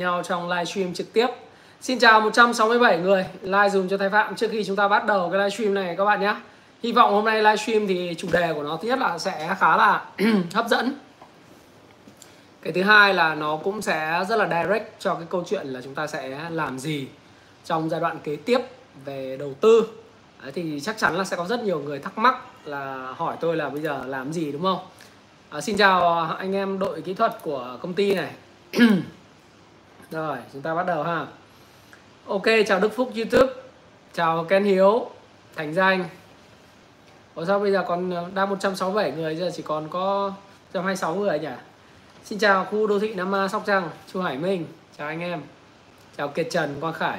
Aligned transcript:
nhau 0.00 0.22
trong 0.24 0.48
livestream 0.48 0.94
trực 0.94 1.12
tiếp. 1.12 1.26
Xin 1.80 1.98
chào 1.98 2.20
167 2.20 2.98
người 2.98 3.26
like 3.42 3.68
dùng 3.68 3.88
cho 3.88 3.98
Thái 3.98 4.10
Phạm 4.10 4.36
trước 4.36 4.48
khi 4.50 4.64
chúng 4.64 4.76
ta 4.76 4.88
bắt 4.88 5.06
đầu 5.06 5.30
cái 5.30 5.38
livestream 5.38 5.74
này 5.74 5.94
các 5.98 6.04
bạn 6.04 6.20
nhé. 6.20 6.36
Hy 6.82 6.92
vọng 6.92 7.12
hôm 7.12 7.24
nay 7.24 7.42
livestream 7.42 7.86
thì 7.86 8.14
chủ 8.18 8.28
đề 8.32 8.52
của 8.54 8.62
nó 8.62 8.78
thứ 8.82 8.88
nhất 8.88 8.98
là 8.98 9.18
sẽ 9.18 9.56
khá 9.58 9.76
là 9.76 10.04
hấp 10.54 10.68
dẫn. 10.68 10.94
Cái 12.62 12.72
thứ 12.72 12.82
hai 12.82 13.14
là 13.14 13.34
nó 13.34 13.56
cũng 13.56 13.82
sẽ 13.82 14.24
rất 14.28 14.36
là 14.36 14.62
direct 14.62 15.00
cho 15.00 15.14
cái 15.14 15.24
câu 15.30 15.44
chuyện 15.46 15.66
là 15.66 15.80
chúng 15.84 15.94
ta 15.94 16.06
sẽ 16.06 16.40
làm 16.50 16.78
gì 16.78 17.08
trong 17.64 17.90
giai 17.90 18.00
đoạn 18.00 18.18
kế 18.24 18.36
tiếp 18.36 18.60
về 19.04 19.36
đầu 19.36 19.54
tư. 19.60 19.86
Đấy, 20.42 20.52
thì 20.54 20.80
chắc 20.80 20.98
chắn 20.98 21.14
là 21.14 21.24
sẽ 21.24 21.36
có 21.36 21.44
rất 21.44 21.62
nhiều 21.62 21.78
người 21.78 21.98
thắc 21.98 22.18
mắc 22.18 22.34
là 22.64 23.12
hỏi 23.16 23.36
tôi 23.40 23.56
là 23.56 23.68
bây 23.68 23.82
giờ 23.82 24.04
làm 24.06 24.32
gì 24.32 24.52
đúng 24.52 24.62
không? 24.62 24.78
À, 25.50 25.60
xin 25.60 25.76
chào 25.76 26.20
anh 26.38 26.54
em 26.54 26.78
đội 26.78 27.00
kỹ 27.00 27.14
thuật 27.14 27.38
của 27.42 27.78
công 27.82 27.94
ty 27.94 28.14
này 28.14 28.30
Rồi, 30.10 30.38
chúng 30.52 30.62
ta 30.62 30.74
bắt 30.74 30.86
đầu 30.86 31.02
ha. 31.02 31.26
Ok, 32.26 32.42
chào 32.66 32.80
Đức 32.80 32.92
Phúc 32.96 33.12
YouTube. 33.16 33.52
Chào 34.12 34.44
Ken 34.44 34.64
Hiếu, 34.64 35.10
Thành 35.56 35.74
Danh. 35.74 36.04
Ủa 37.34 37.44
sao 37.44 37.58
bây 37.58 37.72
giờ 37.72 37.84
còn 37.88 38.10
ờ, 38.10 38.26
đang 38.34 38.48
167 38.48 39.12
người 39.12 39.36
giờ 39.36 39.50
chỉ 39.54 39.62
còn 39.62 39.88
có 39.88 40.28
126 40.28 41.14
người 41.14 41.38
nhỉ? 41.38 41.48
Xin 42.24 42.38
chào 42.38 42.64
khu 42.64 42.86
đô 42.86 42.98
thị 42.98 43.14
Nam 43.14 43.30
Ma 43.30 43.48
Sóc 43.48 43.62
Trăng, 43.66 43.90
Chu 44.12 44.20
Hải 44.20 44.38
Minh. 44.38 44.66
Chào 44.98 45.08
anh 45.08 45.20
em. 45.20 45.42
Chào 46.16 46.28
Kiệt 46.28 46.46
Trần, 46.50 46.80
Quang 46.80 46.94
Khải. 46.94 47.18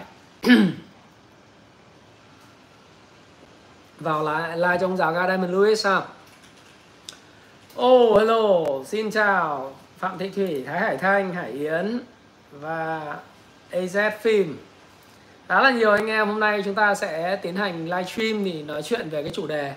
Vào 4.00 4.24
lại 4.24 4.58
like 4.58 4.78
trong 4.82 4.98
giáo 4.98 5.14
ga 5.14 5.28
Diamond 5.28 5.52
Lewis 5.52 5.76
sao? 5.76 6.06
Oh, 7.82 8.18
hello, 8.18 8.66
xin 8.86 9.12
chào 9.12 9.76
Phạm 9.98 10.18
Thị 10.18 10.30
Thủy, 10.30 10.64
Thái 10.68 10.80
Hải 10.80 10.98
Thanh, 10.98 11.34
Hải 11.34 11.52
Yến, 11.52 12.00
và 12.62 13.18
AZ 13.72 14.12
phim 14.22 14.58
khá 15.48 15.62
là 15.62 15.72
nhiều 15.72 15.92
anh 15.92 16.08
em 16.08 16.28
hôm 16.28 16.40
nay 16.40 16.62
chúng 16.66 16.76
ta 16.76 16.96
sẽ 16.96 17.36
tiến 17.36 17.56
hành 17.56 17.86
livestream 17.86 18.44
thì 18.44 18.64
nói 18.64 18.84
chuyện 18.84 19.10
về 19.10 19.24
cái 19.24 19.32
chủ 19.34 19.48
đề 19.48 19.74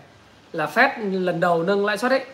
là 0.52 0.66
Fed 0.74 1.24
lần 1.24 1.40
đầu 1.40 1.62
nâng 1.62 1.86
lãi 1.86 1.98
suất 1.98 2.10
ấy. 2.10 2.24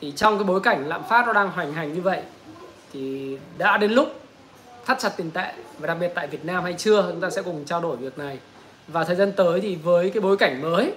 Thì 0.00 0.12
trong 0.16 0.38
cái 0.38 0.44
bối 0.44 0.60
cảnh 0.60 0.88
lạm 0.88 1.02
phát 1.08 1.26
nó 1.26 1.32
đang 1.32 1.50
hoành 1.50 1.72
hành 1.72 1.92
như 1.92 2.00
vậy 2.00 2.22
thì 2.92 3.36
đã 3.58 3.76
đến 3.76 3.92
lúc 3.92 4.20
thắt 4.86 4.98
chặt 4.98 5.12
tiền 5.16 5.30
tệ, 5.30 5.52
và 5.78 5.86
đặc 5.86 5.96
biệt 6.00 6.12
tại 6.14 6.26
Việt 6.26 6.44
Nam 6.44 6.64
hay 6.64 6.74
chưa, 6.78 7.02
chúng 7.10 7.20
ta 7.20 7.30
sẽ 7.30 7.42
cùng 7.42 7.64
trao 7.64 7.80
đổi 7.80 7.96
việc 7.96 8.18
này. 8.18 8.38
Và 8.88 9.04
thời 9.04 9.16
gian 9.16 9.32
tới 9.32 9.60
thì 9.60 9.74
với 9.74 10.10
cái 10.10 10.20
bối 10.20 10.36
cảnh 10.36 10.62
mới 10.62 10.92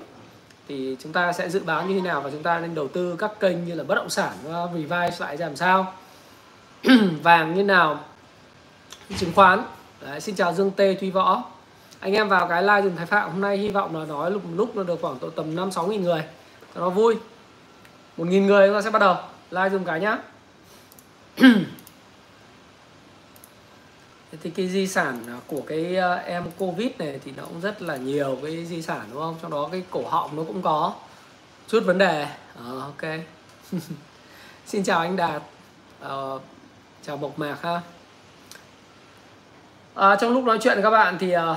thì 0.68 0.98
chúng 1.00 1.14
ta 1.14 1.32
sẽ 1.32 1.50
dự 1.50 1.60
báo 1.60 1.86
như 1.86 1.94
thế 1.94 2.02
nào 2.02 2.22
và 2.22 2.30
chúng 2.30 2.44
ta 2.44 2.60
nên 2.60 2.76
đầu 2.76 2.88
tư 2.88 3.16
các 3.20 3.32
kênh 3.40 3.66
như 3.66 3.76
là 3.76 3.84
bất 3.84 3.96
động 3.96 4.10
sản 4.10 4.34
revive 4.74 5.12
lại 5.20 5.38
làm 5.38 5.56
sao? 5.56 5.94
Vàng 7.24 7.56
như 7.56 7.64
nào? 7.64 8.00
Chứng 9.18 9.32
khoán. 9.36 9.64
Đấy, 10.02 10.22
xin 10.22 10.36
chào 10.36 10.54
Dương 10.54 10.72
Tê 10.72 10.96
Thúy 10.96 11.12
Võ. 11.12 11.44
Anh 12.00 12.14
em 12.14 12.30
vào 12.30 12.48
cái 12.48 12.62
live 12.62 12.82
dùng 12.82 12.96
Thái 12.96 13.06
Phạm 13.06 13.32
hôm 13.32 13.42
nay 13.42 13.58
hy 13.58 13.70
vọng 13.70 13.96
là 14.00 14.06
nói 14.06 14.32
lúc 14.32 14.42
lúc 14.56 14.76
nó 14.76 14.84
được 14.84 15.00
khoảng 15.02 15.18
tầm 15.36 15.56
năm 15.56 15.72
sáu 15.72 15.88
nghìn 15.88 16.04
người. 16.04 16.24
Cho 16.76 16.82
nó 16.82 16.90
vui. 16.90 17.16
Một 18.18 18.28
nghìn 18.28 18.46
người 18.46 18.68
chúng 18.68 18.76
ta 18.76 18.82
sẽ 18.82 18.90
bắt 18.90 19.00
đầu. 19.00 19.16
Live 19.52 19.70
dùng 19.70 19.86
cái 19.86 20.00
nhá. 20.00 20.18
Thì 24.44 24.50
cái 24.50 24.68
di 24.68 24.88
sản 24.88 25.40
của 25.48 25.62
cái 25.68 25.96
ờ, 25.96 26.16
em 26.16 26.44
covid 26.58 26.92
này 26.98 27.20
thì 27.26 27.32
nó 27.38 27.44
cũng 27.44 27.62
rất 27.62 27.82
là 27.82 27.98
nhiều 27.98 28.38
cái 28.44 28.66
di 28.66 28.82
sản 28.82 29.02
đúng 29.12 29.22
không? 29.22 29.36
Trong 29.42 29.52
đó 29.52 29.70
cái 29.72 29.84
cổ 29.90 30.04
họng 30.10 30.36
nó 30.36 30.44
cũng 30.44 30.62
có 30.62 30.94
chút 31.68 31.84
vấn 31.86 31.98
đề. 31.98 32.24
À, 32.56 32.66
ok. 32.82 33.02
Xin 34.66 34.84
chào 34.84 35.00
anh 35.00 35.16
đạt. 35.16 35.42
À, 36.02 36.10
chào 37.06 37.18
mộc 37.18 37.40
mạc 37.40 37.62
ha 37.62 37.82
à, 39.96 40.16
trong 40.16 40.34
lúc 40.34 40.44
nói 40.44 40.58
chuyện 40.62 40.80
các 40.84 40.90
bạn 40.90 41.18
thì 41.20 41.32
à, 41.32 41.56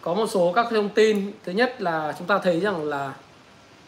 có 0.00 0.14
một 0.14 0.26
số 0.26 0.52
các 0.52 0.66
thông 0.70 0.88
tin. 0.88 1.32
Thứ 1.44 1.52
nhất 1.52 1.82
là 1.82 2.14
chúng 2.18 2.26
ta 2.26 2.38
thấy 2.38 2.60
rằng 2.60 2.84
là 2.84 3.12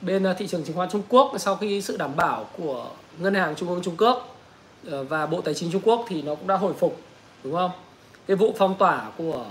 bên 0.01 0.27
à, 0.27 0.33
thị 0.33 0.47
trường 0.47 0.65
chứng 0.65 0.77
khoán 0.77 0.89
Trung 0.91 1.03
Quốc 1.09 1.33
sau 1.39 1.57
khi 1.57 1.83
sự 1.83 1.97
đảm 1.97 2.17
bảo 2.17 2.47
của 2.57 2.87
ngân 3.19 3.35
hàng 3.35 3.55
trung 3.55 3.69
ương 3.69 3.83
Trung 3.83 3.97
Quốc 3.99 4.37
ờ, 4.91 5.05
và 5.05 5.27
bộ 5.27 5.41
tài 5.41 5.55
chính 5.55 5.73
Trung 5.73 5.83
Quốc 5.85 6.05
thì 6.09 6.23
nó 6.23 6.35
cũng 6.35 6.47
đã 6.47 6.57
hồi 6.57 6.73
phục 6.79 7.01
đúng 7.45 7.55
không? 7.55 7.71
Cái 8.27 8.37
vụ 8.37 8.55
phong 8.59 8.75
tỏa 8.79 9.11
của 9.17 9.45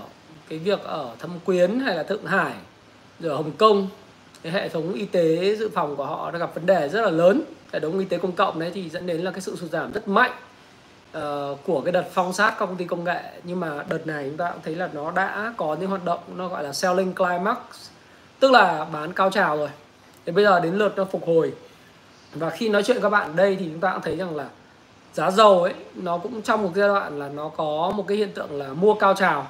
cái 0.48 0.58
việc 0.58 0.82
ở 0.82 1.10
Thâm 1.18 1.30
Quyến 1.44 1.80
hay 1.80 1.96
là 1.96 2.02
Thượng 2.02 2.26
Hải 2.26 2.52
rồi 3.20 3.30
ở 3.30 3.36
Hồng 3.36 3.52
Kông 3.58 3.88
cái 4.42 4.52
hệ 4.52 4.68
thống 4.68 4.92
y 4.92 5.04
tế 5.04 5.56
dự 5.56 5.68
phòng 5.68 5.96
của 5.96 6.04
họ 6.04 6.30
đã 6.30 6.38
gặp 6.38 6.54
vấn 6.54 6.66
đề 6.66 6.88
rất 6.88 7.02
là 7.02 7.10
lớn. 7.10 7.42
Hệ 7.72 7.80
thống 7.80 7.98
y 7.98 8.04
tế 8.04 8.18
công 8.18 8.32
cộng 8.32 8.58
đấy 8.58 8.70
thì 8.74 8.88
dẫn 8.88 9.06
đến 9.06 9.20
là 9.20 9.30
cái 9.30 9.40
sự 9.40 9.56
sụt 9.56 9.70
giảm 9.70 9.92
rất 9.92 10.08
mạnh 10.08 10.32
uh, 11.18 11.58
của 11.66 11.80
cái 11.80 11.92
đợt 11.92 12.04
phong 12.12 12.32
sát 12.32 12.50
các 12.50 12.66
công 12.66 12.76
ty 12.76 12.84
công 12.84 13.04
nghệ. 13.04 13.22
Nhưng 13.44 13.60
mà 13.60 13.84
đợt 13.88 14.06
này 14.06 14.24
chúng 14.28 14.36
ta 14.36 14.50
cũng 14.50 14.60
thấy 14.64 14.74
là 14.74 14.88
nó 14.92 15.10
đã 15.10 15.52
có 15.56 15.76
những 15.80 15.90
hoạt 15.90 16.04
động 16.04 16.20
nó 16.36 16.48
gọi 16.48 16.64
là 16.64 16.72
selling 16.72 17.14
climax 17.14 17.56
tức 18.40 18.50
là 18.50 18.86
bán 18.92 19.12
cao 19.12 19.30
trào 19.30 19.56
rồi. 19.56 19.68
Thì 20.26 20.32
bây 20.32 20.44
giờ 20.44 20.60
đến 20.60 20.74
lượt 20.74 20.92
nó 20.96 21.04
phục 21.04 21.26
hồi. 21.26 21.52
Và 22.32 22.50
khi 22.50 22.68
nói 22.68 22.82
chuyện 22.82 23.00
các 23.02 23.08
bạn 23.08 23.30
ở 23.30 23.36
đây 23.36 23.56
thì 23.56 23.64
chúng 23.64 23.80
ta 23.80 23.92
cũng 23.92 24.02
thấy 24.02 24.16
rằng 24.16 24.36
là 24.36 24.48
giá 25.12 25.30
dầu 25.30 25.62
ấy 25.62 25.74
nó 25.94 26.18
cũng 26.18 26.42
trong 26.42 26.62
một 26.62 26.70
giai 26.74 26.88
đoạn 26.88 27.18
là 27.18 27.28
nó 27.28 27.48
có 27.48 27.92
một 27.96 28.04
cái 28.08 28.16
hiện 28.16 28.32
tượng 28.32 28.58
là 28.58 28.68
mua 28.68 28.94
cao 28.94 29.14
trào. 29.14 29.46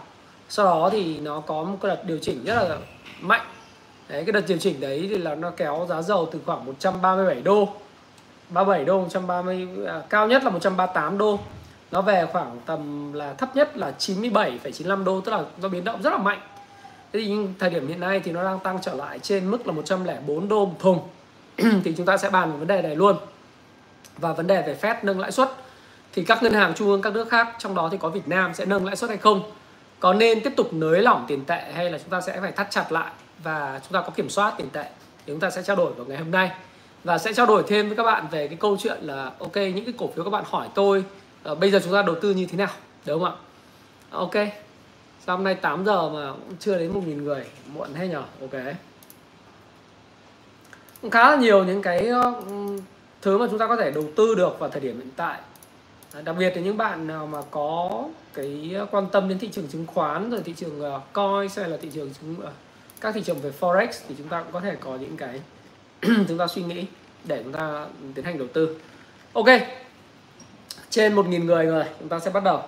Sau 0.48 0.66
đó 0.66 0.88
thì 0.92 1.18
nó 1.18 1.40
có 1.40 1.62
một 1.62 1.76
cái 1.82 1.88
đợt 1.88 2.04
điều 2.04 2.18
chỉnh 2.18 2.44
rất 2.44 2.54
là 2.54 2.76
mạnh. 3.20 3.46
Đấy 4.08 4.24
cái 4.24 4.32
đợt 4.32 4.44
điều 4.48 4.58
chỉnh 4.58 4.80
đấy 4.80 5.06
thì 5.10 5.18
là 5.18 5.34
nó 5.34 5.50
kéo 5.50 5.86
giá 5.88 6.02
dầu 6.02 6.28
từ 6.32 6.40
khoảng 6.46 6.66
137 6.66 7.40
đô. 7.40 7.68
37 8.48 8.84
đô 8.84 9.00
130 9.00 9.68
à, 9.86 10.02
cao 10.08 10.28
nhất 10.28 10.44
là 10.44 10.50
138 10.50 11.18
đô 11.18 11.38
nó 11.90 12.02
về 12.02 12.26
khoảng 12.32 12.58
tầm 12.66 13.12
là 13.12 13.34
thấp 13.34 13.56
nhất 13.56 13.76
là 13.76 13.92
97,95 13.98 15.04
đô 15.04 15.20
tức 15.20 15.32
là 15.32 15.42
do 15.58 15.68
biến 15.68 15.84
động 15.84 16.02
rất 16.02 16.10
là 16.10 16.18
mạnh. 16.18 16.40
Thế 17.12 17.20
thì 17.20 17.36
thời 17.58 17.70
điểm 17.70 17.88
hiện 17.88 18.00
nay 18.00 18.20
thì 18.24 18.32
nó 18.32 18.44
đang 18.44 18.58
tăng 18.58 18.78
trở 18.82 18.94
lại 18.94 19.18
trên 19.18 19.50
mức 19.50 19.66
là 19.66 19.72
104 19.72 20.48
đô 20.48 20.66
một 20.66 20.76
thùng. 20.78 21.00
Thì 21.84 21.94
chúng 21.96 22.06
ta 22.06 22.16
sẽ 22.16 22.30
bàn 22.30 22.52
về 22.52 22.58
vấn 22.58 22.68
đề 22.68 22.82
này 22.82 22.96
luôn. 22.96 23.16
Và 24.18 24.32
vấn 24.32 24.46
đề 24.46 24.62
về 24.62 24.76
Fed 24.80 24.94
nâng 25.02 25.20
lãi 25.20 25.32
suất. 25.32 25.50
Thì 26.12 26.24
các 26.24 26.42
ngân 26.42 26.52
hàng 26.52 26.74
trung 26.74 26.88
ương 26.88 27.02
các 27.02 27.12
nước 27.12 27.28
khác 27.28 27.48
trong 27.58 27.74
đó 27.74 27.88
thì 27.92 27.98
có 27.98 28.08
Việt 28.08 28.28
Nam 28.28 28.54
sẽ 28.54 28.64
nâng 28.64 28.86
lãi 28.86 28.96
suất 28.96 29.10
hay 29.10 29.18
không? 29.18 29.42
Có 30.00 30.14
nên 30.14 30.40
tiếp 30.40 30.52
tục 30.56 30.72
nới 30.72 31.02
lỏng 31.02 31.24
tiền 31.28 31.44
tệ 31.44 31.72
hay 31.74 31.90
là 31.90 31.98
chúng 31.98 32.10
ta 32.10 32.20
sẽ 32.20 32.40
phải 32.40 32.52
thắt 32.52 32.70
chặt 32.70 32.92
lại 32.92 33.12
và 33.42 33.80
chúng 33.82 33.92
ta 33.92 34.00
có 34.00 34.10
kiểm 34.10 34.30
soát 34.30 34.54
tiền 34.58 34.70
tệ? 34.72 34.84
Thì 35.26 35.32
chúng 35.32 35.40
ta 35.40 35.50
sẽ 35.50 35.62
trao 35.62 35.76
đổi 35.76 35.92
vào 35.92 36.06
ngày 36.06 36.18
hôm 36.18 36.30
nay. 36.30 36.50
Và 37.04 37.18
sẽ 37.18 37.32
trao 37.32 37.46
đổi 37.46 37.62
thêm 37.68 37.88
với 37.88 37.96
các 37.96 38.02
bạn 38.02 38.26
về 38.30 38.48
cái 38.48 38.56
câu 38.56 38.76
chuyện 38.80 38.98
là 39.02 39.30
ok 39.38 39.56
những 39.56 39.84
cái 39.84 39.94
cổ 39.98 40.10
phiếu 40.14 40.24
các 40.24 40.30
bạn 40.30 40.44
hỏi 40.46 40.68
tôi 40.74 41.04
à, 41.48 41.54
bây 41.54 41.70
giờ 41.70 41.80
chúng 41.84 41.92
ta 41.92 42.02
đầu 42.02 42.14
tư 42.14 42.34
như 42.34 42.46
thế 42.46 42.58
nào? 42.58 42.70
Đúng 43.06 43.20
không 43.20 43.32
ạ? 43.32 43.34
Ờ, 44.10 44.18
ok. 44.18 44.34
Sao 45.26 45.36
hôm 45.36 45.44
nay 45.44 45.54
8 45.54 45.84
giờ 45.84 46.08
mà 46.08 46.32
cũng 46.32 46.56
chưa 46.60 46.78
đến 46.78 46.92
một 46.92 47.02
nghìn 47.06 47.24
người? 47.24 47.44
Muộn 47.74 47.94
hay 47.94 48.08
nhở? 48.08 48.22
Ok. 48.40 48.62
Cũng 51.02 51.10
khá 51.10 51.30
là 51.30 51.36
nhiều 51.36 51.64
những 51.64 51.82
cái 51.82 52.06
ờ, 52.06 52.34
thứ 53.22 53.38
mà 53.38 53.46
chúng 53.50 53.58
ta 53.58 53.66
có 53.66 53.76
thể 53.76 53.90
đầu 53.90 54.04
tư 54.16 54.34
được 54.34 54.58
vào 54.58 54.70
thời 54.70 54.80
điểm 54.80 54.98
hiện 54.98 55.10
tại. 55.16 55.40
Đặc 56.24 56.36
biệt 56.38 56.56
là 56.56 56.62
những 56.62 56.76
bạn 56.76 57.06
nào 57.06 57.26
mà 57.26 57.38
có 57.50 58.04
cái 58.34 58.74
quan 58.90 59.06
tâm 59.12 59.28
đến 59.28 59.38
thị 59.38 59.48
trường 59.52 59.68
chứng 59.68 59.86
khoán 59.86 60.30
rồi 60.30 60.40
thị 60.44 60.54
trường 60.56 60.94
uh, 60.94 61.02
coin 61.12 61.48
hay 61.56 61.68
là 61.68 61.76
thị 61.82 61.90
trường 61.94 62.10
chứng 62.14 62.36
uh, 62.38 62.52
các 63.00 63.14
thị 63.14 63.22
trường 63.22 63.40
về 63.40 63.52
forex 63.60 63.88
thì 64.08 64.14
chúng 64.18 64.28
ta 64.28 64.42
cũng 64.42 64.52
có 64.52 64.60
thể 64.60 64.76
có 64.80 64.96
những 64.96 65.16
cái 65.16 65.40
chúng 66.28 66.38
ta 66.38 66.46
suy 66.46 66.62
nghĩ 66.62 66.84
để 67.24 67.42
chúng 67.44 67.52
ta 67.52 67.86
tiến 68.14 68.24
hành 68.24 68.38
đầu 68.38 68.48
tư. 68.52 68.76
Ok 69.32 69.46
trên 70.90 71.14
1.000 71.14 71.44
người 71.44 71.66
rồi 71.66 71.84
chúng 71.98 72.08
ta 72.08 72.18
sẽ 72.18 72.30
bắt 72.30 72.44
đầu. 72.44 72.62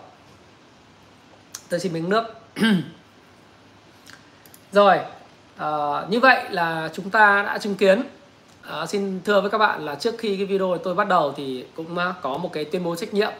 Tôi 1.68 1.80
xin 1.80 1.92
miếng 1.92 2.08
nước. 2.08 2.24
Rồi 4.72 4.98
à, 5.56 5.68
như 6.10 6.20
vậy 6.20 6.44
là 6.50 6.90
chúng 6.92 7.10
ta 7.10 7.42
đã 7.42 7.58
chứng 7.58 7.74
kiến. 7.74 8.02
À, 8.62 8.86
xin 8.86 9.20
thưa 9.24 9.40
với 9.40 9.50
các 9.50 9.58
bạn 9.58 9.84
là 9.84 9.94
trước 9.94 10.14
khi 10.18 10.36
cái 10.36 10.46
video 10.46 10.78
tôi 10.78 10.94
bắt 10.94 11.08
đầu 11.08 11.34
thì 11.36 11.64
cũng 11.76 11.98
ờ, 11.98 12.14
có 12.22 12.38
một 12.38 12.52
cái 12.52 12.64
tuyên 12.64 12.84
bố 12.84 12.96
trách 12.96 13.14
nhiệm. 13.14 13.32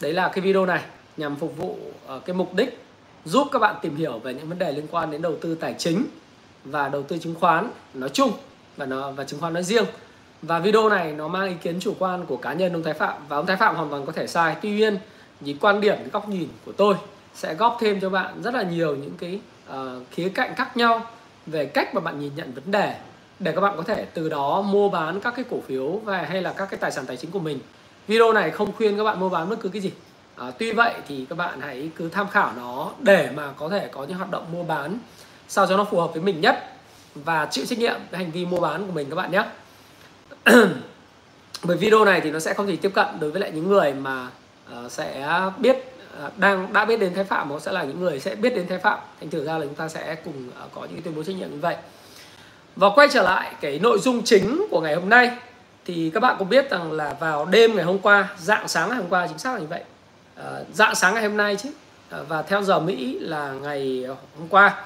Đấy 0.00 0.12
là 0.12 0.28
cái 0.28 0.40
video 0.40 0.66
này 0.66 0.82
nhằm 1.16 1.36
phục 1.36 1.56
vụ 1.56 1.78
uh, 2.16 2.24
cái 2.24 2.36
mục 2.36 2.54
đích 2.54 2.84
giúp 3.24 3.48
các 3.52 3.58
bạn 3.58 3.76
tìm 3.82 3.96
hiểu 3.96 4.18
về 4.18 4.34
những 4.34 4.48
vấn 4.48 4.58
đề 4.58 4.72
liên 4.72 4.86
quan 4.90 5.10
đến 5.10 5.22
đầu 5.22 5.36
tư 5.40 5.54
tài 5.54 5.74
chính 5.78 6.04
và 6.64 6.88
đầu 6.88 7.02
tư 7.02 7.18
chứng 7.18 7.34
khoán 7.34 7.70
nói 7.94 8.08
chung 8.08 8.32
và 8.76 8.86
nó 8.86 9.10
và 9.10 9.24
chứng 9.24 9.40
khoán 9.40 9.52
nói 9.52 9.62
riêng 9.62 9.84
và 10.42 10.58
video 10.58 10.88
này 10.88 11.12
nó 11.12 11.28
mang 11.28 11.48
ý 11.48 11.54
kiến 11.62 11.80
chủ 11.80 11.94
quan 11.98 12.26
của 12.26 12.36
cá 12.36 12.52
nhân 12.52 12.72
ông 12.72 12.82
Thái 12.82 12.94
Phạm. 12.94 13.14
Và 13.28 13.36
ông 13.36 13.46
Thái 13.46 13.56
Phạm 13.56 13.76
hoàn 13.76 13.90
toàn 13.90 14.06
có 14.06 14.12
thể 14.12 14.26
sai. 14.26 14.56
Tuy 14.62 14.70
nhiên 14.70 14.98
những 15.40 15.58
quan 15.58 15.80
điểm 15.80 15.96
góc 16.12 16.28
nhìn 16.28 16.48
của 16.66 16.72
tôi 16.72 16.94
sẽ 17.34 17.54
góp 17.54 17.76
thêm 17.80 18.00
cho 18.00 18.10
bạn 18.10 18.42
rất 18.42 18.54
là 18.54 18.62
nhiều 18.62 18.96
những 18.96 19.14
cái 19.18 19.40
uh, 19.70 19.76
khía 20.10 20.28
cạnh 20.28 20.54
khác 20.54 20.76
nhau 20.76 21.06
về 21.46 21.66
cách 21.66 21.94
mà 21.94 22.00
bạn 22.00 22.20
nhìn 22.20 22.32
nhận 22.36 22.52
vấn 22.52 22.70
đề 22.70 22.96
để 23.38 23.52
các 23.52 23.60
bạn 23.60 23.74
có 23.76 23.82
thể 23.82 24.06
từ 24.14 24.28
đó 24.28 24.62
mua 24.62 24.88
bán 24.88 25.20
các 25.20 25.34
cái 25.36 25.44
cổ 25.50 25.56
phiếu 25.66 25.88
và 25.88 26.22
hay 26.22 26.42
là 26.42 26.52
các 26.52 26.70
cái 26.70 26.78
tài 26.78 26.92
sản 26.92 27.06
tài 27.06 27.16
chính 27.16 27.30
của 27.30 27.40
mình. 27.40 27.58
Video 28.06 28.32
này 28.32 28.50
không 28.50 28.72
khuyên 28.72 28.96
các 28.96 29.04
bạn 29.04 29.20
mua 29.20 29.28
bán 29.28 29.48
bất 29.48 29.60
cứ 29.60 29.68
cái 29.68 29.82
gì. 29.82 29.92
À, 30.36 30.50
tuy 30.58 30.72
vậy 30.72 30.94
thì 31.08 31.26
các 31.28 31.38
bạn 31.38 31.60
hãy 31.60 31.90
cứ 31.96 32.08
tham 32.08 32.28
khảo 32.28 32.52
nó 32.56 32.90
để 32.98 33.30
mà 33.34 33.52
có 33.56 33.68
thể 33.68 33.88
có 33.92 34.04
những 34.04 34.16
hoạt 34.16 34.30
động 34.30 34.44
mua 34.52 34.62
bán 34.62 34.98
sao 35.48 35.66
cho 35.66 35.76
nó 35.76 35.84
phù 35.84 36.00
hợp 36.00 36.12
với 36.12 36.22
mình 36.22 36.40
nhất 36.40 36.64
và 37.14 37.46
chịu 37.50 37.66
trách 37.66 37.78
nhiệm 37.78 38.00
với 38.10 38.20
hành 38.20 38.30
vi 38.30 38.46
mua 38.46 38.60
bán 38.60 38.86
của 38.86 38.92
mình 38.92 39.10
các 39.10 39.16
bạn 39.16 39.32
nhé. 39.32 39.44
bởi 41.62 41.76
video 41.76 42.04
này 42.04 42.20
thì 42.20 42.30
nó 42.30 42.38
sẽ 42.38 42.54
không 42.54 42.66
thể 42.66 42.76
tiếp 42.76 42.90
cận 42.94 43.06
đối 43.20 43.30
với 43.30 43.40
lại 43.40 43.50
những 43.54 43.68
người 43.68 43.92
mà 43.92 44.28
uh, 44.72 44.92
sẽ 44.92 45.40
biết 45.58 45.76
uh, 46.26 46.38
đang 46.38 46.72
đã 46.72 46.84
biết 46.84 47.00
đến 47.00 47.14
thái 47.14 47.24
phạm 47.24 47.50
họ 47.50 47.58
sẽ 47.58 47.72
là 47.72 47.84
những 47.84 48.00
người 48.00 48.20
sẽ 48.20 48.34
biết 48.34 48.54
đến 48.54 48.68
thái 48.68 48.78
phạm. 48.78 48.98
Thành 49.20 49.30
thử 49.30 49.44
ra 49.44 49.58
là 49.58 49.64
chúng 49.64 49.74
ta 49.74 49.88
sẽ 49.88 50.14
cùng 50.24 50.48
uh, 50.48 50.74
có 50.74 50.80
những 50.80 50.92
cái 50.92 51.02
tuyên 51.04 51.14
bố 51.16 51.22
trách 51.22 51.36
nhiệm 51.36 51.50
như 51.50 51.58
vậy. 51.60 51.76
Và 52.76 52.90
quay 52.94 53.08
trở 53.10 53.22
lại 53.22 53.52
cái 53.60 53.78
nội 53.78 53.98
dung 53.98 54.22
chính 54.24 54.66
của 54.70 54.80
ngày 54.80 54.94
hôm 54.94 55.08
nay 55.08 55.30
thì 55.84 56.10
các 56.14 56.20
bạn 56.20 56.36
cũng 56.38 56.48
biết 56.48 56.70
rằng 56.70 56.92
là 56.92 57.16
vào 57.20 57.44
đêm 57.44 57.76
ngày 57.76 57.84
hôm 57.84 57.98
qua 57.98 58.28
dạng 58.38 58.68
sáng 58.68 58.88
ngày 58.88 58.98
hôm 58.98 59.08
qua 59.08 59.26
chính 59.26 59.38
xác 59.38 59.52
là 59.52 59.58
như 59.58 59.66
vậy. 59.66 59.82
Uh, 60.40 60.66
dạng 60.74 60.94
sáng 60.94 61.14
ngày 61.14 61.22
hôm 61.22 61.36
nay 61.36 61.56
chứ. 61.56 61.68
Uh, 62.20 62.28
và 62.28 62.42
theo 62.42 62.62
giờ 62.62 62.80
Mỹ 62.80 63.18
là 63.20 63.52
ngày 63.52 64.04
hôm 64.38 64.48
qua 64.48 64.84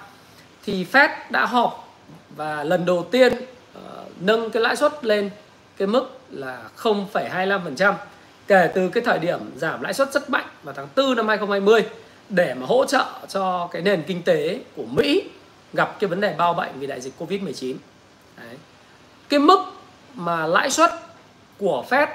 thì 0.64 0.86
Fed 0.92 1.08
đã 1.30 1.46
họp 1.46 1.88
và 2.36 2.64
lần 2.64 2.86
đầu 2.86 3.06
tiên 3.10 3.32
uh, 3.32 3.82
nâng 4.20 4.50
cái 4.50 4.62
lãi 4.62 4.76
suất 4.76 5.04
lên 5.04 5.30
cái 5.76 5.88
mức 5.88 6.18
là 6.30 6.62
0,25% 6.78 7.94
kể 8.46 8.70
từ 8.74 8.88
cái 8.88 9.04
thời 9.04 9.18
điểm 9.18 9.40
giảm 9.56 9.82
lãi 9.82 9.94
suất 9.94 10.12
rất 10.12 10.30
mạnh 10.30 10.46
vào 10.62 10.74
tháng 10.74 10.88
4 10.96 11.16
năm 11.16 11.28
2020 11.28 11.84
để 12.28 12.54
mà 12.54 12.66
hỗ 12.66 12.84
trợ 12.84 13.04
cho 13.28 13.68
cái 13.72 13.82
nền 13.82 14.02
kinh 14.02 14.22
tế 14.22 14.60
của 14.76 14.84
Mỹ 14.90 15.30
gặp 15.72 15.96
cái 16.00 16.08
vấn 16.08 16.20
đề 16.20 16.34
bao 16.38 16.54
bệnh 16.54 16.70
vì 16.78 16.86
đại 16.86 17.00
dịch 17.00 17.14
Covid-19. 17.18 17.74
Đấy. 18.36 18.56
Cái 19.28 19.40
mức 19.40 19.58
mà 20.14 20.46
lãi 20.46 20.70
suất 20.70 20.90
của 21.58 21.84
Fed 21.90 22.06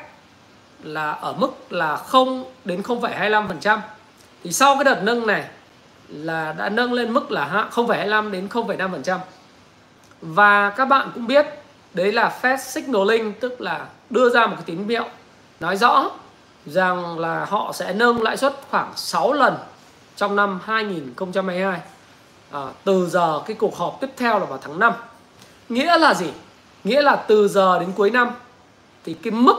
là 0.84 1.12
ở 1.12 1.34
mức 1.34 1.72
là 1.72 1.96
0 1.98 2.46
đến 2.66 2.82
0,25% 2.82 3.80
thì 4.44 4.52
sau 4.52 4.76
cái 4.76 4.84
đợt 4.84 5.00
nâng 5.04 5.28
này 5.28 5.44
là 6.10 6.54
đã 6.58 6.70
nâng 6.70 6.94
lên 6.94 7.14
mức 7.14 7.32
là 7.32 7.70
0,25 7.72 8.32
đến 8.32 8.48
0,5%. 8.48 9.20
Và 10.22 10.70
các 10.70 10.86
bạn 10.86 11.12
cũng 11.14 11.28
biết 11.28 11.46
đấy 11.94 12.12
là 12.12 12.40
Fed 12.42 12.58
signaling 12.58 13.34
tức 13.34 13.62
là 13.62 13.86
đưa 14.10 14.30
ra 14.30 14.48
một 14.48 14.54
cái 14.56 14.64
tín 14.66 14.88
hiệu 14.88 15.06
nói 15.60 15.78
rõ 15.78 16.12
rằng 16.66 17.20
là 17.20 17.46
họ 17.46 17.72
sẽ 17.74 17.94
nâng 17.94 18.22
lãi 18.22 18.38
suất 18.38 18.54
khoảng 18.70 18.94
6 18.96 19.34
lần 19.34 19.58
trong 20.16 20.36
năm 20.36 20.60
2022 20.64 21.80
à, 22.52 22.60
từ 22.84 23.10
giờ 23.10 23.42
cái 23.46 23.56
cuộc 23.60 23.78
họp 23.78 23.98
tiếp 24.02 24.10
theo 24.18 24.40
là 24.40 24.46
vào 24.46 24.60
tháng 24.62 24.80
5 24.80 24.94
nghĩa 25.70 25.98
là 25.98 26.14
gì? 26.14 26.28
Nghĩa 26.84 27.02
là 27.02 27.16
từ 27.16 27.48
giờ 27.48 27.80
đến 27.80 27.92
cuối 27.96 28.10
năm 28.10 28.32
thì 29.06 29.14
cái 29.14 29.32
mức 29.32 29.56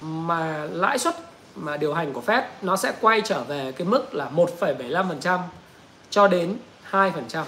mà 0.00 0.66
lãi 0.72 0.98
suất 0.98 1.16
mà 1.56 1.76
điều 1.76 1.94
hành 1.94 2.12
của 2.12 2.22
Fed 2.26 2.42
nó 2.62 2.76
sẽ 2.76 2.92
quay 3.00 3.20
trở 3.20 3.44
về 3.44 3.72
cái 3.72 3.86
mức 3.86 4.14
là 4.14 4.30
1,75% 4.34 5.38
cho 6.10 6.28
đến 6.28 6.56
2%. 6.90 7.44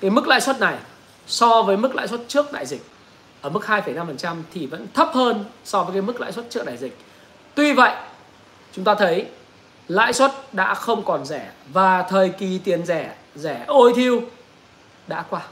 Cái 0.00 0.10
mức 0.10 0.28
lãi 0.28 0.40
suất 0.40 0.60
này 0.60 0.78
so 1.26 1.62
với 1.62 1.76
mức 1.76 1.94
lãi 1.94 2.08
suất 2.08 2.20
trước 2.28 2.52
đại 2.52 2.66
dịch 2.66 2.82
ở 3.40 3.50
mức 3.50 3.60
2,5% 3.66 4.42
thì 4.54 4.66
vẫn 4.66 4.86
thấp 4.94 5.08
hơn 5.12 5.44
so 5.64 5.82
với 5.82 5.92
cái 5.92 6.02
mức 6.02 6.20
lãi 6.20 6.32
suất 6.32 6.44
trước 6.50 6.66
đại 6.66 6.76
dịch. 6.76 6.98
Tuy 7.54 7.72
vậy, 7.72 7.92
chúng 8.72 8.84
ta 8.84 8.94
thấy 8.94 9.26
lãi 9.88 10.12
suất 10.12 10.32
đã 10.52 10.74
không 10.74 11.04
còn 11.04 11.24
rẻ 11.24 11.50
và 11.72 12.02
thời 12.02 12.28
kỳ 12.28 12.60
tiền 12.64 12.86
rẻ, 12.86 13.14
rẻ 13.34 13.64
ôi 13.66 13.92
thiêu 13.96 14.22
đã 15.06 15.24
qua. 15.30 15.42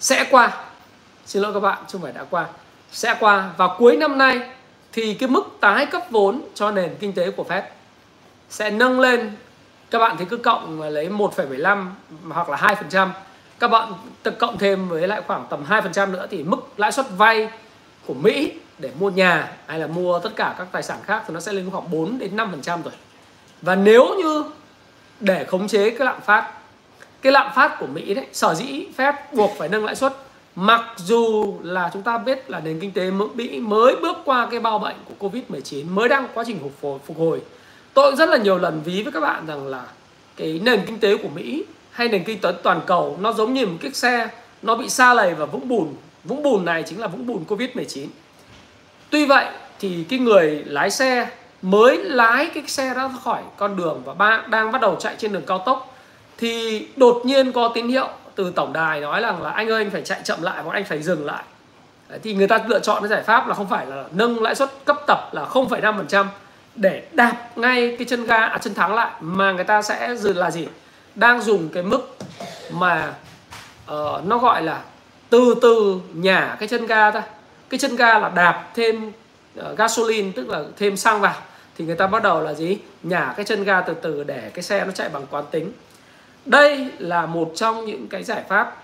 Sẽ 0.00 0.24
qua. 0.30 0.64
Xin 1.26 1.42
lỗi 1.42 1.54
các 1.54 1.60
bạn, 1.60 1.78
chứ 1.88 1.92
không 1.92 2.02
phải 2.02 2.12
đã 2.12 2.24
qua. 2.30 2.46
Sẽ 2.92 3.16
qua 3.20 3.50
và 3.56 3.68
cuối 3.78 3.96
năm 3.96 4.18
nay 4.18 4.40
thì 4.92 5.14
cái 5.14 5.28
mức 5.28 5.44
tái 5.60 5.86
cấp 5.86 6.02
vốn 6.10 6.42
cho 6.54 6.70
nền 6.70 6.96
kinh 7.00 7.12
tế 7.12 7.30
của 7.30 7.44
Fed 7.48 7.62
sẽ 8.50 8.70
nâng 8.70 9.00
lên 9.00 9.36
các 9.90 9.98
bạn 9.98 10.16
thì 10.18 10.24
cứ 10.24 10.36
cộng 10.36 10.78
và 10.78 10.88
lấy 10.88 11.08
1,75 11.08 11.86
hoặc 12.28 12.48
là 12.48 12.56
2% 12.56 13.08
các 13.64 13.68
bạn 13.68 13.92
cộng 14.38 14.58
thêm 14.58 14.88
với 14.88 15.08
lại 15.08 15.22
khoảng 15.26 15.46
tầm 15.50 15.64
2% 15.68 16.10
nữa 16.10 16.26
thì 16.30 16.42
mức 16.42 16.58
lãi 16.76 16.92
suất 16.92 17.06
vay 17.16 17.48
của 18.06 18.14
Mỹ 18.14 18.52
để 18.78 18.90
mua 19.00 19.10
nhà 19.10 19.52
hay 19.66 19.78
là 19.78 19.86
mua 19.86 20.18
tất 20.18 20.30
cả 20.36 20.54
các 20.58 20.66
tài 20.72 20.82
sản 20.82 20.98
khác 21.04 21.22
thì 21.26 21.34
nó 21.34 21.40
sẽ 21.40 21.52
lên 21.52 21.70
khoảng 21.70 21.90
4 21.90 22.18
đến 22.18 22.36
5% 22.36 22.82
rồi. 22.82 22.92
Và 23.62 23.74
nếu 23.74 24.14
như 24.18 24.44
để 25.20 25.44
khống 25.44 25.68
chế 25.68 25.90
cái 25.90 26.06
lạm 26.06 26.20
phát 26.20 26.52
cái 27.22 27.32
lạm 27.32 27.52
phát 27.54 27.76
của 27.78 27.86
Mỹ 27.86 28.14
đấy 28.14 28.26
sở 28.32 28.54
dĩ 28.54 28.86
phép 28.96 29.32
buộc 29.32 29.50
phải 29.58 29.68
nâng 29.68 29.84
lãi 29.84 29.96
suất 29.96 30.12
mặc 30.54 30.84
dù 30.96 31.54
là 31.62 31.90
chúng 31.92 32.02
ta 32.02 32.18
biết 32.18 32.50
là 32.50 32.60
nền 32.60 32.80
kinh 32.80 32.92
tế 32.92 33.10
Mỹ 33.34 33.60
mới 33.60 33.96
bước 34.02 34.16
qua 34.24 34.48
cái 34.50 34.60
bao 34.60 34.78
bệnh 34.78 34.96
của 35.04 35.28
Covid-19 35.28 35.84
mới 35.90 36.08
đang 36.08 36.28
quá 36.34 36.44
trình 36.46 36.58
phục 36.62 36.72
hồi, 36.82 36.98
phục 37.06 37.18
hồi 37.18 37.42
tôi 37.94 38.16
rất 38.16 38.28
là 38.28 38.36
nhiều 38.36 38.58
lần 38.58 38.82
ví 38.84 39.02
với 39.02 39.12
các 39.12 39.20
bạn 39.20 39.46
rằng 39.46 39.66
là 39.66 39.84
cái 40.36 40.60
nền 40.64 40.80
kinh 40.86 41.00
tế 41.00 41.16
của 41.16 41.28
Mỹ 41.28 41.64
hay 41.94 42.08
nền 42.08 42.24
kinh 42.24 42.40
tế 42.40 42.52
toàn 42.62 42.80
cầu 42.86 43.18
nó 43.20 43.32
giống 43.32 43.54
như 43.54 43.66
một 43.66 43.76
chiếc 43.82 43.96
xe 43.96 44.28
nó 44.62 44.74
bị 44.74 44.88
xa 44.88 45.14
lầy 45.14 45.34
và 45.34 45.46
vũng 45.46 45.68
bùn. 45.68 45.94
Vũng 46.24 46.42
bùn 46.42 46.64
này 46.64 46.82
chính 46.82 47.00
là 47.00 47.06
vũng 47.06 47.26
bùn 47.26 47.44
covid 47.44 47.70
19 47.74 48.08
tuy 49.10 49.26
vậy 49.26 49.46
thì 49.80 50.04
cái 50.08 50.18
người 50.18 50.62
lái 50.66 50.90
xe 50.90 51.28
mới 51.62 51.96
lái 52.04 52.50
cái 52.54 52.64
xe 52.66 52.94
đó 52.94 53.10
khỏi 53.24 53.42
con 53.56 53.76
đường 53.76 54.02
và 54.04 54.14
ba 54.14 54.42
đang 54.48 54.72
bắt 54.72 54.80
đầu 54.80 54.96
chạy 55.00 55.14
trên 55.18 55.32
đường 55.32 55.42
cao 55.46 55.58
tốc 55.58 55.96
thì 56.38 56.86
đột 56.96 57.22
nhiên 57.24 57.52
có 57.52 57.68
tín 57.74 57.88
hiệu 57.88 58.08
từ 58.34 58.52
tổng 58.56 58.72
đài 58.72 59.00
nói 59.00 59.20
rằng 59.20 59.42
là 59.42 59.50
anh 59.50 59.68
ơi 59.68 59.82
anh 59.82 59.90
phải 59.90 60.02
chạy 60.02 60.20
chậm 60.24 60.42
lại 60.42 60.62
hoặc 60.62 60.72
anh 60.72 60.84
phải 60.84 61.02
dừng 61.02 61.26
lại. 61.26 61.44
Thì 62.22 62.34
người 62.34 62.48
ta 62.48 62.58
lựa 62.66 62.80
chọn 62.80 63.02
cái 63.02 63.08
giải 63.08 63.22
pháp 63.22 63.48
là 63.48 63.54
không 63.54 63.68
phải 63.68 63.86
là 63.86 64.04
nâng 64.12 64.42
lãi 64.42 64.54
suất 64.54 64.70
cấp 64.84 64.96
tập 65.06 65.18
là 65.32 65.44
0,5% 65.44 66.26
để 66.76 67.02
đạp 67.12 67.36
ngay 67.56 67.96
cái 67.98 68.06
chân 68.10 68.26
ga 68.26 68.36
à, 68.36 68.58
chân 68.58 68.74
thắng 68.74 68.94
lại 68.94 69.10
mà 69.20 69.52
người 69.52 69.64
ta 69.64 69.82
sẽ 69.82 70.16
dừng 70.16 70.36
là 70.36 70.50
gì? 70.50 70.68
Đang 71.14 71.42
dùng 71.42 71.68
cái 71.68 71.82
mức 71.82 72.16
mà 72.70 73.14
uh, 73.92 74.24
nó 74.24 74.38
gọi 74.38 74.62
là 74.62 74.82
từ 75.30 75.54
từ 75.62 76.00
nhả 76.14 76.56
cái 76.60 76.68
chân 76.68 76.86
ga 76.86 77.10
ra. 77.10 77.22
Cái 77.68 77.78
chân 77.80 77.96
ga 77.96 78.18
là 78.18 78.28
đạp 78.28 78.70
thêm 78.74 79.12
uh, 79.58 79.78
gasoline 79.78 80.32
tức 80.36 80.48
là 80.48 80.62
thêm 80.76 80.96
xăng 80.96 81.20
vào. 81.20 81.34
Thì 81.78 81.84
người 81.84 81.96
ta 81.96 82.06
bắt 82.06 82.22
đầu 82.22 82.40
là 82.40 82.54
gì? 82.54 82.78
Nhả 83.02 83.34
cái 83.36 83.44
chân 83.44 83.64
ga 83.64 83.80
từ 83.80 83.94
từ 83.94 84.24
để 84.24 84.50
cái 84.54 84.62
xe 84.62 84.84
nó 84.84 84.90
chạy 84.90 85.08
bằng 85.08 85.26
quán 85.30 85.44
tính. 85.50 85.72
Đây 86.44 86.88
là 86.98 87.26
một 87.26 87.52
trong 87.54 87.84
những 87.84 88.08
cái 88.08 88.22
giải 88.22 88.42
pháp 88.48 88.76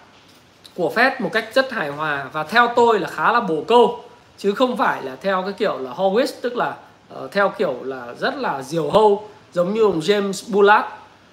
của 0.75 0.93
Fed 0.94 1.11
một 1.19 1.31
cách 1.33 1.49
rất 1.55 1.73
hài 1.73 1.88
hòa 1.88 2.26
và 2.33 2.43
theo 2.43 2.73
tôi 2.76 3.00
là 3.00 3.09
khá 3.09 3.33
là 3.33 3.41
bổ 3.41 3.65
câu 3.69 4.05
chứ 4.38 4.53
không 4.53 4.76
phải 4.76 5.03
là 5.03 5.17
theo 5.23 5.43
cái 5.43 5.53
kiểu 5.53 5.79
là 5.79 5.93
hawkish 5.93 6.33
tức 6.41 6.56
là 6.56 6.75
uh, 7.15 7.33
theo 7.33 7.49
kiểu 7.49 7.76
là 7.83 8.15
rất 8.21 8.37
là 8.37 8.62
diều 8.62 8.91
hâu 8.91 9.29
giống 9.53 9.75
như 9.75 9.83
ông 9.83 10.00
James 10.00 10.53
Bullard 10.53 10.87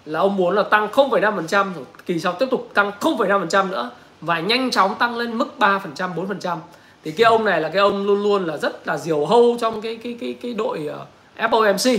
là 0.07 0.19
ông 0.19 0.35
muốn 0.35 0.55
là 0.55 0.63
tăng 0.63 0.87
0,5% 0.87 1.73
rồi. 1.73 1.85
Kỳ 2.05 2.19
sau 2.19 2.33
tiếp 2.33 2.47
tục 2.51 2.69
tăng 2.73 2.91
0,5% 2.99 3.69
nữa 3.69 3.91
và 4.21 4.39
nhanh 4.39 4.71
chóng 4.71 4.95
tăng 4.95 5.17
lên 5.17 5.37
mức 5.37 5.47
3% 5.59 5.79
4% 6.15 6.57
thì 7.03 7.11
cái 7.11 7.25
ông 7.25 7.45
này 7.45 7.61
là 7.61 7.69
cái 7.69 7.81
ông 7.81 8.05
luôn 8.05 8.23
luôn 8.23 8.45
là 8.45 8.57
rất 8.57 8.87
là 8.87 8.97
diều 8.97 9.25
hâu 9.25 9.57
trong 9.61 9.81
cái 9.81 9.95
cái 10.03 10.17
cái 10.21 10.35
cái 10.41 10.53
đội 10.53 10.87
ờ, 10.87 11.05
FOMC 11.47 11.97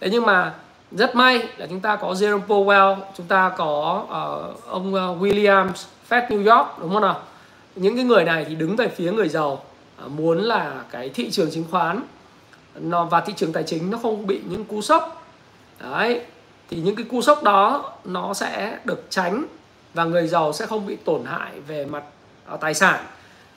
thế 0.00 0.08
nhưng 0.12 0.26
mà 0.26 0.54
rất 0.90 1.16
may 1.16 1.48
là 1.56 1.66
chúng 1.66 1.80
ta 1.80 1.96
có 1.96 2.12
Jerome 2.12 2.46
Powell 2.48 2.96
chúng 3.16 3.26
ta 3.26 3.52
có 3.56 4.02
uh, 4.04 4.66
ông 4.68 4.94
ờ, 4.94 5.16
Williams 5.20 5.84
Fed 6.08 6.28
New 6.28 6.56
York 6.56 6.68
đúng 6.80 6.92
không 6.92 7.02
nào? 7.02 7.20
Những 7.76 7.96
cái 7.96 8.04
người 8.04 8.24
này 8.24 8.44
thì 8.48 8.54
đứng 8.54 8.76
về 8.76 8.88
phía 8.88 9.12
người 9.12 9.28
giàu 9.28 9.64
muốn 10.06 10.38
là 10.38 10.72
cái 10.90 11.08
thị 11.08 11.30
trường 11.30 11.50
chứng 11.50 11.64
khoán 11.70 12.02
nó 12.74 13.04
và 13.04 13.20
thị 13.20 13.32
trường 13.36 13.52
tài 13.52 13.62
chính 13.62 13.90
nó 13.90 13.98
không 14.02 14.26
bị 14.26 14.40
những 14.48 14.64
cú 14.64 14.82
sốc. 14.82 15.26
Đấy 15.80 16.20
thì 16.70 16.76
những 16.76 16.96
cái 16.96 17.06
cú 17.10 17.22
sốc 17.22 17.42
đó 17.42 17.92
nó 18.04 18.34
sẽ 18.34 18.78
được 18.84 19.06
tránh 19.10 19.44
và 19.94 20.04
người 20.04 20.28
giàu 20.28 20.52
sẽ 20.52 20.66
không 20.66 20.86
bị 20.86 20.96
tổn 20.96 21.24
hại 21.24 21.50
về 21.66 21.86
mặt 21.86 22.02
à, 22.46 22.56
tài 22.56 22.74
sản. 22.74 23.04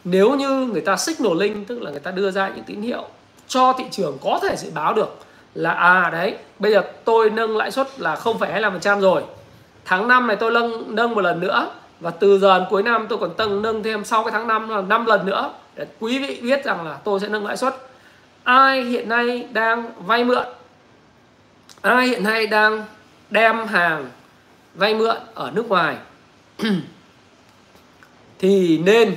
Nếu 0.04 0.36
như 0.36 0.50
người 0.50 0.82
ta 0.82 0.98
signaling 0.98 1.66
tức 1.66 1.82
là 1.82 1.92
người 1.92 2.00
ta 2.00 2.12
đưa 2.12 2.32
ra 2.32 2.50
những 2.50 2.64
tín 2.64 2.82
hiệu 2.82 3.04
cho 3.48 3.74
thị 3.74 3.84
trường 3.92 4.18
có 4.24 4.40
thể 4.44 4.56
dự 4.56 4.72
báo 4.72 4.94
được 4.94 5.18
là 5.54 5.72
à 5.72 6.10
đấy 6.10 6.38
bây 6.60 6.72
giờ 6.72 6.82
tôi 7.06 7.30
nâng 7.30 7.58
lãi 7.58 7.72
suất 7.72 8.00
là 8.00 8.16
0,25% 8.16 9.00
rồi. 9.00 9.24
Tháng 9.86 10.08
5 10.08 10.28
này 10.28 10.36
tôi 10.36 10.52
nâng 10.52 10.96
nâng 10.96 11.16
một 11.16 11.22
lần 11.22 11.40
nữa 11.40 11.72
và 12.00 12.12
từ 12.12 12.40
giờ 12.40 12.60
đến 12.60 12.68
cuối 12.70 12.84
năm 12.84 13.06
tôi 13.10 13.20
còn 13.20 13.34
tăng 13.34 13.62
nâng 13.62 13.84
thêm 13.84 14.06
sau 14.06 14.24
cái 14.24 14.32
tháng 14.32 14.48
5 14.48 14.70
là 14.70 14.82
5 14.82 15.06
lần 15.06 15.26
nữa. 15.26 15.54
Để 15.76 15.86
quý 16.00 16.20
vị 16.20 16.40
biết 16.42 16.66
rằng 16.66 16.88
là 16.88 16.98
tôi 17.04 17.20
sẽ 17.20 17.28
nâng 17.28 17.46
lãi 17.46 17.58
suất. 17.58 17.76
Ai 18.44 18.84
hiện 18.84 19.10
nay 19.10 19.48
đang 19.52 19.92
vay 20.06 20.24
mượn? 20.24 20.46
Ai 21.82 22.08
hiện 22.08 22.24
nay 22.24 22.48
đang 22.48 22.86
đem 23.30 23.68
hàng 23.68 24.10
vay 24.74 24.96
mượn 24.96 25.18
ở 25.34 25.52
nước 25.54 25.70
ngoài. 25.70 25.98
Thì 28.40 28.78
nên 28.78 29.16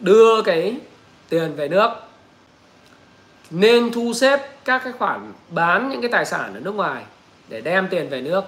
đưa 0.00 0.42
cái 0.42 0.76
tiền 1.28 1.54
về 1.56 1.68
nước. 1.68 1.90
Nên 3.50 3.92
thu 3.92 4.12
xếp 4.14 4.64
các 4.64 4.80
cái 4.84 4.92
khoản 4.92 5.32
bán 5.48 5.88
những 5.88 6.00
cái 6.00 6.10
tài 6.10 6.24
sản 6.26 6.54
ở 6.54 6.60
nước 6.60 6.74
ngoài 6.74 7.04
để 7.48 7.60
đem 7.60 7.88
tiền 7.88 8.08
về 8.08 8.20
nước. 8.20 8.44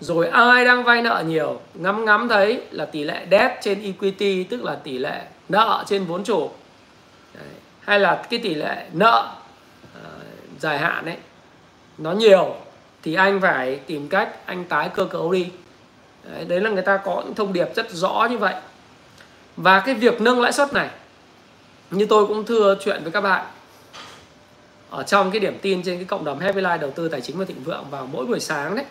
Rồi 0.00 0.28
ai 0.28 0.64
đang 0.64 0.84
vay 0.84 1.02
nợ 1.02 1.24
nhiều 1.26 1.60
ngắm 1.74 2.04
ngắm 2.04 2.28
thấy 2.28 2.62
là 2.70 2.86
tỷ 2.86 3.04
lệ 3.04 3.26
debt 3.30 3.52
trên 3.62 3.82
equity 3.82 4.44
tức 4.44 4.62
là 4.62 4.74
tỷ 4.74 4.98
lệ 4.98 5.22
nợ 5.48 5.84
trên 5.86 6.04
vốn 6.04 6.24
chủ. 6.24 6.50
Đấy. 7.34 7.48
hay 7.80 8.00
là 8.00 8.26
cái 8.30 8.40
tỷ 8.42 8.54
lệ 8.54 8.86
nợ 8.92 9.34
uh, 9.98 10.60
dài 10.60 10.78
hạn 10.78 11.04
ấy 11.04 11.16
nó 11.98 12.12
nhiều 12.12 12.56
thì 13.02 13.14
anh 13.14 13.40
phải 13.40 13.80
tìm 13.86 14.08
cách 14.08 14.46
anh 14.46 14.64
tái 14.64 14.88
cơ 14.94 15.04
cấu 15.04 15.32
đi. 15.32 15.46
Đấy, 16.24 16.44
đấy 16.44 16.60
là 16.60 16.70
người 16.70 16.82
ta 16.82 16.96
có 16.96 17.22
những 17.24 17.34
thông 17.34 17.52
điệp 17.52 17.68
rất 17.74 17.90
rõ 17.90 18.26
như 18.30 18.38
vậy. 18.38 18.54
Và 19.56 19.80
cái 19.80 19.94
việc 19.94 20.20
nâng 20.20 20.40
lãi 20.40 20.52
suất 20.52 20.72
này 20.72 20.90
như 21.90 22.06
tôi 22.06 22.26
cũng 22.26 22.44
thưa 22.44 22.76
chuyện 22.84 23.02
với 23.02 23.12
các 23.12 23.20
bạn 23.20 23.46
ở 24.90 25.02
trong 25.02 25.30
cái 25.30 25.40
điểm 25.40 25.58
tin 25.62 25.82
trên 25.82 25.96
cái 25.96 26.04
cộng 26.04 26.24
đồng 26.24 26.38
Happy 26.38 26.60
Life 26.60 26.78
đầu 26.78 26.90
tư 26.90 27.08
tài 27.08 27.20
chính 27.20 27.38
và 27.38 27.44
thịnh 27.44 27.64
vượng 27.64 27.84
vào 27.90 28.08
mỗi 28.12 28.26
buổi 28.26 28.40
sáng 28.40 28.76
đấy 28.76 28.84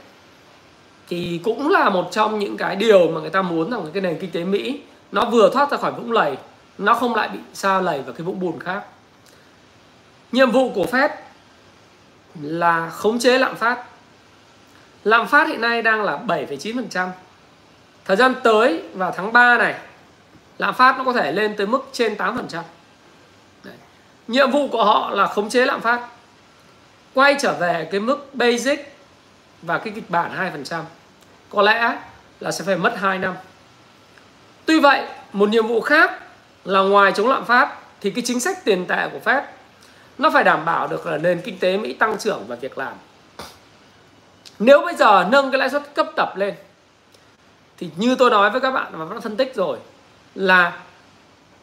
thì 1.09 1.39
cũng 1.43 1.69
là 1.69 1.89
một 1.89 2.09
trong 2.11 2.39
những 2.39 2.57
cái 2.57 2.75
điều 2.75 3.07
mà 3.07 3.21
người 3.21 3.29
ta 3.29 3.41
muốn 3.41 3.71
rằng 3.71 3.85
cái 3.93 4.01
nền 4.01 4.19
kinh 4.19 4.31
tế 4.31 4.43
Mỹ 4.43 4.81
nó 5.11 5.25
vừa 5.25 5.49
thoát 5.53 5.71
ra 5.71 5.77
khỏi 5.77 5.91
vũng 5.91 6.11
lầy 6.11 6.37
nó 6.77 6.93
không 6.93 7.15
lại 7.15 7.29
bị 7.29 7.39
xa 7.53 7.81
lầy 7.81 8.01
vào 8.01 8.13
cái 8.13 8.21
vũng 8.21 8.39
bùn 8.39 8.59
khác. 8.59 8.83
Nhiệm 10.31 10.51
vụ 10.51 10.71
của 10.75 10.85
Fed 10.91 11.09
là 12.41 12.89
khống 12.89 13.19
chế 13.19 13.37
lạm 13.37 13.55
phát 13.55 13.85
lạm 15.03 15.27
phát 15.27 15.47
hiện 15.47 15.61
nay 15.61 15.81
đang 15.81 16.03
là 16.03 16.19
7,9% 16.27 17.09
thời 18.05 18.17
gian 18.17 18.33
tới 18.43 18.83
vào 18.93 19.13
tháng 19.17 19.33
3 19.33 19.57
này 19.57 19.75
lạm 20.57 20.73
phát 20.73 20.97
nó 20.97 21.03
có 21.03 21.13
thể 21.13 21.31
lên 21.31 21.55
tới 21.57 21.67
mức 21.67 21.89
trên 21.91 22.15
8% 22.15 22.61
Đấy. 23.63 23.73
nhiệm 24.27 24.51
vụ 24.51 24.67
của 24.67 24.83
họ 24.83 25.09
là 25.09 25.27
khống 25.27 25.49
chế 25.49 25.65
lạm 25.65 25.81
phát 25.81 26.07
quay 27.13 27.35
trở 27.39 27.53
về 27.53 27.87
cái 27.91 27.99
mức 27.99 28.35
basic 28.35 28.95
và 29.61 29.77
cái 29.77 29.93
kịch 29.95 30.09
bản 30.09 30.51
2% 30.69 30.81
có 31.49 31.61
lẽ 31.61 31.97
là 32.39 32.51
sẽ 32.51 32.65
phải 32.65 32.77
mất 32.77 32.93
2 32.97 33.17
năm. 33.17 33.33
Tuy 34.65 34.79
vậy 34.79 35.07
một 35.33 35.49
nhiệm 35.49 35.67
vụ 35.67 35.81
khác 35.81 36.11
là 36.65 36.79
ngoài 36.79 37.11
chống 37.15 37.29
lạm 37.29 37.45
phát 37.45 37.77
thì 38.01 38.11
cái 38.11 38.23
chính 38.25 38.39
sách 38.39 38.65
tiền 38.65 38.85
tệ 38.85 39.09
của 39.11 39.19
Fed 39.25 39.41
nó 40.17 40.29
phải 40.29 40.43
đảm 40.43 40.65
bảo 40.65 40.87
được 40.87 41.05
là 41.05 41.17
nền 41.17 41.41
kinh 41.41 41.59
tế 41.59 41.77
Mỹ 41.77 41.93
tăng 41.93 42.17
trưởng 42.17 42.43
và 42.47 42.55
việc 42.55 42.77
làm 42.77 42.93
nếu 44.61 44.81
bây 44.81 44.95
giờ 44.95 45.27
nâng 45.31 45.51
cái 45.51 45.59
lãi 45.59 45.69
suất 45.69 45.93
cấp 45.93 46.07
tập 46.15 46.33
lên, 46.35 46.55
thì 47.77 47.89
như 47.95 48.15
tôi 48.15 48.29
nói 48.29 48.49
với 48.49 48.61
các 48.61 48.71
bạn 48.71 48.87
và 48.91 49.05
vẫn 49.05 49.21
phân 49.21 49.37
tích 49.37 49.55
rồi, 49.55 49.77
là 50.35 50.79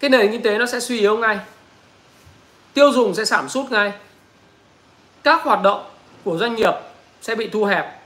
cái 0.01 0.11
nền 0.11 0.33
kinh 0.33 0.43
tế 0.43 0.59
nó 0.59 0.67
sẽ 0.67 0.81
suy 0.81 0.99
yếu 0.99 1.19
ngay, 1.19 1.39
tiêu 2.75 2.93
dùng 2.93 3.15
sẽ 3.15 3.25
giảm 3.25 3.49
sút 3.49 3.71
ngay, 3.71 3.93
các 5.23 5.43
hoạt 5.43 5.63
động 5.63 5.85
của 6.25 6.39
doanh 6.39 6.55
nghiệp 6.55 6.75
sẽ 7.21 7.35
bị 7.35 7.49
thu 7.49 7.65
hẹp. 7.65 8.01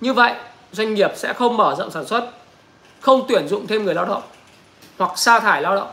Như 0.00 0.12
vậy, 0.12 0.34
doanh 0.72 0.94
nghiệp 0.94 1.10
sẽ 1.16 1.32
không 1.32 1.56
mở 1.56 1.74
rộng 1.78 1.90
sản 1.90 2.06
xuất, 2.06 2.30
không 3.00 3.24
tuyển 3.28 3.48
dụng 3.48 3.66
thêm 3.66 3.84
người 3.84 3.94
lao 3.94 4.04
động 4.04 4.22
hoặc 4.98 5.18
sa 5.18 5.40
thải 5.40 5.62
lao 5.62 5.76
động. 5.76 5.90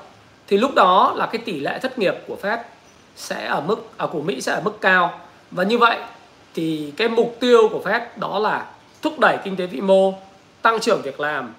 Thì 0.48 0.58
lúc 0.58 0.76
đó 0.76 1.14
là 1.16 1.26
cái 1.26 1.42
tỷ 1.46 1.60
lệ 1.60 1.80
thất 1.80 2.00
nghiệp 2.00 2.16
của 2.28 2.38
Fed 2.42 2.58
sẽ 3.16 3.46
ở 3.46 3.62
mức 3.62 3.90
ở 3.98 4.08
của 4.08 4.22
Mỹ 4.22 4.42
sẽ 4.42 4.52
ở 4.52 4.62
mức 4.62 4.82
cao. 4.82 5.20
Và 5.52 5.64
như 5.64 5.78
vậy 5.78 5.98
thì 6.54 6.94
cái 6.98 7.08
mục 7.08 7.38
tiêu 7.40 7.70
của 7.70 7.82
Fed 7.86 8.02
đó 8.16 8.40
là 8.40 8.66
thúc 9.02 9.20
đẩy 9.20 9.38
kinh 9.44 9.56
tế 9.56 9.66
vĩ 9.66 9.82
mô, 9.82 10.14
tăng 10.62 10.80
trưởng 10.80 11.02
việc 11.02 11.20
làm 11.20 11.54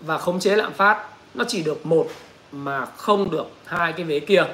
và 0.00 0.18
khống 0.18 0.40
chế 0.40 0.56
lạm 0.56 0.72
phát. 0.72 1.04
Nó 1.34 1.44
chỉ 1.48 1.62
được 1.62 1.86
một 1.86 2.08
mà 2.52 2.86
không 2.86 3.30
được 3.30 3.46
hai 3.64 3.92
cái 3.92 4.04
vế 4.04 4.20
kia. 4.20 4.44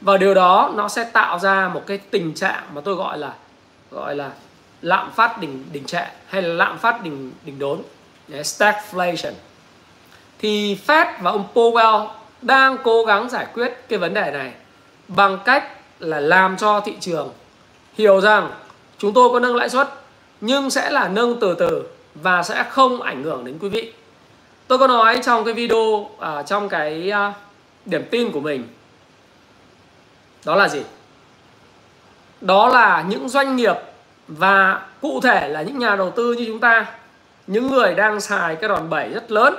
Và 0.00 0.16
điều 0.16 0.34
đó 0.34 0.72
nó 0.74 0.88
sẽ 0.88 1.04
tạo 1.04 1.38
ra 1.38 1.68
một 1.68 1.82
cái 1.86 1.98
tình 1.98 2.34
trạng 2.34 2.62
mà 2.74 2.80
tôi 2.80 2.94
gọi 2.94 3.18
là 3.18 3.34
gọi 3.90 4.16
là 4.16 4.30
lạm 4.82 5.10
phát 5.12 5.40
đỉnh 5.40 5.64
đỉnh 5.72 5.84
trệ 5.84 6.04
hay 6.26 6.42
là 6.42 6.54
lạm 6.54 6.78
phát 6.78 7.02
đỉnh 7.02 7.32
đỉnh 7.44 7.58
đốn. 7.58 7.82
Stagflation. 8.28 9.32
Thì 10.38 10.78
Fed 10.86 11.06
và 11.20 11.30
ông 11.30 11.44
Powell 11.54 12.08
đang 12.42 12.76
cố 12.84 13.04
gắng 13.04 13.30
giải 13.30 13.46
quyết 13.54 13.72
cái 13.88 13.98
vấn 13.98 14.14
đề 14.14 14.30
này 14.30 14.52
bằng 15.08 15.38
cách 15.44 15.70
là 15.98 16.20
làm 16.20 16.56
cho 16.56 16.80
thị 16.80 16.96
trường 17.00 17.32
hiểu 17.94 18.20
rằng 18.20 18.50
chúng 19.00 19.14
tôi 19.14 19.30
có 19.32 19.40
nâng 19.40 19.56
lãi 19.56 19.68
suất 19.68 19.88
nhưng 20.40 20.70
sẽ 20.70 20.90
là 20.90 21.08
nâng 21.08 21.40
từ 21.40 21.54
từ 21.54 21.82
và 22.14 22.42
sẽ 22.42 22.64
không 22.70 23.02
ảnh 23.02 23.22
hưởng 23.22 23.44
đến 23.44 23.58
quý 23.60 23.68
vị. 23.68 23.92
Tôi 24.66 24.78
có 24.78 24.86
nói 24.86 25.20
trong 25.24 25.44
cái 25.44 25.54
video 25.54 26.10
à, 26.18 26.42
trong 26.42 26.68
cái 26.68 27.10
à, 27.10 27.32
điểm 27.84 28.04
tin 28.10 28.32
của 28.32 28.40
mình. 28.40 28.68
Đó 30.44 30.56
là 30.56 30.68
gì? 30.68 30.82
Đó 32.40 32.68
là 32.68 33.04
những 33.08 33.28
doanh 33.28 33.56
nghiệp 33.56 33.76
và 34.28 34.86
cụ 35.00 35.20
thể 35.20 35.48
là 35.48 35.62
những 35.62 35.78
nhà 35.78 35.96
đầu 35.96 36.10
tư 36.10 36.32
như 36.32 36.44
chúng 36.46 36.60
ta 36.60 36.86
những 37.46 37.70
người 37.70 37.94
đang 37.94 38.20
xài 38.20 38.56
cái 38.56 38.68
đòn 38.68 38.90
bẩy 38.90 39.08
rất 39.08 39.30
lớn. 39.30 39.54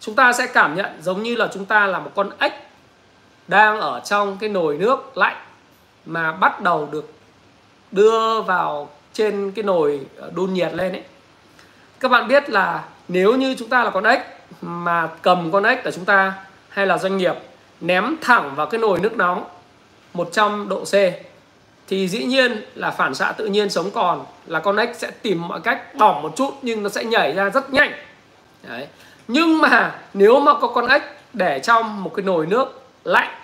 Chúng 0.00 0.14
ta 0.14 0.32
sẽ 0.32 0.46
cảm 0.46 0.76
nhận 0.76 1.02
giống 1.02 1.22
như 1.22 1.36
là 1.36 1.48
chúng 1.54 1.64
ta 1.64 1.86
là 1.86 1.98
một 1.98 2.10
con 2.14 2.30
ếch 2.38 2.52
đang 3.48 3.80
ở 3.80 4.00
trong 4.04 4.36
cái 4.40 4.48
nồi 4.50 4.76
nước 4.76 5.18
lạnh 5.18 5.36
mà 6.06 6.32
bắt 6.32 6.60
đầu 6.60 6.88
được 6.92 7.17
đưa 7.92 8.40
vào 8.40 8.88
trên 9.12 9.52
cái 9.52 9.62
nồi 9.62 10.00
ờ, 10.16 10.30
đun 10.34 10.54
nhiệt 10.54 10.74
lên 10.74 10.92
ấy 10.92 11.02
các 12.00 12.08
bạn 12.08 12.28
biết 12.28 12.50
là 12.50 12.84
nếu 13.08 13.36
như 13.36 13.54
chúng 13.58 13.68
ta 13.68 13.84
là 13.84 13.90
con 13.90 14.04
ếch 14.04 14.20
mà 14.60 15.08
cầm 15.22 15.50
con 15.52 15.64
ếch 15.64 15.84
của 15.84 15.90
chúng 15.90 16.04
ta 16.04 16.32
hay 16.68 16.86
là 16.86 16.98
doanh 16.98 17.16
nghiệp 17.16 17.34
ném 17.80 18.16
thẳng 18.20 18.54
vào 18.54 18.66
cái 18.66 18.80
nồi 18.80 19.00
nước 19.00 19.16
nóng 19.16 19.44
100 20.14 20.68
độ 20.68 20.84
C, 20.84 20.92
thì 21.88 22.08
dĩ 22.08 22.24
nhiên 22.24 22.62
là 22.74 22.90
phản 22.90 23.14
xạ 23.14 23.32
tự 23.32 23.46
nhiên 23.46 23.70
sống 23.70 23.90
còn, 23.90 24.24
là 24.46 24.60
con 24.60 24.76
ếch 24.76 24.96
sẽ 24.96 25.10
tìm 25.10 25.48
mọi 25.48 25.60
cách 25.60 25.94
bỏng 25.94 26.22
một 26.22 26.32
chút 26.36 26.54
nhưng 26.62 26.82
nó 26.82 26.88
sẽ 26.88 27.04
nhảy 27.04 27.32
ra 27.32 27.50
rất 27.50 27.72
nhanh 27.72 27.92
Đấy. 28.68 28.86
nhưng 29.28 29.58
mà 29.58 30.00
nếu 30.14 30.40
mà 30.40 30.52
có 30.60 30.68
con 30.68 30.86
ếch 30.86 31.02
để 31.32 31.60
trong 31.62 32.04
một 32.04 32.12
cái 32.14 32.24
nồi 32.24 32.46
nước 32.46 32.82
lạnh 33.04 33.34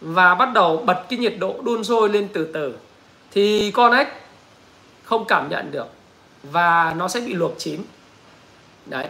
và 0.00 0.34
bắt 0.34 0.48
đầu 0.52 0.76
bật 0.76 1.04
cái 1.08 1.18
nhiệt 1.18 1.34
độ 1.38 1.54
đun 1.62 1.84
sôi 1.84 2.08
lên 2.08 2.28
từ 2.32 2.44
từ 2.54 2.74
thì 3.32 3.70
con 3.70 3.92
ếch 3.92 4.08
không 5.04 5.24
cảm 5.24 5.48
nhận 5.48 5.70
được 5.70 5.86
và 6.42 6.94
nó 6.96 7.08
sẽ 7.08 7.20
bị 7.20 7.34
luộc 7.34 7.52
chín. 7.58 7.82
Đấy. 8.86 9.08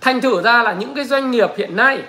Thành 0.00 0.20
thử 0.20 0.42
ra 0.42 0.62
là 0.62 0.72
những 0.72 0.94
cái 0.94 1.04
doanh 1.04 1.30
nghiệp 1.30 1.50
hiện 1.56 1.76
nay 1.76 2.02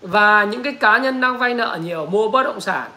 và 0.00 0.44
những 0.44 0.62
cái 0.62 0.72
cá 0.72 0.98
nhân 0.98 1.20
đang 1.20 1.38
vay 1.38 1.54
nợ 1.54 1.78
nhiều, 1.82 2.06
mua 2.06 2.28
bất 2.28 2.42
động 2.42 2.60
sản, 2.60 2.90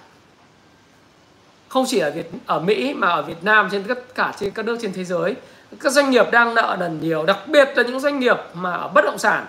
không 1.68 1.86
chỉ 1.88 2.00
ở 2.00 2.12
Việt, 2.12 2.32
ở 2.46 2.60
Mỹ 2.60 2.94
mà 2.94 3.08
ở 3.08 3.22
Việt 3.22 3.44
Nam, 3.44 3.70
trên 3.72 3.84
tất 3.84 4.16
cả 4.16 4.34
trên 4.40 4.52
các 4.52 4.66
nước 4.66 4.78
trên 4.82 4.94
thế 4.94 5.04
giới, 5.04 5.36
các 5.80 5.92
doanh 5.92 6.10
nghiệp 6.10 6.26
đang 6.32 6.56
nợ 6.56 6.78
nần 6.80 7.00
nhiều, 7.02 7.26
đặc 7.26 7.38
biệt 7.48 7.70
là 7.76 7.84
những 7.84 8.00
doanh 8.00 8.20
nghiệp 8.20 8.38
mà 8.54 8.74
ở 8.74 8.88
bất 8.88 9.06
động 9.06 9.18
sản. 9.18 9.46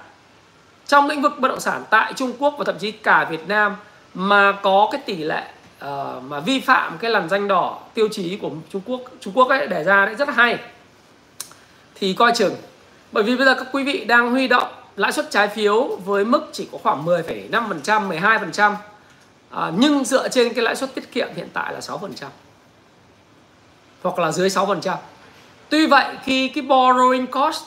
Trong 0.86 1.08
lĩnh 1.08 1.22
vực 1.22 1.32
bất 1.38 1.48
động 1.48 1.60
sản 1.60 1.84
tại 1.90 2.12
Trung 2.12 2.32
Quốc 2.38 2.54
và 2.58 2.64
thậm 2.64 2.78
chí 2.78 2.92
cả 2.92 3.26
Việt 3.30 3.48
Nam 3.48 3.76
mà 4.14 4.52
có 4.52 4.88
cái 4.92 5.00
tỷ 5.06 5.16
lệ 5.16 5.51
uh, 5.82 6.22
mà 6.22 6.40
vi 6.40 6.60
phạm 6.60 6.98
cái 6.98 7.10
làn 7.10 7.28
danh 7.28 7.48
đỏ 7.48 7.80
tiêu 7.94 8.08
chí 8.12 8.36
của 8.36 8.50
Trung 8.72 8.82
Quốc 8.86 9.00
Trung 9.20 9.32
Quốc 9.36 9.48
ấy 9.48 9.66
để 9.66 9.84
ra 9.84 10.06
đấy 10.06 10.14
rất 10.14 10.28
hay. 10.28 10.58
Thì 11.94 12.14
coi 12.14 12.32
chừng. 12.34 12.54
Bởi 13.12 13.24
vì 13.24 13.36
bây 13.36 13.46
giờ 13.46 13.54
các 13.54 13.66
quý 13.72 13.84
vị 13.84 14.04
đang 14.04 14.30
huy 14.30 14.48
động 14.48 14.68
lãi 14.96 15.12
suất 15.12 15.30
trái 15.30 15.48
phiếu 15.48 15.96
với 16.04 16.24
mức 16.24 16.48
chỉ 16.52 16.68
có 16.72 16.78
khoảng 16.82 17.06
10,5%, 17.06 18.08
12% 18.08 18.74
à, 19.50 19.72
nhưng 19.76 20.04
dựa 20.04 20.28
trên 20.28 20.54
cái 20.54 20.64
lãi 20.64 20.76
suất 20.76 20.94
tiết 20.94 21.12
kiệm 21.12 21.28
hiện 21.36 21.48
tại 21.52 21.72
là 21.72 21.80
6% 21.80 21.98
hoặc 24.02 24.18
là 24.18 24.32
dưới 24.32 24.48
6%. 24.48 24.96
Tuy 25.68 25.86
vậy 25.86 26.14
khi 26.24 26.48
cái 26.48 26.64
borrowing 26.64 27.26
cost 27.26 27.64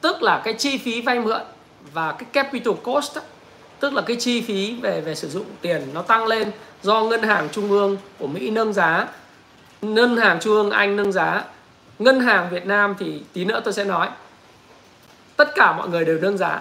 tức 0.00 0.22
là 0.22 0.40
cái 0.44 0.54
chi 0.54 0.78
phí 0.78 1.00
vay 1.00 1.20
mượn 1.20 1.42
và 1.92 2.12
cái 2.12 2.24
capital 2.32 2.74
cost 2.82 3.18
tức 3.80 3.92
là 3.92 4.02
cái 4.02 4.16
chi 4.16 4.40
phí 4.40 4.74
về 4.82 5.00
về 5.00 5.14
sử 5.14 5.28
dụng 5.28 5.46
tiền 5.60 5.88
nó 5.94 6.02
tăng 6.02 6.26
lên 6.26 6.50
do 6.82 7.02
ngân 7.02 7.22
hàng 7.22 7.48
trung 7.52 7.70
ương 7.70 7.96
của 8.18 8.26
Mỹ 8.26 8.50
nâng 8.50 8.72
giá, 8.72 9.06
ngân 9.82 10.16
hàng 10.16 10.40
trung 10.40 10.52
ương 10.52 10.70
Anh 10.70 10.96
nâng 10.96 11.12
giá, 11.12 11.42
ngân 11.98 12.20
hàng 12.20 12.50
Việt 12.50 12.66
Nam 12.66 12.94
thì 12.98 13.22
tí 13.32 13.44
nữa 13.44 13.60
tôi 13.64 13.72
sẽ 13.72 13.84
nói. 13.84 14.08
Tất 15.36 15.54
cả 15.54 15.72
mọi 15.72 15.88
người 15.88 16.04
đều 16.04 16.18
nâng 16.22 16.38
giá. 16.38 16.60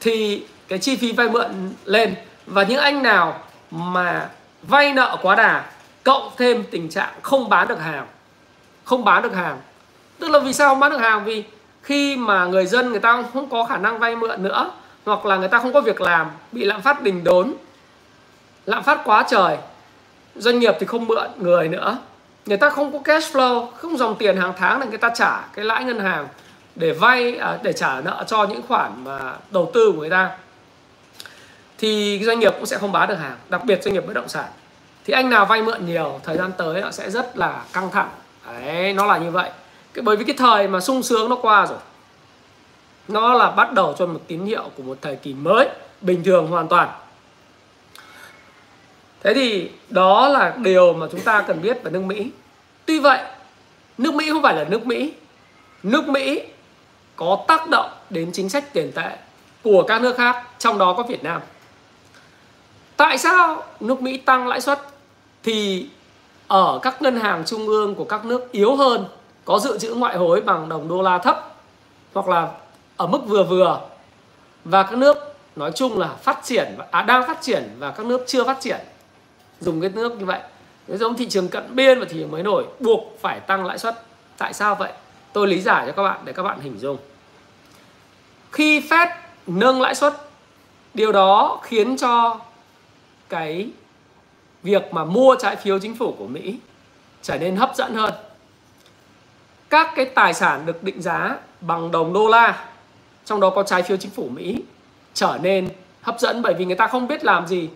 Thì 0.00 0.46
cái 0.68 0.78
chi 0.78 0.96
phí 0.96 1.12
vay 1.12 1.28
mượn 1.28 1.72
lên 1.84 2.14
và 2.46 2.62
những 2.62 2.80
anh 2.80 3.02
nào 3.02 3.40
mà 3.70 4.28
vay 4.62 4.92
nợ 4.92 5.16
quá 5.22 5.34
đà 5.34 5.64
cộng 6.04 6.30
thêm 6.36 6.64
tình 6.70 6.88
trạng 6.88 7.14
không 7.22 7.48
bán 7.48 7.68
được 7.68 7.80
hàng. 7.80 8.06
Không 8.84 9.04
bán 9.04 9.22
được 9.22 9.34
hàng. 9.34 9.58
Tức 10.18 10.30
là 10.30 10.38
vì 10.38 10.52
sao 10.52 10.68
không 10.68 10.80
bán 10.80 10.92
được 10.92 11.00
hàng? 11.00 11.24
Vì 11.24 11.44
khi 11.82 12.16
mà 12.16 12.44
người 12.44 12.66
dân 12.66 12.90
người 12.90 13.00
ta 13.00 13.24
không 13.32 13.48
có 13.48 13.64
khả 13.64 13.76
năng 13.76 13.98
vay 13.98 14.16
mượn 14.16 14.42
nữa 14.42 14.70
hoặc 15.04 15.26
là 15.26 15.36
người 15.36 15.48
ta 15.48 15.58
không 15.58 15.72
có 15.72 15.80
việc 15.80 16.00
làm 16.00 16.30
bị 16.52 16.64
lạm 16.64 16.82
phát 16.82 17.02
đình 17.02 17.24
đốn 17.24 17.54
lạm 18.66 18.82
phát 18.82 19.00
quá 19.04 19.24
trời. 19.28 19.56
Doanh 20.34 20.58
nghiệp 20.58 20.74
thì 20.80 20.86
không 20.86 21.06
mượn 21.06 21.30
người 21.36 21.68
nữa. 21.68 21.98
Người 22.46 22.56
ta 22.56 22.70
không 22.70 22.92
có 22.92 22.98
cash 22.98 23.36
flow 23.36 23.70
không 23.70 23.96
dòng 23.96 24.16
tiền 24.18 24.36
hàng 24.36 24.52
tháng 24.56 24.80
để 24.80 24.86
người 24.86 24.98
ta 24.98 25.10
trả 25.14 25.40
cái 25.54 25.64
lãi 25.64 25.84
ngân 25.84 26.00
hàng 26.00 26.28
để 26.74 26.92
vay 26.92 27.36
à, 27.36 27.58
để 27.62 27.72
trả 27.72 28.00
nợ 28.00 28.24
cho 28.26 28.44
những 28.44 28.62
khoản 28.68 29.04
mà 29.04 29.34
đầu 29.50 29.70
tư 29.74 29.92
của 29.92 30.00
người 30.00 30.10
ta. 30.10 30.30
Thì 31.78 32.20
doanh 32.24 32.40
nghiệp 32.40 32.52
cũng 32.56 32.66
sẽ 32.66 32.78
không 32.78 32.92
bán 32.92 33.08
được 33.08 33.14
hàng 33.14 33.36
đặc 33.48 33.64
biệt 33.64 33.82
doanh 33.82 33.94
nghiệp 33.94 34.06
bất 34.06 34.12
động 34.12 34.28
sản. 34.28 34.44
Thì 35.04 35.12
anh 35.12 35.30
nào 35.30 35.46
vay 35.46 35.62
mượn 35.62 35.86
nhiều 35.86 36.20
thời 36.24 36.36
gian 36.36 36.52
tới 36.56 36.82
họ 36.82 36.90
sẽ 36.90 37.10
rất 37.10 37.38
là 37.38 37.62
căng 37.72 37.90
thẳng. 37.90 38.08
Đấy 38.46 38.92
nó 38.92 39.06
là 39.06 39.18
như 39.18 39.30
vậy. 39.30 39.50
Cái 39.94 40.02
bởi 40.02 40.16
vì 40.16 40.24
cái 40.24 40.36
thời 40.38 40.68
mà 40.68 40.80
sung 40.80 41.02
sướng 41.02 41.30
nó 41.30 41.36
qua 41.36 41.66
rồi. 41.66 41.78
Nó 43.08 43.34
là 43.34 43.50
bắt 43.50 43.72
đầu 43.72 43.94
cho 43.98 44.06
một 44.06 44.20
tín 44.26 44.44
hiệu 44.44 44.70
của 44.76 44.82
một 44.82 44.98
thời 45.02 45.16
kỳ 45.16 45.34
mới 45.34 45.68
bình 46.00 46.24
thường 46.24 46.46
hoàn 46.46 46.68
toàn 46.68 46.88
thế 49.26 49.34
thì 49.34 49.70
đó 49.88 50.28
là 50.28 50.54
điều 50.58 50.92
mà 50.92 51.06
chúng 51.12 51.20
ta 51.20 51.42
cần 51.42 51.62
biết 51.62 51.82
về 51.82 51.90
nước 51.90 52.00
mỹ. 52.00 52.30
Tuy 52.84 52.98
vậy 52.98 53.20
nước 53.98 54.14
mỹ 54.14 54.30
không 54.30 54.42
phải 54.42 54.54
là 54.54 54.64
nước 54.64 54.86
mỹ. 54.86 55.12
Nước 55.82 56.08
mỹ 56.08 56.42
có 57.16 57.44
tác 57.48 57.68
động 57.68 57.90
đến 58.10 58.30
chính 58.32 58.48
sách 58.48 58.72
tiền 58.72 58.92
tệ 58.92 59.16
của 59.62 59.82
các 59.82 60.02
nước 60.02 60.16
khác 60.16 60.46
trong 60.58 60.78
đó 60.78 60.94
có 60.96 61.02
việt 61.02 61.24
nam. 61.24 61.40
Tại 62.96 63.18
sao 63.18 63.62
nước 63.80 64.02
mỹ 64.02 64.16
tăng 64.16 64.48
lãi 64.48 64.60
suất? 64.60 64.80
Thì 65.42 65.86
ở 66.46 66.78
các 66.82 67.02
ngân 67.02 67.20
hàng 67.20 67.42
trung 67.46 67.66
ương 67.66 67.94
của 67.94 68.04
các 68.04 68.24
nước 68.24 68.52
yếu 68.52 68.76
hơn 68.76 69.04
có 69.44 69.58
dự 69.58 69.78
trữ 69.78 69.94
ngoại 69.94 70.16
hối 70.16 70.40
bằng 70.40 70.68
đồng 70.68 70.88
đô 70.88 71.02
la 71.02 71.18
thấp 71.18 71.54
hoặc 72.14 72.28
là 72.28 72.48
ở 72.96 73.06
mức 73.06 73.20
vừa 73.26 73.42
vừa. 73.42 73.80
Và 74.64 74.82
các 74.82 74.98
nước 74.98 75.36
nói 75.56 75.72
chung 75.74 75.98
là 75.98 76.08
phát 76.08 76.40
triển 76.44 76.76
à, 76.90 77.02
đang 77.02 77.26
phát 77.26 77.42
triển 77.42 77.76
và 77.78 77.90
các 77.90 78.06
nước 78.06 78.24
chưa 78.26 78.44
phát 78.44 78.60
triển 78.60 78.80
dùng 79.60 79.80
cái 79.80 79.90
nước 79.90 80.18
như 80.18 80.24
vậy. 80.24 80.40
Nếu 80.88 80.98
giống 80.98 81.16
thị 81.16 81.28
trường 81.28 81.48
cận 81.48 81.76
biên 81.76 82.00
và 82.00 82.06
thị 82.08 82.16
trường 82.20 82.30
mới 82.30 82.42
nổi, 82.42 82.64
buộc 82.80 83.18
phải 83.20 83.40
tăng 83.40 83.66
lãi 83.66 83.78
suất. 83.78 84.02
Tại 84.38 84.52
sao 84.52 84.74
vậy? 84.74 84.92
Tôi 85.32 85.48
lý 85.48 85.60
giải 85.60 85.86
cho 85.86 85.92
các 85.92 86.02
bạn 86.02 86.20
để 86.24 86.32
các 86.32 86.42
bạn 86.42 86.60
hình 86.60 86.78
dung. 86.78 86.98
Khi 88.52 88.80
Fed 88.80 89.08
nâng 89.46 89.80
lãi 89.80 89.94
suất, 89.94 90.14
điều 90.94 91.12
đó 91.12 91.60
khiến 91.64 91.96
cho 91.96 92.40
cái 93.28 93.70
việc 94.62 94.92
mà 94.92 95.04
mua 95.04 95.36
trái 95.40 95.56
phiếu 95.56 95.78
chính 95.78 95.96
phủ 95.96 96.14
của 96.18 96.26
Mỹ 96.26 96.58
trở 97.22 97.38
nên 97.38 97.56
hấp 97.56 97.72
dẫn 97.76 97.94
hơn. 97.94 98.14
Các 99.70 99.92
cái 99.96 100.04
tài 100.04 100.34
sản 100.34 100.66
được 100.66 100.82
định 100.82 101.02
giá 101.02 101.36
bằng 101.60 101.90
đồng 101.90 102.12
đô 102.12 102.28
la, 102.28 102.64
trong 103.24 103.40
đó 103.40 103.50
có 103.50 103.62
trái 103.62 103.82
phiếu 103.82 103.96
chính 103.96 104.10
phủ 104.10 104.28
Mỹ, 104.28 104.62
trở 105.14 105.38
nên 105.42 105.68
hấp 106.02 106.20
dẫn 106.20 106.42
bởi 106.42 106.54
vì 106.54 106.64
người 106.64 106.76
ta 106.76 106.86
không 106.86 107.08
biết 107.08 107.24
làm 107.24 107.46
gì 107.46 107.68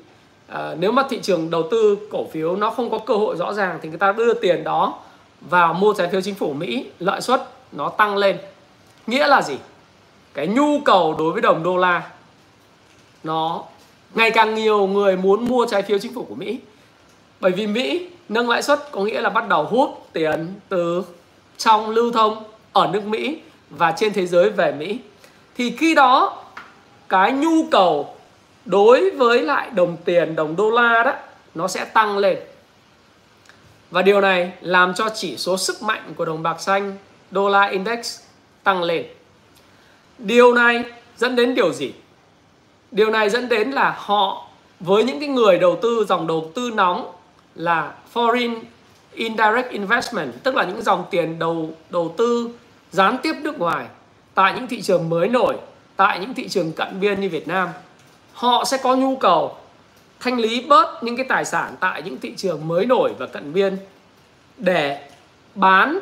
à, 0.50 0.74
nếu 0.78 0.92
mà 0.92 1.02
thị 1.10 1.18
trường 1.22 1.50
đầu 1.50 1.68
tư 1.70 1.98
cổ 2.10 2.26
phiếu 2.32 2.56
nó 2.56 2.70
không 2.70 2.90
có 2.90 2.98
cơ 2.98 3.14
hội 3.14 3.36
rõ 3.36 3.52
ràng 3.52 3.78
thì 3.82 3.88
người 3.88 3.98
ta 3.98 4.12
đưa 4.12 4.34
tiền 4.34 4.64
đó 4.64 4.98
vào 5.40 5.74
mua 5.74 5.94
trái 5.94 6.08
phiếu 6.08 6.20
chính 6.20 6.34
phủ 6.34 6.52
Mỹ 6.52 6.86
lợi 6.98 7.20
suất 7.20 7.42
nó 7.72 7.88
tăng 7.88 8.16
lên. 8.16 8.38
Nghĩa 9.06 9.26
là 9.26 9.42
gì? 9.42 9.58
Cái 10.34 10.46
nhu 10.46 10.80
cầu 10.84 11.14
đối 11.18 11.32
với 11.32 11.42
đồng 11.42 11.62
đô 11.62 11.76
la 11.76 12.10
nó 13.22 13.64
ngày 14.14 14.30
càng 14.30 14.54
nhiều 14.54 14.86
người 14.86 15.16
muốn 15.16 15.44
mua 15.44 15.66
trái 15.66 15.82
phiếu 15.82 15.98
chính 15.98 16.14
phủ 16.14 16.26
của 16.28 16.34
Mỹ. 16.34 16.58
Bởi 17.40 17.52
vì 17.52 17.66
Mỹ 17.66 18.08
nâng 18.28 18.50
lãi 18.50 18.62
suất 18.62 18.92
có 18.92 19.00
nghĩa 19.00 19.20
là 19.20 19.30
bắt 19.30 19.48
đầu 19.48 19.64
hút 19.64 20.06
tiền 20.12 20.54
từ 20.68 21.02
trong 21.56 21.90
lưu 21.90 22.12
thông 22.12 22.42
ở 22.72 22.90
nước 22.92 23.04
Mỹ 23.04 23.38
và 23.70 23.92
trên 23.92 24.12
thế 24.12 24.26
giới 24.26 24.50
về 24.50 24.72
Mỹ. 24.72 24.98
Thì 25.56 25.70
khi 25.70 25.94
đó 25.94 26.42
cái 27.08 27.32
nhu 27.32 27.66
cầu 27.70 28.14
đối 28.70 29.10
với 29.10 29.42
lại 29.42 29.70
đồng 29.70 29.96
tiền, 30.04 30.36
đồng 30.36 30.56
đô 30.56 30.70
la 30.70 31.02
đó, 31.02 31.12
nó 31.54 31.68
sẽ 31.68 31.84
tăng 31.84 32.18
lên. 32.18 32.38
Và 33.90 34.02
điều 34.02 34.20
này 34.20 34.52
làm 34.60 34.94
cho 34.94 35.08
chỉ 35.14 35.36
số 35.36 35.56
sức 35.56 35.82
mạnh 35.82 36.12
của 36.16 36.24
đồng 36.24 36.42
bạc 36.42 36.60
xanh, 36.60 36.96
đô 37.30 37.48
la 37.48 37.66
index 37.66 38.20
tăng 38.62 38.82
lên. 38.82 39.06
Điều 40.18 40.54
này 40.54 40.84
dẫn 41.16 41.36
đến 41.36 41.54
điều 41.54 41.72
gì? 41.72 41.92
Điều 42.90 43.10
này 43.10 43.30
dẫn 43.30 43.48
đến 43.48 43.70
là 43.70 43.94
họ, 43.98 44.46
với 44.80 45.04
những 45.04 45.20
cái 45.20 45.28
người 45.28 45.58
đầu 45.58 45.78
tư, 45.82 46.06
dòng 46.08 46.26
đầu 46.26 46.52
tư 46.54 46.70
nóng 46.74 47.12
là 47.54 47.94
foreign 48.14 48.60
indirect 49.12 49.70
investment, 49.70 50.32
tức 50.42 50.54
là 50.54 50.64
những 50.64 50.82
dòng 50.82 51.04
tiền 51.10 51.38
đầu 51.38 51.70
đầu 51.90 52.14
tư 52.18 52.50
gián 52.92 53.16
tiếp 53.22 53.34
nước 53.40 53.58
ngoài 53.58 53.86
tại 54.34 54.52
những 54.54 54.66
thị 54.66 54.82
trường 54.82 55.08
mới 55.08 55.28
nổi, 55.28 55.54
tại 55.96 56.18
những 56.20 56.34
thị 56.34 56.48
trường 56.48 56.72
cận 56.72 57.00
biên 57.00 57.20
như 57.20 57.28
Việt 57.28 57.48
Nam 57.48 57.68
họ 58.40 58.64
sẽ 58.64 58.76
có 58.76 58.94
nhu 58.96 59.16
cầu 59.16 59.56
thanh 60.20 60.38
lý 60.38 60.66
bớt 60.68 61.02
những 61.02 61.16
cái 61.16 61.26
tài 61.28 61.44
sản 61.44 61.74
tại 61.80 62.02
những 62.02 62.18
thị 62.18 62.34
trường 62.36 62.68
mới 62.68 62.86
nổi 62.86 63.12
và 63.18 63.26
cận 63.26 63.52
biên 63.52 63.76
để 64.56 65.08
bán 65.54 65.98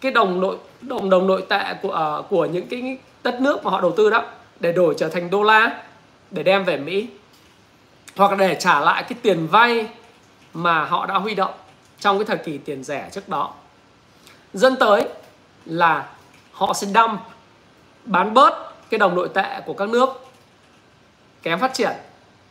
cái 0.00 0.12
đồng 0.12 0.40
nội 0.40 0.56
đồng 0.80 1.10
đồng 1.10 1.26
nội 1.26 1.44
tệ 1.48 1.74
của 1.82 2.18
uh, 2.20 2.28
của 2.30 2.46
những 2.46 2.66
cái 2.66 2.98
đất 3.22 3.40
nước 3.40 3.64
mà 3.64 3.70
họ 3.70 3.80
đầu 3.80 3.94
tư 3.96 4.10
đó 4.10 4.24
để 4.60 4.72
đổi 4.72 4.94
trở 4.98 5.08
thành 5.08 5.30
đô 5.30 5.42
la 5.42 5.82
để 6.30 6.42
đem 6.42 6.64
về 6.64 6.76
Mỹ 6.76 7.06
hoặc 8.16 8.38
để 8.38 8.56
trả 8.60 8.80
lại 8.80 9.02
cái 9.02 9.18
tiền 9.22 9.46
vay 9.46 9.88
mà 10.54 10.84
họ 10.84 11.06
đã 11.06 11.14
huy 11.14 11.34
động 11.34 11.54
trong 12.00 12.18
cái 12.18 12.24
thời 12.24 12.36
kỳ 12.36 12.58
tiền 12.58 12.84
rẻ 12.84 13.08
trước 13.12 13.28
đó. 13.28 13.54
Dân 14.54 14.76
tới 14.76 15.08
là 15.66 16.08
họ 16.52 16.74
sẽ 16.74 16.86
đâm 16.92 17.18
bán 18.04 18.34
bớt 18.34 18.74
cái 18.90 18.98
đồng 18.98 19.14
nội 19.14 19.28
tệ 19.34 19.60
của 19.66 19.72
các 19.72 19.88
nước 19.88 20.29
kém 21.42 21.58
phát 21.58 21.74
triển 21.74 21.92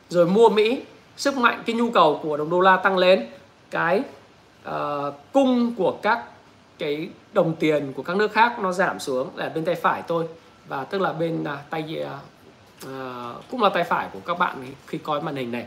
rồi 0.10 0.26
mua 0.26 0.50
Mỹ 0.50 0.84
sức 1.18 1.38
mạnh 1.38 1.64
cái 1.66 1.76
nhu 1.76 1.92
cầu 1.92 2.20
của 2.24 2.38
đồng 2.38 2.50
đô 2.50 2.60
la 2.60 2.78
tăng 2.78 2.98
lên 2.98 3.28
cái 3.72 4.04
uh, 4.70 5.14
cung 5.34 5.76
của 5.76 5.98
các 6.02 6.24
cái 6.78 7.10
đồng 7.34 7.56
tiền 7.56 7.94
của 7.94 8.04
các 8.04 8.18
nước 8.18 8.34
khác 8.34 8.60
nó 8.60 8.72
giảm 8.72 9.00
xuống 9.00 9.30
là 9.36 9.50
bên 9.50 9.66
tay 9.66 9.76
phải 9.76 10.02
tôi. 10.02 10.28
Và 10.68 10.84
tức 10.84 11.02
là 11.02 11.14
bên 11.14 11.42
uh, 11.42 11.48
tay 11.70 12.06
uh, 12.84 12.90
cũng 13.52 13.64
là 13.64 13.70
tay 13.70 13.84
phải 13.84 14.08
của 14.14 14.20
các 14.26 14.40
bạn 14.40 14.66
khi 14.88 14.98
coi 14.98 15.22
màn 15.22 15.36
hình 15.36 15.52
này. 15.52 15.66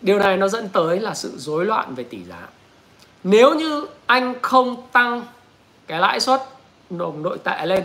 Điều 0.00 0.18
này 0.18 0.36
nó 0.36 0.48
dẫn 0.48 0.68
tới 0.68 1.00
là 1.00 1.14
sự 1.14 1.32
rối 1.36 1.66
loạn 1.66 1.94
về 1.94 2.04
tỷ 2.04 2.24
giá. 2.24 2.48
Nếu 3.24 3.54
như 3.54 3.86
anh 4.06 4.34
không 4.42 4.76
tăng 4.92 5.22
cái 5.86 6.00
lãi 6.00 6.20
suất 6.20 6.42
đồng 6.90 7.22
nội 7.22 7.38
tệ 7.44 7.66
lên 7.66 7.84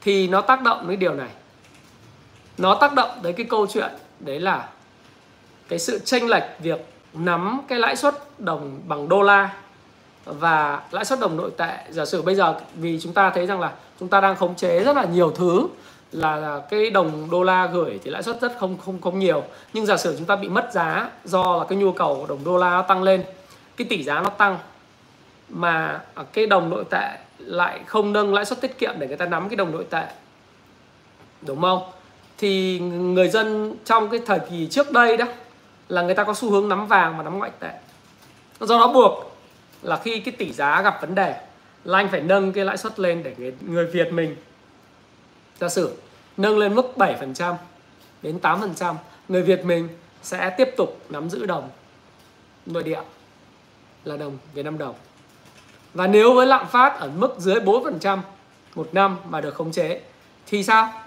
thì 0.00 0.28
nó 0.28 0.40
tác 0.40 0.62
động 0.62 0.88
đến 0.88 0.98
điều 0.98 1.14
này 1.14 1.30
nó 2.58 2.74
tác 2.74 2.94
động 2.94 3.10
tới 3.22 3.32
cái 3.32 3.46
câu 3.50 3.66
chuyện 3.66 3.90
đấy 4.20 4.40
là 4.40 4.68
cái 5.68 5.78
sự 5.78 5.98
chênh 6.04 6.28
lệch 6.28 6.44
việc 6.58 6.86
nắm 7.12 7.60
cái 7.68 7.78
lãi 7.78 7.96
suất 7.96 8.14
đồng 8.40 8.80
bằng 8.86 9.08
đô 9.08 9.22
la 9.22 9.56
và 10.24 10.82
lãi 10.90 11.04
suất 11.04 11.20
đồng 11.20 11.36
nội 11.36 11.50
tệ. 11.56 11.76
Giả 11.90 12.04
sử 12.04 12.22
bây 12.22 12.34
giờ 12.34 12.54
vì 12.74 13.00
chúng 13.00 13.12
ta 13.12 13.30
thấy 13.30 13.46
rằng 13.46 13.60
là 13.60 13.72
chúng 14.00 14.08
ta 14.08 14.20
đang 14.20 14.36
khống 14.36 14.54
chế 14.54 14.84
rất 14.84 14.96
là 14.96 15.04
nhiều 15.04 15.30
thứ 15.30 15.66
là, 16.12 16.60
cái 16.70 16.90
đồng 16.90 17.30
đô 17.30 17.42
la 17.42 17.66
gửi 17.66 18.00
thì 18.04 18.10
lãi 18.10 18.22
suất 18.22 18.40
rất 18.40 18.52
không 18.58 18.78
không 18.84 19.00
không 19.00 19.18
nhiều. 19.18 19.44
Nhưng 19.72 19.86
giả 19.86 19.96
sử 19.96 20.16
chúng 20.16 20.26
ta 20.26 20.36
bị 20.36 20.48
mất 20.48 20.72
giá 20.72 21.10
do 21.24 21.56
là 21.56 21.64
cái 21.68 21.78
nhu 21.78 21.92
cầu 21.92 22.16
của 22.16 22.26
đồng 22.26 22.44
đô 22.44 22.56
la 22.56 22.70
nó 22.70 22.82
tăng 22.82 23.02
lên 23.02 23.24
cái 23.76 23.86
tỷ 23.90 24.02
giá 24.02 24.20
nó 24.20 24.30
tăng 24.30 24.58
mà 25.48 26.00
cái 26.32 26.46
đồng 26.46 26.70
nội 26.70 26.84
tệ 26.90 27.18
lại 27.38 27.80
không 27.86 28.12
nâng 28.12 28.34
lãi 28.34 28.44
suất 28.44 28.60
tiết 28.60 28.78
kiệm 28.78 28.94
để 28.98 29.06
người 29.06 29.16
ta 29.16 29.26
nắm 29.26 29.48
cái 29.48 29.56
đồng 29.56 29.72
nội 29.72 29.86
tệ 29.90 30.06
đúng 31.42 31.60
không? 31.60 31.82
Thì 32.38 32.78
người 32.78 33.28
dân 33.28 33.76
trong 33.84 34.10
cái 34.10 34.20
thời 34.26 34.38
kỳ 34.50 34.66
trước 34.66 34.92
đây 34.92 35.16
đó 35.16 35.24
là 35.88 36.02
người 36.02 36.14
ta 36.14 36.24
có 36.24 36.34
xu 36.34 36.50
hướng 36.50 36.68
nắm 36.68 36.86
vàng 36.86 37.16
và 37.16 37.22
nắm 37.22 37.38
ngoại 37.38 37.50
tệ 37.60 37.70
do 38.60 38.78
đó 38.78 38.92
buộc 38.92 39.36
là 39.82 40.00
khi 40.04 40.20
cái 40.20 40.34
tỷ 40.38 40.52
giá 40.52 40.82
gặp 40.82 40.98
vấn 41.00 41.14
đề 41.14 41.40
là 41.84 41.98
anh 41.98 42.08
phải 42.08 42.20
nâng 42.20 42.52
cái 42.52 42.64
lãi 42.64 42.76
suất 42.76 43.00
lên 43.00 43.22
để 43.22 43.34
người, 43.38 43.54
người 43.60 43.86
Việt 43.86 44.12
mình 44.12 44.36
giả 45.60 45.68
sử 45.68 45.96
nâng 46.36 46.58
lên 46.58 46.74
mức 46.74 46.92
7% 46.96 47.54
đến 48.22 48.38
8% 48.42 48.94
người 49.28 49.42
Việt 49.42 49.64
mình 49.64 49.88
sẽ 50.22 50.50
tiếp 50.50 50.74
tục 50.76 51.00
nắm 51.08 51.30
giữ 51.30 51.46
đồng 51.46 51.68
nội 52.66 52.82
địa 52.82 53.00
là 54.04 54.16
đồng 54.16 54.38
Việt 54.54 54.62
Nam 54.62 54.78
đồng 54.78 54.94
và 55.94 56.06
nếu 56.06 56.34
với 56.34 56.46
lạm 56.46 56.68
phát 56.68 57.00
ở 57.00 57.10
mức 57.16 57.34
dưới 57.38 57.54
4% 57.54 58.18
một 58.74 58.88
năm 58.92 59.16
mà 59.28 59.40
được 59.40 59.54
khống 59.54 59.72
chế 59.72 60.00
thì 60.46 60.64
sao? 60.64 61.03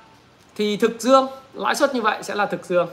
Thì 0.58 0.78
thực 0.78 1.02
dương, 1.02 1.28
lãi 1.54 1.76
suất 1.76 1.96
như 1.96 2.02
vậy 2.02 2.24
sẽ 2.24 2.36
là 2.36 2.46
thực 2.46 2.65
dương. 2.65 2.88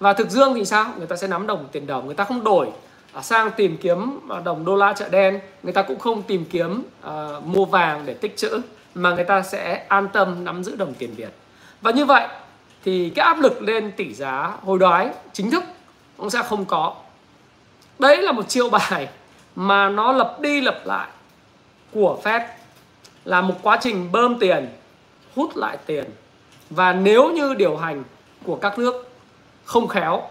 Và 0.00 0.12
thực 0.12 0.30
dương 0.30 0.54
thì 0.54 0.64
sao? 0.64 0.92
Người 0.98 1.06
ta 1.06 1.16
sẽ 1.16 1.26
nắm 1.26 1.46
đồng 1.46 1.68
tiền 1.72 1.86
đồng, 1.86 2.06
người 2.06 2.14
ta 2.14 2.24
không 2.24 2.44
đổi 2.44 2.68
à, 3.12 3.22
sang 3.22 3.50
tìm 3.50 3.76
kiếm 3.76 4.20
à, 4.30 4.40
đồng 4.44 4.64
đô 4.64 4.76
la 4.76 4.92
chợ 4.92 5.08
đen, 5.08 5.40
người 5.62 5.72
ta 5.72 5.82
cũng 5.82 5.98
không 5.98 6.22
tìm 6.22 6.44
kiếm 6.44 6.82
uh, 7.06 7.44
mua 7.44 7.64
vàng 7.64 8.06
để 8.06 8.14
tích 8.14 8.36
trữ 8.36 8.60
mà 8.94 9.14
người 9.14 9.24
ta 9.24 9.42
sẽ 9.42 9.84
an 9.88 10.08
tâm 10.12 10.44
nắm 10.44 10.64
giữ 10.64 10.76
đồng 10.76 10.94
tiền 10.94 11.14
Việt. 11.14 11.30
Và 11.80 11.90
như 11.90 12.04
vậy 12.04 12.28
thì 12.84 13.10
cái 13.10 13.26
áp 13.26 13.40
lực 13.40 13.62
lên 13.62 13.92
tỷ 13.96 14.14
giá 14.14 14.56
hồi 14.62 14.78
đoái 14.78 15.10
chính 15.32 15.50
thức 15.50 15.64
cũng 16.16 16.30
sẽ 16.30 16.42
không 16.42 16.64
có. 16.64 16.94
Đấy 17.98 18.22
là 18.22 18.32
một 18.32 18.48
chiêu 18.48 18.70
bài 18.70 19.08
mà 19.56 19.88
nó 19.88 20.12
lập 20.12 20.36
đi 20.40 20.60
lập 20.60 20.80
lại 20.84 21.08
của 21.92 22.18
Fed 22.24 22.40
là 23.24 23.40
một 23.40 23.54
quá 23.62 23.78
trình 23.80 24.12
bơm 24.12 24.38
tiền, 24.38 24.68
hút 25.36 25.56
lại 25.56 25.78
tiền. 25.86 26.04
Và 26.70 26.92
nếu 26.92 27.32
như 27.32 27.54
điều 27.54 27.76
hành 27.76 28.04
của 28.44 28.56
các 28.56 28.78
nước 28.78 29.08
không 29.64 29.88
khéo 29.88 30.22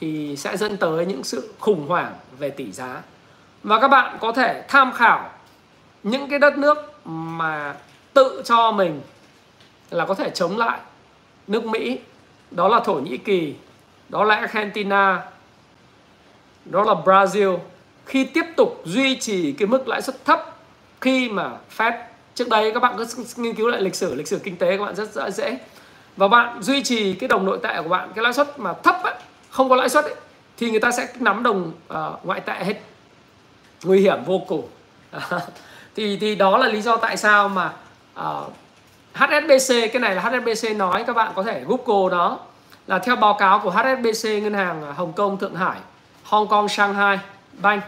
thì 0.00 0.36
sẽ 0.36 0.56
dẫn 0.56 0.76
tới 0.76 1.06
những 1.06 1.24
sự 1.24 1.54
khủng 1.58 1.88
hoảng 1.88 2.14
về 2.38 2.50
tỷ 2.50 2.72
giá. 2.72 3.02
Và 3.62 3.80
các 3.80 3.88
bạn 3.88 4.18
có 4.20 4.32
thể 4.32 4.64
tham 4.68 4.92
khảo 4.92 5.30
những 6.02 6.30
cái 6.30 6.38
đất 6.38 6.58
nước 6.58 7.06
mà 7.06 7.74
tự 8.12 8.42
cho 8.44 8.72
mình 8.72 9.00
là 9.90 10.06
có 10.06 10.14
thể 10.14 10.30
chống 10.30 10.58
lại 10.58 10.78
nước 11.46 11.64
Mỹ. 11.64 11.98
Đó 12.50 12.68
là 12.68 12.80
Thổ 12.80 12.94
Nhĩ 12.94 13.16
Kỳ, 13.16 13.54
đó 14.08 14.24
là 14.24 14.34
Argentina, 14.36 15.22
đó 16.64 16.84
là 16.84 16.94
Brazil. 17.04 17.58
Khi 18.06 18.24
tiếp 18.24 18.44
tục 18.56 18.82
duy 18.84 19.16
trì 19.20 19.52
cái 19.52 19.68
mức 19.68 19.88
lãi 19.88 20.02
suất 20.02 20.24
thấp 20.24 20.56
khi 21.00 21.30
mà 21.30 21.50
Fed 21.76 21.92
trước 22.36 22.48
đây 22.48 22.70
các 22.70 22.80
bạn 22.80 22.96
cứ 22.98 23.24
nghiên 23.36 23.54
cứu 23.54 23.68
lại 23.68 23.80
lịch 23.80 23.94
sử 23.94 24.14
lịch 24.14 24.28
sử 24.28 24.38
kinh 24.38 24.56
tế 24.56 24.76
các 24.76 24.84
bạn 24.84 24.94
rất, 24.94 25.12
rất 25.12 25.30
dễ. 25.30 25.58
Và 26.16 26.28
bạn 26.28 26.62
duy 26.62 26.82
trì 26.82 27.12
cái 27.12 27.28
đồng 27.28 27.46
nội 27.46 27.58
tệ 27.62 27.82
của 27.82 27.88
bạn 27.88 28.12
cái 28.14 28.24
lãi 28.24 28.32
suất 28.32 28.58
mà 28.58 28.72
thấp 28.72 29.02
ấy, 29.02 29.14
không 29.50 29.68
có 29.68 29.76
lãi 29.76 29.88
suất 29.88 30.04
ấy, 30.04 30.14
thì 30.56 30.70
người 30.70 30.80
ta 30.80 30.90
sẽ 30.90 31.08
nắm 31.20 31.42
đồng 31.42 31.72
uh, 31.92 32.24
ngoại 32.24 32.40
tệ 32.40 32.64
hết. 32.64 32.74
Nguy 33.84 34.00
hiểm 34.00 34.24
vô 34.24 34.38
cùng. 34.48 34.68
Thì 35.96 36.16
thì 36.16 36.34
đó 36.34 36.58
là 36.58 36.68
lý 36.68 36.82
do 36.82 36.96
tại 36.96 37.16
sao 37.16 37.48
mà 37.48 37.72
ờ, 38.14 38.44
uh, 38.46 38.52
HSBC 39.14 39.74
cái 39.92 40.00
này 40.00 40.14
là 40.14 40.22
HSBC 40.22 40.76
nói 40.76 41.04
các 41.06 41.16
bạn 41.16 41.32
có 41.34 41.42
thể 41.42 41.64
Google 41.66 42.10
đó 42.10 42.38
là 42.86 42.98
theo 42.98 43.16
báo 43.16 43.34
cáo 43.34 43.58
của 43.58 43.70
HSBC 43.70 44.28
ngân 44.42 44.54
hàng 44.54 44.82
ờ, 44.82 44.92
Hồng 44.92 45.12
Kông 45.12 45.38
Thượng 45.38 45.54
Hải 45.54 45.78
Hong 46.22 46.48
Kong 46.48 46.68
Shanghai 46.68 47.18
Bank. 47.52 47.82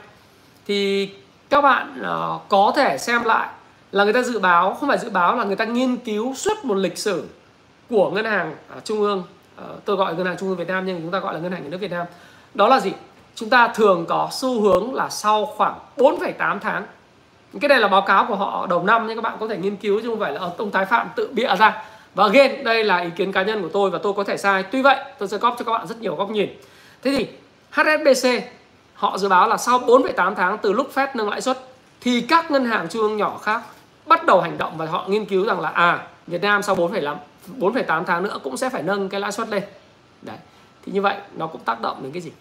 Thì 0.67 1.11
các 1.51 1.61
bạn 1.61 2.03
uh, 2.03 2.49
có 2.49 2.73
thể 2.77 2.99
xem 2.99 3.25
lại 3.25 3.49
là 3.93 4.05
người 4.05 4.13
ta 4.13 4.23
dự 4.23 4.39
báo 4.39 4.75
không 4.75 4.89
phải 4.89 4.99
dự 4.99 5.11
báo 5.11 5.37
là 5.37 5.45
người 5.45 5.57
ta 5.57 5.65
nghiên 5.65 5.97
cứu 5.97 6.35
suốt 6.35 6.65
một 6.65 6.75
lịch 6.75 6.99
sử 6.99 7.25
của 7.91 8.11
ngân 8.11 8.25
hàng 8.25 8.55
à, 8.69 8.77
trung 8.85 9.01
ương 9.01 9.23
ờ, 9.57 9.65
tôi 9.85 9.97
gọi 9.97 10.15
ngân 10.15 10.27
hàng 10.27 10.37
trung 10.41 10.49
ương 10.49 10.59
Việt 10.59 10.69
Nam 10.69 10.87
nhưng 10.87 11.03
chúng 11.03 11.11
ta 11.11 11.19
gọi 11.19 11.35
là 11.35 11.41
ngân 11.41 11.53
hàng 11.53 11.63
nhà 11.63 11.69
nước 11.69 11.81
Việt 11.81 11.91
Nam. 11.91 12.07
Đó 12.55 12.69
là 12.69 12.81
gì? 12.81 12.93
Chúng 13.35 13.51
ta 13.51 13.69
thường 13.69 14.07
có 14.09 14.29
xu 14.33 14.61
hướng 14.61 14.95
là 14.95 15.09
sau 15.09 15.47
khoảng 15.47 15.79
4,8 15.97 16.59
tháng. 16.59 16.87
Cái 17.61 17.69
này 17.69 17.81
là 17.81 17.89
báo 17.89 18.03
cáo 18.03 18.27
của 18.29 18.37
họ 18.37 18.67
đầu 18.67 18.83
năm 18.83 19.07
nhưng 19.07 19.17
các 19.17 19.23
bạn 19.23 19.37
có 19.41 19.49
thể 19.49 19.57
nghiên 19.57 19.77
cứu 19.77 20.01
chứ 20.01 20.09
không 20.09 20.21
phải 20.21 20.33
là 20.33 20.41
ờ, 20.41 20.53
ông 20.59 20.71
tái 20.71 20.85
phạm 20.85 21.09
tự 21.17 21.29
bịa 21.33 21.57
ra. 21.59 21.83
Và 22.15 22.25
again 22.25 22.65
đây 22.65 22.85
là 22.85 22.99
ý 22.99 23.11
kiến 23.17 23.33
cá 23.33 23.43
nhân 23.43 23.63
của 23.63 23.69
tôi 23.69 23.91
và 23.91 23.99
tôi 24.03 24.13
có 24.13 24.25
thể 24.25 24.37
sai. 24.37 24.63
Tuy 24.63 24.83
vậy 24.83 24.97
tôi 25.19 25.29
sẽ 25.29 25.37
góp 25.37 25.57
cho 25.59 25.65
các 25.65 25.73
bạn 25.73 25.87
rất 25.87 26.01
nhiều 26.01 26.17
góc 26.17 26.31
nhìn. 26.31 26.49
Thế 27.03 27.11
thì 27.17 27.27
HSBC 27.71 28.29
họ 28.95 29.19
dự 29.19 29.29
báo 29.29 29.49
là 29.49 29.57
sau 29.57 29.79
4,8 29.79 30.35
tháng 30.35 30.59
từ 30.59 30.73
lúc 30.73 30.91
Fed 30.95 31.09
nâng 31.15 31.29
lãi 31.29 31.41
suất 31.41 31.59
thì 32.01 32.21
các 32.21 32.51
ngân 32.51 32.65
hàng 32.65 32.89
trung 32.89 33.03
ương 33.03 33.17
nhỏ 33.17 33.39
khác 33.43 33.61
bắt 34.09 34.27
đầu 34.27 34.41
hành 34.41 34.59
động 34.59 34.77
và 34.77 34.87
họ 34.87 35.09
nghiên 35.09 35.25
cứu 35.25 35.47
rằng 35.47 35.61
là 35.61 35.69
à 35.69 36.07
Việt 36.27 36.43
Nam 36.43 36.63
sau 36.63 36.77
4,5 36.77 37.17
4,8 37.59 38.05
tháng 38.05 38.23
nữa 38.23 38.39
cũng 38.43 38.57
sẽ 38.57 38.71
phải 38.71 38.83
nâng 38.83 39.09
cái 39.09 39.21
lãi 39.21 39.33
suất 39.33 39.49
lên. 39.49 39.63
Đấy. 40.23 40.37
Thì 40.87 40.93
như 40.93 41.03
vậy 41.03 41.17
nó 41.37 41.47
cũng 41.47 41.61
tác 41.61 41.81
động 41.81 42.03
đến 42.03 42.13
cái 42.13 42.23
gì? 42.23 42.33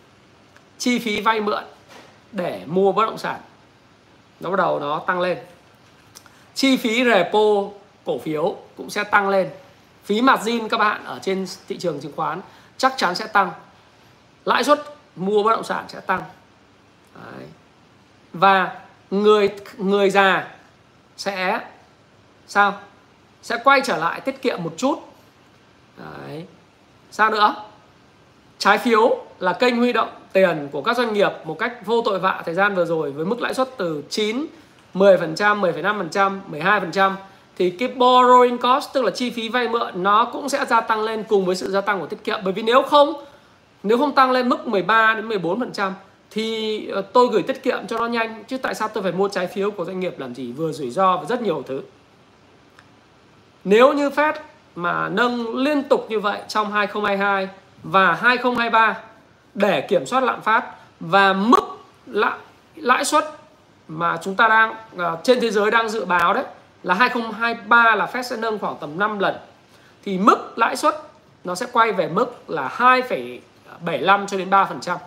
Chi 0.78 1.00
phí 1.00 1.22
vay 1.22 1.42
mượn 1.42 1.64
để 2.32 2.64
mua 2.66 2.92
bất 2.92 3.06
động 3.06 3.18
sản 3.18 3.40
nó 4.40 4.50
bắt 4.50 4.58
đầu 4.58 4.80
nó 4.80 5.00
tăng 5.00 5.22
lên. 5.22 5.38
Chi 6.54 6.78
phí 6.78 7.04
repo 7.04 7.64
cổ 8.06 8.18
phiếu 8.18 8.56
cũng 8.78 8.90
sẽ 8.90 9.04
tăng 9.04 9.30
lên. 9.30 9.50
Phí 10.04 10.22
margin 10.22 10.70
các 10.70 10.78
bạn 10.78 11.06
ở 11.06 11.20
trên 11.22 11.48
thị 11.68 11.78
trường 11.78 12.00
chứng 12.00 12.16
khoán 12.16 12.42
chắc 12.78 12.94
chắn 12.98 13.16
sẽ 13.16 13.28
tăng. 13.28 13.52
Lãi 14.46 14.64
suất 14.64 14.84
mua 15.16 15.44
bất 15.44 15.52
động 15.52 15.64
sản 15.64 15.86
sẽ 15.88 16.00
tăng. 16.00 16.22
Đấy. 17.16 17.48
Và 18.34 18.80
người 19.12 19.50
người 19.78 20.10
già 20.10 20.48
sẽ 21.18 21.62
sao? 22.48 22.80
Sẽ 23.42 23.58
quay 23.64 23.82
trở 23.84 23.98
lại 23.98 24.22
tiết 24.22 24.42
kiệm 24.42 24.64
một 24.64 24.74
chút. 24.78 25.00
Đấy. 25.98 26.46
sao 27.12 27.32
nữa? 27.32 27.56
Trái 28.58 28.78
phiếu 28.78 29.18
là 29.40 29.54
kênh 29.54 29.78
huy 29.78 29.94
động 29.94 30.10
tiền 30.34 30.70
của 30.72 30.82
các 30.82 30.98
doanh 30.98 31.14
nghiệp 31.14 31.32
một 31.44 31.60
cách 31.60 31.86
vô 31.86 32.02
tội 32.02 32.20
vạ 32.20 32.42
thời 32.46 32.56
gian 32.56 32.76
vừa 32.76 32.86
rồi 32.86 33.12
với 33.12 33.26
mức 33.26 33.42
lãi 33.42 33.54
suất 33.54 33.70
từ 33.78 34.04
9 34.10 34.46
10%, 34.94 35.36
10,5%, 35.36 36.40
12% 36.52 37.12
thì 37.58 37.70
cái 37.70 37.90
borrowing 37.98 38.58
cost 38.58 38.94
tức 38.94 39.04
là 39.04 39.12
chi 39.12 39.30
phí 39.30 39.50
vay 39.50 39.68
mượn 39.68 40.04
nó 40.04 40.26
cũng 40.26 40.50
sẽ 40.50 40.66
gia 40.66 40.82
tăng 40.82 41.04
lên 41.04 41.24
cùng 41.24 41.46
với 41.46 41.56
sự 41.56 41.72
gia 41.72 41.82
tăng 41.82 42.00
của 42.00 42.06
tiết 42.06 42.24
kiệm. 42.24 42.40
Bởi 42.44 42.54
vì 42.54 42.62
nếu 42.62 42.82
không 42.82 43.14
nếu 43.84 43.98
không 43.98 44.16
tăng 44.16 44.32
lên 44.32 44.50
mức 44.50 44.68
13 44.68 45.14
đến 45.14 45.30
14% 45.30 45.92
thì 46.32 46.88
ờ, 46.88 47.02
tôi 47.02 47.28
gửi 47.32 47.44
tiết 47.44 47.64
kiệm 47.64 47.88
cho 47.88 47.98
nó 47.98 48.06
nhanh 48.06 48.44
chứ 48.48 48.58
tại 48.58 48.76
sao 48.76 48.88
tôi 48.88 49.04
phải 49.04 49.12
mua 49.12 49.28
trái 49.28 49.48
phiếu 49.48 49.72
của 49.72 49.86
doanh 49.86 50.00
nghiệp 50.00 50.20
làm 50.20 50.36
gì? 50.36 50.52
Vừa 50.52 50.72
rủi 50.72 50.90
ro 50.90 51.18
và 51.18 51.26
rất 51.26 51.42
nhiều 51.42 51.64
thứ. 51.68 51.82
Nếu 53.64 53.94
như 53.94 54.10
Fed 54.10 54.34
mà 54.76 55.10
nâng 55.10 55.56
liên 55.56 55.84
tục 55.84 56.06
như 56.10 56.20
vậy 56.20 56.42
trong 56.48 56.72
2022 56.72 57.50
và 57.84 58.14
2023 58.14 58.98
để 59.54 59.82
kiểm 59.82 60.06
soát 60.06 60.24
lạm 60.24 60.42
phát 60.42 60.66
và 61.00 61.34
mức 61.34 61.64
lãi 62.06 62.38
lãi 62.76 63.06
suất 63.06 63.26
mà 63.88 64.18
chúng 64.22 64.36
ta 64.36 64.48
đang 64.48 64.76
uh, 64.96 65.24
trên 65.24 65.40
thế 65.40 65.52
giới 65.52 65.72
đang 65.72 65.90
dự 65.90 66.06
báo 66.06 66.34
đấy 66.34 66.44
là 66.84 66.94
2023 66.94 67.96
là 67.96 68.06
Fed 68.14 68.22
sẽ 68.22 68.38
nâng 68.38 68.60
khoảng 68.60 68.76
tầm 68.80 69.00
5 69.00 69.20
lần 69.20 69.36
thì 70.06 70.18
mức 70.18 70.58
lãi 70.58 70.76
suất 70.76 70.96
nó 71.44 71.56
sẽ 71.56 71.66
quay 71.72 71.92
về 71.92 72.08
mức 72.08 72.50
là 72.50 72.70
2,75 72.78 74.28
cho 74.28 74.38
đến 74.38 74.50
3% 74.50 74.98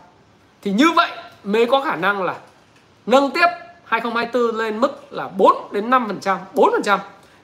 thì 0.62 0.72
như 0.72 0.92
vậy 0.92 1.10
mới 1.44 1.66
có 1.66 1.80
khả 1.80 1.96
năng 1.96 2.22
là 2.22 2.34
nâng 3.06 3.30
tiếp 3.30 3.46
2024 3.84 4.56
lên 4.56 4.80
mức 4.80 5.12
là 5.12 5.28
4 5.28 5.56
đến 5.72 5.90
5%, 5.90 6.38
4% 6.54 6.98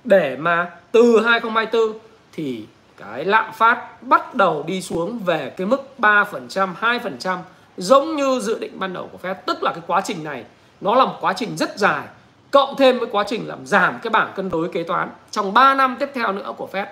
để 0.05 0.37
mà 0.37 0.71
từ 0.93 1.21
2024 1.21 1.99
thì 2.33 2.67
cái 2.97 3.25
lạm 3.25 3.53
phát 3.53 4.03
bắt 4.03 4.35
đầu 4.35 4.65
đi 4.67 4.83
xuống 4.83 5.19
về 5.19 5.53
cái 5.57 5.67
mức 5.67 5.83
3%, 5.99 6.75
2% 6.81 7.39
giống 7.77 8.17
như 8.17 8.41
dự 8.41 8.59
định 8.59 8.79
ban 8.79 8.93
đầu 8.93 9.09
của 9.13 9.29
Fed, 9.29 9.35
tức 9.47 9.63
là 9.63 9.73
cái 9.75 9.83
quá 9.87 10.01
trình 10.01 10.25
này 10.25 10.45
nó 10.81 10.95
là 10.95 11.05
một 11.05 11.17
quá 11.21 11.33
trình 11.33 11.57
rất 11.57 11.79
dài 11.79 12.07
cộng 12.51 12.77
thêm 12.77 12.99
với 12.99 13.09
quá 13.13 13.25
trình 13.29 13.49
làm 13.49 13.67
giảm 13.67 13.99
cái 14.03 14.11
bảng 14.11 14.33
cân 14.37 14.51
đối 14.51 14.69
kế 14.69 14.83
toán 14.83 15.11
trong 15.31 15.55
3 15.55 15.75
năm 15.75 15.97
tiếp 15.99 16.11
theo 16.15 16.33
nữa 16.33 16.53
của 16.57 16.69
Fed. 16.73 16.87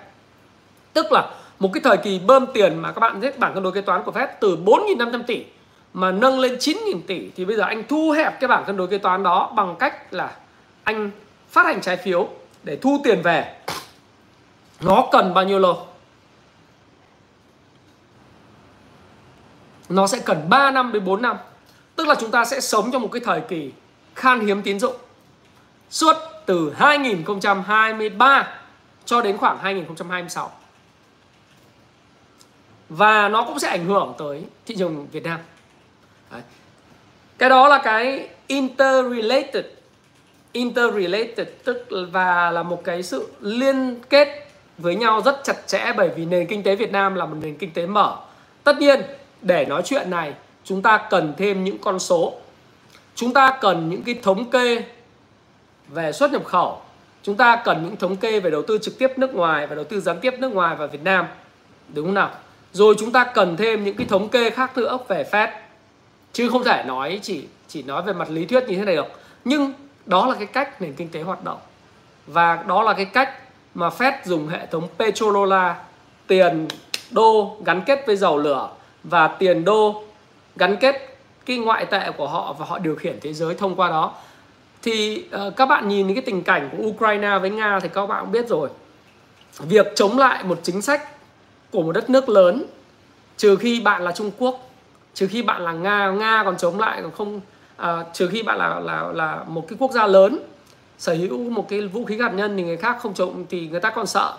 Tức 0.93 1.11
là 1.11 1.29
một 1.59 1.69
cái 1.73 1.81
thời 1.83 1.97
kỳ 1.97 2.19
bơm 2.19 2.45
tiền 2.53 2.81
mà 2.81 2.91
các 2.91 2.99
bạn 2.99 3.19
biết 3.19 3.39
bảng 3.39 3.53
cân 3.53 3.63
đối 3.63 3.71
kế 3.71 3.81
toán 3.81 4.03
của 4.03 4.11
Fed 4.11 4.27
từ 4.39 4.57
4.500 4.65 5.23
tỷ 5.23 5.45
mà 5.95 6.11
nâng 6.11 6.39
lên 6.39 6.55
9.000 6.55 7.01
tỷ 7.07 7.29
thì 7.35 7.45
bây 7.45 7.55
giờ 7.55 7.63
anh 7.63 7.83
thu 7.87 8.11
hẹp 8.11 8.39
cái 8.39 8.47
bảng 8.47 8.65
cân 8.65 8.77
đối 8.77 8.87
kế 8.87 8.97
toán 8.97 9.23
đó 9.23 9.53
bằng 9.55 9.75
cách 9.79 10.13
là 10.13 10.37
anh 10.83 11.11
phát 11.49 11.65
hành 11.65 11.81
trái 11.81 11.97
phiếu 11.97 12.29
để 12.63 12.77
thu 12.81 13.01
tiền 13.03 13.21
về. 13.21 13.55
Nó 14.81 15.07
cần 15.11 15.33
bao 15.33 15.43
nhiêu 15.43 15.59
lô? 15.59 15.77
Nó 19.89 20.07
sẽ 20.07 20.19
cần 20.19 20.49
3 20.49 20.71
năm 20.71 20.91
đến 20.91 21.05
4 21.05 21.21
năm. 21.21 21.37
Tức 21.95 22.07
là 22.07 22.15
chúng 22.19 22.31
ta 22.31 22.45
sẽ 22.45 22.59
sống 22.59 22.91
trong 22.91 23.01
một 23.01 23.09
cái 23.11 23.21
thời 23.25 23.41
kỳ 23.41 23.71
khan 24.15 24.47
hiếm 24.47 24.61
tín 24.61 24.79
dụng. 24.79 24.95
Suốt 25.89 26.15
từ 26.45 26.73
2023 26.75 28.47
cho 29.05 29.21
đến 29.21 29.37
khoảng 29.37 29.57
2026 29.57 30.51
và 32.89 33.29
nó 33.29 33.43
cũng 33.43 33.59
sẽ 33.59 33.69
ảnh 33.69 33.85
hưởng 33.85 34.13
tới 34.17 34.43
thị 34.65 34.75
trường 34.77 35.07
Việt 35.11 35.23
Nam. 35.23 35.39
Đấy. 36.31 36.41
cái 37.37 37.49
đó 37.49 37.67
là 37.67 37.81
cái 37.83 38.29
interrelated 38.47 39.65
interrelated, 40.55 41.47
tức 41.63 41.87
và 42.11 42.51
là 42.51 42.63
một 42.63 42.83
cái 42.83 43.03
sự 43.03 43.27
liên 43.41 43.99
kết 44.09 44.47
với 44.77 44.95
nhau 44.95 45.21
rất 45.25 45.43
chặt 45.43 45.67
chẽ 45.67 45.93
bởi 45.97 46.09
vì 46.09 46.25
nền 46.25 46.47
kinh 46.47 46.63
tế 46.63 46.75
Việt 46.75 46.91
Nam 46.91 47.15
là 47.15 47.25
một 47.25 47.35
nền 47.41 47.57
kinh 47.57 47.71
tế 47.71 47.85
mở. 47.85 48.17
Tất 48.63 48.77
nhiên, 48.77 49.01
để 49.41 49.65
nói 49.65 49.81
chuyện 49.85 50.09
này, 50.09 50.33
chúng 50.63 50.81
ta 50.81 51.07
cần 51.09 51.33
thêm 51.37 51.63
những 51.63 51.77
con 51.77 51.99
số. 51.99 52.33
Chúng 53.15 53.33
ta 53.33 53.57
cần 53.61 53.89
những 53.89 54.03
cái 54.03 54.15
thống 54.23 54.49
kê 54.49 54.83
về 55.87 56.11
xuất 56.11 56.31
nhập 56.31 56.45
khẩu. 56.45 56.81
Chúng 57.23 57.35
ta 57.35 57.61
cần 57.65 57.83
những 57.83 57.97
thống 57.97 58.15
kê 58.15 58.39
về 58.39 58.51
đầu 58.51 58.61
tư 58.61 58.77
trực 58.81 58.99
tiếp 58.99 59.17
nước 59.17 59.35
ngoài 59.35 59.67
và 59.67 59.75
đầu 59.75 59.85
tư 59.85 60.01
gián 60.01 60.19
tiếp 60.21 60.33
nước 60.39 60.53
ngoài 60.53 60.75
vào 60.75 60.87
Việt 60.87 61.03
Nam. 61.03 61.25
Đúng 61.93 62.05
không 62.05 62.13
nào? 62.13 62.31
Rồi 62.73 62.95
chúng 62.99 63.11
ta 63.11 63.23
cần 63.23 63.57
thêm 63.57 63.83
những 63.83 63.95
cái 63.95 64.07
thống 64.07 64.29
kê 64.29 64.49
khác 64.49 64.77
nữa 64.77 64.97
về 65.07 65.25
Fed. 65.31 65.47
Chứ 66.35 66.49
không 66.49 66.63
thể 66.63 66.83
nói 66.87 67.19
chỉ 67.21 67.45
chỉ 67.67 67.83
nói 67.83 68.01
về 68.01 68.13
mặt 68.13 68.29
lý 68.29 68.45
thuyết 68.45 68.63
như 68.67 68.75
thế 68.77 68.85
này 68.85 68.95
được. 68.95 69.07
Nhưng 69.45 69.73
đó 70.05 70.27
là 70.27 70.35
cái 70.35 70.45
cách 70.45 70.81
nền 70.81 70.93
kinh 70.93 71.09
tế 71.09 71.21
hoạt 71.21 71.43
động. 71.43 71.57
Và 72.27 72.63
đó 72.67 72.83
là 72.83 72.93
cái 72.93 73.05
cách 73.05 73.33
mà 73.75 73.89
Fed 73.89 74.11
dùng 74.25 74.47
hệ 74.47 74.65
thống 74.65 74.87
petrodollar 74.97 75.75
tiền 76.27 76.67
đô 77.11 77.57
gắn 77.65 77.81
kết 77.85 78.03
với 78.07 78.15
dầu 78.15 78.37
lửa 78.37 78.69
và 79.03 79.27
tiền 79.27 79.65
đô 79.65 80.03
gắn 80.55 80.77
kết 80.77 81.17
cái 81.45 81.57
ngoại 81.57 81.85
tệ 81.85 82.11
của 82.17 82.27
họ 82.27 82.53
và 82.53 82.65
họ 82.65 82.79
điều 82.79 82.95
khiển 82.95 83.19
thế 83.21 83.33
giới 83.33 83.55
thông 83.55 83.75
qua 83.75 83.89
đó. 83.89 84.13
Thì 84.81 85.25
uh, 85.47 85.55
các 85.55 85.65
bạn 85.65 85.87
nhìn 85.87 86.13
cái 86.13 86.23
tình 86.25 86.43
cảnh 86.43 86.69
của 86.71 86.83
Ukraine 86.83 87.39
với 87.39 87.49
Nga 87.49 87.79
thì 87.79 87.89
các 87.93 88.05
bạn 88.05 88.21
cũng 88.21 88.31
biết 88.31 88.47
rồi. 88.47 88.69
Việc 89.59 89.95
chống 89.95 90.17
lại 90.17 90.43
một 90.43 90.59
chính 90.63 90.81
sách 90.81 91.01
của 91.71 91.81
một 91.81 91.91
đất 91.91 92.09
nước 92.09 92.29
lớn 92.29 92.65
trừ 93.37 93.55
khi 93.55 93.81
bạn 93.81 94.01
là 94.03 94.11
Trung 94.11 94.31
Quốc 94.37 94.64
trừ 95.15 95.27
khi 95.27 95.41
bạn 95.41 95.61
là 95.61 95.71
Nga 95.71 96.11
Nga 96.11 96.43
còn 96.45 96.57
chống 96.57 96.79
lại 96.79 97.01
còn 97.01 97.11
không 97.11 97.41
à, 97.77 98.05
trừ 98.13 98.27
khi 98.27 98.43
bạn 98.43 98.57
là 98.57 98.79
là 98.79 99.11
là 99.13 99.43
một 99.47 99.67
cái 99.67 99.77
quốc 99.79 99.91
gia 99.91 100.07
lớn 100.07 100.39
sở 100.97 101.13
hữu 101.13 101.49
một 101.49 101.69
cái 101.69 101.81
vũ 101.81 102.05
khí 102.05 102.19
hạt 102.21 102.33
nhân 102.33 102.57
thì 102.57 102.63
người 102.63 102.77
khác 102.77 102.97
không 103.01 103.13
chống 103.13 103.45
thì 103.49 103.67
người 103.67 103.79
ta 103.79 103.89
còn 103.89 104.07
sợ. 104.07 104.33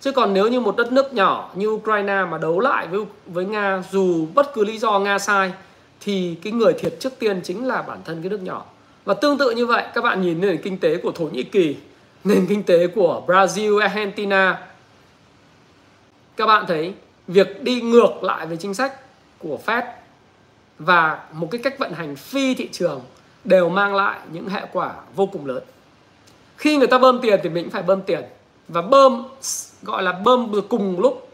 Chứ 0.00 0.12
còn 0.12 0.34
nếu 0.34 0.48
như 0.48 0.60
một 0.60 0.76
đất 0.76 0.92
nước 0.92 1.14
nhỏ 1.14 1.50
như 1.54 1.68
Ukraine 1.68 2.24
mà 2.30 2.38
đấu 2.38 2.60
lại 2.60 2.86
với 2.86 3.00
với 3.26 3.44
Nga 3.44 3.82
dù 3.90 4.26
bất 4.34 4.54
cứ 4.54 4.64
lý 4.64 4.78
do 4.78 4.98
Nga 4.98 5.18
sai 5.18 5.52
thì 6.00 6.36
cái 6.42 6.52
người 6.52 6.72
thiệt 6.72 6.94
trước 7.00 7.18
tiên 7.18 7.40
chính 7.44 7.66
là 7.66 7.82
bản 7.82 7.98
thân 8.04 8.22
cái 8.22 8.30
nước 8.30 8.42
nhỏ. 8.42 8.64
Và 9.04 9.14
tương 9.14 9.38
tự 9.38 9.50
như 9.50 9.66
vậy 9.66 9.84
các 9.94 10.04
bạn 10.04 10.22
nhìn 10.22 10.40
nền 10.40 10.62
kinh 10.62 10.78
tế 10.78 10.96
của 10.96 11.12
Thổ 11.12 11.24
Nhĩ 11.24 11.42
Kỳ 11.42 11.76
nền 12.24 12.46
kinh 12.46 12.62
tế 12.62 12.86
của 12.86 13.22
Brazil, 13.26 13.78
Argentina. 13.78 14.66
Các 16.36 16.46
bạn 16.46 16.64
thấy 16.68 16.94
việc 17.28 17.62
đi 17.62 17.80
ngược 17.80 18.22
lại 18.22 18.46
với 18.46 18.56
chính 18.56 18.74
sách 18.74 18.92
của 19.38 19.58
Fed 19.66 19.82
và 20.78 21.24
một 21.32 21.48
cái 21.50 21.60
cách 21.64 21.78
vận 21.78 21.92
hành 21.92 22.16
phi 22.16 22.54
thị 22.54 22.68
trường 22.72 23.00
đều 23.44 23.68
mang 23.68 23.94
lại 23.94 24.18
những 24.32 24.48
hệ 24.48 24.62
quả 24.72 24.92
vô 25.14 25.26
cùng 25.26 25.46
lớn. 25.46 25.62
Khi 26.56 26.76
người 26.76 26.86
ta 26.86 26.98
bơm 26.98 27.20
tiền 27.20 27.40
thì 27.42 27.48
mình 27.48 27.64
cũng 27.64 27.72
phải 27.72 27.82
bơm 27.82 28.02
tiền. 28.02 28.24
Và 28.68 28.82
bơm, 28.82 29.26
gọi 29.82 30.02
là 30.02 30.12
bơm 30.12 30.52
cùng 30.68 31.00
lúc. 31.00 31.28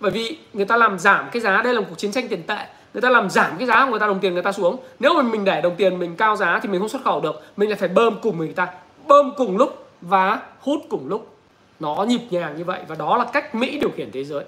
Bởi 0.00 0.10
vì 0.10 0.38
người 0.52 0.64
ta 0.64 0.76
làm 0.76 0.98
giảm 0.98 1.28
cái 1.32 1.42
giá, 1.42 1.62
đây 1.62 1.74
là 1.74 1.80
một 1.80 1.86
cuộc 1.90 1.98
chiến 1.98 2.12
tranh 2.12 2.28
tiền 2.28 2.42
tệ. 2.42 2.66
Người 2.94 3.02
ta 3.02 3.10
làm 3.10 3.30
giảm 3.30 3.58
cái 3.58 3.66
giá 3.66 3.84
của 3.84 3.90
người 3.90 4.00
ta, 4.00 4.06
đồng 4.06 4.20
tiền 4.20 4.34
người 4.34 4.42
ta 4.42 4.52
xuống. 4.52 4.76
Nếu 4.98 5.14
mà 5.14 5.22
mình 5.22 5.44
để 5.44 5.60
đồng 5.60 5.76
tiền 5.76 5.98
mình 5.98 6.16
cao 6.16 6.36
giá 6.36 6.58
thì 6.62 6.68
mình 6.68 6.80
không 6.80 6.88
xuất 6.88 7.04
khẩu 7.04 7.20
được. 7.20 7.42
Mình 7.56 7.68
lại 7.68 7.78
phải 7.78 7.88
bơm 7.88 8.20
cùng 8.22 8.38
người 8.38 8.52
ta. 8.52 8.74
Bơm 9.06 9.32
cùng 9.36 9.56
lúc 9.56 9.86
và 10.00 10.40
hút 10.60 10.80
cùng 10.90 11.08
lúc. 11.08 11.36
Nó 11.80 12.04
nhịp 12.08 12.20
nhàng 12.30 12.56
như 12.56 12.64
vậy 12.64 12.80
và 12.88 12.94
đó 12.94 13.16
là 13.18 13.24
cách 13.32 13.54
mỹ 13.54 13.78
điều 13.78 13.90
khiển 13.96 14.10
thế 14.12 14.24
giới. 14.24 14.44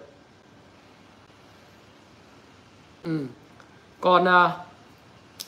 Ừ 3.02 3.26
còn 4.04 4.28
à, 4.28 4.50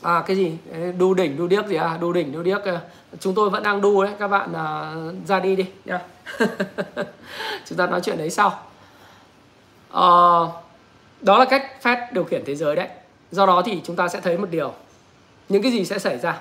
à 0.02 0.22
cái 0.26 0.36
gì? 0.36 0.58
Đu 0.98 1.14
đỉnh 1.14 1.36
đu 1.36 1.46
điếc 1.46 1.66
gì 1.66 1.76
à? 1.76 1.98
Đu 2.00 2.12
đỉnh 2.12 2.32
đu 2.32 2.42
điếc 2.42 2.64
à. 2.64 2.80
chúng 3.20 3.34
tôi 3.34 3.50
vẫn 3.50 3.62
đang 3.62 3.80
đu 3.80 4.02
đấy 4.02 4.12
các 4.18 4.28
bạn 4.28 4.52
à, 4.52 4.94
ra 5.26 5.40
đi 5.40 5.56
đi 5.56 5.66
nhá. 5.84 6.00
Chúng 7.66 7.78
ta 7.78 7.86
nói 7.86 8.00
chuyện 8.00 8.18
đấy 8.18 8.30
sau. 8.30 8.60
À, 9.92 10.08
đó 11.20 11.38
là 11.38 11.44
cách 11.44 11.72
Fed 11.82 12.06
điều 12.12 12.24
khiển 12.24 12.42
thế 12.46 12.54
giới 12.54 12.76
đấy. 12.76 12.88
Do 13.30 13.46
đó 13.46 13.62
thì 13.64 13.80
chúng 13.84 13.96
ta 13.96 14.08
sẽ 14.08 14.20
thấy 14.20 14.38
một 14.38 14.50
điều. 14.50 14.74
Những 15.48 15.62
cái 15.62 15.72
gì 15.72 15.84
sẽ 15.84 15.98
xảy 15.98 16.18
ra? 16.18 16.40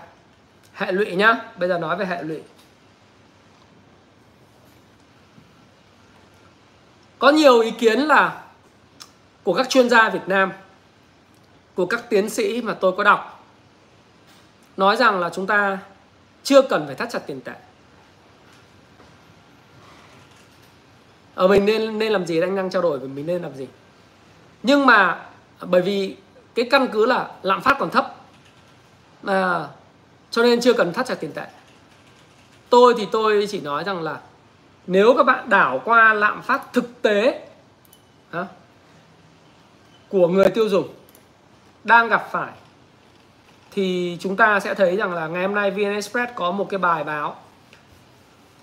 Hệ 0.73 0.91
lụy 0.91 1.15
nhá. 1.15 1.35
Bây 1.57 1.69
giờ 1.69 1.77
nói 1.77 1.97
về 1.97 2.05
hệ 2.05 2.23
lụy. 2.23 2.41
Có 7.19 7.29
nhiều 7.29 7.59
ý 7.59 7.71
kiến 7.71 7.99
là 7.99 8.41
của 9.43 9.53
các 9.53 9.69
chuyên 9.69 9.89
gia 9.89 10.09
Việt 10.09 10.27
Nam 10.27 10.51
của 11.75 11.85
các 11.85 12.09
tiến 12.09 12.29
sĩ 12.29 12.61
mà 12.61 12.73
tôi 12.73 12.91
có 12.97 13.03
đọc 13.03 13.35
nói 14.77 14.95
rằng 14.95 15.19
là 15.19 15.29
chúng 15.29 15.47
ta 15.47 15.77
chưa 16.43 16.61
cần 16.61 16.85
phải 16.85 16.95
thắt 16.95 17.09
chặt 17.09 17.19
tiền 17.19 17.41
tệ. 17.41 17.53
Ở 21.35 21.47
mình 21.47 21.65
nên 21.65 21.99
nên 21.99 22.11
làm 22.11 22.25
gì? 22.25 22.39
Anh 22.39 22.55
đang 22.55 22.69
trao 22.69 22.81
đổi 22.81 22.99
với 22.99 23.07
mình 23.07 23.25
nên 23.25 23.41
làm 23.41 23.55
gì? 23.55 23.67
Nhưng 24.63 24.85
mà 24.85 25.25
bởi 25.61 25.81
vì 25.81 26.15
cái 26.55 26.67
căn 26.71 26.87
cứ 26.91 27.05
là 27.05 27.31
lạm 27.41 27.61
phát 27.61 27.77
còn 27.79 27.89
thấp 27.89 28.15
à, 29.25 29.67
cho 30.31 30.43
nên 30.43 30.61
chưa 30.61 30.73
cần 30.73 30.93
thắt 30.93 31.05
chặt 31.05 31.15
tiền 31.15 31.31
tệ. 31.31 31.45
Tôi 32.69 32.93
thì 32.97 33.07
tôi 33.11 33.47
chỉ 33.49 33.61
nói 33.61 33.83
rằng 33.83 34.01
là 34.01 34.19
nếu 34.87 35.13
các 35.17 35.23
bạn 35.23 35.49
đảo 35.49 35.81
qua 35.85 36.13
lạm 36.13 36.41
phát 36.41 36.73
thực 36.73 37.01
tế 37.01 37.47
à, 38.31 38.45
của 40.09 40.27
người 40.27 40.49
tiêu 40.49 40.69
dùng 40.69 40.87
đang 41.85 42.07
gặp 42.07 42.27
phải 42.31 42.51
thì 43.71 44.17
chúng 44.19 44.35
ta 44.35 44.59
sẽ 44.59 44.73
thấy 44.73 44.95
rằng 44.95 45.13
là 45.13 45.27
ngày 45.27 45.45
hôm 45.45 45.55
nay 45.55 45.71
VN 45.71 45.93
Express 45.93 46.31
có 46.35 46.51
một 46.51 46.67
cái 46.69 46.77
bài 46.77 47.03
báo 47.03 47.35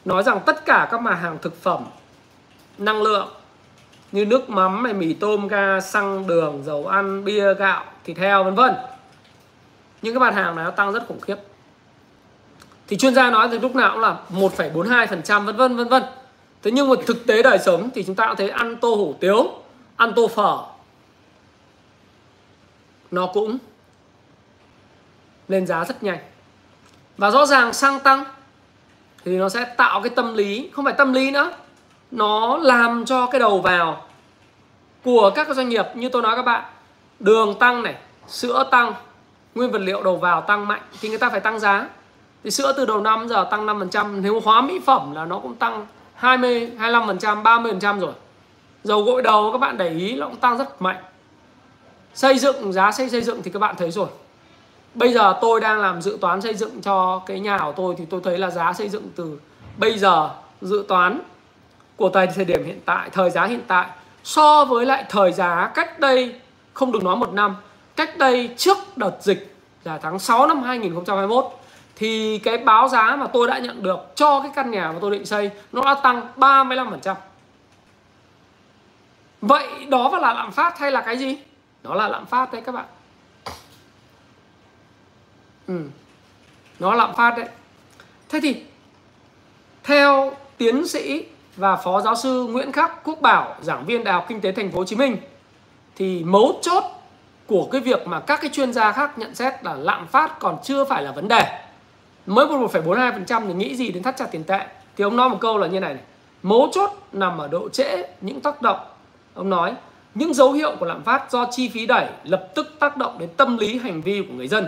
nói 0.05 0.23
rằng 0.23 0.41
tất 0.47 0.65
cả 0.65 0.89
các 0.91 1.01
mặt 1.01 1.15
hàng 1.15 1.39
thực 1.43 1.63
phẩm 1.63 1.85
năng 2.79 3.03
lượng 3.03 3.29
như 4.13 4.27
nước 4.27 4.51
mắm 4.51 4.83
này 4.83 4.93
mì 4.93 5.15
tôm 5.15 5.49
ga 5.49 5.81
xăng 5.81 6.27
đường 6.27 6.63
dầu 6.65 6.87
ăn 6.87 7.25
bia 7.25 7.55
gạo 7.55 7.85
thịt 8.05 8.19
heo 8.19 8.45
vân 8.45 8.55
vân. 8.55 8.75
Những 10.03 10.15
cái 10.15 10.21
mặt 10.21 10.35
hàng 10.35 10.57
này 10.57 10.65
nó 10.65 10.71
tăng 10.71 10.93
rất 10.93 11.07
khủng 11.09 11.21
khiếp. 11.21 11.37
Thì 12.89 12.97
chuyên 12.97 13.15
gia 13.15 13.31
nói 13.31 13.49
từ 13.51 13.59
lúc 13.59 13.75
nào 13.75 13.91
cũng 13.93 14.01
là 14.01 14.17
1,42% 14.31 15.45
vân 15.45 15.57
vân 15.57 15.77
vân 15.77 15.89
vân. 15.89 16.03
Thế 16.63 16.71
nhưng 16.71 16.89
mà 16.89 16.95
thực 17.07 17.27
tế 17.27 17.43
đời 17.43 17.59
sống 17.59 17.91
thì 17.95 18.05
chúng 18.05 18.15
ta 18.15 18.27
cũng 18.27 18.37
thấy 18.37 18.51
ăn 18.51 18.77
tô 18.77 18.95
hủ 18.95 19.15
tiếu 19.21 19.51
ăn 19.97 20.13
tô 20.17 20.29
phở 20.29 20.59
nó 23.13 23.27
cũng 23.27 23.59
lên 25.49 25.67
giá 25.67 25.85
rất 25.85 26.03
nhanh. 26.03 26.19
Và 27.17 27.31
rõ 27.31 27.47
ràng 27.47 27.73
xăng 27.73 28.01
tăng 28.01 28.25
thì 29.25 29.37
nó 29.37 29.49
sẽ 29.49 29.65
tạo 29.65 30.01
cái 30.01 30.11
tâm 30.11 30.35
lý, 30.35 30.71
không 30.73 30.85
phải 30.85 30.95
tâm 30.95 31.13
lý 31.13 31.31
nữa, 31.31 31.53
nó 32.11 32.57
làm 32.57 33.05
cho 33.05 33.27
cái 33.27 33.41
đầu 33.41 33.61
vào 33.61 34.05
của 35.05 35.31
các 35.35 35.49
doanh 35.49 35.69
nghiệp 35.69 35.87
như 35.95 36.09
tôi 36.09 36.23
nói 36.23 36.37
các 36.37 36.43
bạn. 36.43 36.65
Đường 37.21 37.59
tăng 37.59 37.83
này, 37.83 37.95
sữa 38.29 38.69
tăng, 38.71 38.93
nguyên 39.55 39.71
vật 39.71 39.79
liệu 39.79 40.03
đầu 40.03 40.17
vào 40.17 40.41
tăng 40.41 40.69
mạnh 40.69 40.83
thì 41.01 41.09
người 41.09 41.19
ta 41.19 41.31
phải 41.31 41.41
tăng 41.41 41.61
giá. 41.61 41.89
Thì 42.45 42.51
sữa 42.51 42.73
từ 42.77 42.87
đầu 42.87 43.01
năm 43.01 43.29
giờ 43.29 43.47
tăng 43.51 43.67
5% 43.67 44.21
nếu 44.21 44.41
hóa 44.41 44.61
mỹ 44.61 44.81
phẩm 44.87 45.15
là 45.15 45.25
nó 45.25 45.39
cũng 45.39 45.55
tăng 45.55 45.87
20 46.15 46.71
25% 46.79 47.43
30% 47.43 48.01
rồi. 48.01 48.13
Dầu 48.85 49.03
gội 49.03 49.23
đầu 49.23 49.53
các 49.53 49.59
bạn 49.59 49.77
để 49.77 49.89
ý 49.89 50.17
nó 50.17 50.27
cũng 50.27 50.37
tăng 50.37 50.59
rất 50.59 50.83
mạnh 50.83 51.03
xây 52.15 52.39
dựng, 52.39 52.73
giá 52.73 52.93
xây 52.93 53.11
xây 53.11 53.23
dựng 53.23 53.43
thì 53.43 53.51
các 53.51 53.59
bạn 53.59 53.75
thấy 53.79 53.91
rồi 53.91 54.09
bây 54.95 55.13
giờ 55.13 55.39
tôi 55.41 55.61
đang 55.61 55.81
làm 55.81 56.03
dự 56.03 56.19
toán 56.21 56.41
xây 56.41 56.55
dựng 56.55 56.83
cho 56.83 57.23
cái 57.27 57.41
nhà 57.41 57.59
của 57.59 57.73
tôi 57.77 57.95
thì 57.99 58.05
tôi 58.11 58.21
thấy 58.25 58.39
là 58.39 58.51
giá 58.51 58.73
xây 58.73 58.89
dựng 58.89 59.11
từ 59.17 59.41
bây 59.77 59.99
giờ 59.99 60.31
dự 60.61 60.85
toán 60.89 61.21
của 61.97 62.09
thời 62.09 62.45
điểm 62.45 62.65
hiện 62.65 62.81
tại, 62.85 63.11
thời 63.13 63.31
giá 63.31 63.45
hiện 63.45 63.63
tại 63.67 63.87
so 64.25 64.65
với 64.65 64.87
lại 64.87 65.05
thời 65.09 65.33
giá 65.33 65.73
cách 65.75 66.01
đây, 66.01 66.35
không 66.73 66.93
được 66.93 67.05
nói 67.05 67.17
một 67.17 67.33
năm, 67.33 67.57
cách 67.97 68.19
đây 68.19 68.51
trước 68.57 68.79
đợt 68.97 69.17
dịch 69.21 69.55
là 69.85 69.99
tháng 69.99 70.19
6 70.19 70.47
năm 70.47 70.63
2021 70.63 71.45
thì 71.97 72.39
cái 72.39 72.59
báo 72.59 72.89
giá 72.89 73.17
mà 73.17 73.27
tôi 73.27 73.47
đã 73.47 73.59
nhận 73.59 73.83
được 73.83 73.99
cho 74.15 74.41
cái 74.41 74.51
căn 74.55 74.71
nhà 74.71 74.93
mà 74.93 74.99
tôi 75.01 75.11
định 75.11 75.27
xây 75.27 75.51
nó 75.73 75.83
đã 75.83 75.95
tăng 75.95 76.29
35%. 76.37 77.15
Vậy 79.41 79.67
đó 79.89 80.19
là 80.19 80.33
lạm 80.35 80.53
phát 80.53 80.79
hay 80.79 80.91
là 80.91 81.01
cái 81.01 81.17
gì? 81.19 81.37
Nó 81.83 81.95
là 81.95 82.09
lạm 82.09 82.27
phát 82.27 82.53
đấy 82.53 82.63
các 82.65 82.73
bạn. 82.73 82.87
Ừ. 85.67 85.81
Nó 86.79 86.95
lạm 86.95 87.15
phát 87.15 87.37
đấy. 87.37 87.49
Thế 88.29 88.41
thì 88.43 88.63
theo 89.85 90.33
tiến 90.57 90.89
sĩ 90.89 91.27
và 91.57 91.77
phó 91.77 92.01
giáo 92.01 92.17
sư 92.17 92.47
Nguyễn 92.51 92.73
Khắc 92.73 93.05
Quốc 93.05 93.21
Bảo, 93.21 93.57
giảng 93.61 93.85
viên 93.85 94.05
Đại 94.05 94.15
học 94.15 94.25
Kinh 94.29 94.41
tế 94.41 94.53
Thành 94.53 94.71
phố 94.71 94.79
Hồ 94.79 94.85
Chí 94.85 94.97
Minh 94.97 95.17
thì 95.97 96.25
mấu 96.25 96.61
chốt 96.63 96.85
của 97.47 97.69
cái 97.73 97.81
việc 97.81 98.07
mà 98.07 98.21
các 98.21 98.41
cái 98.41 98.51
chuyên 98.51 98.73
gia 98.73 98.93
khác 98.93 99.19
nhận 99.19 99.35
xét 99.35 99.65
là 99.65 99.75
lạm 99.75 100.07
phát 100.07 100.39
còn 100.39 100.59
chưa 100.63 100.85
phải 100.85 101.03
là 101.03 101.13
vấn 101.13 101.29
đề. 101.29 101.65
Mới 102.27 102.47
1,42% 102.47 103.47
thì 103.47 103.55
nghĩ 103.55 103.77
gì 103.77 103.93
đến 103.93 104.03
thắt 104.03 104.17
chặt 104.17 104.27
tiền 104.27 104.45
tệ? 104.45 104.67
Thì 104.97 105.05
ông 105.05 105.17
nói 105.17 105.29
một 105.29 105.39
câu 105.41 105.59
là 105.59 105.67
như 105.67 105.81
này, 105.81 105.95
này. 105.95 106.03
Mấu 106.43 106.69
chốt 106.73 106.91
nằm 107.13 107.39
ở 107.39 107.49
độ 107.49 107.69
trễ 107.69 108.05
những 108.21 108.41
tác 108.41 108.63
động. 108.63 108.79
Ông 109.35 109.51
nói 109.51 109.75
những 110.15 110.35
dấu 110.35 110.53
hiệu 110.53 110.77
của 110.81 110.87
lạm 110.87 111.03
phát 111.03 111.33
do 111.33 111.47
chi 111.51 111.69
phí 111.69 111.87
đẩy 111.87 112.07
lập 112.25 112.49
tức 112.55 112.77
tác 112.79 112.97
động 112.97 113.19
đến 113.19 113.29
tâm 113.37 113.57
lý 113.57 113.79
hành 113.79 114.03
vi 114.03 114.23
của 114.29 114.35
người 114.35 114.49
dân. 114.49 114.67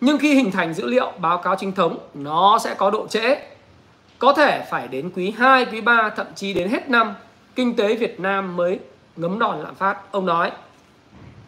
Nhưng 0.00 0.18
khi 0.18 0.34
hình 0.34 0.50
thành 0.50 0.74
dữ 0.74 0.86
liệu 0.86 1.12
báo 1.18 1.38
cáo 1.38 1.56
chính 1.56 1.72
thống 1.72 1.98
nó 2.14 2.58
sẽ 2.58 2.74
có 2.74 2.90
độ 2.90 3.06
trễ 3.06 3.36
có 4.18 4.32
thể 4.32 4.66
phải 4.70 4.88
đến 4.88 5.10
quý 5.16 5.30
2, 5.30 5.64
quý 5.64 5.80
3 5.80 6.10
thậm 6.16 6.26
chí 6.34 6.54
đến 6.54 6.68
hết 6.68 6.90
năm 6.90 7.14
kinh 7.54 7.76
tế 7.76 7.94
Việt 7.94 8.20
Nam 8.20 8.56
mới 8.56 8.78
ngấm 9.16 9.38
đòn 9.38 9.62
lạm 9.62 9.74
phát. 9.74 10.12
Ông 10.12 10.26
nói, 10.26 10.52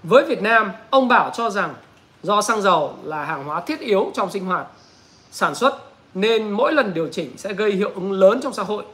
với 0.02 0.24
Việt 0.24 0.42
Nam, 0.42 0.72
ông 0.90 1.08
Bảo 1.08 1.30
cho 1.34 1.50
rằng 1.50 1.74
do 2.22 2.42
xăng 2.42 2.62
dầu 2.62 2.94
là 3.02 3.24
hàng 3.24 3.44
hóa 3.44 3.60
thiết 3.60 3.80
yếu 3.80 4.10
trong 4.14 4.30
sinh 4.30 4.44
hoạt, 4.44 4.66
sản 5.30 5.54
xuất 5.54 5.90
nên 6.14 6.50
mỗi 6.50 6.72
lần 6.72 6.94
điều 6.94 7.08
chỉnh 7.08 7.30
sẽ 7.36 7.52
gây 7.52 7.72
hiệu 7.72 7.90
ứng 7.94 8.12
lớn 8.12 8.40
trong 8.42 8.52
xã 8.52 8.62
hội. 8.62 8.84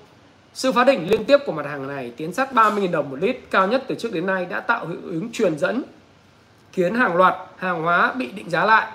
Sự 0.57 0.73
phá 0.73 0.85
đỉnh 0.85 1.11
liên 1.11 1.25
tiếp 1.25 1.38
của 1.47 1.53
mặt 1.53 1.66
hàng 1.66 1.88
này 1.88 2.12
tiến 2.16 2.33
sát 2.33 2.53
30.000 2.53 2.90
đồng 2.90 3.11
một 3.11 3.16
lít, 3.21 3.37
cao 3.51 3.66
nhất 3.66 3.85
từ 3.87 3.95
trước 3.95 4.12
đến 4.12 4.27
nay 4.27 4.47
đã 4.47 4.61
tạo 4.61 4.87
hiệu 4.87 4.99
ứng 5.05 5.33
truyền 5.33 5.59
dẫn, 5.59 5.83
khiến 6.73 6.95
hàng 6.95 7.16
loạt, 7.16 7.35
hàng 7.57 7.83
hóa 7.83 8.12
bị 8.12 8.27
định 8.27 8.51
giá 8.51 8.64
lại. 8.64 8.92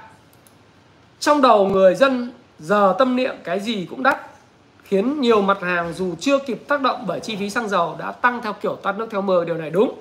Trong 1.20 1.42
đầu 1.42 1.68
người 1.68 1.96
dân, 1.96 2.32
giờ 2.60 2.96
tâm 3.00 3.16
niệm 3.16 3.36
cái 3.44 3.60
gì 3.60 3.88
cũng 3.90 4.04
đắt, 4.04 4.22
khiến 4.84 5.22
nhiều 5.22 5.42
mặt 5.42 5.58
hàng 5.62 5.94
dù 5.94 6.16
chưa 6.20 6.40
kịp 6.40 6.64
tác 6.68 6.82
động 6.82 7.04
bởi 7.08 7.20
chi 7.20 7.36
phí 7.36 7.50
xăng 7.50 7.70
dầu 7.70 7.96
đã 8.00 8.12
tăng 8.12 8.42
theo 8.42 8.54
kiểu 8.54 8.76
tắt 8.76 8.92
nước 8.98 9.08
theo 9.12 9.22
mưa 9.22 9.46
điều 9.46 9.58
này 9.58 9.70
đúng. 9.70 10.00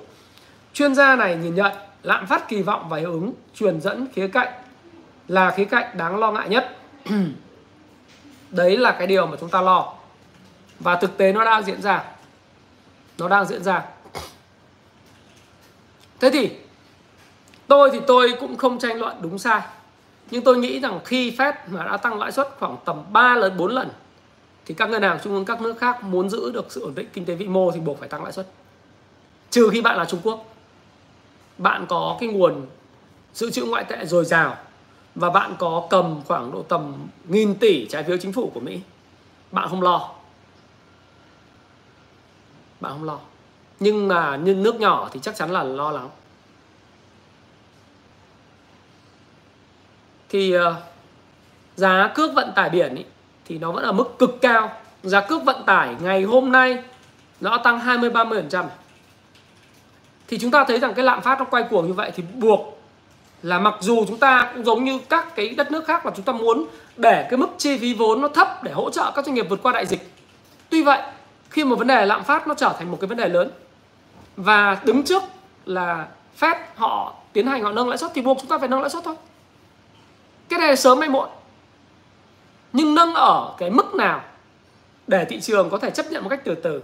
Chuyên 0.73 0.95
gia 0.95 1.15
này 1.15 1.35
nhìn 1.35 1.55
nhận, 1.55 1.71
lạm 2.03 2.27
phát 2.27 2.49
kỳ 2.49 2.61
vọng 2.61 2.89
và 2.89 2.97
hiệu 2.97 3.11
ứng 3.11 3.33
truyền 3.55 3.81
dẫn 3.81 4.07
khía 4.13 4.27
cạnh 4.27 4.53
là 5.27 5.51
khía 5.51 5.65
cạnh 5.65 5.97
đáng 5.97 6.19
lo 6.19 6.31
ngại 6.31 6.49
nhất. 6.49 6.77
Đấy 8.49 8.77
là 8.77 8.91
cái 8.91 9.07
điều 9.07 9.27
mà 9.27 9.37
chúng 9.39 9.49
ta 9.49 9.61
lo. 9.61 10.00
Và 10.83 10.95
thực 10.95 11.17
tế 11.17 11.31
nó 11.31 11.45
đang 11.45 11.63
diễn 11.63 11.81
ra. 11.81 12.03
Nó 13.17 13.27
đang 13.27 13.45
diễn 13.45 13.63
ra. 13.63 13.85
Thế 16.19 16.29
thì, 16.29 16.49
tôi 17.67 17.89
thì 17.93 17.99
tôi 18.07 18.33
cũng 18.39 18.57
không 18.57 18.79
tranh 18.79 18.99
luận 18.99 19.17
đúng 19.21 19.39
sai. 19.39 19.61
Nhưng 20.31 20.43
tôi 20.43 20.57
nghĩ 20.57 20.79
rằng 20.79 20.99
khi 21.05 21.31
Fed 21.37 21.53
mà 21.67 21.83
đã 21.83 21.97
tăng 21.97 22.19
lãi 22.19 22.31
suất 22.31 22.47
khoảng 22.59 22.77
tầm 22.85 23.03
3 23.13 23.35
lần 23.35 23.57
4 23.57 23.71
lần, 23.71 23.89
thì 24.65 24.73
các 24.73 24.89
ngân 24.89 25.01
hàng 25.01 25.19
trung 25.23 25.33
ương 25.33 25.45
các 25.45 25.61
nước 25.61 25.77
khác 25.79 26.03
muốn 26.03 26.29
giữ 26.29 26.51
được 26.51 26.71
sự 26.71 26.81
ổn 26.81 26.95
định 26.95 27.07
kinh 27.13 27.25
tế 27.25 27.35
vĩ 27.35 27.47
mô 27.47 27.71
thì 27.71 27.79
buộc 27.79 27.99
phải 27.99 28.09
tăng 28.09 28.23
lãi 28.23 28.31
suất 28.31 28.47
trừ 29.49 29.69
khi 29.71 29.81
bạn 29.81 29.97
là 29.97 30.05
Trung 30.05 30.19
Quốc 30.23 30.55
bạn 31.57 31.85
có 31.89 32.17
cái 32.19 32.29
nguồn 32.29 32.65
dự 33.33 33.51
trữ 33.51 33.63
ngoại 33.63 33.83
tệ 33.83 34.05
dồi 34.05 34.25
dào 34.25 34.57
và 35.15 35.29
bạn 35.29 35.55
có 35.59 35.87
cầm 35.89 36.21
khoảng 36.27 36.51
độ 36.51 36.63
tầm 36.63 37.07
nghìn 37.27 37.55
tỷ 37.55 37.87
trái 37.89 38.03
phiếu 38.03 38.17
chính 38.17 38.33
phủ 38.33 38.51
của 38.53 38.59
Mỹ 38.59 38.79
bạn 39.51 39.69
không 39.69 39.81
lo 39.81 40.09
bạn 42.81 42.91
không 42.91 43.03
lo. 43.03 43.19
Nhưng 43.79 44.07
mà 44.07 44.35
như 44.35 44.55
nước 44.55 44.75
nhỏ 44.75 45.09
thì 45.11 45.19
chắc 45.23 45.35
chắn 45.35 45.51
là 45.51 45.63
lo 45.63 45.91
lắng 45.91 46.09
thì 50.29 50.57
uh, 50.57 50.61
giá 51.75 52.11
cước 52.15 52.33
vận 52.33 52.51
tải 52.55 52.69
biển 52.69 52.95
ý, 52.95 53.03
thì 53.45 53.57
nó 53.57 53.71
vẫn 53.71 53.83
ở 53.83 53.91
mức 53.91 54.19
cực 54.19 54.41
cao. 54.41 54.71
Giá 55.03 55.21
cước 55.21 55.43
vận 55.43 55.63
tải 55.65 55.95
ngày 56.01 56.23
hôm 56.23 56.51
nay 56.51 56.83
nó 57.41 57.57
tăng 57.57 57.79
20 57.79 58.09
30% 58.09 58.65
thì 60.27 60.37
chúng 60.39 60.51
ta 60.51 60.65
thấy 60.67 60.79
rằng 60.79 60.93
cái 60.93 61.05
lạm 61.05 61.21
phát 61.21 61.39
nó 61.39 61.45
quay 61.45 61.63
cuồng 61.69 61.87
như 61.87 61.93
vậy 61.93 62.11
thì 62.15 62.23
buộc 62.35 62.81
là 63.43 63.59
mặc 63.59 63.73
dù 63.79 64.05
chúng 64.07 64.17
ta 64.17 64.51
cũng 64.53 64.65
giống 64.65 64.83
như 64.83 64.99
các 65.09 65.35
cái 65.35 65.49
đất 65.49 65.71
nước 65.71 65.85
khác 65.87 66.05
là 66.05 66.11
chúng 66.15 66.25
ta 66.25 66.33
muốn 66.33 66.65
để 66.97 67.27
cái 67.29 67.37
mức 67.37 67.47
chi 67.57 67.77
phí 67.77 67.93
vốn 67.93 68.21
nó 68.21 68.27
thấp 68.27 68.63
để 68.63 68.71
hỗ 68.71 68.89
trợ 68.89 69.11
các 69.15 69.25
doanh 69.25 69.35
nghiệp 69.35 69.45
vượt 69.49 69.59
qua 69.63 69.71
đại 69.71 69.85
dịch. 69.85 70.11
Tuy 70.69 70.83
vậy, 70.83 71.01
khi 71.51 71.63
một 71.63 71.75
vấn 71.75 71.87
đề 71.87 72.05
lạm 72.05 72.23
phát 72.23 72.47
nó 72.47 72.53
trở 72.53 72.75
thành 72.79 72.91
một 72.91 72.97
cái 73.01 73.07
vấn 73.07 73.17
đề 73.17 73.29
lớn, 73.29 73.51
và 74.37 74.81
đứng 74.83 75.03
trước 75.03 75.23
là 75.65 76.07
Fed 76.39 76.55
họ 76.75 77.13
tiến 77.33 77.47
hành 77.47 77.63
họ 77.63 77.71
nâng 77.71 77.89
lãi 77.89 77.97
suất, 77.97 78.11
thì 78.13 78.21
buộc 78.21 78.37
chúng 78.39 78.49
ta 78.49 78.57
phải 78.57 78.67
nâng 78.67 78.81
lãi 78.81 78.89
suất 78.89 79.03
thôi. 79.03 79.15
cái 80.51 80.59
này 80.59 80.75
sớm 80.75 80.99
hay 80.99 81.09
muộn, 81.09 81.29
nhưng 82.73 82.95
nâng 82.95 83.13
ở 83.13 83.55
cái 83.57 83.69
mức 83.69 83.95
nào 83.95 84.21
để 85.07 85.25
thị 85.25 85.41
trường 85.41 85.69
có 85.69 85.77
thể 85.77 85.89
chấp 85.89 86.05
nhận 86.11 86.23
một 86.23 86.29
cách 86.29 86.41
từ 86.43 86.55
từ 86.55 86.81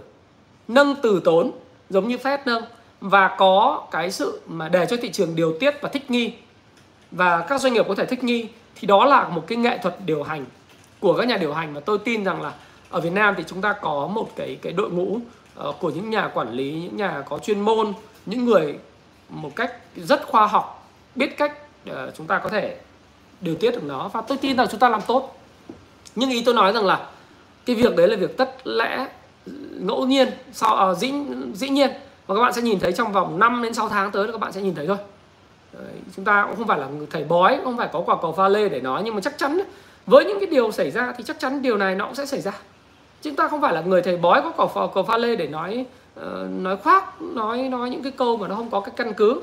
nâng 0.68 0.94
từ 1.02 1.20
tốn, 1.24 1.50
giống 1.90 2.08
như 2.08 2.16
Fed 2.16 2.38
nâng, 2.44 2.62
và 3.00 3.36
có 3.38 3.86
cái 3.90 4.10
sự 4.10 4.40
mà 4.46 4.68
để 4.68 4.86
cho 4.86 4.96
thị 5.02 5.12
trường 5.12 5.36
điều 5.36 5.58
tiết 5.60 5.74
và 5.80 5.88
thích 5.88 6.10
nghi, 6.10 6.32
và 7.10 7.46
các 7.48 7.60
doanh 7.60 7.72
nghiệp 7.72 7.84
có 7.88 7.94
thể 7.94 8.06
thích 8.06 8.24
nghi, 8.24 8.48
thì 8.74 8.86
đó 8.86 9.04
là 9.04 9.28
một 9.28 9.44
cái 9.46 9.58
nghệ 9.58 9.78
thuật 9.82 9.96
điều 10.06 10.22
hành 10.22 10.44
của 11.00 11.16
các 11.16 11.28
nhà 11.28 11.36
điều 11.36 11.54
hành 11.54 11.74
mà 11.74 11.80
tôi 11.80 11.98
tin 11.98 12.24
rằng 12.24 12.42
là 12.42 12.52
ở 12.90 13.00
Việt 13.00 13.12
Nam 13.12 13.34
thì 13.36 13.44
chúng 13.46 13.60
ta 13.60 13.72
có 13.72 14.06
một 14.06 14.28
cái 14.36 14.58
cái 14.62 14.72
đội 14.72 14.90
ngũ 14.90 15.20
uh, 15.68 15.76
của 15.80 15.90
những 15.90 16.10
nhà 16.10 16.30
quản 16.34 16.52
lý 16.52 16.72
những 16.72 16.96
nhà 16.96 17.22
có 17.28 17.38
chuyên 17.38 17.60
môn 17.60 17.92
những 18.26 18.44
người 18.44 18.78
một 19.28 19.56
cách 19.56 19.72
rất 19.96 20.26
khoa 20.26 20.46
học 20.46 20.88
biết 21.14 21.36
cách 21.38 21.52
uh, 21.90 21.96
chúng 22.16 22.26
ta 22.26 22.38
có 22.38 22.48
thể 22.48 22.76
điều 23.40 23.54
tiết 23.54 23.70
được 23.70 23.84
nó 23.84 24.08
và 24.08 24.20
tôi 24.20 24.38
tin 24.38 24.56
rằng 24.56 24.66
chúng 24.70 24.80
ta 24.80 24.88
làm 24.88 25.00
tốt. 25.06 25.38
Nhưng 26.14 26.30
ý 26.30 26.42
tôi 26.44 26.54
nói 26.54 26.72
rằng 26.72 26.86
là 26.86 27.06
cái 27.66 27.76
việc 27.76 27.96
đấy 27.96 28.08
là 28.08 28.16
việc 28.16 28.36
tất 28.36 28.66
lẽ 28.66 29.06
ngẫu 29.80 30.06
nhiên 30.06 30.28
sau 30.52 30.72
uh, 30.72 30.78
ờ, 30.78 30.94
dĩ 30.94 31.12
dĩ 31.54 31.68
nhiên. 31.68 31.90
Và 32.26 32.34
các 32.34 32.40
bạn 32.40 32.52
sẽ 32.52 32.62
nhìn 32.62 32.80
thấy 32.80 32.92
trong 32.92 33.12
vòng 33.12 33.38
5 33.38 33.62
đến 33.62 33.74
6 33.74 33.88
tháng 33.88 34.10
tới 34.10 34.32
các 34.32 34.40
bạn 34.40 34.52
sẽ 34.52 34.60
nhìn 34.60 34.74
thấy 34.74 34.86
thôi. 34.86 34.96
Đấy, 35.72 35.92
chúng 36.16 36.24
ta 36.24 36.46
cũng 36.46 36.56
không 36.56 36.66
phải 36.66 36.78
là 36.78 36.88
thầy 37.10 37.24
bói 37.24 37.60
không 37.64 37.76
phải 37.76 37.88
có 37.92 38.00
quả 38.06 38.16
cầu 38.22 38.32
pha 38.32 38.48
lê 38.48 38.68
để 38.68 38.80
nói 38.80 39.02
nhưng 39.04 39.14
mà 39.14 39.20
chắc 39.20 39.38
chắn 39.38 39.60
với 40.06 40.24
những 40.24 40.40
cái 40.40 40.46
điều 40.46 40.72
xảy 40.72 40.90
ra 40.90 41.12
thì 41.16 41.24
chắc 41.24 41.38
chắn 41.38 41.62
điều 41.62 41.76
này 41.76 41.94
nó 41.94 42.04
cũng 42.04 42.14
sẽ 42.14 42.26
xảy 42.26 42.40
ra 42.40 42.52
chúng 43.22 43.36
ta 43.36 43.48
không 43.48 43.60
phải 43.60 43.74
là 43.74 43.80
người 43.80 44.02
thầy 44.02 44.16
bói 44.16 44.42
có 44.42 44.66
quả 44.66 44.86
cầu 44.94 45.02
pha 45.02 45.18
lê 45.18 45.36
để 45.36 45.46
nói 45.46 45.86
uh, 46.20 46.24
nói 46.50 46.76
khoác 46.76 47.22
nói 47.22 47.58
nói 47.58 47.90
những 47.90 48.02
cái 48.02 48.12
câu 48.12 48.36
mà 48.36 48.48
nó 48.48 48.54
không 48.54 48.70
có 48.70 48.80
cái 48.80 48.92
căn 48.96 49.14
cứ. 49.14 49.42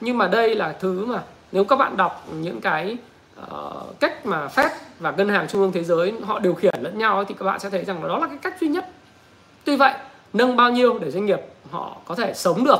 Nhưng 0.00 0.18
mà 0.18 0.28
đây 0.28 0.54
là 0.54 0.72
thứ 0.80 1.06
mà 1.06 1.22
nếu 1.52 1.64
các 1.64 1.76
bạn 1.76 1.96
đọc 1.96 2.26
những 2.32 2.60
cái 2.60 2.96
uh, 3.40 4.00
cách 4.00 4.26
mà 4.26 4.46
Fed 4.46 4.68
và 4.98 5.10
ngân 5.10 5.28
hàng 5.28 5.48
trung 5.48 5.60
ương 5.60 5.72
thế 5.72 5.84
giới 5.84 6.12
họ 6.24 6.38
điều 6.38 6.54
khiển 6.54 6.74
lẫn 6.80 6.98
nhau 6.98 7.24
thì 7.24 7.34
các 7.38 7.44
bạn 7.44 7.60
sẽ 7.60 7.70
thấy 7.70 7.84
rằng 7.84 8.08
đó 8.08 8.18
là 8.18 8.26
cái 8.26 8.38
cách 8.42 8.56
duy 8.60 8.68
nhất. 8.68 8.88
Tuy 9.64 9.76
vậy 9.76 9.92
nâng 10.32 10.56
bao 10.56 10.70
nhiêu 10.70 10.98
để 10.98 11.10
doanh 11.10 11.26
nghiệp 11.26 11.40
họ 11.70 11.96
có 12.04 12.14
thể 12.14 12.34
sống 12.34 12.64
được 12.64 12.78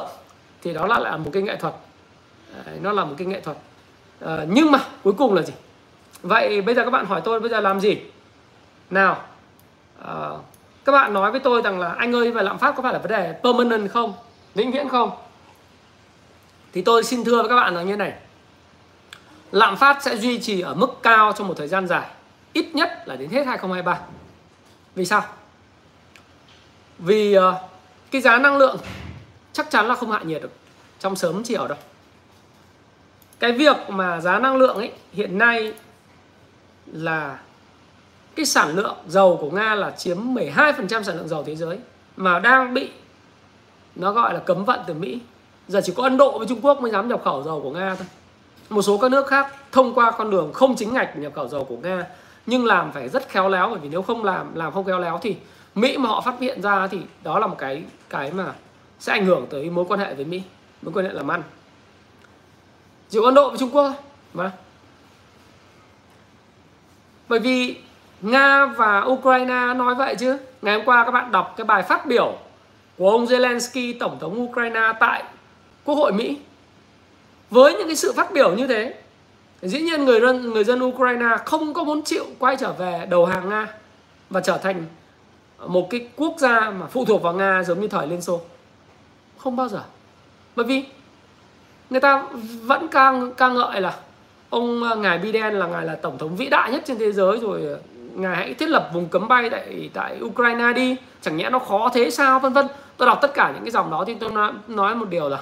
thì 0.62 0.72
đó 0.72 0.86
là 0.86 0.98
lại 0.98 1.18
một 1.18 1.30
cái 1.32 1.42
nghệ 1.42 1.56
thuật. 1.56 1.74
Đấy, 2.66 2.78
nó 2.82 2.92
là 2.92 3.04
một 3.04 3.14
cái 3.18 3.26
nghệ 3.26 3.40
thuật. 3.40 3.56
Uh, 4.24 4.30
nhưng 4.48 4.72
mà 4.72 4.78
cuối 5.02 5.12
cùng 5.18 5.34
là 5.34 5.42
gì? 5.42 5.52
Vậy 6.22 6.60
bây 6.60 6.74
giờ 6.74 6.84
các 6.84 6.90
bạn 6.90 7.06
hỏi 7.06 7.20
tôi 7.24 7.40
bây 7.40 7.50
giờ 7.50 7.60
làm 7.60 7.80
gì? 7.80 7.96
Nào 8.90 9.16
Ờ, 10.06 10.38
các 10.84 10.92
bạn 10.92 11.12
nói 11.12 11.30
với 11.30 11.40
tôi 11.40 11.62
rằng 11.62 11.78
là 11.80 11.94
anh 11.98 12.14
ơi 12.14 12.30
về 12.30 12.42
lạm 12.42 12.58
phát 12.58 12.74
có 12.76 12.82
phải 12.82 12.92
là 12.92 12.98
vấn 12.98 13.10
đề 13.10 13.34
permanent 13.42 13.90
không? 13.90 14.14
Vĩnh 14.54 14.72
viễn 14.72 14.88
không? 14.88 15.10
Thì 16.72 16.82
tôi 16.82 17.04
xin 17.04 17.24
thưa 17.24 17.40
với 17.40 17.48
các 17.48 17.56
bạn 17.56 17.74
là 17.74 17.82
như 17.82 17.96
này. 17.96 18.12
Lạm 19.52 19.76
phát 19.76 20.02
sẽ 20.02 20.16
duy 20.16 20.38
trì 20.38 20.60
ở 20.60 20.74
mức 20.74 20.86
cao 21.02 21.32
trong 21.32 21.48
một 21.48 21.54
thời 21.56 21.68
gian 21.68 21.86
dài 21.86 22.06
ít 22.52 22.66
nhất 22.74 23.02
là 23.06 23.16
đến 23.16 23.30
hết 23.30 23.46
2023 23.46 23.98
vì 24.94 25.04
sao? 25.04 25.22
Vì 26.98 27.38
uh, 27.38 27.54
cái 28.10 28.20
giá 28.20 28.38
năng 28.38 28.56
lượng 28.56 28.76
chắc 29.52 29.70
chắn 29.70 29.86
là 29.86 29.94
không 29.94 30.10
hạ 30.10 30.20
nhiệt 30.24 30.42
được. 30.42 30.52
Trong 31.00 31.16
sớm 31.16 31.42
chiều 31.42 31.68
đâu. 31.68 31.78
Cái 33.38 33.52
việc 33.52 33.76
mà 33.88 34.20
giá 34.20 34.38
năng 34.38 34.56
lượng 34.56 34.76
ấy 34.76 34.92
hiện 35.12 35.38
nay 35.38 35.74
là 36.86 37.38
cái 38.36 38.46
sản 38.46 38.76
lượng 38.76 38.96
dầu 39.06 39.38
của 39.40 39.50
Nga 39.50 39.74
là 39.74 39.90
chiếm 39.90 40.18
12% 40.34 41.02
sản 41.02 41.16
lượng 41.16 41.28
dầu 41.28 41.42
thế 41.42 41.56
giới 41.56 41.78
mà 42.16 42.38
đang 42.38 42.74
bị 42.74 42.90
nó 43.96 44.12
gọi 44.12 44.34
là 44.34 44.40
cấm 44.40 44.64
vận 44.64 44.80
từ 44.86 44.94
Mỹ. 44.94 45.20
Giờ 45.68 45.80
chỉ 45.84 45.92
có 45.96 46.02
Ấn 46.02 46.16
Độ 46.16 46.38
với 46.38 46.46
Trung 46.46 46.60
Quốc 46.62 46.82
mới 46.82 46.90
dám 46.90 47.08
nhập 47.08 47.20
khẩu 47.24 47.42
dầu 47.42 47.60
của 47.62 47.70
Nga 47.70 47.94
thôi. 47.94 48.06
Một 48.68 48.82
số 48.82 48.98
các 48.98 49.10
nước 49.10 49.26
khác 49.26 49.54
thông 49.72 49.94
qua 49.94 50.10
con 50.10 50.30
đường 50.30 50.52
không 50.52 50.76
chính 50.76 50.94
ngạch 50.94 51.16
nhập 51.16 51.32
khẩu 51.34 51.48
dầu 51.48 51.64
của 51.64 51.76
Nga 51.76 52.06
nhưng 52.46 52.66
làm 52.66 52.92
phải 52.92 53.08
rất 53.08 53.28
khéo 53.28 53.48
léo 53.48 53.68
bởi 53.70 53.78
vì 53.78 53.88
nếu 53.88 54.02
không 54.02 54.24
làm 54.24 54.54
làm 54.54 54.72
không 54.72 54.84
khéo 54.84 54.98
léo 54.98 55.18
thì 55.22 55.36
Mỹ 55.74 55.98
mà 55.98 56.08
họ 56.08 56.20
phát 56.20 56.34
hiện 56.40 56.62
ra 56.62 56.86
thì 56.86 56.98
đó 57.22 57.38
là 57.38 57.46
một 57.46 57.56
cái 57.58 57.84
cái 58.08 58.32
mà 58.32 58.52
sẽ 59.00 59.12
ảnh 59.12 59.26
hưởng 59.26 59.46
tới 59.50 59.70
mối 59.70 59.84
quan 59.88 60.00
hệ 60.00 60.14
với 60.14 60.24
Mỹ, 60.24 60.42
mối 60.82 60.92
quan 60.94 61.06
hệ 61.06 61.12
làm 61.12 61.30
ăn. 61.30 61.42
Chỉ 63.10 63.18
có 63.18 63.24
Ấn 63.24 63.34
Độ 63.34 63.48
với 63.48 63.58
Trung 63.58 63.70
Quốc 63.70 63.84
thôi 63.84 63.94
mà. 64.34 64.52
Bởi 67.28 67.38
vì 67.38 67.76
Nga 68.24 68.66
và 68.66 69.00
Ukraine 69.00 69.74
nói 69.74 69.94
vậy 69.94 70.16
chứ. 70.18 70.38
Ngày 70.62 70.76
hôm 70.76 70.84
qua 70.84 71.04
các 71.04 71.10
bạn 71.10 71.32
đọc 71.32 71.54
cái 71.56 71.64
bài 71.64 71.82
phát 71.82 72.06
biểu 72.06 72.38
của 72.98 73.10
ông 73.10 73.24
Zelensky, 73.24 73.94
Tổng 74.00 74.18
thống 74.20 74.42
Ukraine 74.42 74.92
tại 75.00 75.22
Quốc 75.84 75.94
hội 75.94 76.12
Mỹ. 76.12 76.38
Với 77.50 77.72
những 77.72 77.86
cái 77.86 77.96
sự 77.96 78.12
phát 78.12 78.32
biểu 78.32 78.54
như 78.54 78.66
thế, 78.66 78.94
dĩ 79.62 79.80
nhiên 79.80 80.04
người 80.04 80.20
dân 80.20 80.52
người 80.52 80.64
dân 80.64 80.82
Ukraine 80.82 81.26
không 81.44 81.74
có 81.74 81.84
muốn 81.84 82.02
chịu 82.02 82.24
quay 82.38 82.56
trở 82.56 82.72
về 82.72 83.06
đầu 83.10 83.26
hàng 83.26 83.48
Nga 83.48 83.68
và 84.30 84.40
trở 84.40 84.58
thành 84.58 84.84
một 85.66 85.90
cái 85.90 86.08
quốc 86.16 86.34
gia 86.38 86.70
mà 86.70 86.86
phụ 86.86 87.04
thuộc 87.04 87.22
vào 87.22 87.32
Nga 87.32 87.62
giống 87.62 87.80
như 87.80 87.88
thời 87.88 88.06
Liên 88.06 88.22
Xô. 88.22 88.40
Không 89.38 89.56
bao 89.56 89.68
giờ. 89.68 89.82
Bởi 90.56 90.66
vì 90.66 90.84
người 91.90 92.00
ta 92.00 92.26
vẫn 92.62 92.88
ca 92.88 93.12
ca 93.36 93.48
ngợi 93.48 93.80
là 93.80 93.96
ông 94.50 94.82
ờ, 94.82 94.96
ngài 94.96 95.18
Biden 95.18 95.54
là 95.54 95.66
ngài 95.66 95.84
là 95.84 95.94
tổng 95.94 96.18
thống 96.18 96.36
vĩ 96.36 96.46
đại 96.46 96.72
nhất 96.72 96.82
trên 96.86 96.98
thế 96.98 97.12
giới 97.12 97.38
rồi 97.38 97.76
ngài 98.14 98.36
hãy 98.36 98.54
thiết 98.54 98.68
lập 98.68 98.90
vùng 98.92 99.08
cấm 99.08 99.28
bay 99.28 99.50
tại 99.50 99.90
tại 99.94 100.18
Ukraine 100.22 100.72
đi. 100.72 100.96
Chẳng 101.22 101.36
nhẽ 101.36 101.50
nó 101.50 101.58
khó 101.58 101.90
thế 101.94 102.10
sao? 102.10 102.40
Vân 102.40 102.52
vân. 102.52 102.66
Tôi 102.96 103.06
đọc 103.06 103.18
tất 103.22 103.34
cả 103.34 103.52
những 103.54 103.64
cái 103.64 103.70
dòng 103.70 103.90
đó 103.90 104.04
thì 104.06 104.14
tôi 104.14 104.30
nói, 104.30 104.52
nói 104.68 104.94
một 104.94 105.08
điều 105.08 105.28
là 105.28 105.38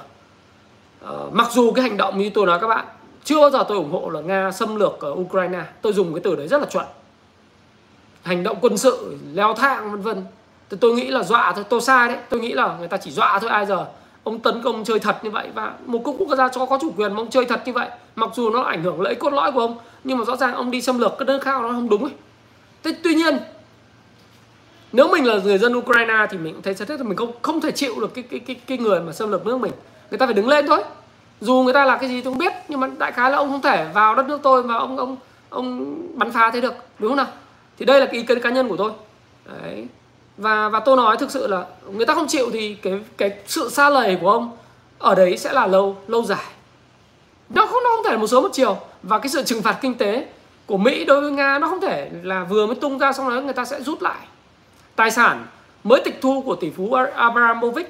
uh, 1.09 1.33
mặc 1.33 1.47
dù 1.51 1.71
cái 1.71 1.83
hành 1.83 1.97
động 1.97 2.17
như 2.17 2.31
tôi 2.33 2.45
nói 2.45 2.59
các 2.59 2.67
bạn 2.67 2.85
chưa 3.23 3.39
bao 3.39 3.49
giờ 3.49 3.65
tôi 3.67 3.77
ủng 3.77 3.91
hộ 3.91 4.09
là 4.09 4.21
nga 4.21 4.51
xâm 4.51 4.75
lược 4.75 4.99
ở 4.99 5.11
Ukraine. 5.11 5.63
Tôi 5.81 5.93
dùng 5.93 6.13
cái 6.13 6.21
từ 6.23 6.35
đấy 6.35 6.47
rất 6.47 6.61
là 6.61 6.65
chuẩn. 6.65 6.85
Hành 8.23 8.43
động 8.43 8.57
quân 8.61 8.77
sự 8.77 9.17
leo 9.33 9.53
thang 9.53 9.91
vân 9.91 10.01
vân. 10.01 10.25
Thì 10.69 10.77
tôi 10.81 10.93
nghĩ 10.93 11.07
là 11.07 11.23
dọa 11.23 11.51
thôi. 11.55 11.65
Tôi 11.69 11.81
sai 11.81 12.07
đấy. 12.07 12.17
Tôi 12.29 12.39
nghĩ 12.39 12.51
là 12.51 12.75
người 12.79 12.87
ta 12.87 12.97
chỉ 12.97 13.11
dọa 13.11 13.39
thôi. 13.39 13.49
Ai 13.49 13.65
giờ 13.65 13.85
ông 14.23 14.39
tấn 14.39 14.61
công 14.61 14.83
chơi 14.83 14.99
thật 14.99 15.23
như 15.23 15.29
vậy 15.29 15.47
và 15.53 15.73
một 15.85 16.01
quốc 16.03 16.35
gia 16.37 16.49
cho 16.49 16.65
có 16.65 16.77
chủ 16.81 16.91
quyền 16.97 17.13
mà 17.13 17.21
ông 17.21 17.29
chơi 17.29 17.45
thật 17.45 17.61
như 17.65 17.73
vậy. 17.73 17.89
Mặc 18.15 18.29
dù 18.33 18.49
nó 18.49 18.61
ảnh 18.61 18.83
hưởng 18.83 19.01
lợi 19.01 19.15
cốt 19.15 19.33
lõi 19.33 19.51
của 19.51 19.59
ông 19.59 19.77
nhưng 20.03 20.17
mà 20.17 20.25
rõ 20.25 20.35
ràng 20.35 20.53
ông 20.53 20.71
đi 20.71 20.81
xâm 20.81 20.99
lược 20.99 21.11
cái 21.17 21.25
nước 21.25 21.41
khác 21.41 21.61
nó 21.61 21.67
không 21.67 21.89
đúng 21.89 22.03
ấy 22.03 22.13
tuy 22.83 23.15
nhiên, 23.15 23.37
nếu 24.91 25.07
mình 25.07 25.25
là 25.25 25.39
người 25.43 25.57
dân 25.57 25.77
Ukraine 25.77 26.27
thì 26.29 26.37
mình 26.37 26.61
thấy 26.61 26.73
rất 26.73 26.89
là 26.89 27.03
mình 27.03 27.17
không 27.17 27.31
không 27.41 27.61
thể 27.61 27.71
chịu 27.71 27.99
được 27.99 28.13
cái 28.13 28.23
cái 28.23 28.39
cái 28.39 28.55
cái 28.67 28.77
người 28.77 28.99
mà 28.99 29.11
xâm 29.11 29.31
lược 29.31 29.45
nước 29.45 29.57
mình. 29.57 29.71
Người 30.11 30.17
ta 30.17 30.25
phải 30.25 30.33
đứng 30.33 30.47
lên 30.47 30.67
thôi. 30.67 30.83
Dù 31.41 31.53
người 31.53 31.73
ta 31.73 31.85
là 31.85 31.97
cái 31.97 32.09
gì 32.09 32.21
tôi 32.21 32.33
không 32.33 32.37
biết, 32.37 32.53
nhưng 32.67 32.79
mà 32.79 32.89
đại 32.97 33.11
khái 33.11 33.31
là 33.31 33.37
ông 33.37 33.49
không 33.49 33.61
thể 33.61 33.87
vào 33.93 34.15
đất 34.15 34.27
nước 34.27 34.39
tôi 34.43 34.63
mà 34.63 34.75
ông 34.77 34.97
ông 34.97 35.17
ông 35.49 35.95
bắn 36.17 36.31
phá 36.31 36.51
thế 36.51 36.61
được, 36.61 36.73
đúng 36.99 37.11
không 37.11 37.17
nào? 37.17 37.27
Thì 37.79 37.85
đây 37.85 37.99
là 37.99 38.05
cái 38.05 38.15
ý 38.15 38.23
kiến 38.23 38.39
cá 38.39 38.49
nhân 38.49 38.67
của 38.67 38.77
tôi. 38.77 38.91
Đấy. 39.45 39.87
Và 40.37 40.69
và 40.69 40.79
tôi 40.79 40.97
nói 40.97 41.17
thực 41.17 41.31
sự 41.31 41.47
là 41.47 41.65
người 41.91 42.05
ta 42.05 42.13
không 42.13 42.27
chịu 42.27 42.49
thì 42.53 42.75
cái 42.75 42.99
cái 43.17 43.31
sự 43.47 43.69
xa 43.69 43.89
lầy 43.89 44.17
của 44.21 44.31
ông 44.31 44.57
ở 44.99 45.15
đấy 45.15 45.37
sẽ 45.37 45.53
là 45.53 45.67
lâu 45.67 45.97
lâu 46.07 46.23
dài. 46.23 46.45
Nó 47.49 47.65
không 47.65 47.83
nó 47.83 47.89
không 47.95 48.05
thể 48.05 48.11
là 48.11 48.17
một 48.17 48.27
số 48.27 48.41
một 48.41 48.49
chiều. 48.53 48.77
Và 49.03 49.19
cái 49.19 49.29
sự 49.29 49.43
trừng 49.43 49.61
phạt 49.61 49.77
kinh 49.81 49.93
tế 49.93 50.27
của 50.65 50.77
Mỹ 50.77 51.05
đối 51.05 51.21
với 51.21 51.31
Nga 51.31 51.59
nó 51.59 51.67
không 51.67 51.81
thể 51.81 52.09
là 52.23 52.43
vừa 52.43 52.67
mới 52.67 52.75
tung 52.75 52.97
ra 52.97 53.13
xong 53.13 53.29
đó 53.29 53.41
người 53.41 53.53
ta 53.53 53.65
sẽ 53.65 53.81
rút 53.81 54.01
lại. 54.01 54.27
Tài 54.95 55.11
sản 55.11 55.45
mới 55.83 56.01
tịch 56.05 56.19
thu 56.21 56.41
của 56.41 56.55
tỷ 56.55 56.69
phú 56.69 56.93
Abramovich 57.15 57.87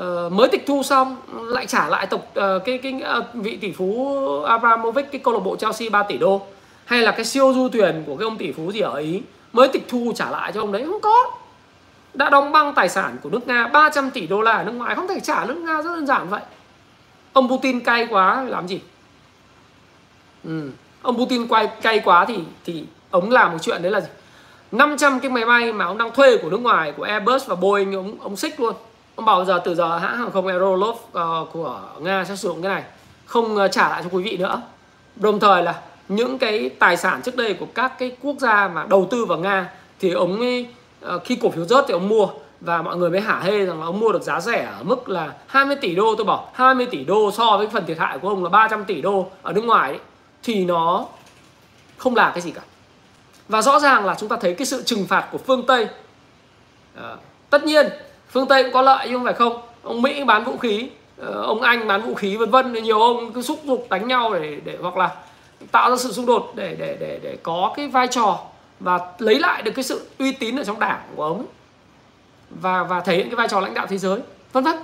uh, 0.00 0.32
mới 0.32 0.48
tịch 0.48 0.64
thu 0.66 0.82
xong 0.82 1.16
lại 1.32 1.66
trả 1.66 1.88
lại 1.88 2.06
tộc 2.06 2.20
uh, 2.20 2.64
cái 2.64 2.78
cái 2.78 3.02
uh, 3.18 3.24
vị 3.34 3.56
tỷ 3.56 3.72
phú 3.72 4.18
Abramovich 4.42 5.12
cái 5.12 5.20
câu 5.24 5.34
lạc 5.34 5.40
bộ 5.40 5.56
Chelsea 5.56 5.90
3 5.90 6.02
tỷ 6.02 6.18
đô. 6.18 6.46
Hay 6.84 7.02
là 7.02 7.12
cái 7.12 7.24
siêu 7.24 7.52
du 7.54 7.68
thuyền 7.68 8.04
của 8.06 8.16
cái 8.16 8.24
ông 8.24 8.36
tỷ 8.36 8.52
phú 8.52 8.72
gì 8.72 8.80
ở 8.80 8.94
Ý 8.94 9.22
mới 9.52 9.68
tịch 9.68 9.84
thu 9.88 10.12
trả 10.16 10.30
lại 10.30 10.52
cho 10.52 10.60
ông 10.60 10.72
đấy? 10.72 10.84
Không 10.86 11.00
có. 11.00 11.30
Đã 12.14 12.30
đóng 12.30 12.52
băng 12.52 12.74
tài 12.74 12.88
sản 12.88 13.16
của 13.22 13.30
nước 13.30 13.46
Nga 13.46 13.68
300 13.68 14.10
tỷ 14.10 14.26
đô 14.26 14.42
la 14.42 14.52
ở 14.52 14.64
nước 14.64 14.72
ngoài 14.72 14.94
không 14.94 15.08
thể 15.08 15.20
trả 15.20 15.44
nước 15.44 15.56
Nga 15.56 15.82
rất 15.82 15.94
đơn 15.94 16.06
giản 16.06 16.28
vậy. 16.28 16.42
Ông 17.32 17.48
Putin 17.48 17.80
cay 17.80 18.06
quá 18.06 18.42
làm 18.42 18.68
gì? 18.68 18.80
Ừ 20.44 20.70
ông 21.04 21.16
Putin 21.16 21.48
quay 21.48 21.66
cay 21.66 22.00
quá 22.04 22.24
thì 22.24 22.38
thì 22.64 22.84
ông 23.10 23.30
làm 23.30 23.52
một 23.52 23.58
chuyện 23.62 23.82
đấy 23.82 23.92
là 23.92 24.00
gì? 24.00 24.08
500 24.72 25.20
cái 25.20 25.30
máy 25.30 25.44
bay 25.44 25.72
mà 25.72 25.84
ông 25.84 25.98
đang 25.98 26.14
thuê 26.14 26.36
của 26.36 26.50
nước 26.50 26.60
ngoài 26.60 26.92
của 26.96 27.02
Airbus 27.02 27.46
và 27.46 27.54
Boeing 27.54 27.94
ông 27.94 28.16
ông 28.20 28.36
xích 28.36 28.60
luôn. 28.60 28.74
Ông 29.14 29.26
bảo 29.26 29.44
giờ 29.44 29.60
từ 29.64 29.74
giờ 29.74 29.98
hãng 29.98 30.18
hàng 30.18 30.30
không 30.30 30.46
Aerolov 30.46 30.96
uh, 30.96 31.12
ờ, 31.12 31.46
của 31.52 31.80
Nga 32.00 32.24
sẽ 32.24 32.36
sử 32.36 32.48
dụng 32.48 32.62
cái 32.62 32.74
này 32.74 32.82
không 33.26 33.56
uh, 33.56 33.72
trả 33.72 33.88
lại 33.88 34.02
cho 34.02 34.08
quý 34.12 34.22
vị 34.22 34.36
nữa. 34.36 34.62
Đồng 35.16 35.40
thời 35.40 35.62
là 35.62 35.80
những 36.08 36.38
cái 36.38 36.70
tài 36.78 36.96
sản 36.96 37.22
trước 37.22 37.36
đây 37.36 37.54
của 37.54 37.66
các 37.74 37.98
cái 37.98 38.16
quốc 38.22 38.36
gia 38.38 38.68
mà 38.68 38.86
đầu 38.88 39.08
tư 39.10 39.24
vào 39.24 39.38
Nga 39.38 39.70
thì 40.00 40.10
ông 40.10 40.40
ấy, 40.40 40.66
uh, 41.14 41.24
khi 41.24 41.36
cổ 41.36 41.50
phiếu 41.50 41.64
rớt 41.64 41.84
thì 41.88 41.92
ông 41.92 42.08
mua. 42.08 42.28
Và 42.60 42.82
mọi 42.82 42.96
người 42.96 43.10
mới 43.10 43.20
hả 43.20 43.40
hê 43.40 43.64
rằng 43.64 43.80
là 43.80 43.86
ông 43.86 44.00
mua 44.00 44.12
được 44.12 44.22
giá 44.22 44.40
rẻ 44.40 44.68
ở 44.78 44.82
mức 44.82 45.08
là 45.08 45.32
20 45.46 45.76
tỷ 45.76 45.94
đô. 45.94 46.14
Tôi 46.14 46.24
bảo 46.24 46.50
20 46.54 46.86
tỷ 46.86 47.04
đô 47.04 47.30
so 47.30 47.56
với 47.56 47.66
phần 47.66 47.86
thiệt 47.86 47.98
hại 47.98 48.18
của 48.18 48.28
ông 48.28 48.44
là 48.44 48.50
300 48.50 48.84
tỷ 48.84 49.02
đô 49.02 49.26
ở 49.42 49.52
nước 49.52 49.64
ngoài 49.64 49.90
ấy, 49.90 50.00
thì 50.44 50.64
nó 50.64 51.06
không 51.96 52.14
là 52.14 52.30
cái 52.30 52.40
gì 52.40 52.50
cả. 52.50 52.62
Và 53.48 53.62
rõ 53.62 53.80
ràng 53.80 54.06
là 54.06 54.14
chúng 54.14 54.28
ta 54.28 54.36
thấy 54.40 54.54
cái 54.54 54.66
sự 54.66 54.82
trừng 54.82 55.06
phạt 55.06 55.28
của 55.32 55.38
phương 55.38 55.66
Tây 55.66 55.88
à, 56.94 57.16
tất 57.50 57.64
nhiên 57.64 57.86
phương 58.28 58.46
Tây 58.46 58.62
cũng 58.62 58.72
có 58.72 58.82
lợi 58.82 59.06
nhưng 59.08 59.18
không 59.18 59.24
phải 59.24 59.34
không? 59.34 59.62
Ông 59.82 60.02
Mỹ 60.02 60.24
bán 60.24 60.44
vũ 60.44 60.56
khí 60.56 60.88
ờ, 61.18 61.42
ông 61.42 61.62
Anh 61.62 61.86
bán 61.86 62.02
vũ 62.02 62.14
khí 62.14 62.36
vân 62.36 62.50
vân 62.50 62.72
nhiều 62.72 63.00
ông 63.00 63.32
cứ 63.32 63.42
xúc 63.42 63.60
dục 63.64 63.86
đánh 63.90 64.08
nhau 64.08 64.34
để 64.34 64.60
để 64.64 64.78
hoặc 64.82 64.96
là 64.96 65.16
tạo 65.70 65.90
ra 65.90 65.96
sự 65.96 66.12
xung 66.12 66.26
đột 66.26 66.52
để 66.54 66.76
để 66.78 66.96
để 67.00 67.20
để 67.22 67.38
có 67.42 67.72
cái 67.76 67.88
vai 67.88 68.06
trò 68.06 68.40
và 68.80 68.98
lấy 69.18 69.38
lại 69.38 69.62
được 69.62 69.72
cái 69.74 69.84
sự 69.84 70.06
uy 70.18 70.32
tín 70.32 70.56
ở 70.56 70.64
trong 70.64 70.80
đảng 70.80 71.00
của 71.16 71.24
ông 71.24 71.46
và 72.50 72.82
và 72.82 73.00
thể 73.00 73.16
hiện 73.16 73.28
cái 73.28 73.36
vai 73.36 73.48
trò 73.48 73.60
lãnh 73.60 73.74
đạo 73.74 73.86
thế 73.86 73.98
giới 73.98 74.20
vân 74.52 74.64
vân. 74.64 74.76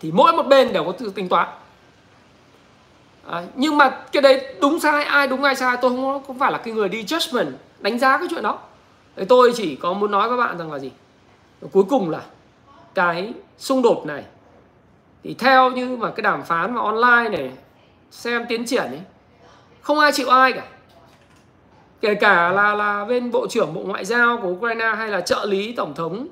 Thì 0.00 0.12
mỗi 0.12 0.32
một 0.32 0.42
bên 0.42 0.72
đều 0.72 0.84
có 0.84 0.92
sự 0.98 1.10
tính 1.10 1.28
toán 1.28 1.48
à, 3.26 3.42
nhưng 3.54 3.76
mà 3.76 3.90
cái 4.12 4.22
đấy 4.22 4.54
đúng 4.60 4.80
sai 4.80 5.04
ai 5.04 5.26
đúng 5.26 5.42
ai 5.42 5.56
sai 5.56 5.76
tôi 5.82 5.90
không 5.90 6.22
không 6.26 6.38
phải 6.38 6.52
là 6.52 6.58
cái 6.58 6.74
người 6.74 6.88
đi 6.88 7.04
judgment 7.04 7.50
đánh 7.80 7.98
giá 7.98 8.18
cái 8.18 8.26
chuyện 8.30 8.42
đó. 8.42 8.58
Thì 9.16 9.24
tôi 9.24 9.52
chỉ 9.56 9.76
có 9.76 9.92
muốn 9.92 10.10
nói 10.10 10.28
với 10.28 10.38
bạn 10.38 10.58
rằng 10.58 10.72
là 10.72 10.78
gì? 10.78 10.92
Cuối 11.72 11.84
cùng 11.88 12.10
là 12.10 12.20
cái 12.94 13.32
xung 13.58 13.82
đột 13.82 14.06
này 14.06 14.24
thì 15.24 15.34
theo 15.34 15.70
như 15.70 15.96
mà 15.96 16.10
cái 16.10 16.22
đàm 16.22 16.42
phán 16.42 16.74
mà 16.74 16.80
online 16.80 17.36
này 17.38 17.52
xem 18.10 18.46
tiến 18.48 18.66
triển 18.66 18.84
ấy 18.84 19.00
không 19.80 19.98
ai 19.98 20.12
chịu 20.12 20.28
ai 20.28 20.52
cả. 20.52 20.66
Kể 22.00 22.14
cả 22.14 22.50
là 22.52 22.74
là 22.74 23.04
bên 23.04 23.30
bộ 23.30 23.46
trưởng 23.46 23.74
bộ 23.74 23.80
ngoại 23.80 24.04
giao 24.04 24.36
của 24.36 24.48
Ukraine 24.48 24.94
hay 24.96 25.08
là 25.08 25.20
trợ 25.20 25.44
lý 25.44 25.72
tổng 25.72 25.94
thống. 25.94 26.26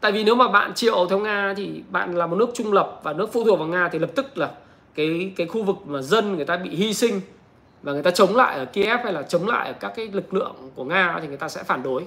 Tại 0.00 0.12
vì 0.12 0.24
nếu 0.24 0.34
mà 0.34 0.48
bạn 0.48 0.74
triệu 0.74 1.06
theo 1.06 1.18
Nga 1.18 1.54
thì 1.56 1.82
bạn 1.90 2.14
là 2.14 2.26
một 2.26 2.36
nước 2.36 2.50
trung 2.54 2.72
lập 2.72 3.00
và 3.02 3.12
nước 3.12 3.32
phụ 3.32 3.44
thuộc 3.44 3.58
vào 3.58 3.68
Nga 3.68 3.88
thì 3.92 3.98
lập 3.98 4.10
tức 4.14 4.38
là 4.38 4.50
cái 4.96 5.32
cái 5.36 5.46
khu 5.46 5.62
vực 5.62 5.76
mà 5.86 6.02
dân 6.02 6.36
người 6.36 6.44
ta 6.44 6.56
bị 6.56 6.70
hy 6.70 6.94
sinh 6.94 7.20
và 7.82 7.92
người 7.92 8.02
ta 8.02 8.10
chống 8.10 8.36
lại 8.36 8.58
ở 8.58 8.64
Kiev 8.64 9.00
hay 9.04 9.12
là 9.12 9.22
chống 9.22 9.48
lại 9.48 9.68
ở 9.68 9.74
các 9.80 9.92
cái 9.96 10.08
lực 10.12 10.34
lượng 10.34 10.54
của 10.74 10.84
Nga 10.84 11.18
thì 11.20 11.28
người 11.28 11.36
ta 11.36 11.48
sẽ 11.48 11.62
phản 11.62 11.82
đối. 11.82 12.02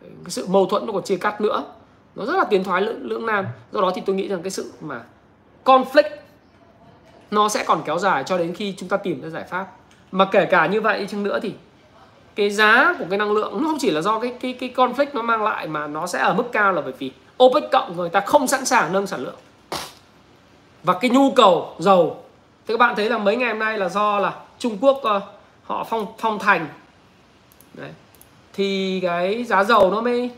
Cái 0.00 0.30
sự 0.30 0.46
mâu 0.46 0.66
thuẫn 0.66 0.86
nó 0.86 0.92
còn 0.92 1.02
chia 1.02 1.16
cắt 1.16 1.40
nữa. 1.40 1.64
Nó 2.16 2.24
rất 2.24 2.36
là 2.36 2.44
tiến 2.44 2.64
thoái 2.64 2.82
lưỡng, 2.82 3.02
lưỡng 3.02 3.26
nan. 3.26 3.46
Do 3.72 3.80
đó 3.80 3.92
thì 3.94 4.02
tôi 4.06 4.16
nghĩ 4.16 4.28
rằng 4.28 4.42
cái 4.42 4.50
sự 4.50 4.72
mà 4.80 5.02
conflict 5.64 6.10
nó 7.30 7.48
sẽ 7.48 7.64
còn 7.66 7.82
kéo 7.84 7.98
dài 7.98 8.24
cho 8.24 8.38
đến 8.38 8.54
khi 8.54 8.74
chúng 8.78 8.88
ta 8.88 8.96
tìm 8.96 9.22
ra 9.22 9.28
giải 9.28 9.44
pháp. 9.44 9.66
Mà 10.12 10.24
kể 10.24 10.44
cả 10.44 10.66
như 10.66 10.80
vậy 10.80 11.06
chăng 11.10 11.22
nữa 11.22 11.38
thì 11.42 11.54
cái 12.34 12.50
giá 12.50 12.94
của 12.98 13.04
cái 13.10 13.18
năng 13.18 13.32
lượng 13.32 13.62
nó 13.62 13.68
không 13.68 13.78
chỉ 13.80 13.90
là 13.90 14.00
do 14.00 14.18
cái 14.18 14.34
cái 14.40 14.52
cái 14.52 14.72
conflict 14.76 15.06
nó 15.12 15.22
mang 15.22 15.42
lại 15.42 15.68
mà 15.68 15.86
nó 15.86 16.06
sẽ 16.06 16.18
ở 16.18 16.34
mức 16.34 16.52
cao 16.52 16.72
là 16.72 16.80
bởi 16.80 16.92
vì 16.98 17.12
OPEC 17.44 17.70
cộng 17.72 17.96
người 17.96 18.08
ta 18.08 18.20
không 18.20 18.46
sẵn 18.46 18.64
sàng 18.64 18.92
nâng 18.92 19.06
sản 19.06 19.20
lượng 19.20 19.34
và 20.82 20.94
cái 20.94 21.10
nhu 21.10 21.30
cầu 21.30 21.74
dầu 21.78 22.16
thì 22.66 22.74
các 22.74 22.78
bạn 22.78 22.96
thấy 22.96 23.08
là 23.08 23.18
mấy 23.18 23.36
ngày 23.36 23.50
hôm 23.50 23.58
nay 23.58 23.78
là 23.78 23.88
do 23.88 24.18
là 24.18 24.34
Trung 24.58 24.78
Quốc 24.80 24.96
uh, 24.96 25.22
họ 25.64 25.84
phong 25.84 26.06
phong 26.18 26.38
thành 26.38 26.66
Đấy. 27.74 27.90
thì 28.52 29.00
cái 29.02 29.44
giá 29.44 29.64
dầu 29.64 29.90
nó 29.90 30.00
mới 30.00 30.30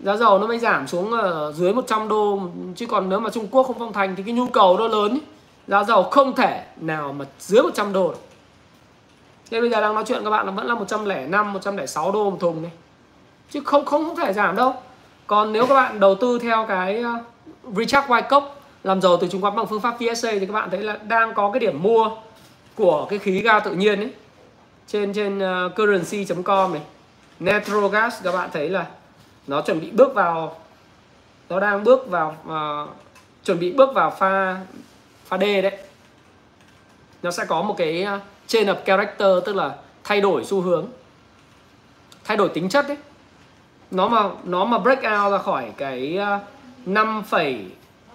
giá 0.00 0.16
dầu 0.16 0.38
nó 0.38 0.46
mới 0.46 0.58
giảm 0.58 0.86
xuống 0.86 1.12
ở 1.12 1.52
dưới 1.52 1.72
100 1.72 2.08
đô 2.08 2.40
chứ 2.76 2.86
còn 2.86 3.08
nếu 3.08 3.20
mà 3.20 3.30
Trung 3.30 3.48
Quốc 3.50 3.62
không 3.62 3.78
phong 3.78 3.92
thành 3.92 4.16
thì 4.16 4.22
cái 4.22 4.34
nhu 4.34 4.46
cầu 4.46 4.78
nó 4.78 4.88
lớn 4.88 5.18
giá 5.66 5.84
dầu 5.84 6.02
không 6.02 6.34
thể 6.34 6.64
nào 6.76 7.12
mà 7.12 7.24
dưới 7.38 7.62
100 7.62 7.92
đô 7.92 8.08
được. 8.08 8.18
Thế 9.50 9.60
bây 9.60 9.70
giờ 9.70 9.80
đang 9.80 9.94
nói 9.94 10.04
chuyện 10.06 10.24
các 10.24 10.30
bạn 10.30 10.46
là 10.46 10.52
vẫn 10.52 10.66
là 10.66 10.74
105, 10.74 11.52
106 11.52 12.12
đô 12.12 12.30
một 12.30 12.36
thùng 12.40 12.62
này. 12.62 12.70
Chứ 13.50 13.60
không 13.64 13.84
không 13.84 14.04
không 14.04 14.16
thể 14.16 14.32
giảm 14.32 14.56
đâu. 14.56 14.74
Còn 15.26 15.52
nếu 15.52 15.66
các 15.66 15.74
bạn 15.74 16.00
đầu 16.00 16.14
tư 16.14 16.38
theo 16.38 16.64
cái 16.68 17.02
ờ, 17.02 17.18
uh, 17.68 17.76
Richard 17.76 18.08
Wyckoff 18.08 18.42
làm 18.84 19.00
giàu 19.00 19.16
từ 19.16 19.26
chứng 19.26 19.40
khoán 19.40 19.56
bằng 19.56 19.66
phương 19.66 19.80
pháp 19.80 19.96
VSA 20.00 20.30
thì 20.32 20.46
các 20.46 20.52
bạn 20.52 20.70
thấy 20.70 20.82
là 20.82 20.98
đang 21.08 21.34
có 21.34 21.50
cái 21.50 21.60
điểm 21.60 21.82
mua 21.82 22.10
của 22.74 23.06
cái 23.10 23.18
khí 23.18 23.40
ga 23.40 23.60
tự 23.60 23.72
nhiên 23.72 24.00
ấy 24.00 24.12
trên 24.86 25.12
trên 25.12 25.38
ờ, 25.38 25.66
uh, 25.66 25.72
currency.com 25.76 26.72
này. 26.72 26.82
Natural 27.40 27.90
gas 27.92 28.14
các 28.24 28.32
bạn 28.32 28.50
thấy 28.52 28.68
là 28.68 28.86
nó 29.46 29.60
chuẩn 29.60 29.80
bị 29.80 29.90
bước 29.90 30.14
vào 30.14 30.56
nó 31.48 31.60
đang 31.60 31.84
bước 31.84 32.10
vào 32.10 32.36
uh, 32.48 32.96
chuẩn 33.44 33.58
bị 33.58 33.72
bước 33.72 33.94
vào 33.94 34.10
pha 34.10 34.60
pha 35.24 35.38
D 35.38 35.40
đấy 35.40 35.78
nó 37.22 37.30
sẽ 37.30 37.44
có 37.44 37.62
một 37.62 37.74
cái 37.78 38.06
uh, 38.14 38.22
of 38.48 38.74
character 38.84 39.28
tức 39.46 39.56
là 39.56 39.74
thay 40.04 40.20
đổi 40.20 40.44
xu 40.44 40.60
hướng 40.60 40.86
thay 42.24 42.36
đổi 42.36 42.48
tính 42.48 42.68
chất 42.68 42.88
đấy 42.88 42.96
nó 43.90 44.08
mà 44.08 44.22
nó 44.44 44.64
mà 44.64 44.78
break 44.78 44.98
out 44.98 45.32
ra 45.32 45.38
khỏi 45.38 45.72
cái 45.76 46.18
uh, 46.36 46.88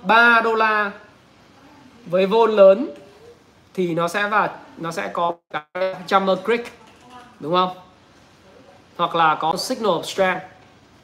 3 0.08 0.41
đô 0.43 0.55
la 0.55 0.91
với 2.05 2.26
vôn 2.26 2.51
lớn 2.51 2.89
thì 3.74 3.93
nó 3.93 4.08
sẽ 4.08 4.28
và 4.28 4.49
nó 4.78 4.91
sẽ 4.91 5.10
có 5.14 5.34
cái 5.49 5.95
Jumper 6.08 6.36
Creek 6.45 6.72
đúng 7.39 7.53
không? 7.53 7.78
Hoặc 8.97 9.16
là 9.16 9.36
có 9.36 9.58
signal 9.58 9.91
of 9.91 10.03
strength. 10.03 10.41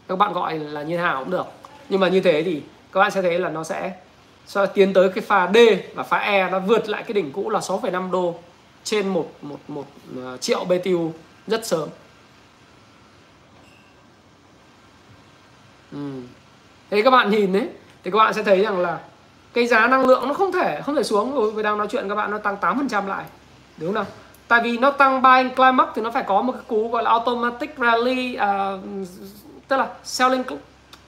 Các 0.07 0.17
bạn 0.17 0.33
gọi 0.33 0.59
là 0.59 0.83
như 0.83 0.97
thế 0.97 1.03
nào 1.03 1.19
cũng 1.19 1.31
được. 1.31 1.45
Nhưng 1.89 1.99
mà 1.99 2.09
như 2.09 2.19
thế 2.21 2.43
thì 2.43 2.61
các 2.91 2.99
bạn 2.99 3.11
sẽ 3.11 3.21
thấy 3.21 3.39
là 3.39 3.49
nó 3.49 3.63
sẽ, 3.63 3.93
sẽ 4.45 4.65
tiến 4.73 4.93
tới 4.93 5.09
cái 5.09 5.23
pha 5.23 5.51
D 5.53 5.57
và 5.93 6.03
pha 6.03 6.17
E 6.17 6.49
nó 6.49 6.59
vượt 6.59 6.89
lại 6.89 7.03
cái 7.03 7.13
đỉnh 7.13 7.31
cũ 7.31 7.49
là 7.49 7.59
6,5 7.59 8.11
đô 8.11 8.35
trên 8.83 9.07
một 9.07 9.31
một 9.41 9.59
một 9.67 9.85
ờ, 10.15 10.37
triệu 10.37 10.65
BTU 10.65 11.13
rất 11.47 11.65
sớm. 11.65 11.89
Ừ. 15.91 16.21
thế 16.89 17.01
các 17.01 17.09
bạn 17.11 17.31
nhìn 17.31 17.53
đấy 17.53 17.69
thì 18.03 18.11
các 18.11 18.17
bạn 18.17 18.33
sẽ 18.33 18.43
thấy 18.43 18.61
rằng 18.61 18.79
là 18.79 18.99
cái 19.53 19.67
giá 19.67 19.87
năng 19.87 20.07
lượng 20.07 20.27
nó 20.27 20.33
không 20.33 20.51
thể 20.51 20.81
không 20.85 20.95
thể 20.95 21.03
xuống 21.03 21.35
rồi. 21.35 21.51
Vừa 21.51 21.61
đang 21.61 21.77
nói 21.77 21.87
chuyện 21.91 22.09
các 22.09 22.15
bạn 22.15 22.31
nó 22.31 22.37
tăng 22.37 22.57
8% 22.61 23.07
lại. 23.07 23.25
Đúng 23.77 23.87
không 23.87 23.95
nào? 23.95 24.05
Tại 24.47 24.61
vì 24.63 24.77
nó 24.77 24.91
tăng 24.91 25.21
buying 25.21 25.55
climax 25.55 25.87
thì 25.95 26.01
nó 26.01 26.11
phải 26.11 26.23
có 26.23 26.41
một 26.41 26.53
cái 26.53 26.61
cú 26.67 26.89
gọi 26.89 27.03
là 27.03 27.09
automatic 27.09 27.75
rally 27.77 28.37
uh, 28.37 28.81
tức 29.67 29.77
là 29.77 29.87
selling 30.03 30.43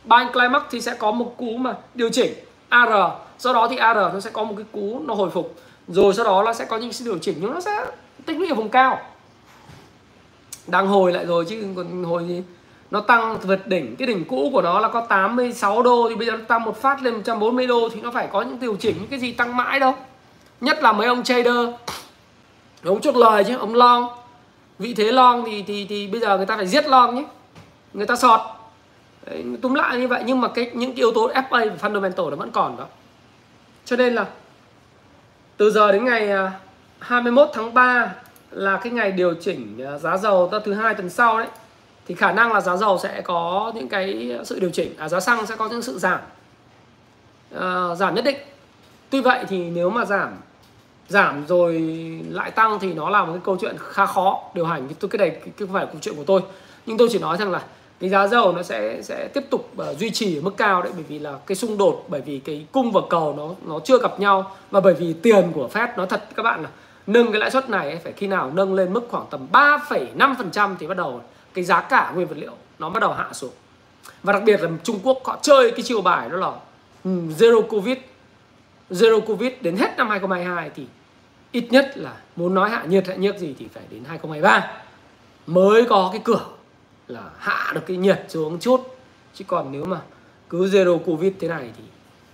buying 0.06 0.32
climax 0.34 0.62
thì 0.72 0.82
sẽ 0.82 0.96
có 1.00 1.12
một 1.12 1.34
cú 1.38 1.58
mà 1.58 1.76
điều 1.94 2.10
chỉnh 2.10 2.34
AR 2.70 2.94
sau 3.38 3.54
đó 3.54 3.68
thì 3.68 3.78
AR 3.78 3.98
nó 3.98 4.20
sẽ 4.20 4.30
có 4.30 4.44
một 4.44 4.54
cái 4.58 4.66
cú 4.72 5.02
nó 5.06 5.14
hồi 5.14 5.30
phục. 5.30 5.56
Rồi 5.88 6.14
sau 6.14 6.26
đó 6.26 6.44
nó 6.46 6.54
sẽ 6.54 6.66
có 6.66 6.78
những 6.78 6.94
sự 6.94 7.06
điều 7.06 7.18
chỉnh 7.18 7.38
nhưng 7.42 7.54
nó 7.54 7.60
sẽ 7.60 7.86
tích 8.26 8.38
lũy 8.38 8.50
ở 8.50 8.56
vùng 8.56 8.70
cao. 8.70 9.00
Đang 10.68 10.88
hồi 10.88 11.14
lại 11.14 11.26
rồi 11.26 11.46
chứ 11.50 11.68
còn 11.76 12.04
hồi 12.04 12.28
gì 12.28 12.44
nó 12.92 13.02
tăng 13.02 13.40
vượt 13.40 13.68
đỉnh. 13.68 13.96
Cái 13.96 14.08
đỉnh 14.08 14.26
cũ 14.26 14.50
của 14.54 14.62
nó 14.62 14.80
là 14.80 14.88
có 14.88 15.02
86 15.02 15.84
đô 15.84 16.10
thì 16.10 16.16
bây 16.16 16.28
giờ 16.28 16.32
nó 16.32 16.46
tăng 16.48 16.64
một 16.64 16.82
phát 16.82 17.04
lên 17.04 17.14
140 17.14 17.68
đô 17.68 17.90
thì 17.90 18.02
nó 18.02 18.12
phải 18.12 18.28
có 18.32 18.42
những 18.42 18.60
điều 18.60 18.76
chỉnh 18.76 18.96
những 19.00 19.08
cái 19.08 19.20
gì 19.20 19.32
tăng 19.32 19.58
mãi 19.58 19.80
đâu. 19.80 19.96
Nhất 20.62 20.84
là 20.84 20.92
mấy 20.92 21.08
ông 21.08 21.24
trader. 21.24 21.70
Ông 22.84 23.02
chốt 23.02 23.16
lời 23.16 23.44
chứ 23.44 23.58
ông 23.58 23.76
long. 23.76 24.08
Vị 24.80 24.94
thế 24.94 25.12
long 25.12 25.44
thì 25.46 25.64
thì 25.68 25.86
thì 25.90 26.08
bây 26.08 26.22
giờ 26.22 26.38
người 26.38 26.46
ta 26.46 26.56
phải 26.56 26.68
giết 26.68 26.88
long 26.88 27.16
nhé. 27.16 27.26
Người 27.94 28.06
ta 28.06 28.16
sọt. 28.16 28.42
Đấy, 29.26 29.44
túm 29.62 29.74
lại 29.74 29.98
như 29.98 30.08
vậy. 30.08 30.24
Nhưng 30.26 30.42
mà 30.42 30.48
cái 30.48 30.72
những 30.74 30.92
cái 30.92 30.98
yếu 30.98 31.12
tố 31.12 31.28
FA 31.30 31.70
và 31.70 31.90
fundamental 31.90 32.30
nó 32.30 32.36
vẫn 32.36 32.52
còn 32.52 32.78
đó. 32.78 32.86
Cho 33.86 33.96
nên 33.96 34.16
là 34.16 34.26
từ 35.58 35.72
giờ 35.72 35.92
đến 35.92 36.06
ngày 36.06 36.32
à, 36.32 36.52
21 37.00 37.50
tháng 37.54 37.74
3 37.74 38.14
là 38.52 38.78
cái 38.78 38.94
ngày 38.94 39.12
điều 39.12 39.34
chỉnh 39.34 39.86
à, 39.86 39.98
giá 39.98 40.18
dầu 40.18 40.50
ta 40.52 40.60
thứ 40.66 40.74
hai 40.74 40.94
tuần 40.94 41.10
sau 41.10 41.38
đấy 41.38 41.48
thì 42.08 42.16
khả 42.16 42.32
năng 42.32 42.54
là 42.54 42.62
giá 42.62 42.78
dầu 42.78 42.98
sẽ 42.98 43.22
có 43.22 43.72
những 43.76 43.88
cái 43.88 44.38
sự 44.44 44.60
điều 44.60 44.70
chỉnh 44.70 44.94
à, 44.98 45.10
giá 45.10 45.20
xăng 45.20 45.46
sẽ 45.46 45.56
có 45.56 45.70
những 45.70 45.82
sự 45.82 46.00
giảm 46.00 46.20
à, 47.56 47.96
giảm 47.96 48.16
nhất 48.16 48.26
định. 48.26 48.38
Tuy 49.10 49.22
vậy 49.22 49.46
thì 49.50 49.70
nếu 49.70 49.90
mà 49.90 50.06
giảm 50.06 50.38
giảm 51.08 51.46
rồi 51.48 51.80
lại 52.30 52.52
tăng 52.52 52.80
thì 52.80 52.94
nó 52.94 53.10
là 53.10 53.26
một 53.26 53.32
cái 53.34 53.42
câu 53.44 53.58
chuyện 53.62 53.76
khá 53.80 54.06
khó 54.06 54.44
điều 54.54 54.66
hành. 54.66 54.88
Tôi 55.00 55.10
cái 55.10 55.30
này 55.30 55.42
không 55.60 55.74
phải 55.74 55.86
là 55.86 55.92
câu 55.92 56.00
chuyện 56.02 56.16
của 56.16 56.24
tôi. 56.24 56.42
Nhưng 56.86 56.98
tôi 56.98 57.08
chỉ 57.12 57.20
nói 57.20 57.38
rằng 57.38 57.52
là 57.52 57.62
cái 58.00 58.10
giá 58.10 58.28
dầu 58.28 58.52
nó 58.52 58.64
sẽ 58.64 59.02
sẽ 59.02 59.28
tiếp 59.28 59.44
tục 59.50 59.72
uh, 59.82 59.98
duy 59.98 60.12
trì 60.12 60.38
ở 60.38 60.42
mức 60.42 60.58
cao 60.58 60.82
đấy 60.82 60.92
bởi 60.96 61.04
vì 61.08 61.20
là 61.20 61.34
cái 61.46 61.56
xung 61.56 61.78
đột 61.78 62.06
bởi 62.08 62.22
vì 62.22 62.40
cái 62.40 62.66
cung 62.72 62.92
và 62.92 63.02
cầu 63.10 63.34
nó 63.38 63.72
nó 63.72 63.80
chưa 63.80 64.00
gặp 64.00 64.20
nhau. 64.20 64.52
Và 64.72 64.80
bởi 64.80 64.94
vì 64.94 65.14
tiền 65.14 65.52
của 65.54 65.70
Fed 65.74 65.88
nó 65.98 66.06
thật 66.06 66.24
các 66.36 66.44
bạn 66.44 66.64
là 66.64 66.70
nâng 67.08 67.32
cái 67.32 67.40
lãi 67.42 67.52
suất 67.52 67.70
này 67.70 68.00
phải 68.04 68.14
khi 68.14 68.28
nào 68.28 68.52
nâng 68.54 68.74
lên 68.74 68.94
mức 68.94 69.08
khoảng 69.10 69.26
tầm 69.30 69.48
3,5% 69.52 70.76
thì 70.80 70.88
bắt 70.88 70.98
đầu 70.98 71.22
cái 71.56 71.64
giá 71.64 71.82
cả 71.82 72.12
nguyên 72.16 72.28
vật 72.28 72.38
liệu 72.38 72.54
nó 72.80 72.90
bắt 72.90 73.00
đầu 73.00 73.14
hạ 73.14 73.30
xuống. 73.34 73.54
Và 74.24 74.34
đặc 74.34 74.44
biệt 74.46 74.62
là 74.62 74.70
Trung 74.84 75.00
Quốc 75.04 75.22
họ 75.26 75.40
chơi 75.42 75.72
cái 75.72 75.82
chiêu 75.82 76.02
bài 76.02 76.30
đó 76.30 76.38
là 76.38 76.52
ừ, 77.04 77.12
zero 77.38 77.62
covid. 77.62 77.98
Zero 78.90 79.22
covid 79.22 79.54
đến 79.62 79.78
hết 79.78 79.98
năm 79.98 80.10
2022 80.10 80.72
thì 80.76 80.86
ít 81.52 81.68
nhất 81.72 81.92
là 81.96 82.14
muốn 82.36 82.54
nói 82.54 82.70
hạ 82.70 82.84
nhiệt 82.88 83.08
hạ 83.08 83.16
nhiệt 83.16 83.40
gì 83.40 83.56
thì 83.60 83.68
phải 83.74 83.84
đến 83.90 84.04
2023 84.08 84.72
mới 85.48 85.86
có 85.86 86.10
cái 86.12 86.22
cửa 86.24 86.46
là 87.08 87.22
hạ 87.38 87.72
được 87.74 87.82
cái 87.88 87.98
nhiệt 87.98 88.26
xuống 88.30 88.60
chút. 88.60 88.98
Chứ 89.34 89.46
còn 89.48 89.72
nếu 89.72 89.86
mà 89.86 90.02
cứ 90.50 90.68
zero 90.68 91.00
covid 91.00 91.34
thế 91.40 91.48
này 91.48 91.70
thì, 91.78 91.84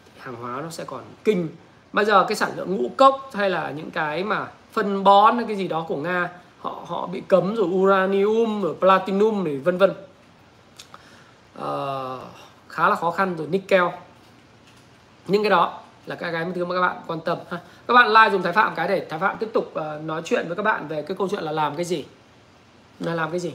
thì 0.06 0.20
hàng 0.20 0.36
hóa 0.36 0.62
nó 0.62 0.70
sẽ 0.70 0.84
còn 0.84 1.04
kinh. 1.24 1.48
Bây 1.94 2.06
giờ 2.06 2.26
cái 2.28 2.36
sản 2.36 2.52
lượng 2.56 2.76
ngũ 2.76 2.90
cốc 2.98 3.30
hay 3.34 3.50
là 3.50 3.72
những 3.72 3.92
cái 3.92 4.24
mà 4.24 4.48
phân 4.72 5.04
bón 5.04 5.36
hay 5.36 5.46
cái 5.48 5.56
gì 5.56 5.68
đó 5.68 5.86
của 5.88 5.98
nga 5.98 6.30
họ 6.62 6.84
họ 6.88 7.08
bị 7.08 7.22
cấm 7.28 7.56
rồi 7.56 7.68
uranium 7.68 8.62
rồi 8.62 8.76
platinum 8.80 9.44
rồi 9.44 9.58
vân 9.58 9.78
vân. 9.78 9.94
À, 11.60 11.70
khá 12.70 12.90
là 12.90 12.96
khó 12.96 13.12
khăn 13.12 13.36
rồi 13.38 13.48
nickel. 13.48 13.84
Những 15.28 15.44
cái 15.44 15.50
đó 15.50 15.80
là 16.06 16.16
các 16.16 16.32
cái 16.32 16.46
thứ 16.56 16.66
mà 16.66 16.76
các 16.76 16.82
bạn 16.82 16.96
quan 17.08 17.22
tâm 17.22 17.38
ha. 17.50 17.60
Các 17.88 17.94
bạn 17.94 18.08
like 18.08 18.30
dùng 18.32 18.42
thái 18.42 18.54
phạm 18.54 18.76
cái 18.76 18.88
để 18.88 19.06
thái 19.10 19.20
phạm 19.20 19.38
tiếp 19.38 19.50
tục 19.54 19.74
uh, 19.74 20.04
nói 20.06 20.22
chuyện 20.26 20.48
với 20.48 20.56
các 20.56 20.64
bạn 20.64 20.88
về 20.88 21.02
cái 21.02 21.18
câu 21.18 21.28
chuyện 21.32 21.44
là 21.44 21.52
làm 21.52 21.76
cái 21.76 21.86
gì. 21.86 22.06
Là 23.00 23.14
làm 23.14 23.32
cái 23.32 23.40
gì. 23.40 23.54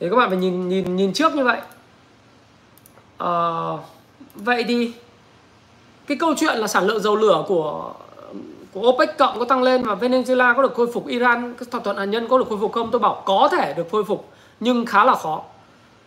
Thì 0.00 0.08
các 0.10 0.16
bạn 0.16 0.28
phải 0.28 0.38
nhìn 0.38 0.68
nhìn 0.68 0.96
nhìn 0.96 1.12
trước 1.12 1.34
như 1.34 1.44
vậy. 1.44 1.60
À, 3.18 3.32
vậy 4.34 4.64
thì 4.68 4.92
cái 6.06 6.16
câu 6.16 6.34
chuyện 6.36 6.58
là 6.58 6.66
sản 6.66 6.86
lượng 6.86 7.00
dầu 7.00 7.16
lửa 7.16 7.44
của 7.48 7.92
của 8.72 8.88
OPEC 8.88 9.18
cộng 9.18 9.38
có 9.38 9.44
tăng 9.44 9.62
lên 9.62 9.82
và 9.82 9.94
Venezuela 9.94 10.54
có 10.54 10.62
được 10.62 10.74
khôi 10.74 10.92
phục 10.92 11.06
Iran 11.06 11.54
cái 11.54 11.66
thỏa 11.70 11.80
thuận 11.80 11.96
hạt 11.96 12.04
nhân 12.04 12.28
có 12.28 12.38
được 12.38 12.48
khôi 12.48 12.58
phục 12.60 12.72
không? 12.72 12.90
Tôi 12.90 13.00
bảo 13.00 13.22
có 13.26 13.48
thể 13.52 13.74
được 13.74 13.86
khôi 13.92 14.04
phục 14.04 14.32
nhưng 14.60 14.86
khá 14.86 15.04
là 15.04 15.14
khó. 15.14 15.42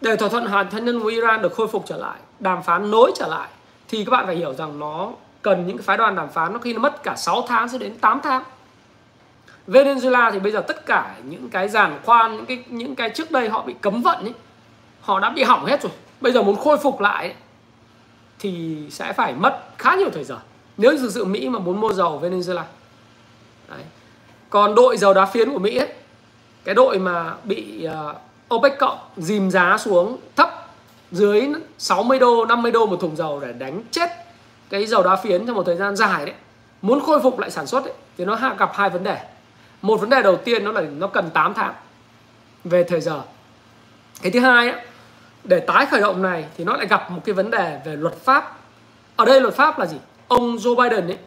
Để 0.02 0.16
thỏa 0.16 0.30
thuận 0.30 0.46
hạt 0.46 0.68
nhân 0.82 1.00
của 1.00 1.08
Iran 1.08 1.42
được 1.42 1.54
khôi 1.56 1.68
phục 1.68 1.84
trở 1.88 1.98
lại 1.98 2.18
đàm 2.40 2.64
phán 2.64 2.92
nối 2.92 3.12
trở 3.16 3.28
lại 3.28 3.48
thì 3.88 4.06
các 4.06 4.12
bạn 4.12 4.26
phải 4.26 4.36
hiểu 4.36 4.54
rằng 4.54 4.80
nó 4.80 5.12
cần 5.42 5.68
những 5.68 5.78
cái 5.78 5.84
phái 5.84 5.98
đoàn 5.98 6.16
đàm 6.16 6.30
phán 6.30 6.54
nó 6.54 6.60
khi 6.60 6.74
nó 6.74 6.80
mất 6.80 7.04
cả 7.04 7.16
6 7.16 7.42
tháng 7.48 7.70
cho 7.70 7.78
đến 7.78 7.98
8 7.98 8.20
tháng. 8.24 8.44
Venezuela 9.68 10.32
thì 10.32 10.40
bây 10.40 10.52
giờ 10.52 10.62
tất 10.62 10.86
cả 10.86 11.16
những 11.24 11.50
cái 11.50 11.70
giàn 11.70 12.00
khoan 12.06 12.36
những 12.36 12.46
cái 12.46 12.64
những 12.68 12.96
cái 12.96 13.10
trước 13.10 13.32
đây 13.32 13.50
họ 13.50 13.62
bị 13.62 13.76
cấm 13.82 14.02
vận 14.02 14.20
ấy 14.24 14.34
họ 15.02 15.20
đã 15.20 15.30
bị 15.30 15.44
hỏng 15.44 15.66
hết 15.66 15.82
rồi. 15.82 15.92
Bây 16.22 16.32
giờ 16.32 16.42
muốn 16.42 16.56
khôi 16.56 16.78
phục 16.78 17.02
lại 17.02 17.24
ấy, 17.24 17.36
thì 18.40 18.84
sẽ 18.92 19.14
phải 19.14 19.34
mất 19.34 19.64
khá 19.78 19.96
nhiều 19.96 20.10
thời 20.14 20.24
gian 20.24 20.40
nếu 20.78 20.98
thực 20.98 21.12
sự 21.12 21.26
Mỹ 21.26 21.50
mà 21.50 21.60
muốn 21.60 21.82
mua 21.82 21.94
dầu 21.94 22.20
Venezuela 22.24 22.64
Đấy. 23.70 23.82
còn 24.50 24.76
đội 24.76 24.98
dầu 24.98 25.14
đá 25.14 25.26
phiến 25.26 25.52
của 25.52 25.60
Mỹ 25.60 25.78
ấy, 25.78 25.90
cái 26.64 26.76
đội 26.76 27.00
mà 27.00 27.36
bị 27.44 27.88
uh, 27.88 28.56
OPEC 28.56 28.80
cộng 28.80 28.98
dìm 29.18 29.52
giá 29.52 29.78
xuống 29.78 30.18
thấp 30.36 30.50
dưới 31.12 31.48
60 31.78 32.20
đô 32.20 32.46
50 32.46 32.72
đô 32.72 32.86
một 32.86 32.98
thùng 33.02 33.16
dầu 33.16 33.40
để 33.40 33.54
đánh 33.54 33.82
chết 33.92 34.10
cái 34.70 34.86
dầu 34.86 35.04
đá 35.04 35.16
phiến 35.16 35.48
trong 35.48 35.56
một 35.56 35.64
thời 35.64 35.76
gian 35.76 35.96
dài 35.96 36.26
đấy. 36.26 36.36
Muốn 36.82 37.02
khôi 37.02 37.20
phục 37.20 37.40
lại 37.40 37.52
sản 37.52 37.68
xuất 37.68 37.84
ấy, 37.84 37.94
thì 38.18 38.26
nó 38.26 38.40
gặp 38.60 38.72
hai 38.74 38.90
vấn 38.90 39.04
đề. 39.04 39.18
Một 39.82 39.98
vấn 39.98 40.10
đề 40.10 40.22
đầu 40.22 40.36
tiên 40.36 40.64
nó 40.64 40.72
là 40.72 40.82
nó 40.82 41.08
cần 41.08 41.30
8 41.30 41.54
tháng 41.54 41.74
về 42.64 42.84
thời 42.84 43.02
giờ. 43.02 43.22
Cái 44.22 44.32
thứ 44.32 44.40
hai 44.40 44.70
ấy, 44.70 44.82
để 45.44 45.60
tái 45.60 45.86
khởi 45.86 46.02
động 46.02 46.22
này 46.22 46.46
thì 46.58 46.64
nó 46.64 46.78
lại 46.78 46.88
gặp 46.88 47.12
một 47.12 47.22
cái 47.26 47.34
vấn 47.34 47.52
đề 47.52 47.80
về 47.86 47.96
luật 47.96 48.16
pháp. 48.16 48.58
Ở 49.16 49.26
đây 49.26 49.42
luật 49.42 49.54
pháp 49.54 49.80
là 49.80 49.86
gì? 49.86 49.98
Ông 50.34 50.58
Joe 50.58 50.76
Biden 50.76 51.08
ấy, 51.08 51.18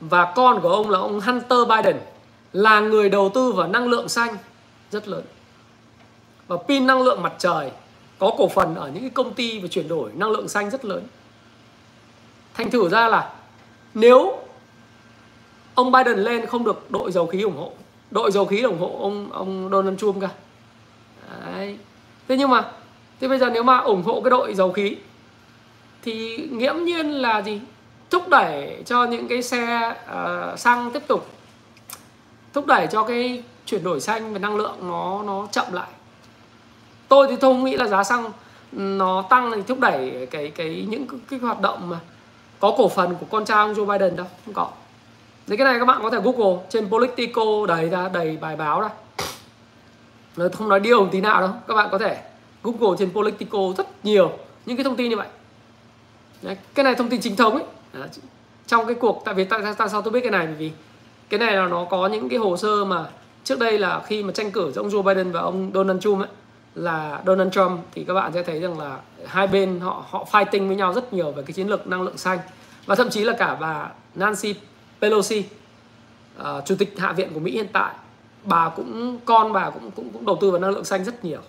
và 0.00 0.32
con 0.36 0.60
của 0.60 0.68
ông 0.68 0.90
là 0.90 0.98
ông 0.98 1.20
Hunter 1.20 1.58
Biden, 1.68 1.96
là 2.52 2.80
người 2.80 3.08
đầu 3.08 3.30
tư 3.34 3.52
vào 3.52 3.68
năng 3.68 3.88
lượng 3.88 4.08
xanh 4.08 4.36
rất 4.90 5.08
lớn. 5.08 5.22
Và 6.46 6.56
pin 6.68 6.86
năng 6.86 7.02
lượng 7.02 7.22
mặt 7.22 7.32
trời 7.38 7.70
có 8.18 8.34
cổ 8.38 8.48
phần 8.48 8.74
ở 8.74 8.88
những 8.88 9.02
cái 9.02 9.10
công 9.10 9.34
ty 9.34 9.60
về 9.60 9.68
chuyển 9.68 9.88
đổi 9.88 10.10
năng 10.14 10.30
lượng 10.30 10.48
xanh 10.48 10.70
rất 10.70 10.84
lớn. 10.84 11.02
Thành 12.54 12.70
thử 12.70 12.88
ra 12.88 13.08
là 13.08 13.32
nếu 13.94 14.38
ông 15.74 15.92
Biden 15.92 16.18
lên 16.18 16.46
không 16.46 16.64
được 16.64 16.90
đội 16.90 17.12
dầu 17.12 17.26
khí 17.26 17.42
ủng 17.42 17.56
hộ, 17.56 17.72
đội 18.10 18.30
dầu 18.30 18.46
khí 18.46 18.62
ủng 18.62 18.78
hộ 18.78 18.98
ông 19.00 19.32
ông 19.32 19.68
Donald 19.72 19.98
Trump 19.98 20.20
cả. 20.20 20.28
Đấy. 21.46 21.78
thế 22.28 22.36
nhưng 22.36 22.50
mà, 22.50 22.72
thế 23.20 23.28
bây 23.28 23.38
giờ 23.38 23.50
nếu 23.50 23.62
mà 23.62 23.78
ủng 23.78 24.02
hộ 24.02 24.20
cái 24.20 24.30
đội 24.30 24.54
dầu 24.54 24.72
khí, 24.72 24.96
thì 26.02 26.36
nghiễm 26.50 26.76
nhiên 26.84 27.10
là 27.10 27.42
gì? 27.42 27.60
Thúc 28.10 28.28
đẩy 28.28 28.82
cho 28.86 29.04
những 29.04 29.28
cái 29.28 29.42
xe 29.42 29.94
uh, 30.10 30.58
xăng 30.58 30.90
tiếp 30.90 31.02
tục. 31.06 31.26
Thúc 32.52 32.66
đẩy 32.66 32.86
cho 32.86 33.02
cái 33.02 33.42
chuyển 33.66 33.84
đổi 33.84 34.00
xanh 34.00 34.32
và 34.32 34.38
năng 34.38 34.56
lượng 34.56 34.76
nó 34.80 35.22
nó 35.22 35.48
chậm 35.52 35.72
lại. 35.72 35.88
Tôi 37.08 37.26
thì 37.30 37.36
tôi 37.36 37.54
không 37.54 37.64
nghĩ 37.64 37.76
là 37.76 37.86
giá 37.86 38.04
xăng 38.04 38.32
nó 38.72 39.22
tăng 39.22 39.52
thì 39.54 39.62
thúc 39.66 39.80
đẩy 39.80 40.28
cái 40.30 40.50
cái 40.50 40.86
những 40.88 41.06
cái, 41.06 41.20
cái 41.30 41.38
hoạt 41.38 41.60
động 41.60 41.88
mà 41.88 41.98
có 42.60 42.74
cổ 42.76 42.88
phần 42.88 43.14
của 43.20 43.26
con 43.30 43.44
trai 43.44 43.56
ông 43.56 43.74
Joe 43.74 43.86
Biden 43.86 44.16
đâu 44.16 44.26
không 44.44 44.54
có. 44.54 44.68
Đấy 45.46 45.56
cái 45.56 45.64
này 45.64 45.78
các 45.78 45.84
bạn 45.84 45.98
có 46.02 46.10
thể 46.10 46.18
Google 46.20 46.62
trên 46.68 46.90
Politico 46.90 47.42
đầy 47.68 47.88
ra 47.88 48.08
đầy 48.08 48.38
bài 48.40 48.56
báo 48.56 48.80
ra. 48.80 48.88
Nó 50.36 50.44
không 50.58 50.68
nói 50.68 50.80
điều 50.80 51.00
một 51.00 51.08
tí 51.12 51.20
nào 51.20 51.40
đâu 51.40 51.50
các 51.68 51.74
bạn 51.74 51.88
có 51.92 51.98
thể 51.98 52.22
Google 52.62 52.96
trên 52.98 53.12
Politico 53.12 53.58
rất 53.76 54.04
nhiều 54.04 54.32
những 54.66 54.76
cái 54.76 54.84
thông 54.84 54.96
tin 54.96 55.10
như 55.10 55.16
vậy. 55.16 55.28
Đấy, 56.42 56.56
cái 56.74 56.84
này 56.84 56.94
thông 56.94 57.08
tin 57.08 57.20
chính 57.20 57.36
thống 57.36 57.54
ấy. 57.54 57.64
Đó. 57.92 58.00
trong 58.66 58.86
cái 58.86 58.94
cuộc 58.94 59.22
tại 59.24 59.34
vì 59.34 59.44
tại, 59.44 59.60
tại 59.78 59.88
sao 59.88 60.02
tôi 60.02 60.12
biết 60.12 60.20
cái 60.20 60.30
này? 60.30 60.46
Bởi 60.46 60.54
vì 60.54 60.72
cái 61.28 61.40
này 61.40 61.56
là 61.56 61.66
nó 61.66 61.84
có 61.84 62.06
những 62.06 62.28
cái 62.28 62.38
hồ 62.38 62.56
sơ 62.56 62.84
mà 62.84 63.04
trước 63.44 63.58
đây 63.58 63.78
là 63.78 64.02
khi 64.06 64.22
mà 64.22 64.32
tranh 64.32 64.50
cử 64.50 64.72
giữa 64.72 64.82
ông 64.82 64.88
Joe 64.88 65.02
Biden 65.02 65.32
và 65.32 65.40
ông 65.40 65.70
Donald 65.74 66.00
Trump 66.00 66.20
ấy 66.20 66.28
là 66.74 67.22
Donald 67.26 67.52
Trump 67.52 67.80
thì 67.92 68.04
các 68.04 68.14
bạn 68.14 68.32
sẽ 68.32 68.42
thấy 68.42 68.60
rằng 68.60 68.78
là 68.78 68.98
hai 69.26 69.46
bên 69.46 69.80
họ 69.80 70.04
họ 70.08 70.26
fighting 70.30 70.66
với 70.66 70.76
nhau 70.76 70.92
rất 70.92 71.12
nhiều 71.12 71.30
về 71.30 71.42
cái 71.42 71.52
chiến 71.52 71.68
lược 71.68 71.86
năng 71.86 72.02
lượng 72.02 72.18
xanh. 72.18 72.38
Và 72.86 72.94
thậm 72.94 73.10
chí 73.10 73.24
là 73.24 73.32
cả 73.38 73.54
bà 73.54 73.90
Nancy 74.14 74.54
Pelosi 75.00 75.44
uh, 76.40 76.46
chủ 76.64 76.74
tịch 76.78 76.98
hạ 76.98 77.12
viện 77.12 77.30
của 77.34 77.40
Mỹ 77.40 77.52
hiện 77.52 77.68
tại 77.72 77.94
bà 78.44 78.68
cũng 78.68 79.18
con 79.24 79.52
bà 79.52 79.70
cũng 79.70 79.90
cũng, 79.90 80.10
cũng 80.12 80.26
đầu 80.26 80.38
tư 80.40 80.50
vào 80.50 80.60
năng 80.60 80.70
lượng 80.70 80.84
xanh 80.84 81.04
rất 81.04 81.24
nhiều. 81.24 81.40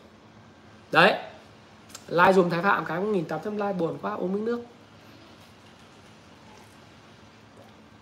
Đấy 0.91 1.13
like 2.09 2.33
dùm 2.33 2.49
thái 2.49 2.61
phạm 2.61 2.85
cái 2.85 2.99
một 2.99 3.07
nghìn 3.07 3.25
tám 3.25 3.39
trăm 3.43 3.57
like 3.57 3.73
buồn 3.73 3.97
quá 4.01 4.13
uống 4.13 4.33
miếng 4.33 4.45
nước. 4.45 4.61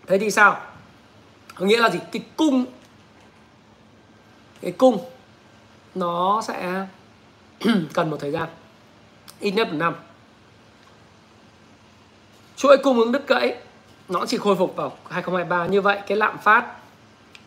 Thế 0.09 0.17
thì 0.17 0.31
sao? 0.31 0.57
Có 1.55 1.65
nghĩa 1.65 1.79
là 1.79 1.89
gì? 1.89 1.99
Cái 2.11 2.21
cung 2.37 2.65
cái 4.61 4.71
cung 4.71 4.97
nó 5.95 6.41
sẽ 6.47 6.85
cần 7.93 8.09
một 8.09 8.17
thời 8.19 8.31
gian, 8.31 8.49
ít 9.39 9.51
nhất 9.51 9.67
một 9.67 9.77
năm. 9.77 9.95
Chuỗi 12.55 12.77
cung 12.77 12.99
ứng 12.99 13.11
đứt 13.11 13.27
gãy, 13.27 13.55
nó 14.09 14.25
chỉ 14.25 14.37
khôi 14.37 14.55
phục 14.55 14.75
vào 14.75 14.91
2023 15.09 15.65
như 15.65 15.81
vậy, 15.81 15.99
cái 16.07 16.17
lạm 16.17 16.37
phát 16.37 16.65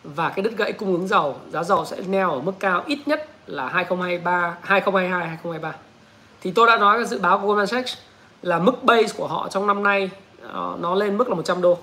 và 0.03 0.29
cái 0.29 0.43
đứt 0.43 0.57
gãy 0.57 0.71
cung 0.73 0.93
ứng 0.93 1.07
dầu, 1.07 1.37
giá 1.51 1.63
dầu 1.63 1.85
sẽ 1.85 1.97
neo 2.07 2.31
ở 2.31 2.41
mức 2.41 2.53
cao 2.59 2.83
ít 2.87 2.99
nhất 3.05 3.29
là 3.47 3.67
2023 3.67 4.57
2022 4.61 5.27
2023 5.27 5.75
thì 6.41 6.51
tôi 6.51 6.67
đã 6.67 6.77
nói 6.77 6.97
cái 6.97 7.05
dự 7.05 7.19
báo 7.19 7.39
của 7.39 7.47
Goldman 7.47 7.67
Sachs 7.67 7.97
là 8.41 8.59
mức 8.59 8.83
base 8.83 9.13
của 9.17 9.27
họ 9.27 9.47
trong 9.49 9.67
năm 9.67 9.83
nay 9.83 10.09
ờ, 10.41 10.77
nó 10.79 10.95
lên 10.95 11.17
mức 11.17 11.29
là 11.29 11.35
100 11.35 11.61
đô 11.61 11.77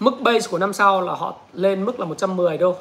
mức 0.00 0.20
base 0.20 0.48
của 0.50 0.58
năm 0.58 0.72
sau 0.72 1.00
là 1.00 1.14
họ 1.14 1.34
lên 1.52 1.84
mức 1.84 2.00
là 2.00 2.06
110 2.06 2.58
đô. 2.58 2.76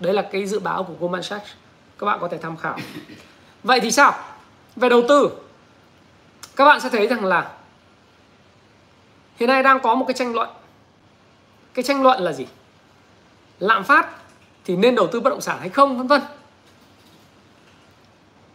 Đấy 0.00 0.14
là 0.14 0.22
cái 0.22 0.46
dự 0.46 0.58
báo 0.58 0.84
của 0.84 0.94
Goldman 1.00 1.22
Sachs. 1.22 1.50
Các 1.98 2.06
bạn 2.06 2.18
có 2.20 2.28
thể 2.28 2.38
tham 2.38 2.56
khảo. 2.56 2.78
Vậy 3.62 3.80
thì 3.80 3.90
sao? 3.90 4.14
Về 4.76 4.88
đầu 4.88 5.02
tư 5.08 5.30
các 6.58 6.64
bạn 6.64 6.80
sẽ 6.80 6.88
thấy 6.88 7.06
rằng 7.06 7.24
là 7.24 7.50
hiện 9.36 9.48
nay 9.48 9.62
đang 9.62 9.80
có 9.80 9.94
một 9.94 10.04
cái 10.08 10.14
tranh 10.14 10.34
luận. 10.34 10.48
Cái 11.74 11.82
tranh 11.82 12.02
luận 12.02 12.22
là 12.22 12.32
gì? 12.32 12.46
Lạm 13.58 13.84
phát 13.84 14.08
thì 14.64 14.76
nên 14.76 14.94
đầu 14.94 15.06
tư 15.06 15.20
bất 15.20 15.30
động 15.30 15.40
sản 15.40 15.56
hay 15.60 15.68
không 15.68 15.98
vân 15.98 16.06
vân. 16.06 16.20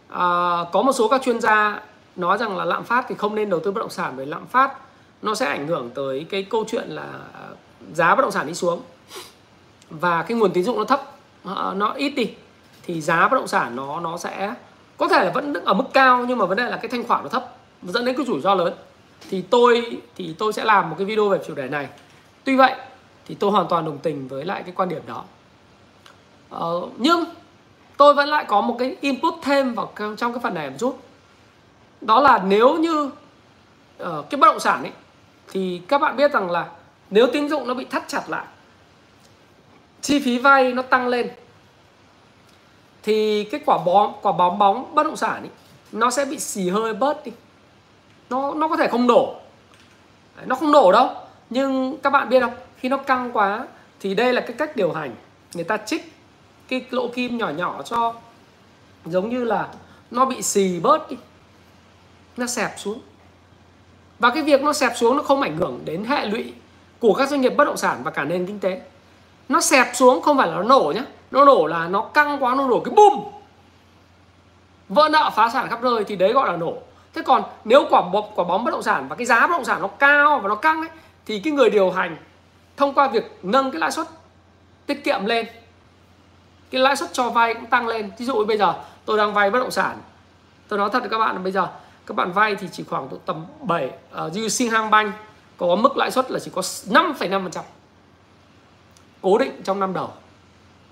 À, 0.08 0.58
có 0.72 0.82
một 0.82 0.92
số 0.92 1.08
các 1.08 1.22
chuyên 1.24 1.40
gia 1.40 1.80
nói 2.16 2.38
rằng 2.38 2.56
là 2.56 2.64
lạm 2.64 2.84
phát 2.84 3.04
thì 3.08 3.14
không 3.14 3.34
nên 3.34 3.50
đầu 3.50 3.60
tư 3.60 3.70
bất 3.70 3.80
động 3.80 3.90
sản 3.90 4.14
bởi 4.16 4.26
lạm 4.26 4.46
phát 4.46 4.72
nó 5.22 5.34
sẽ 5.34 5.46
ảnh 5.46 5.66
hưởng 5.66 5.90
tới 5.94 6.26
cái 6.30 6.42
câu 6.42 6.64
chuyện 6.68 6.88
là 6.88 7.08
giá 7.94 8.14
bất 8.14 8.22
động 8.22 8.32
sản 8.32 8.46
đi 8.46 8.54
xuống. 8.54 8.82
Và 9.90 10.22
cái 10.22 10.38
nguồn 10.38 10.52
tín 10.52 10.64
dụng 10.64 10.78
nó 10.78 10.84
thấp 10.84 11.02
nó 11.74 11.92
ít 11.96 12.10
đi 12.10 12.34
thì 12.82 13.00
giá 13.00 13.28
bất 13.28 13.36
động 13.36 13.48
sản 13.48 13.76
nó 13.76 14.00
nó 14.00 14.18
sẽ 14.18 14.54
có 14.96 15.08
thể 15.08 15.24
là 15.24 15.30
vẫn 15.30 15.52
đứng 15.52 15.64
ở 15.64 15.74
mức 15.74 15.84
cao 15.92 16.24
nhưng 16.28 16.38
mà 16.38 16.46
vấn 16.46 16.58
đề 16.58 16.70
là 16.70 16.76
cái 16.76 16.88
thanh 16.88 17.06
khoản 17.06 17.22
nó 17.22 17.28
thấp 17.28 17.56
dẫn 17.82 18.04
đến 18.04 18.16
cái 18.16 18.26
rủi 18.26 18.40
ro 18.40 18.54
lớn. 18.54 18.74
Thì 19.30 19.42
tôi 19.42 20.00
thì 20.16 20.34
tôi 20.38 20.52
sẽ 20.52 20.64
làm 20.64 20.90
một 20.90 20.96
cái 20.98 21.04
video 21.04 21.28
về 21.28 21.38
chủ 21.46 21.54
đề 21.54 21.68
này. 21.68 21.88
Tuy 22.44 22.56
vậy 22.56 22.74
thì 23.26 23.34
tôi 23.34 23.50
hoàn 23.50 23.66
toàn 23.68 23.84
đồng 23.84 23.98
tình 23.98 24.28
với 24.28 24.44
lại 24.44 24.62
cái 24.62 24.72
quan 24.76 24.88
điểm 24.88 25.02
đó. 25.06 25.24
Ờ, 26.50 26.82
nhưng 26.96 27.24
tôi 27.96 28.14
vẫn 28.14 28.28
lại 28.28 28.44
có 28.48 28.60
một 28.60 28.76
cái 28.78 28.96
input 29.00 29.34
thêm 29.42 29.74
vào 29.74 29.92
trong 29.96 30.32
cái 30.32 30.40
phần 30.42 30.54
này 30.54 30.70
một 30.70 30.76
chút. 30.78 30.98
Đó 32.00 32.20
là 32.20 32.42
nếu 32.46 32.76
như 32.76 33.10
uh, 34.02 34.30
cái 34.30 34.40
bất 34.40 34.46
động 34.46 34.60
sản 34.60 34.82
ấy 34.82 34.92
thì 35.52 35.82
các 35.88 36.00
bạn 36.00 36.16
biết 36.16 36.32
rằng 36.32 36.50
là 36.50 36.68
nếu 37.14 37.26
tín 37.32 37.48
dụng 37.48 37.68
nó 37.68 37.74
bị 37.74 37.84
thắt 37.84 38.08
chặt 38.08 38.22
lại 38.28 38.46
chi 40.00 40.20
phí 40.20 40.38
vay 40.38 40.72
nó 40.72 40.82
tăng 40.82 41.08
lên 41.08 41.30
thì 43.02 43.44
cái 43.44 43.60
quả 43.66 43.78
bóng 43.78 44.14
quả 44.22 44.32
bóng 44.32 44.58
bóng 44.58 44.94
bất 44.94 45.02
động 45.02 45.16
sản 45.16 45.42
ấy, 45.42 45.50
nó 45.92 46.10
sẽ 46.10 46.24
bị 46.24 46.38
xì 46.38 46.68
hơi 46.68 46.94
bớt 46.94 47.24
đi. 47.24 47.32
Nó 48.30 48.54
nó 48.54 48.68
có 48.68 48.76
thể 48.76 48.88
không 48.88 49.06
nổ 49.06 49.40
nó 50.46 50.56
không 50.56 50.72
nổ 50.72 50.92
đâu. 50.92 51.10
Nhưng 51.50 51.96
các 52.02 52.10
bạn 52.10 52.28
biết 52.28 52.40
không? 52.40 52.54
Khi 52.76 52.88
nó 52.88 52.96
căng 52.96 53.30
quá 53.32 53.66
thì 54.00 54.14
đây 54.14 54.32
là 54.32 54.40
cái 54.40 54.52
cách 54.58 54.76
điều 54.76 54.92
hành. 54.92 55.14
Người 55.54 55.64
ta 55.64 55.76
trích 55.76 56.12
cái 56.68 56.86
lỗ 56.90 57.08
kim 57.08 57.38
nhỏ 57.38 57.48
nhỏ 57.48 57.82
cho 57.82 58.14
giống 59.04 59.28
như 59.28 59.44
là 59.44 59.68
nó 60.10 60.24
bị 60.24 60.42
xì 60.42 60.80
bớt 60.80 61.10
đi. 61.10 61.16
Nó 62.36 62.46
xẹp 62.46 62.70
xuống. 62.76 63.00
Và 64.18 64.30
cái 64.30 64.42
việc 64.42 64.62
nó 64.62 64.72
xẹp 64.72 64.92
xuống 64.96 65.16
nó 65.16 65.22
không 65.22 65.40
ảnh 65.40 65.56
hưởng 65.56 65.80
đến 65.84 66.04
hệ 66.04 66.26
lụy 66.26 66.52
của 67.04 67.14
các 67.14 67.28
doanh 67.28 67.40
nghiệp 67.40 67.56
bất 67.56 67.64
động 67.64 67.76
sản 67.76 68.00
và 68.02 68.10
cả 68.10 68.24
nền 68.24 68.46
kinh 68.46 68.60
tế. 68.60 68.80
Nó 69.48 69.60
xẹp 69.60 69.90
xuống 69.94 70.22
không 70.22 70.38
phải 70.38 70.48
là 70.48 70.54
nó 70.54 70.62
nổ 70.62 70.92
nhé 70.94 71.02
nó 71.30 71.44
nổ 71.44 71.66
là 71.66 71.88
nó 71.88 72.00
căng 72.00 72.42
quá 72.44 72.54
nó 72.54 72.68
nổ 72.68 72.80
cái 72.80 72.94
bùm. 72.94 73.24
Vỡ 74.88 75.08
nợ 75.12 75.30
phá 75.36 75.50
sản 75.52 75.68
khắp 75.70 75.82
nơi 75.82 76.04
thì 76.04 76.16
đấy 76.16 76.32
gọi 76.32 76.48
là 76.48 76.56
nổ. 76.56 76.74
Thế 77.14 77.22
còn 77.22 77.42
nếu 77.64 77.86
quả 77.90 78.02
bóng, 78.02 78.32
quả 78.34 78.44
bóng 78.44 78.64
bất 78.64 78.70
động 78.70 78.82
sản 78.82 79.08
và 79.08 79.16
cái 79.16 79.26
giá 79.26 79.40
bất 79.40 79.56
động 79.56 79.64
sản 79.64 79.82
nó 79.82 79.88
cao 79.88 80.38
và 80.38 80.48
nó 80.48 80.54
căng 80.54 80.80
ấy 80.80 80.88
thì 81.26 81.40
cái 81.40 81.52
người 81.52 81.70
điều 81.70 81.90
hành 81.90 82.16
thông 82.76 82.94
qua 82.94 83.08
việc 83.08 83.38
nâng 83.42 83.70
cái 83.70 83.80
lãi 83.80 83.90
suất 83.90 84.06
tiết 84.86 85.04
kiệm 85.04 85.26
lên 85.26 85.46
cái 86.70 86.80
lãi 86.80 86.96
suất 86.96 87.12
cho 87.12 87.30
vay 87.30 87.54
cũng 87.54 87.66
tăng 87.66 87.86
lên. 87.86 88.10
Ví 88.18 88.26
dụ 88.26 88.44
bây 88.44 88.58
giờ 88.58 88.74
tôi 89.04 89.18
đang 89.18 89.34
vay 89.34 89.50
bất 89.50 89.58
động 89.58 89.70
sản 89.70 89.98
tôi 90.68 90.78
nói 90.78 90.90
thật 90.92 91.00
với 91.00 91.08
các 91.08 91.18
bạn 91.18 91.34
là 91.34 91.40
bây 91.40 91.52
giờ 91.52 91.68
các 92.06 92.16
bạn 92.16 92.32
vay 92.32 92.56
thì 92.56 92.68
chỉ 92.72 92.84
khoảng 92.84 93.08
tầm 93.26 93.46
7 93.60 93.86
uh, 93.86 93.92
ờ, 94.10 94.30
như 94.34 94.48
Singhang 94.48 94.90
Bank 94.90 95.14
có 95.56 95.76
mức 95.76 95.96
lãi 95.96 96.10
suất 96.10 96.30
là 96.30 96.38
chỉ 96.38 96.50
có 96.54 96.60
5,5% 96.60 97.62
cố 99.22 99.38
định 99.38 99.62
trong 99.64 99.80
năm 99.80 99.92
đầu. 99.92 100.10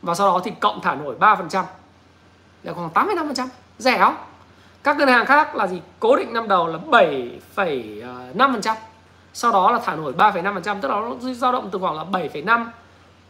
Và 0.02 0.14
sau 0.14 0.26
đó 0.26 0.40
thì 0.44 0.52
cộng 0.60 0.80
thả 0.80 0.94
nổi 0.94 1.16
3% 1.20 1.64
là 2.62 2.72
khoảng 2.72 2.90
85% 2.90 3.46
rẻ 3.78 3.98
không? 3.98 4.16
Các 4.82 4.96
ngân 4.96 5.08
hàng 5.08 5.26
khác 5.26 5.56
là 5.56 5.66
gì? 5.66 5.80
Cố 6.00 6.16
định 6.16 6.32
năm 6.32 6.48
đầu 6.48 6.66
là 6.66 6.78
7,5% 6.90 8.74
sau 9.32 9.52
đó 9.52 9.70
là 9.70 9.80
thả 9.84 9.94
nổi 9.94 10.12
3,5% 10.12 10.80
tức 10.80 10.88
là 10.88 11.00
nó 11.00 11.32
dao 11.32 11.52
động 11.52 11.68
từ 11.72 11.78
khoảng 11.78 11.96
là 11.96 12.04
7,5 12.04 12.66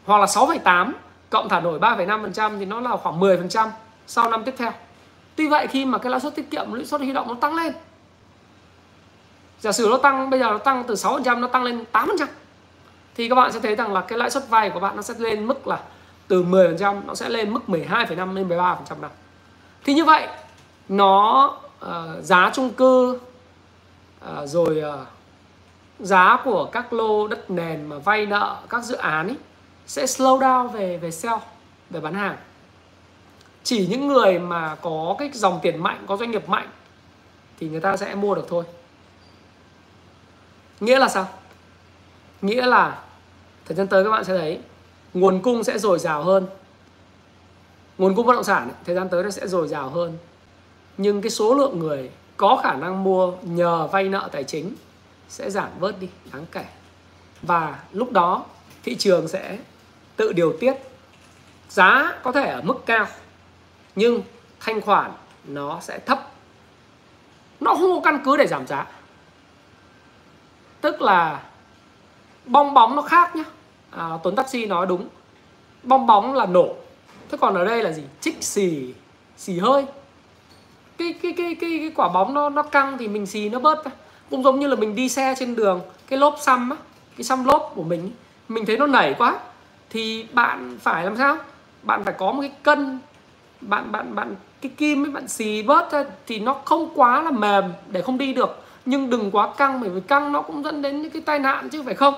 hoặc 0.04 0.18
là 0.18 0.26
6,8 0.26 0.92
cộng 1.30 1.48
thả 1.48 1.60
nổi 1.60 1.78
3,5% 1.78 2.58
thì 2.58 2.64
nó 2.64 2.80
là 2.80 2.96
khoảng 2.96 3.20
10% 3.20 3.68
sau 4.06 4.30
năm 4.30 4.44
tiếp 4.44 4.54
theo. 4.58 4.72
Tuy 5.36 5.48
vậy 5.48 5.66
khi 5.66 5.84
mà 5.84 5.98
cái 5.98 6.10
lãi 6.10 6.20
suất 6.20 6.34
tiết 6.34 6.50
kiệm 6.50 6.72
lãi 6.72 6.84
suất 6.84 7.00
huy 7.00 7.12
động 7.12 7.28
nó 7.28 7.34
tăng 7.34 7.54
lên 7.54 7.72
giả 9.62 9.72
sử 9.72 9.88
nó 9.90 9.96
tăng 9.96 10.30
bây 10.30 10.40
giờ 10.40 10.50
nó 10.50 10.58
tăng 10.58 10.84
từ 10.86 10.94
6% 10.94 11.40
nó 11.40 11.48
tăng 11.48 11.62
lên 11.64 11.84
8% 11.92 12.26
thì 13.14 13.28
các 13.28 13.34
bạn 13.34 13.52
sẽ 13.52 13.60
thấy 13.60 13.74
rằng 13.74 13.92
là 13.92 14.00
cái 14.00 14.18
lãi 14.18 14.30
suất 14.30 14.48
vay 14.48 14.70
của 14.70 14.80
bạn 14.80 14.96
nó 14.96 15.02
sẽ 15.02 15.14
lên 15.18 15.46
mức 15.46 15.66
là 15.66 15.80
từ 16.28 16.42
10% 16.44 17.00
nó 17.06 17.14
sẽ 17.14 17.28
lên 17.28 17.54
mức 17.54 17.60
12,5 17.66 18.34
lên 18.34 18.48
13% 18.48 18.76
năm. 19.00 19.10
Thì 19.84 19.94
như 19.94 20.04
vậy 20.04 20.28
nó 20.88 21.44
uh, 21.84 21.90
giá 22.22 22.50
chung 22.54 22.70
cư 22.70 23.18
uh, 24.24 24.48
rồi 24.48 24.82
uh, 24.88 25.06
giá 26.00 26.38
của 26.44 26.64
các 26.64 26.92
lô 26.92 27.28
đất 27.28 27.50
nền 27.50 27.86
mà 27.86 27.98
vay 27.98 28.26
nợ 28.26 28.56
các 28.68 28.84
dự 28.84 28.96
án 28.96 29.26
ấy 29.28 29.36
sẽ 29.86 30.04
slow 30.04 30.38
down 30.38 30.68
về 30.68 30.98
về 30.98 31.10
sell 31.10 31.36
về 31.90 32.00
bán 32.00 32.14
hàng 32.14 32.36
chỉ 33.62 33.86
những 33.86 34.08
người 34.08 34.38
mà 34.38 34.76
có 34.82 35.16
cái 35.18 35.30
dòng 35.32 35.58
tiền 35.62 35.82
mạnh 35.82 36.04
có 36.06 36.16
doanh 36.16 36.30
nghiệp 36.30 36.48
mạnh 36.48 36.68
thì 37.60 37.68
người 37.68 37.80
ta 37.80 37.96
sẽ 37.96 38.14
mua 38.14 38.34
được 38.34 38.46
thôi 38.48 38.64
nghĩa 40.82 40.98
là 40.98 41.08
sao? 41.08 41.28
Nghĩa 42.42 42.66
là, 42.66 42.98
thời 43.64 43.76
gian 43.76 43.86
tới 43.86 44.04
các 44.04 44.10
bạn 44.10 44.24
sẽ 44.24 44.38
thấy, 44.38 44.58
nguồn 45.14 45.42
cung 45.42 45.64
sẽ 45.64 45.78
dồi 45.78 45.98
dào 45.98 46.22
hơn. 46.22 46.46
Nguồn 47.98 48.14
cung 48.14 48.26
bất 48.26 48.32
động 48.32 48.44
sản, 48.44 48.70
thời 48.84 48.94
gian 48.94 49.08
tới 49.08 49.24
nó 49.24 49.30
sẽ 49.30 49.46
dồi 49.46 49.68
dào 49.68 49.88
hơn. 49.88 50.18
Nhưng 50.96 51.22
cái 51.22 51.30
số 51.30 51.54
lượng 51.54 51.78
người 51.78 52.10
có 52.36 52.60
khả 52.62 52.74
năng 52.74 53.04
mua 53.04 53.32
nhờ 53.42 53.86
vay 53.86 54.08
nợ 54.08 54.28
tài 54.32 54.44
chính 54.44 54.74
sẽ 55.28 55.50
giảm 55.50 55.68
bớt 55.80 56.00
đi, 56.00 56.08
đáng 56.32 56.46
kể. 56.52 56.64
Và 57.42 57.78
lúc 57.92 58.12
đó, 58.12 58.44
thị 58.82 58.94
trường 58.94 59.28
sẽ 59.28 59.58
tự 60.16 60.32
điều 60.32 60.56
tiết. 60.60 60.74
Giá 61.68 62.18
có 62.22 62.32
thể 62.32 62.46
ở 62.46 62.62
mức 62.62 62.76
cao, 62.86 63.06
nhưng 63.96 64.22
thanh 64.60 64.80
khoản 64.80 65.12
nó 65.44 65.80
sẽ 65.80 65.98
thấp. 65.98 66.30
Nó 67.60 67.74
không 67.74 67.94
có 67.94 68.00
căn 68.04 68.22
cứ 68.24 68.36
để 68.36 68.46
giảm 68.46 68.66
giá 68.66 68.86
tức 70.82 71.02
là 71.02 71.42
bong 72.46 72.74
bóng 72.74 72.96
nó 72.96 73.02
khác 73.02 73.36
nhá. 73.36 73.44
À, 73.90 74.08
Tuấn 74.22 74.36
Taxi 74.36 74.66
nói 74.66 74.86
đúng. 74.86 75.08
Bong 75.82 76.06
bóng 76.06 76.34
là 76.34 76.46
nổ. 76.46 76.74
Thế 77.30 77.38
còn 77.40 77.54
ở 77.54 77.64
đây 77.64 77.82
là 77.82 77.92
gì? 77.92 78.02
Chích 78.20 78.44
xì 78.44 78.94
xì 79.36 79.58
hơi. 79.58 79.84
Cái 80.98 81.14
cái 81.22 81.34
cái 81.36 81.56
cái, 81.60 81.78
cái 81.78 81.92
quả 81.94 82.08
bóng 82.08 82.34
nó 82.34 82.48
nó 82.48 82.62
căng 82.62 82.98
thì 82.98 83.08
mình 83.08 83.26
xì 83.26 83.48
nó 83.48 83.58
bớt 83.58 83.84
cũng 84.30 84.42
giống 84.42 84.60
như 84.60 84.66
là 84.66 84.76
mình 84.76 84.94
đi 84.94 85.08
xe 85.08 85.34
trên 85.38 85.54
đường 85.56 85.80
cái 86.06 86.18
lốp 86.18 86.36
xăm 86.40 86.70
á 86.70 86.76
cái 87.16 87.24
xăm 87.24 87.44
lốp 87.44 87.72
của 87.74 87.82
mình 87.82 88.10
mình 88.48 88.66
thấy 88.66 88.76
nó 88.76 88.86
nảy 88.86 89.14
quá. 89.18 89.38
Thì 89.90 90.26
bạn 90.32 90.78
phải 90.80 91.04
làm 91.04 91.16
sao? 91.16 91.36
Bạn 91.82 92.04
phải 92.04 92.14
có 92.18 92.32
một 92.32 92.40
cái 92.40 92.52
cân 92.62 92.98
bạn 93.60 93.92
bạn 93.92 94.14
bạn 94.14 94.34
cái 94.60 94.72
kim 94.76 95.04
ấy 95.04 95.10
bạn 95.12 95.28
xì 95.28 95.62
bớt 95.62 95.92
ra 95.92 96.04
thì 96.26 96.38
nó 96.38 96.54
không 96.64 96.90
quá 96.94 97.22
là 97.22 97.30
mềm 97.30 97.64
để 97.88 98.02
không 98.02 98.18
đi 98.18 98.32
được 98.32 98.61
nhưng 98.84 99.10
đừng 99.10 99.30
quá 99.30 99.54
căng, 99.56 99.80
bởi 99.80 99.90
vì 99.90 100.00
căng 100.00 100.32
nó 100.32 100.42
cũng 100.42 100.62
dẫn 100.64 100.82
đến 100.82 101.02
những 101.02 101.10
cái 101.10 101.22
tai 101.22 101.38
nạn 101.38 101.68
chứ, 101.68 101.82
phải 101.82 101.94
không? 101.94 102.14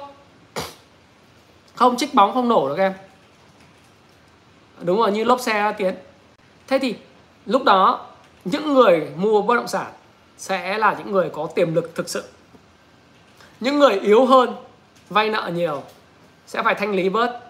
Không 1.74 1.96
trích 1.96 2.14
bóng 2.14 2.34
không 2.34 2.48
nổ 2.48 2.68
được 2.68 2.78
em. 2.78 2.92
Đúng 4.80 4.98
rồi, 4.98 5.12
như 5.12 5.24
lốp 5.24 5.40
xe 5.40 5.74
tiến. 5.78 5.94
Thế 6.66 6.78
thì 6.78 6.96
lúc 7.46 7.64
đó, 7.64 8.06
những 8.44 8.74
người 8.74 9.08
mua 9.16 9.42
bất 9.42 9.54
động 9.54 9.68
sản 9.68 9.92
sẽ 10.38 10.78
là 10.78 10.94
những 10.98 11.12
người 11.12 11.30
có 11.30 11.48
tiềm 11.54 11.74
lực 11.74 11.94
thực 11.94 12.08
sự. 12.08 12.24
Những 13.60 13.78
người 13.78 13.92
yếu 13.92 14.26
hơn, 14.26 14.54
vay 15.08 15.30
nợ 15.30 15.50
nhiều, 15.54 15.82
sẽ 16.46 16.62
phải 16.62 16.74
thanh 16.74 16.94
lý 16.94 17.08
bớt. 17.08 17.40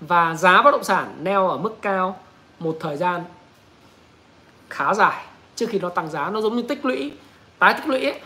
Và 0.00 0.34
giá 0.34 0.62
bất 0.62 0.70
động 0.70 0.84
sản 0.84 1.16
neo 1.20 1.48
ở 1.48 1.56
mức 1.56 1.82
cao 1.82 2.18
một 2.58 2.76
thời 2.80 2.96
gian 2.96 3.24
khá 4.70 4.94
dài, 4.94 5.24
trước 5.56 5.66
khi 5.70 5.78
nó 5.78 5.88
tăng 5.88 6.10
giá. 6.10 6.30
Nó 6.30 6.40
giống 6.40 6.56
như 6.56 6.62
tích 6.62 6.84
lũy 6.84 7.12
tái 7.62 7.74
tích 7.74 7.86
lũy 7.86 8.04
ấy. 8.04 8.20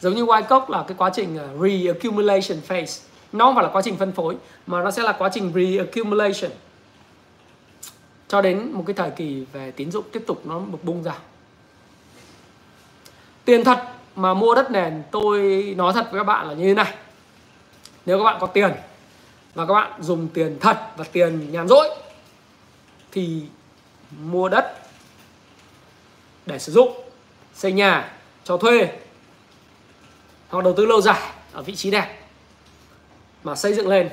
giống 0.00 0.14
như 0.14 0.24
white 0.24 0.70
là 0.70 0.84
cái 0.88 0.96
quá 0.98 1.10
trình 1.14 1.38
ờ, 1.38 1.48
reaccumulation 1.62 2.60
phase. 2.60 3.02
Nó 3.32 3.44
không 3.44 3.54
phải 3.54 3.64
là 3.64 3.70
quá 3.72 3.82
trình 3.82 3.96
phân 3.96 4.12
phối, 4.12 4.36
mà 4.66 4.82
nó 4.82 4.90
sẽ 4.90 5.02
là 5.02 5.12
quá 5.12 5.30
trình 5.32 5.52
reaccumulation. 5.54 6.50
Cho 8.28 8.40
đến 8.40 8.72
một 8.72 8.84
cái 8.86 8.94
thời 8.94 9.10
kỳ 9.10 9.44
về 9.52 9.70
tín 9.70 9.90
dụng 9.90 10.04
tiếp 10.12 10.24
tục 10.26 10.46
nó 10.46 10.58
bực 10.58 10.84
bung 10.84 11.02
ra. 11.02 11.18
Tiền 13.44 13.64
thật 13.64 13.82
mà 14.16 14.34
mua 14.34 14.54
đất 14.54 14.70
nền, 14.70 15.02
tôi 15.10 15.62
nói 15.76 15.92
thật 15.92 16.08
với 16.10 16.20
các 16.20 16.24
bạn 16.24 16.48
là 16.48 16.54
như 16.54 16.64
thế 16.64 16.74
này. 16.74 16.94
Nếu 18.06 18.18
các 18.18 18.24
bạn 18.24 18.36
có 18.40 18.46
tiền 18.46 18.72
và 19.54 19.66
các 19.66 19.74
bạn 19.74 19.92
dùng 20.00 20.28
tiền 20.28 20.58
thật 20.60 20.78
và 20.96 21.04
tiền 21.12 21.52
nhàn 21.52 21.68
rỗi, 21.68 21.88
thì 23.12 23.42
mua 24.20 24.48
đất 24.48 24.78
để 26.46 26.58
sử 26.58 26.72
dụng, 26.72 26.92
xây 27.54 27.72
nhà 27.72 28.10
cho 28.44 28.56
thuê. 28.56 28.88
Hoặc 30.48 30.64
đầu 30.64 30.74
tư 30.76 30.86
lâu 30.86 31.00
dài 31.00 31.32
ở 31.52 31.62
vị 31.62 31.76
trí 31.76 31.90
đẹp 31.90 32.18
mà 33.44 33.54
xây 33.54 33.74
dựng 33.74 33.88
lên. 33.88 34.10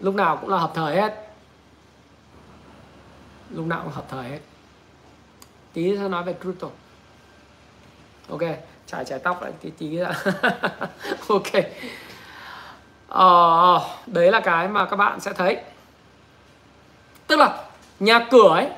Lúc 0.00 0.14
nào 0.14 0.36
cũng 0.36 0.50
là 0.50 0.58
hợp 0.58 0.72
thời 0.74 0.96
hết. 0.96 1.28
Lúc 3.50 3.66
nào 3.66 3.80
cũng 3.84 3.92
hợp 3.92 4.06
thời 4.08 4.28
hết. 4.28 4.40
Tí 5.72 5.96
sẽ 5.96 6.08
nói 6.08 6.24
về 6.24 6.34
crypto. 6.40 6.68
Ok 8.28 8.42
trải 8.86 9.04
trải 9.04 9.18
tóc 9.18 9.42
lại 9.42 9.52
tí 9.60 9.70
tí 9.70 9.96
ra 9.96 10.12
ok. 11.28 11.52
Ờ, 13.08 13.80
đấy 14.06 14.30
là 14.30 14.40
cái 14.40 14.68
mà 14.68 14.84
các 14.84 14.96
bạn 14.96 15.20
sẽ 15.20 15.32
thấy. 15.32 15.56
Tức 17.26 17.38
là 17.38 17.64
nhà 18.00 18.26
cửa 18.30 18.48
ấy 18.48 18.68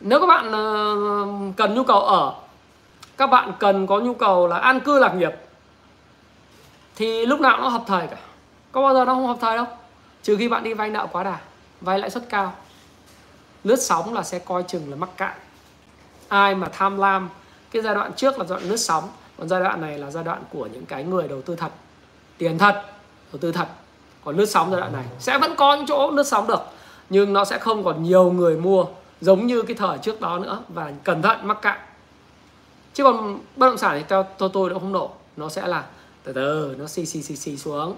nếu 0.00 0.20
các 0.20 0.26
bạn 0.26 0.52
ờ, 0.52 0.96
cần 1.56 1.74
nhu 1.74 1.84
cầu 1.84 2.00
ở 2.00 2.34
các 3.20 3.26
bạn 3.26 3.52
cần 3.58 3.86
có 3.86 4.00
nhu 4.00 4.14
cầu 4.14 4.46
là 4.46 4.56
an 4.56 4.80
cư 4.80 4.98
lạc 4.98 5.14
nghiệp. 5.14 5.32
Thì 6.96 7.26
lúc 7.26 7.40
nào 7.40 7.58
nó 7.58 7.68
hợp 7.68 7.82
thời 7.86 8.06
cả. 8.06 8.16
Có 8.72 8.82
bao 8.82 8.94
giờ 8.94 9.04
nó 9.04 9.14
không 9.14 9.26
hợp 9.26 9.36
thời 9.40 9.56
đâu? 9.56 9.66
Trừ 10.22 10.36
khi 10.36 10.48
bạn 10.48 10.64
đi 10.64 10.74
vay 10.74 10.90
nợ 10.90 11.06
quá 11.12 11.22
đà, 11.22 11.38
vay 11.80 11.98
lãi 11.98 12.10
suất 12.10 12.28
cao. 12.28 12.52
Lướt 13.64 13.76
sóng 13.76 14.14
là 14.14 14.22
sẽ 14.22 14.38
coi 14.38 14.62
chừng 14.62 14.90
là 14.90 14.96
mắc 14.96 15.08
cạn. 15.16 15.32
Ai 16.28 16.54
mà 16.54 16.68
tham 16.72 16.98
lam, 16.98 17.28
cái 17.70 17.82
giai 17.82 17.94
đoạn 17.94 18.12
trước 18.12 18.38
là 18.38 18.44
giai 18.44 18.58
đoạn 18.58 18.70
lướt 18.70 18.76
sóng, 18.76 19.08
còn 19.38 19.48
giai 19.48 19.60
đoạn 19.60 19.80
này 19.80 19.98
là 19.98 20.10
giai 20.10 20.24
đoạn 20.24 20.42
của 20.52 20.68
những 20.72 20.86
cái 20.86 21.04
người 21.04 21.28
đầu 21.28 21.42
tư 21.42 21.56
thật. 21.56 21.70
Tiền 22.38 22.58
thật, 22.58 22.82
đầu 23.32 23.38
tư 23.40 23.52
thật. 23.52 23.68
Còn 24.24 24.36
lướt 24.36 24.46
sóng 24.46 24.70
giai 24.70 24.80
đoạn 24.80 24.92
này, 24.92 25.04
sẽ 25.18 25.38
vẫn 25.38 25.56
có 25.56 25.74
những 25.76 25.86
chỗ 25.86 26.10
lướt 26.10 26.26
sóng 26.26 26.46
được, 26.46 26.62
nhưng 27.10 27.32
nó 27.32 27.44
sẽ 27.44 27.58
không 27.58 27.84
còn 27.84 28.02
nhiều 28.02 28.32
người 28.32 28.56
mua 28.56 28.84
giống 29.20 29.46
như 29.46 29.62
cái 29.62 29.76
thời 29.76 29.98
trước 29.98 30.20
đó 30.20 30.38
nữa. 30.38 30.62
Và 30.68 30.92
cẩn 31.04 31.22
thận, 31.22 31.38
mắc 31.42 31.62
cạn 31.62 31.78
chứ 32.94 33.04
còn 33.04 33.38
bất 33.56 33.66
động 33.66 33.78
sản 33.78 33.98
thì 33.98 34.04
theo 34.08 34.26
tôi 34.38 34.50
tôi 34.52 34.70
nó 34.70 34.78
không 34.78 34.92
nổ. 34.92 35.10
Nó 35.36 35.48
sẽ 35.48 35.66
là 35.66 35.84
từ 36.24 36.32
từ 36.32 36.74
nó 36.78 36.86
xì 36.86 37.06
xì 37.06 37.22
xì 37.22 37.36
xì 37.36 37.56
xuống. 37.56 37.96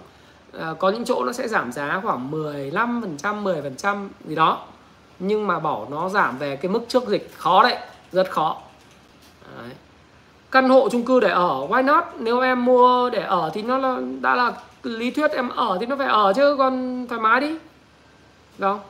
À, 0.59 0.75
có 0.79 0.91
những 0.91 1.05
chỗ 1.05 1.25
nó 1.25 1.33
sẽ 1.33 1.49
giảm 1.49 1.73
giá 1.73 2.01
khoảng 2.05 2.31
15 2.31 3.01
phần 3.03 3.17
trăm 3.17 3.45
10 3.45 3.63
phần 3.63 3.77
trăm 3.77 4.11
gì 4.25 4.35
đó. 4.35 4.67
Nhưng 5.19 5.47
mà 5.47 5.59
bảo 5.59 5.87
nó 5.91 6.09
giảm 6.09 6.39
về 6.39 6.57
cái 6.57 6.73
mức 6.73 6.81
trước 6.89 7.09
dịch 7.09 7.31
khó 7.37 7.63
đấy 7.63 7.79
rất 8.13 8.31
khó. 8.31 8.57
Đấy. 9.59 9.71
căn 10.51 10.69
hộ 10.69 10.89
chung 10.89 11.05
cư 11.05 11.21
để 11.21 11.29
ở 11.29 11.67
why 11.69 11.85
not? 11.85 12.05
Nếu 12.19 12.41
em 12.41 12.65
mua 12.65 13.11
để 13.11 13.23
ở 13.23 13.51
thì 13.55 13.63
nó 13.63 13.79
là 13.79 13.99
đã 14.21 14.35
là 14.35 14.53
lý 14.83 15.11
thuyết 15.11 15.31
em 15.31 15.49
ở 15.49 15.77
thì 15.81 15.87
nó 15.87 15.97
phải 15.97 16.07
ở 16.07 16.33
chứ 16.33 16.57
còn 16.59 17.07
thoải 17.09 17.21
mái 17.21 17.41
đi. 17.41 17.57
Không? 18.61 18.81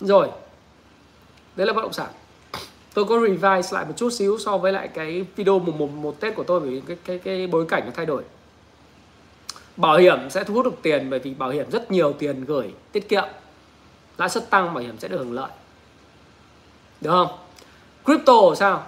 Rồi. 0.00 0.28
Đấy 1.56 1.66
là 1.66 1.72
bất 1.72 1.82
động 1.82 1.92
sản 1.92 2.08
tôi 2.96 3.04
có 3.04 3.20
revise 3.20 3.74
lại 3.76 3.84
một 3.84 3.92
chút 3.96 4.10
xíu 4.10 4.38
so 4.38 4.58
với 4.58 4.72
lại 4.72 4.88
cái 4.88 5.24
video 5.36 5.58
một 5.58 5.74
một, 5.78 5.90
một 5.90 6.20
tết 6.20 6.34
của 6.34 6.44
tôi 6.44 6.60
vì 6.60 6.82
cái 6.86 6.96
cái 7.04 7.18
cái 7.18 7.46
bối 7.46 7.66
cảnh 7.68 7.82
nó 7.86 7.92
thay 7.94 8.06
đổi. 8.06 8.22
Bảo 9.76 9.96
hiểm 9.96 10.30
sẽ 10.30 10.44
thu 10.44 10.54
hút 10.54 10.64
được 10.64 10.82
tiền 10.82 11.10
bởi 11.10 11.18
vì 11.18 11.34
bảo 11.34 11.50
hiểm 11.50 11.70
rất 11.70 11.90
nhiều 11.90 12.12
tiền 12.12 12.44
gửi 12.44 12.74
tiết 12.92 13.08
kiệm. 13.08 13.24
Lãi 14.18 14.28
suất 14.28 14.50
tăng 14.50 14.74
bảo 14.74 14.84
hiểm 14.84 14.98
sẽ 14.98 15.08
được 15.08 15.18
hưởng 15.18 15.32
lợi. 15.32 15.50
Được 17.00 17.10
không? 17.10 17.28
Crypto 18.04 18.54
sao? 18.56 18.86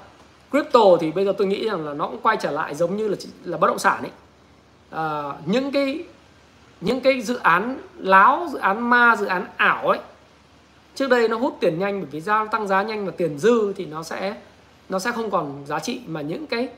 Crypto 0.50 0.80
thì 1.00 1.12
bây 1.12 1.24
giờ 1.24 1.32
tôi 1.38 1.46
nghĩ 1.46 1.68
rằng 1.68 1.86
là 1.86 1.94
nó 1.94 2.06
cũng 2.06 2.20
quay 2.22 2.36
trở 2.40 2.50
lại 2.50 2.74
giống 2.74 2.96
như 2.96 3.09
là 3.09 3.16
là 3.44 3.56
bất 3.56 3.66
động 3.66 3.78
sản 3.78 4.02
ấy. 4.02 4.12
À, 4.90 5.32
những 5.46 5.72
cái 5.72 6.04
những 6.80 7.00
cái 7.00 7.20
dự 7.20 7.36
án 7.36 7.78
láo 7.98 8.48
dự 8.52 8.59
án 8.59 8.90
ma 8.90 9.16
dự 9.18 9.26
án 9.26 9.46
ảo 9.56 9.88
ấy 9.88 9.98
trước 10.99 11.11
đây 11.11 11.28
nó 11.28 11.36
hút 11.36 11.57
tiền 11.61 11.78
nhanh 11.78 12.01
bởi 12.01 12.09
vì 12.11 12.20
giao 12.20 12.46
tăng 12.46 12.66
giá 12.68 12.82
nhanh 12.82 13.07
và 13.07 13.12
tiền 13.16 13.38
dư 13.38 13.72
thì 13.72 13.86
nó 13.86 14.03
sẽ 14.03 14.34
nó 14.88 14.99
sẽ 14.99 15.12
không 15.12 15.30
còn 15.30 15.62
giá 15.66 15.78
trị. 15.78 16.01
Mà 16.07 16.20
những 16.20 16.46
cái 16.46 16.68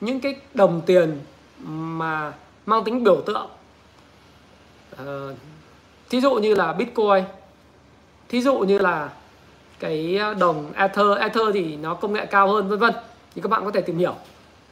những 0.00 0.20
cái 0.20 0.36
đồng 0.54 0.80
tiền 0.86 1.20
mà 1.64 2.32
mang 2.66 2.84
tính 2.84 3.04
biểu 3.04 3.22
tượng 3.26 3.48
uh, 5.02 5.36
thí 6.10 6.20
dụ 6.20 6.34
như 6.34 6.54
là 6.54 6.72
bitcoin 6.72 7.24
thí 8.28 8.42
dụ 8.42 8.58
như 8.58 8.78
là 8.78 9.10
cái 9.78 10.16
ờ, 10.16 10.34
đồng 10.34 10.72
ether 10.74 11.18
ether 11.18 11.46
thì 11.54 11.76
nó 11.76 11.94
công 11.94 12.12
nghệ 12.12 12.26
cao 12.26 12.48
hơn 12.48 12.68
vân 12.68 12.78
vân. 12.78 12.92
Thì 13.34 13.42
các 13.42 13.48
bạn 13.48 13.64
có 13.64 13.70
thể 13.70 13.80
tìm 13.80 13.98
hiểu. 13.98 14.14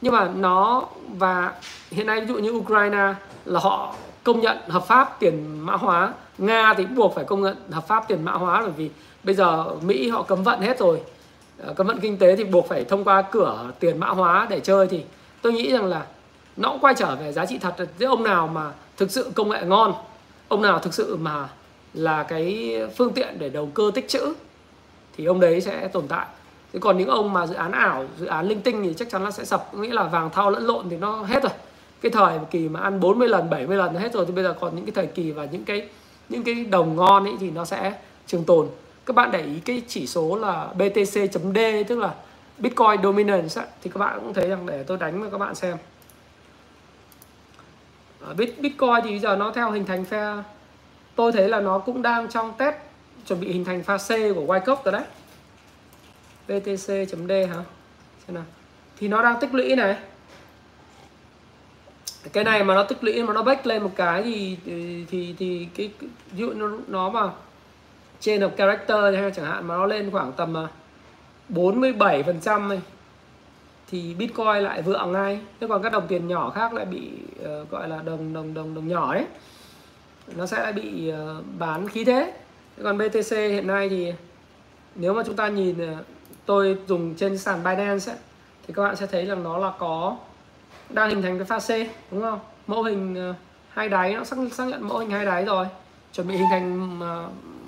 Nhưng 0.01 0.13
mà 0.13 0.31
nó 0.35 0.83
và 1.17 1.53
hiện 1.91 2.07
nay 2.07 2.21
ví 2.21 2.27
dụ 2.27 2.37
như 2.37 2.51
Ukraine 2.51 3.13
là 3.45 3.59
họ 3.59 3.95
công 4.27 4.41
nhận 4.41 4.57
hợp 4.67 4.85
pháp 4.87 5.19
tiền 5.19 5.65
mã 5.65 5.73
hóa. 5.73 6.13
Nga 6.37 6.73
thì 6.73 6.85
buộc 6.85 7.15
phải 7.15 7.25
công 7.25 7.41
nhận 7.41 7.55
hợp 7.71 7.87
pháp 7.87 8.07
tiền 8.07 8.25
mã 8.25 8.31
hóa 8.31 8.61
bởi 8.61 8.71
vì 8.71 8.89
bây 9.23 9.35
giờ 9.35 9.65
Mỹ 9.81 10.09
họ 10.09 10.23
cấm 10.23 10.43
vận 10.43 10.61
hết 10.61 10.79
rồi. 10.79 11.01
Ờ, 11.63 11.73
cấm 11.73 11.87
vận 11.87 11.99
kinh 11.99 12.17
tế 12.17 12.35
thì 12.35 12.43
buộc 12.43 12.67
phải 12.69 12.85
thông 12.85 13.03
qua 13.03 13.21
cửa 13.21 13.71
tiền 13.79 13.99
mã 13.99 14.07
hóa 14.07 14.47
để 14.49 14.59
chơi 14.59 14.87
thì 14.87 15.03
tôi 15.41 15.53
nghĩ 15.53 15.71
rằng 15.71 15.85
là 15.85 16.05
nó 16.57 16.69
cũng 16.69 16.79
quay 16.79 16.93
trở 16.97 17.15
về 17.15 17.31
giá 17.31 17.45
trị 17.45 17.57
thật. 17.57 17.75
Giữa 17.99 18.07
ông 18.07 18.23
nào 18.23 18.47
mà 18.47 18.71
thực 18.97 19.11
sự 19.11 19.31
công 19.35 19.49
nghệ 19.49 19.61
ngon, 19.65 19.93
ông 20.47 20.61
nào 20.61 20.79
thực 20.79 20.93
sự 20.93 21.17
mà 21.17 21.49
là 21.93 22.23
cái 22.23 22.75
phương 22.97 23.13
tiện 23.13 23.39
để 23.39 23.49
đầu 23.49 23.69
cơ 23.73 23.91
tích 23.93 24.07
trữ 24.07 24.33
thì 25.17 25.25
ông 25.25 25.39
đấy 25.39 25.61
sẽ 25.61 25.87
tồn 25.87 26.07
tại. 26.07 26.25
Thế 26.73 26.79
còn 26.79 26.97
những 26.97 27.09
ông 27.09 27.33
mà 27.33 27.47
dự 27.47 27.55
án 27.55 27.71
ảo, 27.71 28.05
dự 28.17 28.25
án 28.25 28.47
linh 28.47 28.61
tinh 28.61 28.83
thì 28.83 28.93
chắc 28.93 29.09
chắn 29.09 29.23
là 29.23 29.31
sẽ 29.31 29.45
sập. 29.45 29.73
Nghĩa 29.73 29.93
là 29.93 30.03
vàng 30.03 30.29
thao 30.29 30.49
lẫn 30.51 30.65
lộn 30.65 30.89
thì 30.89 30.97
nó 30.97 31.23
hết 31.23 31.43
rồi 31.43 31.51
cái 32.01 32.11
thời 32.11 32.39
kỳ 32.51 32.69
mà 32.69 32.79
ăn 32.79 32.99
40 32.99 33.27
lần 33.27 33.49
70 33.49 33.77
lần 33.77 33.95
hết 33.95 34.13
rồi, 34.13 34.25
thì 34.25 34.33
bây 34.33 34.43
giờ 34.43 34.55
còn 34.59 34.75
những 34.75 34.85
cái 34.85 34.91
thời 34.95 35.07
kỳ 35.07 35.31
và 35.31 35.45
những 35.45 35.65
cái 35.65 35.87
những 36.29 36.43
cái 36.43 36.65
đồng 36.65 36.95
ngon 36.95 37.23
ấy 37.25 37.33
thì 37.39 37.51
nó 37.51 37.65
sẽ 37.65 37.93
trường 38.27 38.43
tồn. 38.43 38.67
Các 39.05 39.15
bạn 39.15 39.31
để 39.31 39.41
ý 39.41 39.59
cái 39.59 39.81
chỉ 39.87 40.07
số 40.07 40.35
là 40.35 40.67
BTC.D 40.73 41.59
tức 41.87 41.99
là 41.99 42.13
Bitcoin 42.57 43.03
Dominance 43.03 43.61
thì 43.83 43.91
các 43.93 43.97
bạn 43.97 44.19
cũng 44.19 44.33
thấy 44.33 44.49
rằng 44.49 44.65
để 44.65 44.83
tôi 44.83 44.97
đánh 44.97 45.21
cho 45.23 45.29
các 45.29 45.37
bạn 45.37 45.55
xem. 45.55 45.77
Bitcoin 48.35 49.01
thì 49.03 49.09
bây 49.09 49.19
giờ 49.19 49.35
nó 49.35 49.51
theo 49.51 49.71
hình 49.71 49.85
thành 49.85 50.05
phe 50.05 50.33
tôi 51.15 51.31
thấy 51.31 51.49
là 51.49 51.59
nó 51.59 51.79
cũng 51.79 52.01
đang 52.01 52.27
trong 52.27 52.53
test, 52.57 52.75
chuẩn 53.27 53.39
bị 53.39 53.51
hình 53.51 53.65
thành 53.65 53.83
pha 53.83 53.97
C 53.97 54.09
của 54.09 54.45
Wyckoff 54.53 54.77
rồi 54.83 54.91
đấy. 54.91 55.03
BTC.D 56.47 57.31
hả? 57.31 57.63
Xem 58.27 58.35
nào. 58.35 58.43
Thì 58.99 59.07
nó 59.07 59.23
đang 59.23 59.39
tích 59.39 59.53
lũy 59.53 59.75
này 59.75 59.95
cái 62.33 62.43
này 62.43 62.63
mà 62.63 62.75
nó 62.75 62.83
tích 62.83 63.03
lũy 63.03 63.23
mà 63.23 63.33
nó 63.33 63.43
bách 63.43 63.67
lên 63.67 63.83
một 63.83 63.91
cái 63.95 64.23
thì 64.23 64.57
thì 64.65 65.05
thì, 65.09 65.35
thì 65.39 65.67
cái 65.75 65.91
ví 66.31 66.39
dụ 66.39 66.53
nó, 66.53 66.67
nó 66.87 67.09
mà 67.09 67.29
trên 68.19 68.41
of 68.41 68.49
character 68.49 69.15
hay 69.15 69.31
chẳng 69.31 69.45
hạn 69.45 69.67
mà 69.67 69.75
nó 69.75 69.85
lên 69.85 70.11
khoảng 70.11 70.31
tầm 70.31 70.57
à, 70.57 70.67
47 71.49 72.23
phần 72.23 72.39
trăm 72.41 72.69
này 72.69 72.81
thì 73.91 74.13
Bitcoin 74.13 74.63
lại 74.63 74.81
vượng 74.81 75.11
ngay. 75.11 75.39
Thế 75.59 75.67
còn 75.67 75.83
các 75.83 75.91
đồng 75.91 76.07
tiền 76.07 76.27
nhỏ 76.27 76.49
khác 76.49 76.73
lại 76.73 76.85
bị 76.85 77.09
uh, 77.41 77.69
gọi 77.69 77.89
là 77.89 78.01
đồng 78.05 78.33
đồng 78.33 78.53
đồng 78.53 78.75
đồng 78.75 78.87
nhỏ 78.87 79.13
đấy. 79.13 79.25
Nó 80.35 80.45
sẽ 80.45 80.59
lại 80.59 80.73
bị 80.73 81.11
uh, 81.11 81.45
bán 81.59 81.89
khí 81.89 82.03
thế. 82.03 82.33
Thế 82.77 82.83
còn 82.83 82.97
BTC 82.97 83.31
hiện 83.31 83.67
nay 83.67 83.89
thì 83.89 84.13
nếu 84.95 85.13
mà 85.13 85.23
chúng 85.25 85.35
ta 85.35 85.47
nhìn 85.47 85.93
uh, 85.93 86.05
tôi 86.45 86.77
dùng 86.87 87.15
trên 87.15 87.37
sàn 87.37 87.63
Binance 87.63 88.11
ấy, 88.11 88.17
thì 88.67 88.73
các 88.73 88.83
bạn 88.83 88.95
sẽ 88.95 89.07
thấy 89.07 89.25
rằng 89.25 89.43
nó 89.43 89.57
là 89.57 89.71
có 89.79 90.17
đang 90.89 91.09
hình 91.09 91.21
thành 91.21 91.37
cái 91.37 91.45
pha 91.45 91.59
C 91.59 91.69
đúng 92.11 92.21
không? 92.21 92.39
Mẫu 92.67 92.83
hình 92.83 93.15
ờ, 93.15 93.33
hai 93.69 93.89
đáy 93.89 94.13
nó 94.13 94.23
xác, 94.23 94.35
xác 94.51 94.65
nhận 94.65 94.87
mẫu 94.87 94.97
hình 94.97 95.09
hai 95.09 95.25
đáy 95.25 95.45
rồi. 95.45 95.65
Chuẩn 96.13 96.27
bị 96.27 96.35
hình 96.35 96.47
thành 96.51 96.99
ờ, 97.01 97.27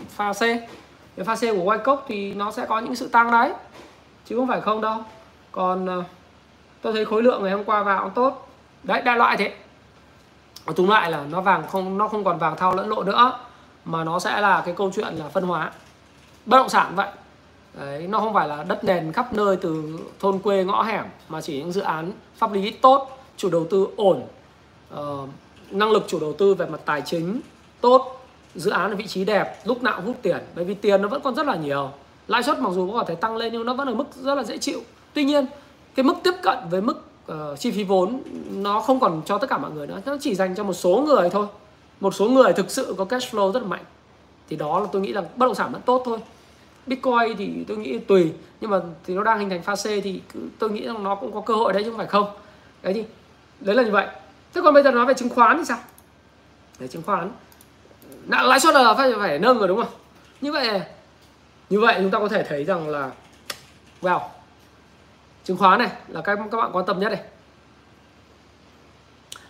pha 0.10 0.34
C. 0.34 0.40
Cái 1.16 1.26
pha 1.26 1.36
C 1.36 1.40
của 1.42 1.74
Wyckoff 1.76 1.98
thì 2.08 2.34
nó 2.34 2.52
sẽ 2.52 2.66
có 2.66 2.80
những 2.80 2.96
sự 2.96 3.08
tăng 3.08 3.32
đấy 3.32 3.54
chứ 4.26 4.36
không 4.36 4.48
phải 4.48 4.62
không 4.62 4.82
đâu. 4.82 5.04
Còn 5.52 5.86
ờ, 5.86 6.04
tôi 6.82 6.94
thấy 6.94 7.06
khối 7.06 7.24
lượng 7.24 7.44
ngày 7.44 7.52
hôm 7.52 7.64
qua 7.64 7.84
vào 7.84 8.04
cũng 8.04 8.14
tốt. 8.14 8.50
Đấy 8.84 9.02
đại 9.02 9.18
loại 9.18 9.38
thế. 9.38 9.54
Tóm 10.76 10.88
lại 10.88 11.12
là 11.12 11.24
nó 11.30 11.42
vàng 11.42 11.68
không 11.68 11.98
nó 11.98 12.08
không 12.08 12.24
còn 12.24 12.38
vàng 12.38 12.58
thao 12.58 12.76
lẫn 12.76 12.90
lộ 12.90 13.04
nữa 13.04 13.40
mà 13.86 14.04
nó 14.04 14.20
sẽ 14.20 14.42
là 14.42 14.64
cái 14.66 14.76
câu 14.78 14.92
chuyện 14.96 15.14
là 15.16 15.26
phân 15.34 15.44
hóa. 15.44 15.72
Bất 16.46 16.58
động 16.58 16.70
sản 16.70 16.96
vậy. 16.96 17.08
Đấy, 17.74 18.08
nó 18.08 18.20
không 18.20 18.34
phải 18.34 18.48
là 18.48 18.64
đất 18.64 18.84
nền 18.84 19.12
khắp 19.12 19.34
nơi 19.34 19.56
từ 19.56 20.00
thôn 20.20 20.40
quê 20.40 20.64
ngõ 20.64 20.84
hẻm 20.84 21.06
mà 21.30 21.42
chỉ 21.42 21.58
những 21.58 21.72
dự 21.72 21.82
án 21.82 22.12
pháp 22.36 22.54
lý 22.54 22.72
tốt 22.72 23.20
chủ 23.38 23.50
đầu 23.50 23.68
tư 23.70 23.88
ổn. 23.96 24.22
Uh, 24.94 25.30
năng 25.72 25.92
lực 25.92 26.04
chủ 26.08 26.20
đầu 26.20 26.34
tư 26.34 26.54
về 26.54 26.66
mặt 26.66 26.80
tài 26.86 27.02
chính 27.06 27.42
tốt 27.82 28.26
dự 28.56 28.72
án 28.72 28.90
ở 28.92 28.96
vị 28.96 29.08
trí 29.08 29.26
đẹp 29.26 29.56
lúc 29.66 29.84
nào 29.84 30.02
hút 30.06 30.16
tiền 30.22 30.38
bởi 30.56 30.66
vì 30.66 30.74
tiền 30.74 31.02
nó 31.02 31.08
vẫn 31.08 31.22
còn 31.22 31.36
rất 31.36 31.46
là 31.46 31.56
nhiều. 31.56 31.90
Lãi 32.28 32.44
suất 32.44 32.60
mặc 32.60 32.70
dù 32.74 32.92
có 32.92 33.04
thể 33.04 33.16
tăng 33.16 33.38
lên 33.38 33.54
nhưng 33.54 33.66
nó 33.66 33.74
vẫn 33.74 33.88
ở 33.88 33.94
mức 33.94 34.06
rất 34.16 34.36
là 34.36 34.44
dễ 34.44 34.58
chịu. 34.58 34.80
Tuy 35.14 35.24
nhiên 35.24 35.46
cái 35.96 36.04
mức 36.04 36.14
tiếp 36.24 36.34
cận 36.44 36.58
với 36.70 36.82
mức 36.82 37.06
uh, 37.32 37.60
chi 37.60 37.72
phí 37.72 37.84
vốn 37.84 38.22
nó 38.50 38.80
không 38.80 39.00
còn 39.00 39.22
cho 39.26 39.38
tất 39.38 39.50
cả 39.50 39.58
mọi 39.58 39.72
người 39.72 39.88
nữa 39.88 40.02
nó 40.06 40.18
chỉ 40.22 40.36
dành 40.36 40.56
cho 40.56 40.64
một 40.64 40.74
số 40.74 41.04
người 41.08 41.30
thôi. 41.30 41.48
Một 42.00 42.16
số 42.16 42.30
người 42.30 42.54
thực 42.54 42.72
sự 42.72 42.96
có 42.98 43.06
cash 43.06 43.36
flow 43.36 43.52
rất 43.52 43.64
là 43.64 43.70
mạnh. 43.70 43.84
Thì 44.50 44.56
đó 44.56 44.80
là 44.80 44.86
tôi 44.92 45.02
nghĩ 45.02 45.14
là 45.14 45.22
bất 45.22 45.46
động 45.46 45.56
sản 45.56 45.72
vẫn 45.72 45.82
tốt 45.82 46.02
thôi. 46.06 46.20
Bitcoin 46.90 47.38
thì 47.38 47.64
tôi 47.68 47.78
nghĩ 47.78 48.00
tùy, 48.00 48.34
nhưng 48.62 48.72
mà 48.72 48.80
thì 49.04 49.14
nó 49.14 49.24
đang 49.24 49.40
hình 49.40 49.50
thành 49.50 49.62
pha 49.62 49.76
C 49.76 49.84
thì 49.84 50.22
tôi 50.60 50.70
nghĩ 50.70 50.86
rằng 50.86 51.04
nó 51.04 51.16
cũng 51.16 51.34
có 51.34 51.42
cơ 51.42 51.54
hội 51.54 51.74
đấy 51.74 51.84
chứ 51.84 51.90
không 51.90 51.98
phải 51.98 52.08
không. 52.08 52.26
Đấy 52.82 52.94
thì, 52.94 53.06
đấy 53.60 53.76
là 53.76 53.84
như 53.84 53.92
vậy. 53.92 54.08
Thế 54.54 54.62
còn 54.64 54.74
bây 54.74 54.84
giờ 54.84 54.92
nói 54.92 55.06
về 55.06 55.14
chứng 55.14 55.30
khoán 55.30 55.58
thì 55.58 55.66
sao? 55.66 55.78
Để 56.80 56.88
chứng 56.88 57.04
khoán. 57.04 57.32
Lãi 58.28 58.60
suất 58.60 58.76
là 58.76 58.94
phải 58.94 59.14
phải 59.20 59.40
nâng 59.40 59.60
rồi 59.60 59.68
đúng 59.68 59.78
không? 59.78 59.94
Như 60.42 60.52
vậy 60.52 60.82
như 61.70 61.80
vậy 61.80 61.96
chúng 61.98 62.12
ta 62.12 62.20
có 62.20 62.28
thể 62.28 62.44
thấy 62.44 62.64
rằng 62.64 62.90
là, 62.90 63.12
wow, 64.02 64.20
chứng 65.44 65.58
khoán 65.58 65.80
này 65.80 65.90
là 66.08 66.22
các 66.22 66.40
các 66.52 66.58
bạn 66.58 66.70
quan 66.74 66.86
tâm 66.86 67.00
nhất 67.00 67.10
này 67.10 67.22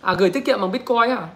à 0.00 0.14
gửi 0.14 0.30
tiết 0.30 0.44
kiệm 0.44 0.60
bằng 0.60 0.72
bitcoin 0.72 1.10
à? 1.10 1.28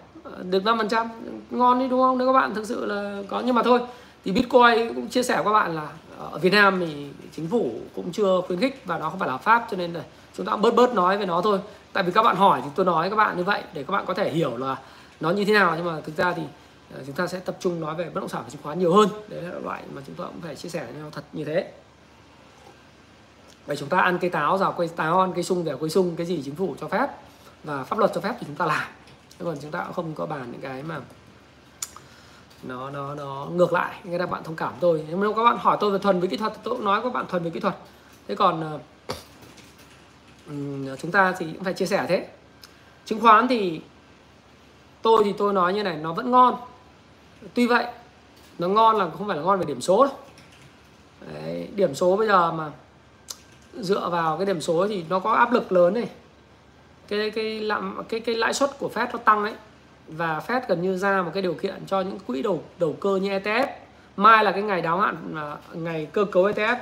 Được 0.43 0.63
5% 0.63 1.07
ngon 1.49 1.79
đi 1.79 1.87
đúng 1.87 2.01
không? 2.01 2.17
Nếu 2.17 2.27
các 2.27 2.33
bạn 2.33 2.53
thực 2.55 2.65
sự 2.65 2.85
là 2.85 3.21
có, 3.29 3.41
nhưng 3.45 3.55
mà 3.55 3.63
thôi 3.63 3.79
thì 4.25 4.31
bitcoin 4.31 4.93
cũng 4.93 5.07
chia 5.07 5.23
sẻ 5.23 5.35
với 5.35 5.43
các 5.43 5.53
bạn 5.53 5.75
là 5.75 5.87
ờ, 6.17 6.29
ở 6.31 6.39
Việt 6.39 6.53
Nam 6.53 6.79
thì 6.79 7.07
chính 7.35 7.47
phủ 7.47 7.71
cũng 7.95 8.11
chưa 8.11 8.41
khuyến 8.47 8.59
khích 8.59 8.81
và 8.85 8.97
nó 8.97 9.09
không 9.09 9.19
phải 9.19 9.29
là 9.29 9.37
pháp, 9.37 9.67
cho 9.71 9.77
nên 9.77 9.93
là 9.93 10.01
chúng 10.37 10.45
ta 10.45 10.55
bớt 10.55 10.75
bớt 10.75 10.93
nói 10.93 11.17
về 11.17 11.25
nó 11.25 11.41
thôi. 11.41 11.59
Tại 11.93 12.03
vì 12.03 12.11
các 12.11 12.23
bạn 12.23 12.35
hỏi 12.35 12.61
thì 12.63 12.69
tôi 12.75 12.85
nói 12.85 13.09
các 13.09 13.15
bạn 13.15 13.37
như 13.37 13.43
vậy 13.43 13.63
để 13.73 13.83
các 13.83 13.91
bạn 13.91 14.05
có 14.05 14.13
thể 14.13 14.31
hiểu 14.31 14.57
là 14.57 14.77
nó 15.19 15.31
như 15.31 15.45
thế 15.45 15.53
nào. 15.53 15.73
Nhưng 15.75 15.85
mà 15.85 16.01
thực 16.01 16.17
ra 16.17 16.33
thì 16.33 16.41
ờ, 16.93 17.01
chúng 17.05 17.15
ta 17.15 17.27
sẽ 17.27 17.39
tập 17.39 17.57
trung 17.59 17.79
nói 17.79 17.95
về 17.95 18.05
bất 18.05 18.19
động 18.21 18.29
sản 18.29 18.41
và 18.43 18.49
chứng 18.49 18.61
khoán 18.63 18.79
nhiều 18.79 18.93
hơn. 18.93 19.09
Đấy 19.27 19.41
là 19.41 19.59
loại 19.63 19.83
mà 19.93 20.01
chúng 20.07 20.15
ta 20.15 20.23
cũng 20.23 20.41
phải 20.41 20.55
chia 20.55 20.69
sẻ 20.69 20.85
với 20.85 20.93
nhau 20.93 21.09
thật 21.11 21.23
như 21.33 21.43
thế. 21.43 21.71
Vậy 23.65 23.75
chúng 23.75 23.89
ta 23.89 23.99
ăn 23.99 24.17
cây 24.21 24.29
táo 24.29 24.57
rào, 24.57 24.71
cây 24.71 24.89
táo 24.95 25.19
ăn 25.19 25.33
cây 25.33 25.43
sung 25.43 25.63
về 25.63 25.73
cây 25.81 25.89
sung, 25.89 26.15
cái 26.15 26.25
gì 26.25 26.41
chính 26.45 26.55
phủ 26.55 26.75
cho 26.81 26.87
phép 26.87 27.07
và 27.63 27.83
pháp 27.83 27.99
luật 27.99 28.11
cho 28.15 28.21
phép 28.21 28.33
thì 28.39 28.47
chúng 28.47 28.55
ta 28.55 28.65
làm. 28.65 28.87
Còn 29.43 29.57
chúng 29.61 29.71
ta 29.71 29.83
cũng 29.83 29.93
không 29.93 30.13
có 30.15 30.25
bàn 30.25 30.51
những 30.51 30.61
cái 30.61 30.83
mà 30.83 30.99
nó 32.67 32.89
nó 32.89 33.15
nó. 33.15 33.45
Ngược 33.45 33.73
lại 33.73 33.95
nghe 34.03 34.17
các 34.17 34.29
bạn 34.29 34.43
thông 34.43 34.55
cảm 34.55 34.73
tôi. 34.79 35.05
Nếu 35.09 35.33
các 35.33 35.43
bạn 35.43 35.57
hỏi 35.57 35.77
tôi 35.79 35.91
về 35.91 35.99
thuần 35.99 36.19
về 36.19 36.27
kỹ 36.27 36.37
thuật 36.37 36.53
tôi 36.63 36.75
cũng 36.75 36.85
nói 36.85 37.01
các 37.03 37.13
bạn 37.13 37.25
thuần 37.27 37.43
về 37.43 37.49
kỹ 37.49 37.59
thuật. 37.59 37.75
Thế 38.27 38.35
còn 38.35 38.75
uh, 38.75 38.81
chúng 40.99 41.11
ta 41.11 41.33
thì 41.37 41.45
cũng 41.53 41.63
phải 41.63 41.73
chia 41.73 41.85
sẻ 41.85 42.05
thế. 42.09 42.27
Chứng 43.05 43.19
khoán 43.19 43.47
thì 43.47 43.81
tôi 45.01 45.23
thì 45.23 45.33
tôi 45.37 45.53
nói 45.53 45.73
như 45.73 45.83
này 45.83 45.97
nó 45.97 46.13
vẫn 46.13 46.31
ngon. 46.31 46.55
Tuy 47.53 47.67
vậy 47.67 47.85
nó 48.59 48.67
ngon 48.67 48.95
là 48.95 49.09
không 49.17 49.27
phải 49.27 49.37
là 49.37 49.43
ngon 49.43 49.59
về 49.59 49.65
điểm 49.65 49.81
số 49.81 50.03
đâu. 50.05 50.13
Đấy, 51.33 51.67
điểm 51.75 51.95
số 51.95 52.17
bây 52.17 52.27
giờ 52.27 52.51
mà 52.51 52.71
dựa 53.73 54.09
vào 54.09 54.37
cái 54.37 54.45
điểm 54.45 54.61
số 54.61 54.87
thì 54.87 55.03
nó 55.09 55.19
có 55.19 55.33
áp 55.33 55.51
lực 55.51 55.71
lớn 55.71 55.93
này. 55.93 56.09
Cái 57.07 57.31
cái 57.31 57.59
lạm 57.59 58.03
cái 58.09 58.19
cái 58.19 58.35
lãi 58.35 58.53
suất 58.53 58.79
của 58.79 58.89
Fed 58.93 59.07
nó 59.13 59.17
tăng 59.17 59.43
ấy 59.43 59.53
và 60.07 60.41
Fed 60.47 60.61
gần 60.67 60.81
như 60.81 60.97
ra 60.97 61.21
một 61.21 61.31
cái 61.33 61.43
điều 61.43 61.53
kiện 61.53 61.85
cho 61.87 62.01
những 62.01 62.19
quỹ 62.27 62.41
đầu 62.41 62.63
đầu 62.79 62.93
cơ 62.93 63.15
như 63.15 63.29
ETF 63.29 63.67
mai 64.17 64.43
là 64.43 64.51
cái 64.51 64.61
ngày 64.61 64.81
đáo 64.81 64.99
hạn 64.99 65.35
à, 65.35 65.57
ngày 65.73 66.07
cơ 66.11 66.25
cấu 66.25 66.43
ETF 66.43 66.77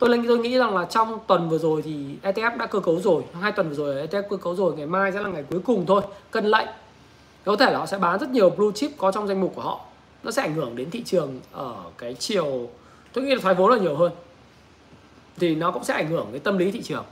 tôi 0.00 0.10
lên, 0.10 0.24
tôi 0.28 0.38
nghĩ 0.38 0.58
rằng 0.58 0.76
là 0.76 0.84
trong 0.84 1.18
tuần 1.26 1.48
vừa 1.48 1.58
rồi 1.58 1.82
thì 1.82 2.16
ETF 2.22 2.56
đã 2.56 2.66
cơ 2.66 2.80
cấu 2.80 3.00
rồi. 3.00 3.22
Hai 3.40 3.52
tuần 3.52 3.68
vừa 3.68 3.74
rồi 3.74 4.06
ETF 4.06 4.22
cơ 4.30 4.36
cấu 4.36 4.54
rồi. 4.54 4.76
Ngày 4.76 4.86
mai 4.86 5.12
sẽ 5.12 5.20
là 5.20 5.28
ngày 5.28 5.44
cuối 5.50 5.60
cùng 5.60 5.86
thôi. 5.86 6.02
Cân 6.30 6.46
lệnh. 6.46 6.68
Có 7.44 7.56
thể 7.56 7.70
là 7.72 7.78
họ 7.78 7.86
sẽ 7.86 7.98
bán 7.98 8.18
rất 8.18 8.30
nhiều 8.30 8.50
blue 8.50 8.72
chip 8.74 8.90
có 8.98 9.12
trong 9.12 9.28
danh 9.28 9.40
mục 9.40 9.52
của 9.54 9.62
họ. 9.62 9.80
Nó 10.22 10.30
sẽ 10.30 10.42
ảnh 10.42 10.54
hưởng 10.54 10.76
đến 10.76 10.90
thị 10.90 11.02
trường 11.02 11.40
ở 11.52 11.74
cái 11.98 12.14
chiều, 12.14 12.68
tôi 13.12 13.24
nghĩ 13.24 13.34
là 13.34 13.40
thoái 13.42 13.54
vốn 13.54 13.70
là 13.70 13.78
nhiều 13.78 13.96
hơn. 13.96 14.12
Thì 15.38 15.54
nó 15.54 15.70
cũng 15.70 15.84
sẽ 15.84 15.94
ảnh 15.94 16.08
hưởng 16.08 16.28
đến 16.32 16.42
tâm 16.42 16.58
lý 16.58 16.70
thị 16.70 16.82
trường. 16.82 17.04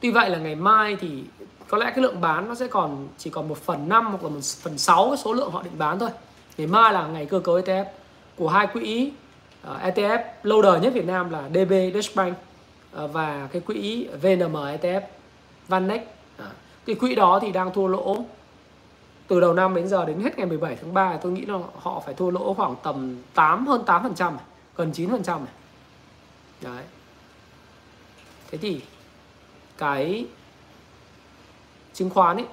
Tuy 0.00 0.10
vậy 0.10 0.30
là 0.30 0.38
ngày 0.38 0.54
mai 0.54 0.96
thì 1.00 1.24
có 1.72 1.78
lẽ 1.78 1.86
cái 1.86 2.02
lượng 2.02 2.20
bán 2.20 2.48
nó 2.48 2.54
sẽ 2.54 2.66
còn 2.66 3.08
chỉ 3.18 3.30
còn 3.30 3.48
một 3.48 3.58
phần 3.58 3.88
năm 3.88 4.06
hoặc 4.06 4.22
là 4.22 4.28
một 4.28 4.44
phần 4.44 4.78
sáu 4.78 5.08
cái 5.08 5.16
số 5.16 5.32
lượng 5.32 5.50
họ 5.50 5.62
định 5.62 5.78
bán 5.78 5.98
thôi. 5.98 6.10
Ngày 6.56 6.66
mai 6.66 6.92
là 6.92 7.06
ngày 7.06 7.26
cơ 7.26 7.40
cấu 7.40 7.58
ETF 7.58 7.84
của 8.36 8.48
hai 8.48 8.66
quỹ 8.66 9.12
ờ, 9.62 9.74
uh, 9.74 9.80
ETF 9.80 10.22
lâu 10.42 10.62
đời 10.62 10.80
nhất 10.80 10.92
Việt 10.94 11.06
Nam 11.06 11.30
là 11.30 11.48
DB 11.48 11.72
Dashbank 11.94 12.32
uh, 12.32 12.36
ờ, 12.92 13.06
và 13.06 13.48
cái 13.52 13.62
quỹ 13.62 14.08
VNM 14.22 14.56
ETF 14.56 15.00
Vanex. 15.68 16.00
Uh, 16.00 16.44
cái 16.86 16.94
quỹ 16.94 17.14
đó 17.14 17.38
thì 17.42 17.52
đang 17.52 17.72
thua 17.72 17.86
lỗ 17.86 18.24
từ 19.28 19.40
đầu 19.40 19.54
năm 19.54 19.74
đến 19.74 19.88
giờ 19.88 20.04
đến 20.04 20.20
hết 20.20 20.38
ngày 20.38 20.46
17 20.46 20.76
tháng 20.76 20.94
3 20.94 21.16
tôi 21.16 21.32
nghĩ 21.32 21.44
là 21.44 21.58
họ 21.76 22.02
phải 22.06 22.14
thua 22.14 22.30
lỗ 22.30 22.54
khoảng 22.54 22.74
tầm 22.82 23.16
8 23.34 23.66
hơn 23.66 23.84
8 23.84 24.02
phần 24.02 24.14
trăm 24.14 24.38
gần 24.76 24.92
9 24.92 25.10
phần 25.10 25.22
trăm 25.22 25.44
này. 25.44 25.54
Đấy. 26.60 26.84
Thế 28.50 28.58
thì 28.58 28.80
cái 29.78 30.26
chứng 31.94 32.10
khoán 32.10 32.36
ấy 32.36 32.46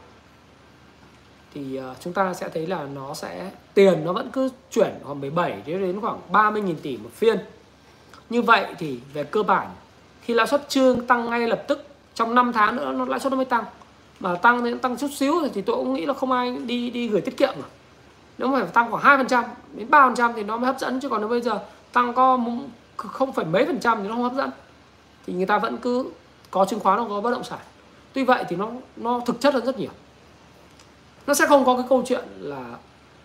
thì 1.53 1.75
ờ, 1.75 1.95
chúng 1.99 2.13
ta 2.13 2.33
sẽ 2.33 2.49
thấy 2.49 2.67
là 2.67 2.87
nó 2.93 3.13
sẽ, 3.13 3.51
tiền 3.73 4.05
nó 4.05 4.13
vẫn 4.13 4.29
cứ 4.31 4.49
chuyển 4.71 4.93
khoảng 5.03 5.21
17 5.21 5.61
đến 5.65 6.01
khoảng 6.01 6.19
30.000 6.31 6.75
tỷ 6.81 6.97
một 6.97 7.09
phiên. 7.13 7.39
Như 8.29 8.41
vậy 8.41 8.65
thì 8.77 8.99
về 9.13 9.23
cơ 9.23 9.43
bản, 9.43 9.67
khi 10.21 10.33
lãi 10.33 10.47
suất 10.47 10.69
chưa 10.69 10.95
tăng 10.95 11.29
ngay 11.29 11.47
lập 11.47 11.63
tức, 11.67 11.87
trong 12.13 12.35
5 12.35 12.53
tháng 12.53 12.75
nữa 12.75 12.93
nó 12.97 13.05
lãi 13.05 13.19
suất 13.19 13.31
nó 13.31 13.35
mới 13.35 13.45
tăng. 13.45 13.63
Mà 14.19 14.35
tăng 14.35 14.63
đến 14.63 14.79
tăng 14.79 14.97
chút 14.97 15.11
xíu 15.11 15.33
thì 15.53 15.61
tôi 15.61 15.75
cũng 15.75 15.93
nghĩ 15.93 16.05
là 16.05 16.13
không 16.13 16.31
ai 16.31 16.57
đi 16.65 16.89
đi 16.89 17.07
gửi 17.07 17.21
tiết 17.21 17.37
kiệm 17.37 17.53
mà 17.55 17.67
nếu 18.37 18.47
mà 18.47 18.59
phải 18.59 18.71
tăng 18.73 18.91
khoảng 18.91 19.03
hai 19.03 19.17
phần 19.17 19.27
trăm 19.27 19.43
đến 19.73 19.89
ba 19.89 20.07
phần 20.07 20.15
trăm 20.15 20.33
thì 20.35 20.43
nó 20.43 20.57
mới 20.57 20.65
hấp 20.65 20.79
dẫn, 20.79 20.99
chứ 20.99 21.09
còn 21.09 21.21
nếu 21.21 21.29
bây 21.29 21.41
giờ 21.41 21.59
tăng 21.93 22.13
có 22.13 22.39
không 22.97 23.33
phải 23.33 23.45
mấy 23.45 23.65
phần 23.65 23.79
trăm 23.79 23.97
thì 24.01 24.07
nó 24.07 24.13
không 24.13 24.23
hấp 24.23 24.33
dẫn. 24.33 24.49
Thì 25.27 25.33
người 25.33 25.45
ta 25.45 25.59
vẫn 25.59 25.77
cứ 25.77 26.05
có 26.51 26.65
chứng 26.65 26.79
khoán, 26.79 26.97
nó 26.97 27.05
có 27.09 27.21
bất 27.21 27.31
động 27.31 27.43
sản 27.43 27.59
tuy 28.13 28.23
vậy 28.23 28.43
thì 28.49 28.55
nó 28.55 28.71
nó 28.95 29.21
thực 29.25 29.41
chất 29.41 29.53
hơn 29.53 29.65
rất 29.65 29.79
nhiều. 29.79 29.91
Nó 31.27 31.33
sẽ 31.33 31.45
không 31.45 31.65
có 31.65 31.75
cái 31.75 31.85
câu 31.89 32.03
chuyện 32.05 32.23
là 32.39 32.65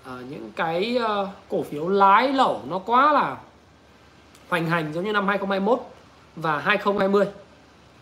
uh, 0.02 0.30
những 0.30 0.50
cái 0.56 0.98
uh, 1.22 1.28
cổ 1.48 1.62
phiếu 1.62 1.88
lái 1.88 2.28
lẩu 2.28 2.60
nó 2.68 2.78
quá 2.78 3.12
là 3.12 3.36
hoành 4.48 4.66
hành 4.66 4.92
giống 4.92 5.04
như 5.04 5.12
năm 5.12 5.28
2021 5.28 5.80
và 6.36 6.58
2020 6.58 7.26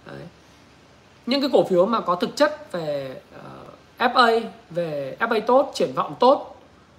Đấy. 0.06 0.16
những 1.26 1.40
cái 1.40 1.50
cổ 1.52 1.64
phiếu 1.64 1.86
mà 1.86 2.00
có 2.00 2.14
thực 2.14 2.36
chất 2.36 2.72
về 2.72 3.20
ờ, 3.32 4.06
uh, 4.06 4.14
FA 4.14 4.40
về 4.70 5.16
FA 5.20 5.40
tốt 5.40 5.70
triển 5.74 5.92
vọng 5.94 6.14
tốt 6.20 6.52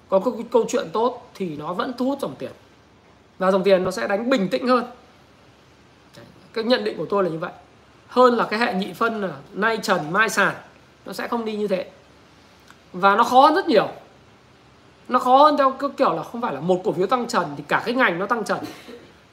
có 0.09 0.19
câu, 0.19 0.43
câu 0.51 0.65
chuyện 0.69 0.87
tốt 0.93 1.31
thì 1.35 1.57
nó 1.57 1.73
vẫn 1.73 1.93
thu 1.97 2.05
hút 2.05 2.19
dòng 2.21 2.35
tiền. 2.39 2.51
Và 3.39 3.51
dòng 3.51 3.63
tiền 3.63 3.83
nó 3.83 3.91
sẽ 3.91 4.07
đánh 4.07 4.29
bình 4.29 4.47
tĩnh 4.49 4.67
hơn. 4.67 4.85
Đấy. 6.15 6.25
cái 6.53 6.63
nhận 6.63 6.83
định 6.83 6.97
của 6.97 7.05
tôi 7.09 7.23
là 7.23 7.29
như 7.29 7.37
vậy 7.37 7.51
hơn 8.13 8.33
là 8.37 8.45
cái 8.45 8.59
hệ 8.59 8.73
nhị 8.73 8.93
phân 8.93 9.21
là 9.21 9.29
nay 9.53 9.77
trần 9.77 10.11
mai 10.11 10.29
sàn. 10.29 10.55
Nó 11.05 11.13
sẽ 11.13 11.27
không 11.27 11.45
đi 11.45 11.55
như 11.55 11.67
thế. 11.67 11.89
Và 12.93 13.15
nó 13.15 13.23
khó 13.23 13.41
hơn 13.41 13.55
rất 13.55 13.67
nhiều. 13.67 13.87
Nó 15.07 15.19
khó 15.19 15.37
hơn 15.37 15.57
theo 15.57 15.71
cái 15.71 15.89
kiểu 15.97 16.13
là 16.13 16.23
không 16.23 16.41
phải 16.41 16.53
là 16.53 16.59
một 16.59 16.81
cổ 16.83 16.91
phiếu 16.91 17.07
tăng 17.07 17.27
trần 17.27 17.45
thì 17.57 17.63
cả 17.67 17.83
cái 17.85 17.95
ngành 17.95 18.19
nó 18.19 18.25
tăng 18.25 18.43
trần 18.43 18.57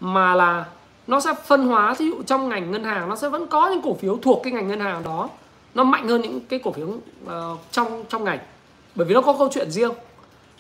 mà 0.01 0.35
là 0.35 0.65
nó 1.07 1.21
sẽ 1.21 1.35
phân 1.47 1.67
hóa. 1.67 1.95
Thí 1.95 2.11
dụ 2.11 2.23
trong 2.23 2.49
ngành 2.49 2.71
ngân 2.71 2.85
hàng 2.85 3.09
nó 3.09 3.17
sẽ 3.17 3.29
vẫn 3.29 3.47
có 3.47 3.69
những 3.69 3.83
cổ 3.83 3.95
phiếu 3.95 4.19
thuộc 4.23 4.41
cái 4.45 4.53
ngành 4.53 4.69
ngân 4.69 4.81
hàng 4.81 5.03
đó. 5.03 5.29
Nó 5.75 5.85
mạnh 5.85 6.09
hơn 6.09 6.23
những 6.23 6.41
cái 6.41 6.59
cổ 6.59 6.73
phiếu 6.73 6.87
uh, 6.87 7.59
trong 7.71 8.05
trong 8.09 8.25
ngành. 8.25 8.39
Bởi 8.95 9.07
vì 9.07 9.15
nó 9.15 9.21
có 9.21 9.33
câu 9.39 9.49
chuyện 9.53 9.71
riêng 9.71 9.93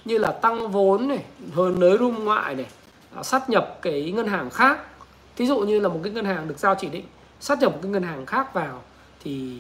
như 0.05 0.19
là 0.19 0.33
tăng 0.33 0.71
vốn 0.71 1.09
này 1.09 1.25
hơn 1.55 1.81
nới 1.81 1.99
room 1.99 2.25
ngoại 2.25 2.55
này 2.55 2.67
ờ, 3.15 3.23
sát 3.23 3.51
nhập 3.51 3.79
cái 3.83 4.13
ngân 4.17 4.27
hàng 4.27 4.51
khác. 4.51 4.79
Thí 5.37 5.47
dụ 5.47 5.59
như 5.59 5.81
là 5.81 5.89
một 5.89 6.01
cái 6.03 6.13
ngân 6.13 6.25
hàng 6.25 6.49
được 6.49 6.59
giao 6.59 6.75
chỉ 6.75 6.89
định 6.89 7.05
sát 7.41 7.59
nhập 7.61 7.73
một 7.73 7.79
cái 7.83 7.91
ngân 7.91 8.03
hàng 8.03 8.27
khác 8.27 8.55
vào 8.55 8.83
thì 9.25 9.59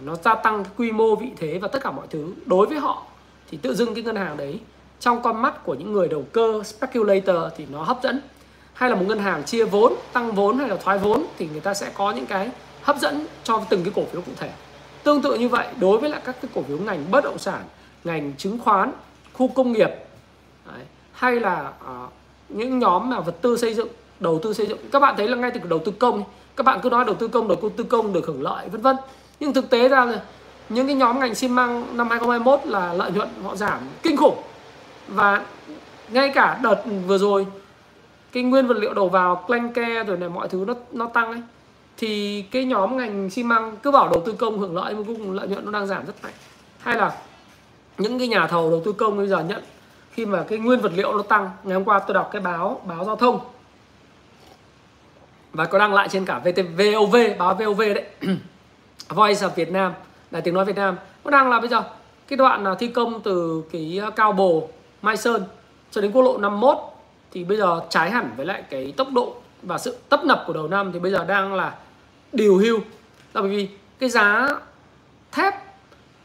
nó 0.00 0.16
gia 0.16 0.34
tăng 0.34 0.64
cái 0.64 0.72
quy 0.76 0.92
mô 0.92 1.16
vị 1.16 1.30
thế 1.36 1.58
và 1.58 1.68
tất 1.68 1.82
cả 1.82 1.90
mọi 1.90 2.06
thứ. 2.10 2.32
Đối 2.46 2.66
với 2.66 2.78
họ 2.78 3.02
thì 3.50 3.58
tự 3.58 3.74
dưng 3.74 3.94
cái 3.94 4.04
ngân 4.04 4.16
hàng 4.16 4.36
đấy 4.36 4.60
trong 5.00 5.22
con 5.22 5.42
mắt 5.42 5.64
của 5.64 5.74
những 5.74 5.92
người 5.92 6.08
đầu 6.08 6.24
cơ 6.32 6.62
speculator 6.64 7.52
thì 7.56 7.66
nó 7.72 7.82
hấp 7.82 7.98
dẫn. 8.02 8.20
Hay 8.72 8.90
là 8.90 8.96
một 8.96 9.04
ngân 9.08 9.18
hàng 9.18 9.44
chia 9.44 9.64
vốn 9.64 9.94
tăng 10.12 10.32
vốn 10.32 10.58
hay 10.58 10.68
là 10.68 10.76
thoái 10.76 10.98
vốn 10.98 11.26
thì 11.38 11.48
người 11.48 11.60
ta 11.60 11.74
sẽ 11.74 11.90
có 11.94 12.10
những 12.10 12.26
cái 12.26 12.50
hấp 12.82 12.98
dẫn 13.00 13.26
cho 13.44 13.64
từng 13.70 13.84
cái 13.84 13.92
cổ 13.96 14.04
phiếu 14.12 14.20
cụ 14.20 14.32
thể. 14.36 14.50
Tương 15.02 15.22
tự 15.22 15.34
như 15.34 15.48
vậy 15.48 15.66
đối 15.80 15.98
với 15.98 16.10
lại 16.10 16.20
các 16.24 16.36
cái 16.42 16.50
cổ 16.54 16.62
phiếu 16.62 16.78
ngành 16.78 17.10
bất 17.10 17.24
động 17.24 17.38
sản 17.38 17.62
ngành 18.04 18.32
chứng 18.38 18.58
khoán 18.58 18.92
khu 19.32 19.48
công 19.48 19.72
nghiệp 19.72 19.90
đấy, 20.66 20.84
hay 21.12 21.40
là 21.40 21.72
uh, 21.84 22.12
những 22.48 22.78
nhóm 22.78 23.10
mà 23.10 23.20
vật 23.20 23.34
tư 23.42 23.56
xây 23.56 23.74
dựng 23.74 23.88
đầu 24.20 24.40
tư 24.42 24.52
xây 24.52 24.66
dựng. 24.66 24.78
Các 24.92 25.00
bạn 25.00 25.14
thấy 25.16 25.28
là 25.28 25.36
ngay 25.36 25.50
từ 25.50 25.60
đầu 25.68 25.78
tư 25.84 25.92
công 25.98 26.24
các 26.60 26.64
bạn 26.64 26.80
cứ 26.82 26.90
nói 26.90 27.04
đầu 27.04 27.14
tư 27.14 27.28
công, 27.28 27.48
đầu 27.48 27.70
tư 27.76 27.84
công, 27.84 28.12
được 28.12 28.26
hưởng 28.26 28.42
lợi, 28.42 28.68
vân 28.68 28.80
vân. 28.80 28.96
Nhưng 29.40 29.52
thực 29.52 29.70
tế 29.70 29.88
ra 29.88 30.04
là 30.04 30.20
những 30.68 30.86
cái 30.86 30.96
nhóm 30.96 31.20
ngành 31.20 31.34
xi 31.34 31.48
măng 31.48 31.96
năm 31.96 32.08
2021 32.10 32.60
là 32.64 32.92
lợi 32.92 33.10
nhuận 33.12 33.28
họ 33.42 33.56
giảm 33.56 33.78
kinh 34.02 34.16
khủng. 34.16 34.42
Và 35.08 35.42
ngay 36.08 36.32
cả 36.34 36.58
đợt 36.62 36.82
vừa 37.06 37.18
rồi, 37.18 37.46
cái 38.32 38.42
nguyên 38.42 38.66
vật 38.66 38.76
liệu 38.76 38.94
đầu 38.94 39.08
vào 39.08 39.44
clanke 39.46 40.04
rồi 40.04 40.16
này, 40.16 40.28
mọi 40.28 40.48
thứ 40.48 40.64
nó 40.66 40.74
nó 40.92 41.06
tăng 41.06 41.32
ấy, 41.32 41.42
thì 41.96 42.42
cái 42.42 42.64
nhóm 42.64 42.96
ngành 42.96 43.30
xi 43.30 43.42
măng 43.42 43.76
cứ 43.76 43.90
bảo 43.90 44.08
đầu 44.08 44.22
tư 44.26 44.32
công 44.32 44.58
hưởng 44.58 44.76
lợi 44.76 44.94
nhưng 44.94 45.04
cũng 45.04 45.32
lợi 45.32 45.48
nhuận 45.48 45.64
nó 45.64 45.70
đang 45.70 45.86
giảm 45.86 46.06
rất 46.06 46.14
mạnh. 46.22 46.34
Hay 46.78 46.96
là 46.96 47.16
những 47.98 48.18
cái 48.18 48.28
nhà 48.28 48.46
thầu 48.46 48.70
đầu 48.70 48.82
tư 48.84 48.92
công 48.92 49.16
bây 49.16 49.28
giờ 49.28 49.44
nhận, 49.48 49.62
khi 50.12 50.26
mà 50.26 50.44
cái 50.48 50.58
nguyên 50.58 50.80
vật 50.80 50.92
liệu 50.94 51.12
nó 51.12 51.22
tăng, 51.22 51.50
ngày 51.62 51.74
hôm 51.74 51.84
qua 51.84 51.98
tôi 51.98 52.14
đọc 52.14 52.28
cái 52.32 52.42
báo 52.42 52.80
báo 52.86 53.04
giao 53.04 53.16
thông 53.16 53.40
và 55.52 55.64
có 55.64 55.78
đăng 55.78 55.94
lại 55.94 56.08
trên 56.08 56.24
cả 56.24 56.38
VTV 56.38 56.80
VOV 56.94 57.16
báo 57.38 57.54
VOV 57.54 57.80
đấy. 57.80 58.04
Voice 59.08 59.40
of 59.40 59.50
Việt 59.50 59.72
Nam 59.72 59.92
là 60.30 60.40
tiếng 60.40 60.54
nói 60.54 60.64
Việt 60.64 60.76
Nam. 60.76 60.96
Có 61.24 61.30
đăng 61.30 61.50
là 61.50 61.60
bây 61.60 61.68
giờ 61.68 61.82
cái 62.28 62.36
đoạn 62.36 62.64
à, 62.64 62.74
thi 62.78 62.88
công 62.88 63.20
từ 63.22 63.62
cái 63.72 64.00
à, 64.02 64.10
cao 64.10 64.32
bồ 64.32 64.68
Mai 65.02 65.16
Sơn 65.16 65.44
cho 65.90 66.00
đến 66.00 66.12
quốc 66.12 66.22
lộ 66.22 66.38
51 66.38 66.78
thì 67.32 67.44
bây 67.44 67.58
giờ 67.58 67.80
trái 67.88 68.10
hẳn 68.10 68.30
với 68.36 68.46
lại 68.46 68.62
cái 68.70 68.92
tốc 68.96 69.08
độ 69.12 69.36
và 69.62 69.78
sự 69.78 69.96
tấp 70.08 70.24
nập 70.24 70.44
của 70.46 70.52
đầu 70.52 70.68
năm 70.68 70.92
thì 70.92 70.98
bây 70.98 71.12
giờ 71.12 71.24
đang 71.24 71.54
là 71.54 71.74
điều 72.32 72.56
hưu. 72.56 72.78
Là 73.34 73.42
bởi 73.42 73.50
vì 73.50 73.68
cái 73.98 74.08
giá 74.08 74.48
thép 75.32 75.54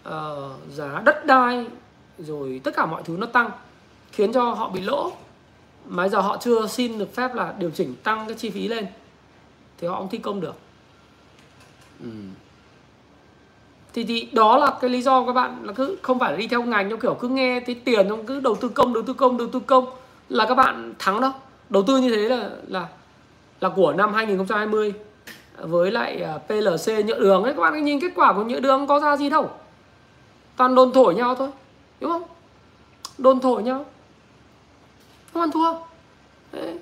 uh, 0.07 0.13
giá 0.71 1.01
đất 1.05 1.25
đai 1.25 1.65
rồi 2.17 2.61
tất 2.63 2.75
cả 2.75 2.85
mọi 2.85 3.03
thứ 3.05 3.17
nó 3.19 3.27
tăng 3.27 3.51
khiến 4.11 4.33
cho 4.33 4.41
họ 4.41 4.69
bị 4.69 4.81
lỗ. 4.81 5.11
Mà 5.85 6.03
bây 6.03 6.09
giờ 6.09 6.19
họ 6.19 6.37
chưa 6.37 6.67
xin 6.67 6.99
được 6.99 7.15
phép 7.15 7.35
là 7.35 7.53
điều 7.59 7.71
chỉnh 7.71 7.95
tăng 8.03 8.27
cái 8.27 8.37
chi 8.37 8.49
phí 8.49 8.67
lên 8.67 8.85
thì 9.77 9.87
họ 9.87 9.97
không 9.97 10.09
thi 10.09 10.17
công 10.17 10.41
được. 10.41 10.55
Ừ. 11.99 12.09
thì 13.93 14.03
thì 14.03 14.29
đó 14.31 14.57
là 14.57 14.77
cái 14.81 14.89
lý 14.89 15.01
do 15.01 15.25
các 15.25 15.33
bạn 15.33 15.59
là 15.63 15.73
cứ 15.73 15.97
không 16.01 16.19
phải 16.19 16.31
là 16.31 16.37
đi 16.37 16.47
theo 16.47 16.63
ngành 16.63 16.89
theo 16.89 16.97
kiểu 16.97 17.17
cứ 17.19 17.27
nghe 17.27 17.59
thấy 17.59 17.75
tiền 17.75 18.09
không 18.09 18.25
cứ 18.25 18.39
đầu 18.39 18.55
tư 18.55 18.69
công 18.69 18.93
đầu 18.93 19.03
tư 19.03 19.13
công 19.13 19.37
đầu 19.37 19.47
tư 19.47 19.59
công 19.59 19.85
là 20.29 20.45
các 20.45 20.55
bạn 20.55 20.93
thắng 20.99 21.21
đâu 21.21 21.31
đầu 21.69 21.83
tư 21.83 21.97
như 21.97 22.15
thế 22.15 22.29
là 22.29 22.49
là 22.67 22.87
là 23.61 23.69
của 23.69 23.93
năm 23.93 24.13
2020 24.13 24.93
với 25.57 25.91
lại 25.91 26.23
à, 26.23 26.37
PLC 26.37 27.05
nhựa 27.05 27.19
đường 27.19 27.43
ấy. 27.43 27.53
Các 27.53 27.61
bạn 27.61 27.85
nhìn 27.85 27.99
kết 27.99 28.11
quả 28.15 28.33
của 28.33 28.43
nhựa 28.43 28.59
đường 28.59 28.87
có 28.87 28.99
ra 28.99 29.17
gì 29.17 29.29
đâu. 29.29 29.49
Toàn 30.57 30.75
đồn 30.75 30.91
thổi 30.93 31.15
nhau 31.15 31.35
thôi 31.35 31.49
đúng 31.99 32.11
không? 32.11 32.23
Đồn 33.17 33.39
thổi 33.39 33.63
nhau. 33.63 33.85
Các 35.33 35.39
bạn 35.39 35.51
thua. 35.51 35.73
Đấy. 36.51 36.77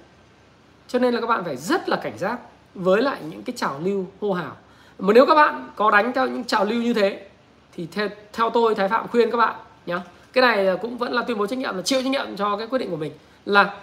cho 0.87 0.99
nên 0.99 1.13
là 1.13 1.21
các 1.21 1.27
bạn 1.27 1.43
phải 1.43 1.57
rất 1.57 1.89
là 1.89 1.95
cảnh 1.95 2.17
giác 2.17 2.39
với 2.75 3.01
lại 3.01 3.21
những 3.29 3.43
cái 3.43 3.55
trào 3.57 3.79
lưu 3.83 4.05
hô 4.21 4.33
hào. 4.33 4.57
Mà 4.99 5.13
nếu 5.13 5.25
các 5.25 5.35
bạn 5.35 5.69
có 5.75 5.91
đánh 5.91 6.13
theo 6.13 6.27
những 6.27 6.43
trào 6.43 6.65
lưu 6.65 6.81
như 6.81 6.93
thế 6.93 7.27
thì 7.71 7.87
theo, 7.91 8.09
theo 8.33 8.49
tôi 8.49 8.75
thái 8.75 8.89
phạm 8.89 9.07
khuyên 9.07 9.31
các 9.31 9.37
bạn 9.37 9.55
nhá 9.85 10.01
cái 10.33 10.41
này 10.41 10.77
cũng 10.81 10.97
vẫn 10.97 11.13
là 11.13 11.23
tuyên 11.27 11.37
bố 11.37 11.47
trách 11.47 11.59
nhiệm 11.59 11.75
là 11.75 11.81
chịu 11.81 12.01
trách 12.01 12.09
nhiệm 12.09 12.35
cho 12.35 12.57
cái 12.57 12.67
quyết 12.67 12.79
định 12.79 12.89
của 12.89 12.97
mình 12.97 13.11
là 13.45 13.75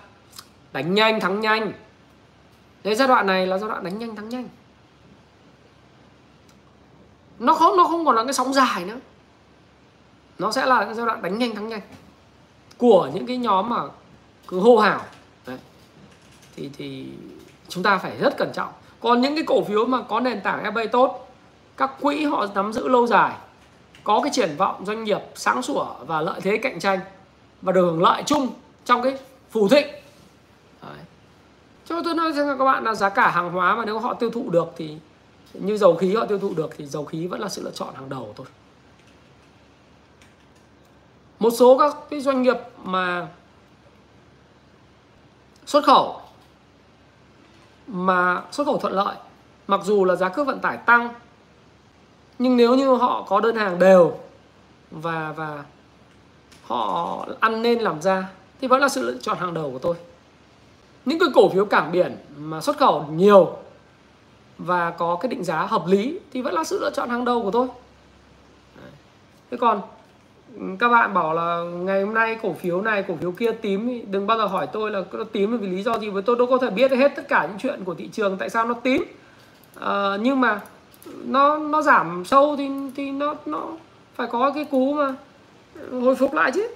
đánh 0.72 0.95
nhanh 0.95 1.20
thắng 1.20 1.41
nhanh. 1.41 1.72
Cái 2.82 2.95
giai 2.95 3.09
đoạn 3.09 3.26
này 3.26 3.47
là 3.47 3.59
giai 3.59 3.70
đoạn 3.70 3.84
đánh 3.84 3.99
nhanh 3.99 4.16
thắng 4.16 4.28
nhanh. 4.28 4.49
Nó 7.38 7.55
không 7.55 7.76
nó 7.76 7.84
không 7.84 8.05
còn 8.05 8.16
là 8.16 8.24
cái 8.24 8.32
sóng 8.32 8.53
dài 8.53 8.84
nữa. 8.84 8.99
Nó 10.38 10.53
sẽ 10.53 10.66
là 10.66 10.84
cái 10.84 10.95
giai 10.95 11.07
đoạn 11.07 11.22
đánh 11.22 11.38
nhanh 11.38 11.55
thắng 11.55 11.68
nhanh. 11.68 11.80
Của 12.78 13.11
những 13.14 13.26
cái 13.26 13.36
nhóm 13.36 13.68
mà 13.68 13.82
cứ 14.49 14.61
hô 14.61 14.78
hào. 14.78 15.01
Đấy. 15.47 15.59
thì 16.57 16.70
thì 16.76 17.07
chúng 17.68 17.82
ta 17.82 17.99
phải 17.99 18.16
rất 18.16 18.36
cẩn 18.36 18.53
trọng 18.53 18.72
còn 19.01 19.21
những 19.21 19.35
cái 19.35 19.45
cổ 19.47 19.65
phiếu 19.65 19.87
mà 19.87 20.03
có 20.03 20.21
nền 20.21 20.41
tảng 20.41 20.65
FA 20.75 20.89
tốt, 20.89 21.29
các 21.77 21.91
quỹ 22.01 22.25
họ 22.25 22.47
nắm 22.55 22.73
giữ 22.73 22.89
lâu 22.89 23.07
dài, 23.07 23.35
có 24.05 24.21
cái 24.21 24.33
triển 24.33 24.57
vọng 24.57 24.85
doanh 24.87 25.05
nghiệp 25.05 25.21
sáng 25.35 25.63
sủa 25.63 25.87
và 26.07 26.21
lợi 26.21 26.41
thế 26.41 26.57
cạnh 26.57 26.81
tranh 26.81 27.01
và 27.63 27.73
được 27.73 27.81
hưởng 27.81 28.03
lợi 28.03 28.23
chung 28.27 28.49
trong 28.85 29.03
cái 29.03 29.19
phù 29.51 29.69
thịnh 29.69 29.87
Đấy. 30.83 30.99
cho 31.87 32.03
tôi 32.05 32.15
nói 32.15 32.33
cho 32.37 32.57
các 32.59 32.65
bạn 32.65 32.85
là 32.85 32.95
giá 32.95 33.09
cả 33.09 33.31
hàng 33.31 33.53
hóa 33.53 33.77
mà 33.77 33.85
nếu 33.85 33.99
họ 33.99 34.15
tiêu 34.15 34.31
thụ 34.31 34.51
được 34.51 34.73
thì, 34.77 34.97
như 35.53 35.77
dầu 35.77 35.97
khí 35.97 36.15
họ 36.15 36.27
tiêu 36.27 36.39
thụ 36.39 36.55
được 36.55 36.71
thì 36.77 36.87
dầu 36.87 37.05
khí 37.05 37.27
vẫn 37.27 37.41
là 37.41 37.49
sự 37.49 37.63
lựa 37.63 37.71
chọn 37.71 37.95
hàng 37.95 38.09
đầu 38.09 38.35
thôi 38.37 38.47
một 41.39 41.51
số 41.51 41.79
các 41.79 41.97
cái 42.11 42.21
doanh 42.21 42.43
nghiệp 42.43 42.57
mà 42.85 43.29
xuất 45.67 45.85
khẩu 45.85 46.20
mà 47.93 48.43
xuất 48.51 48.64
khẩu 48.64 48.78
thuận 48.78 48.93
lợi, 48.93 49.16
mặc 49.66 49.80
dù 49.84 50.05
là 50.05 50.16
giá 50.16 50.28
cước 50.28 50.47
vận 50.47 50.59
tải 50.59 50.76
tăng, 50.76 51.09
nhưng 52.38 52.57
nếu 52.57 52.74
như 52.74 52.95
họ 52.95 53.22
có 53.28 53.41
đơn 53.41 53.57
hàng 53.57 53.78
đều 53.78 54.18
và 54.91 55.32
và 55.36 55.64
họ 56.64 57.26
ăn 57.41 57.62
nên 57.62 57.80
làm 57.80 58.03
ra, 58.03 58.28
thì 58.61 58.68
vẫn 58.68 58.80
là 58.80 58.88
sự 58.88 59.03
lựa 59.03 59.18
chọn 59.20 59.38
hàng 59.38 59.55
đầu 59.55 59.70
của 59.72 59.78
tôi. 59.78 59.97
Những 61.05 61.18
cái 61.18 61.28
cổ 61.34 61.49
phiếu 61.49 61.64
cảng 61.64 61.93
biển 61.93 62.16
mà 62.36 62.61
xuất 62.61 62.78
khẩu 62.78 63.07
nhiều 63.12 63.57
và 64.59 64.91
có 64.91 65.16
cái 65.16 65.28
định 65.28 65.45
giá 65.45 65.66
hợp 65.66 65.86
lý 65.86 66.18
thì 66.32 66.43
vẫn 66.43 66.55
là 66.55 66.64
sự 66.64 66.78
lựa 66.80 66.91
chọn 66.91 67.11
hàng 67.11 67.24
đầu 67.24 67.43
của 67.43 67.51
tôi. 67.51 67.68
Thế 69.51 69.57
còn 69.61 69.80
các 70.79 70.89
bạn 70.89 71.15
bảo 71.15 71.35
là 71.35 71.63
ngày 71.63 72.03
hôm 72.03 72.15
nay 72.15 72.39
cổ 72.43 72.53
phiếu 72.53 72.81
này 72.81 73.05
cổ 73.09 73.15
phiếu 73.21 73.33
kia 73.33 73.53
tím 73.53 74.11
đừng 74.11 74.27
bao 74.27 74.39
giờ 74.39 74.47
hỏi 74.47 74.67
tôi 74.73 74.91
là 74.91 75.03
nó 75.13 75.25
tím 75.25 75.59
vì 75.59 75.67
lý 75.69 75.83
do 75.83 75.99
gì 75.99 76.11
với 76.11 76.23
tôi 76.23 76.37
đâu 76.37 76.47
có 76.47 76.59
thể 76.59 76.71
biết 76.71 76.91
hết 76.91 77.13
tất 77.17 77.29
cả 77.29 77.47
những 77.47 77.59
chuyện 77.59 77.85
của 77.85 77.95
thị 77.95 78.09
trường 78.13 78.37
tại 78.37 78.51
sao 78.51 78.67
nó 78.67 78.75
tím. 78.75 79.05
À, 79.81 80.17
nhưng 80.21 80.41
mà 80.41 80.61
nó 81.25 81.59
nó 81.59 81.83
giảm 81.83 82.25
sâu 82.25 82.57
thì 82.57 82.71
thì 82.97 83.11
nó 83.11 83.35
nó 83.47 83.69
phải 84.15 84.27
có 84.27 84.51
cái 84.55 84.65
cú 84.65 84.93
mà 84.93 85.15
hồi 85.93 86.17
phục 86.17 86.35
lại 86.35 86.53
chứ. 86.55 86.69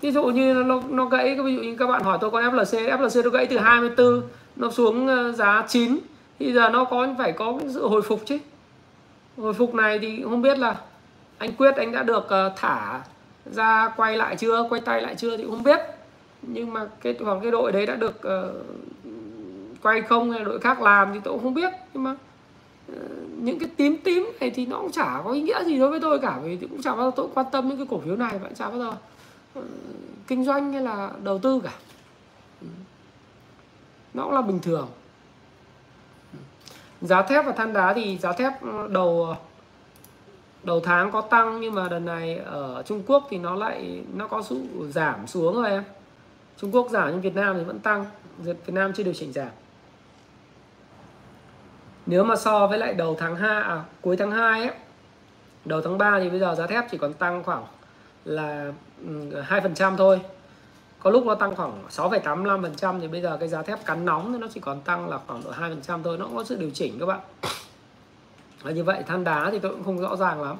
Ví 0.00 0.10
dụ 0.10 0.24
như 0.24 0.54
nó 0.54 0.82
nó 0.88 1.04
gãy 1.04 1.36
ví 1.44 1.54
dụ 1.54 1.62
như 1.62 1.76
các 1.78 1.86
bạn 1.86 2.02
hỏi 2.02 2.18
tôi 2.20 2.30
con 2.30 2.44
FLC 2.44 2.98
FLC 2.98 3.24
nó 3.24 3.30
gãy 3.30 3.46
từ 3.46 3.58
24 3.58 4.22
nó 4.56 4.70
xuống 4.70 5.08
ờ, 5.08 5.32
giá 5.32 5.64
9 5.68 5.98
thì 6.38 6.52
giờ 6.52 6.68
nó 6.68 6.84
có 6.84 7.08
phải 7.18 7.32
có 7.32 7.58
sự 7.74 7.88
hồi 7.88 8.02
phục 8.02 8.20
chứ 8.26 8.38
hồi 9.36 9.54
phục 9.54 9.74
này 9.74 9.98
thì 9.98 10.22
không 10.22 10.42
biết 10.42 10.58
là 10.58 10.80
anh 11.38 11.52
Quyết 11.52 11.76
anh 11.76 11.92
đã 11.92 12.02
được 12.02 12.28
ờ, 12.28 12.52
thả 12.56 13.00
ra 13.52 13.92
quay 13.96 14.16
lại 14.16 14.36
chưa 14.36 14.66
quay 14.68 14.80
tay 14.80 15.02
lại 15.02 15.14
chưa 15.14 15.36
thì 15.36 15.44
không 15.50 15.62
biết. 15.62 15.80
Nhưng 16.42 16.72
mà 16.72 16.88
cái 17.02 17.14
hoặc 17.20 17.38
cái 17.42 17.50
đội 17.50 17.72
đấy 17.72 17.86
đã 17.86 17.94
được 17.94 18.20
uh, 18.28 19.82
quay 19.82 20.02
không 20.02 20.30
hay 20.30 20.44
đội 20.44 20.60
khác 20.60 20.82
làm 20.82 21.12
thì 21.14 21.20
tôi 21.24 21.34
cũng 21.34 21.42
không 21.42 21.54
biết. 21.54 21.72
Nhưng 21.94 22.02
mà 22.02 22.16
uh, 22.92 22.98
những 23.38 23.58
cái 23.58 23.68
tím 23.76 23.96
tím 24.04 24.30
này 24.40 24.50
thì 24.50 24.66
nó 24.66 24.78
cũng 24.80 24.92
chả 24.92 25.20
có 25.24 25.32
ý 25.32 25.42
nghĩa 25.42 25.64
gì 25.64 25.78
đối 25.78 25.90
với 25.90 26.00
tôi 26.00 26.18
cả 26.18 26.38
vì 26.44 26.56
cũng 26.56 26.82
chả 26.82 26.94
bao 26.94 27.10
giờ 27.10 27.12
tôi 27.16 27.28
quan 27.34 27.46
tâm 27.52 27.68
những 27.68 27.76
cái 27.76 27.86
cổ 27.90 28.00
phiếu 28.04 28.16
này 28.16 28.38
vẫn 28.38 28.54
chả 28.54 28.68
bao 28.68 28.78
giờ 28.78 28.92
uh, 29.58 29.64
kinh 30.26 30.44
doanh 30.44 30.72
hay 30.72 30.82
là 30.82 31.10
đầu 31.22 31.38
tư 31.38 31.60
cả. 31.64 31.72
Ừ. 32.60 32.66
Nó 34.14 34.22
cũng 34.22 34.32
là 34.32 34.42
bình 34.42 34.58
thường 34.62 34.88
giá 37.00 37.22
thép 37.22 37.46
và 37.46 37.52
than 37.52 37.72
đá 37.72 37.94
thì 37.94 38.18
giá 38.18 38.32
thép 38.32 38.62
ừ, 38.62 38.88
đầu 38.90 39.36
đầu 40.62 40.80
tháng 40.80 41.10
có 41.10 41.20
tăng 41.20 41.60
nhưng 41.60 41.74
mà 41.74 41.88
đợt 41.88 41.98
này 41.98 42.36
ở 42.36 42.82
Trung 42.86 43.02
Quốc 43.06 43.26
thì 43.30 43.38
nó 43.38 43.54
lại 43.54 44.04
nó 44.14 44.26
có 44.26 44.42
sự 44.42 44.66
giảm 44.90 45.26
xuống 45.26 45.54
rồi 45.54 45.70
em. 45.70 45.84
Trung 46.56 46.74
Quốc 46.74 46.90
giảm 46.90 47.10
nhưng 47.10 47.20
Việt 47.20 47.34
Nam 47.34 47.56
thì 47.58 47.64
vẫn 47.64 47.78
tăng. 47.78 48.04
Việt 48.38 48.56
Nam 48.66 48.92
chưa 48.92 49.02
điều 49.02 49.14
chỉnh 49.14 49.32
giảm. 49.32 49.48
Nếu 52.06 52.24
mà 52.24 52.36
so 52.36 52.66
với 52.66 52.78
lại 52.78 52.94
đầu 52.94 53.16
tháng 53.18 53.36
2 53.36 53.62
à, 53.62 53.84
cuối 54.00 54.16
tháng 54.16 54.30
2 54.30 54.60
ấy 54.60 54.70
đầu 55.64 55.80
tháng 55.80 55.98
3 55.98 56.20
thì 56.20 56.30
bây 56.30 56.40
giờ 56.40 56.54
giá 56.54 56.66
thép 56.66 56.84
chỉ 56.90 56.98
còn 56.98 57.12
tăng 57.12 57.42
khoảng 57.42 57.64
là 58.24 58.72
ừ, 59.06 59.42
2% 59.48 59.74
trăm 59.74 59.96
thôi 59.96 60.20
có 61.06 61.12
lúc 61.12 61.26
nó 61.26 61.34
tăng 61.34 61.56
khoảng 61.56 61.82
6,85% 61.90 63.00
thì 63.00 63.08
bây 63.08 63.20
giờ 63.20 63.36
cái 63.40 63.48
giá 63.48 63.62
thép 63.62 63.84
cắn 63.84 64.04
nóng 64.04 64.32
thì 64.32 64.38
nó 64.38 64.46
chỉ 64.54 64.60
còn 64.60 64.80
tăng 64.80 65.08
là 65.08 65.18
khoảng 65.26 65.42
độ 65.44 65.50
2% 65.50 66.02
thôi. 66.02 66.18
Nó 66.18 66.24
cũng 66.24 66.36
có 66.36 66.44
sự 66.44 66.56
điều 66.56 66.70
chỉnh 66.70 66.98
các 67.00 67.06
bạn. 67.06 67.20
Và 68.62 68.70
như 68.70 68.84
vậy 68.84 69.02
than 69.06 69.24
đá 69.24 69.50
thì 69.50 69.58
tôi 69.58 69.72
cũng 69.72 69.84
không 69.84 70.00
rõ 70.00 70.16
ràng 70.16 70.42
lắm. 70.42 70.56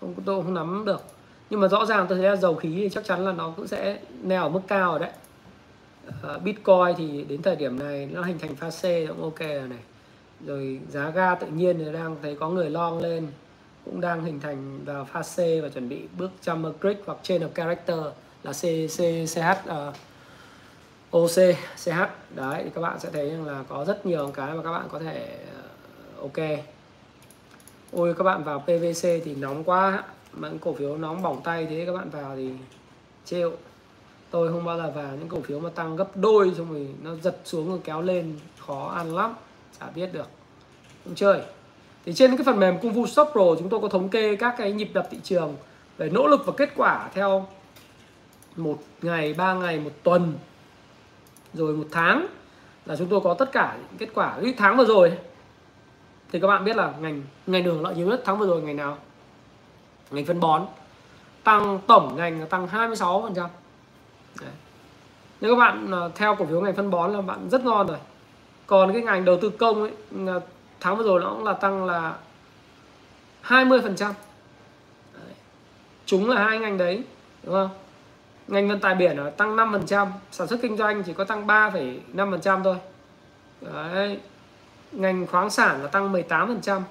Không 0.00 0.14
tôi 0.24 0.42
không 0.42 0.54
nắm 0.54 0.84
được. 0.86 1.02
Nhưng 1.50 1.60
mà 1.60 1.68
rõ 1.68 1.86
ràng 1.86 2.06
tôi 2.08 2.18
thấy 2.18 2.30
là 2.30 2.36
dầu 2.36 2.54
khí 2.54 2.74
thì 2.76 2.88
chắc 2.88 3.04
chắn 3.04 3.24
là 3.24 3.32
nó 3.32 3.52
cũng 3.56 3.66
sẽ 3.66 3.98
neo 4.22 4.42
ở 4.42 4.48
mức 4.48 4.60
cao 4.68 4.90
rồi 4.90 4.98
đấy. 4.98 5.10
Ờ, 6.22 6.38
Bitcoin 6.38 6.94
thì 6.98 7.24
đến 7.28 7.42
thời 7.42 7.56
điểm 7.56 7.78
này 7.78 8.08
nó 8.12 8.22
hình 8.22 8.38
thành 8.38 8.56
pha 8.56 8.70
C 8.70 8.82
cũng 9.08 9.22
ok 9.22 9.40
rồi 9.40 9.68
này. 9.68 9.82
Rồi 10.46 10.80
giá 10.88 11.10
ga 11.10 11.34
tự 11.34 11.46
nhiên 11.46 11.78
thì 11.78 11.92
đang 11.92 12.16
thấy 12.22 12.36
có 12.40 12.48
người 12.48 12.70
long 12.70 12.98
lên 12.98 13.26
cũng 13.84 14.00
đang 14.00 14.24
hình 14.24 14.40
thành 14.40 14.84
vào 14.84 15.04
pha 15.04 15.22
C 15.22 15.36
và 15.62 15.68
chuẩn 15.74 15.88
bị 15.88 16.02
bước 16.18 16.30
Chamber 16.40 16.72
Creek 16.80 17.02
hoặc 17.06 17.18
trên 17.22 17.42
of 17.42 17.48
Character 17.48 17.98
là 18.42 18.52
C 18.52 18.62
C 18.88 18.98
CH 19.28 19.38
uh, 19.38 19.66
ờ, 19.66 19.92
OC 21.10 21.56
CH 21.76 21.90
đấy 22.34 22.60
thì 22.64 22.70
các 22.74 22.80
bạn 22.80 23.00
sẽ 23.00 23.10
thấy 23.12 23.30
rằng 23.30 23.46
là 23.46 23.64
có 23.68 23.84
rất 23.84 24.06
nhiều 24.06 24.30
cái 24.34 24.54
mà 24.54 24.62
các 24.62 24.72
bạn 24.72 24.88
có 24.92 24.98
thể 24.98 25.38
uh, 26.16 26.22
ok. 26.22 26.48
Ôi 27.92 28.14
các 28.18 28.24
bạn 28.24 28.44
vào 28.44 28.58
PVC 28.58 29.02
thì 29.02 29.34
nóng 29.34 29.64
quá. 29.64 30.04
Mà 30.32 30.48
những 30.48 30.58
cổ 30.58 30.72
phiếu 30.72 30.96
nóng 30.96 31.22
bỏng 31.22 31.40
tay 31.44 31.66
thế 31.70 31.82
các 31.86 31.92
bạn 31.92 32.10
vào 32.10 32.36
thì 32.36 32.50
chịu. 33.24 33.52
tôi 34.30 34.52
không 34.52 34.64
bao 34.64 34.78
giờ 34.78 34.92
vào 34.94 35.16
những 35.18 35.28
cổ 35.28 35.40
phiếu 35.40 35.60
mà 35.60 35.70
tăng 35.70 35.96
gấp 35.96 36.16
đôi 36.16 36.52
xong 36.56 36.72
rồi 36.72 36.88
nó 37.02 37.10
giật 37.22 37.36
xuống 37.44 37.68
rồi 37.68 37.80
kéo 37.84 38.02
lên. 38.02 38.38
Khó 38.58 38.88
ăn 38.88 39.16
lắm 39.16 39.34
chả 39.80 39.86
biết 39.86 40.12
được. 40.12 40.28
Không 41.04 41.14
chơi. 41.14 41.40
Thì 42.04 42.12
trên 42.12 42.36
cái 42.36 42.44
phần 42.44 42.60
mềm 42.60 42.78
Kung 42.78 42.94
Fu 42.94 43.06
Shop 43.06 43.28
Pro 43.32 43.54
chúng 43.58 43.68
tôi 43.68 43.80
có 43.80 43.88
thống 43.88 44.08
kê 44.08 44.36
các 44.36 44.54
cái 44.58 44.72
nhịp 44.72 44.88
đập 44.92 45.08
thị 45.10 45.18
trường 45.22 45.56
về 45.98 46.10
nỗ 46.10 46.26
lực 46.26 46.46
và 46.46 46.52
kết 46.56 46.68
quả 46.76 47.10
theo 47.14 47.46
một 48.56 48.78
ngày, 49.02 49.34
ba 49.34 49.54
ngày, 49.54 49.78
một 49.78 49.90
tuần, 50.02 50.34
rồi 51.54 51.74
một 51.74 51.86
tháng 51.90 52.26
là 52.86 52.96
chúng 52.96 53.08
tôi 53.08 53.20
có 53.20 53.34
tất 53.34 53.52
cả 53.52 53.76
kết 53.98 54.08
quả. 54.14 54.38
Cái 54.42 54.54
tháng 54.58 54.76
vừa 54.76 54.84
rồi, 54.84 55.18
thì 56.32 56.40
các 56.40 56.48
bạn 56.48 56.64
biết 56.64 56.76
là 56.76 56.92
ngành 57.00 57.22
ngành 57.46 57.64
đường 57.64 57.82
lợi 57.82 57.94
nhiều 57.94 58.06
nhất 58.06 58.22
tháng 58.24 58.38
vừa 58.38 58.46
rồi 58.46 58.62
ngành 58.62 58.76
nào? 58.76 58.98
Ngành 60.10 60.24
phân 60.24 60.40
bón. 60.40 60.66
Tăng 61.44 61.78
tổng 61.86 62.16
ngành 62.16 62.40
là 62.40 62.46
tăng 62.46 62.66
26 62.66 63.22
phần 63.22 63.34
trăm. 63.34 63.50
Nếu 65.40 65.54
các 65.54 65.58
bạn 65.58 65.90
à, 65.92 66.08
theo 66.14 66.34
cổ 66.34 66.44
phiếu 66.44 66.60
ngành 66.60 66.76
phân 66.76 66.90
bón 66.90 67.12
là 67.12 67.20
bạn 67.20 67.48
rất 67.50 67.64
ngon 67.64 67.86
rồi. 67.86 67.98
Còn 68.66 68.92
cái 68.92 69.02
ngành 69.02 69.24
đầu 69.24 69.38
tư 69.40 69.50
công 69.50 69.82
ấy 69.82 69.92
tháng 70.80 70.96
vừa 70.96 71.04
rồi 71.04 71.20
nó 71.20 71.30
cũng 71.30 71.44
là 71.44 71.52
tăng 71.52 71.84
là 71.84 72.16
20 73.40 73.80
phần 73.82 73.96
trăm. 73.96 74.12
Chúng 76.06 76.30
là 76.30 76.44
hai 76.44 76.58
ngành 76.58 76.78
đấy, 76.78 77.02
đúng 77.42 77.54
không? 77.54 77.70
Ngành 78.48 78.68
vận 78.68 78.80
tải 78.80 78.94
biển 78.94 79.16
là 79.16 79.30
tăng 79.30 79.56
5 79.56 79.72
phần 79.72 79.86
trăm 79.86 80.08
sản 80.30 80.46
xuất 80.46 80.58
kinh 80.62 80.76
doanh 80.76 81.02
chỉ 81.02 81.12
có 81.12 81.24
tăng 81.24 81.46
3,5 81.46 82.30
phần 82.30 82.40
trăm 82.40 82.62
thôi. 82.62 82.76
Đấy 83.60 84.18
ngành 84.92 85.26
khoáng 85.26 85.50
sản 85.50 85.82
là 85.82 85.88
tăng 85.88 86.12
18 86.12 86.48
phần 86.48 86.60
trăm. 86.60 86.82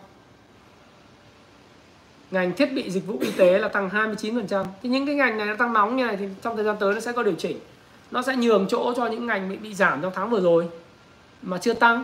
Ngành 2.32 2.54
thiết 2.54 2.74
bị 2.74 2.90
dịch 2.90 3.08
vụ 3.08 3.18
y 3.22 3.32
tế 3.32 3.60
là 3.60 3.68
tăng 3.68 3.90
29 3.90 4.36
phần 4.36 4.48
trăm. 4.48 4.66
Thì 4.84 4.90
những 4.90 5.06
cái 5.06 5.16
ngành 5.16 5.38
này 5.38 5.48
nó 5.48 5.56
tăng 5.56 5.74
nóng 5.74 5.98
như 5.98 6.06
này 6.06 6.18
thì 6.18 6.26
trong 6.42 6.56
thời 6.56 6.66
gian 6.66 6.76
tới 6.80 6.94
nó 6.94 7.00
sẽ 7.00 7.12
có 7.12 7.24
điều 7.24 7.36
chỉnh. 7.38 7.60
Nó 8.12 8.22
sẽ 8.22 8.36
nhường 8.36 8.68
chỗ 8.70 8.94
cho 8.96 9.08
những 9.08 9.28
ngành 9.28 9.50
bị 9.50 9.58
bị 9.58 9.74
giảm 9.74 10.02
trong 10.02 10.12
tháng 10.16 10.30
vừa 10.30 10.42
rồi 10.42 10.70
mà 11.42 11.58
chưa 11.58 11.74
tăng. 11.74 12.04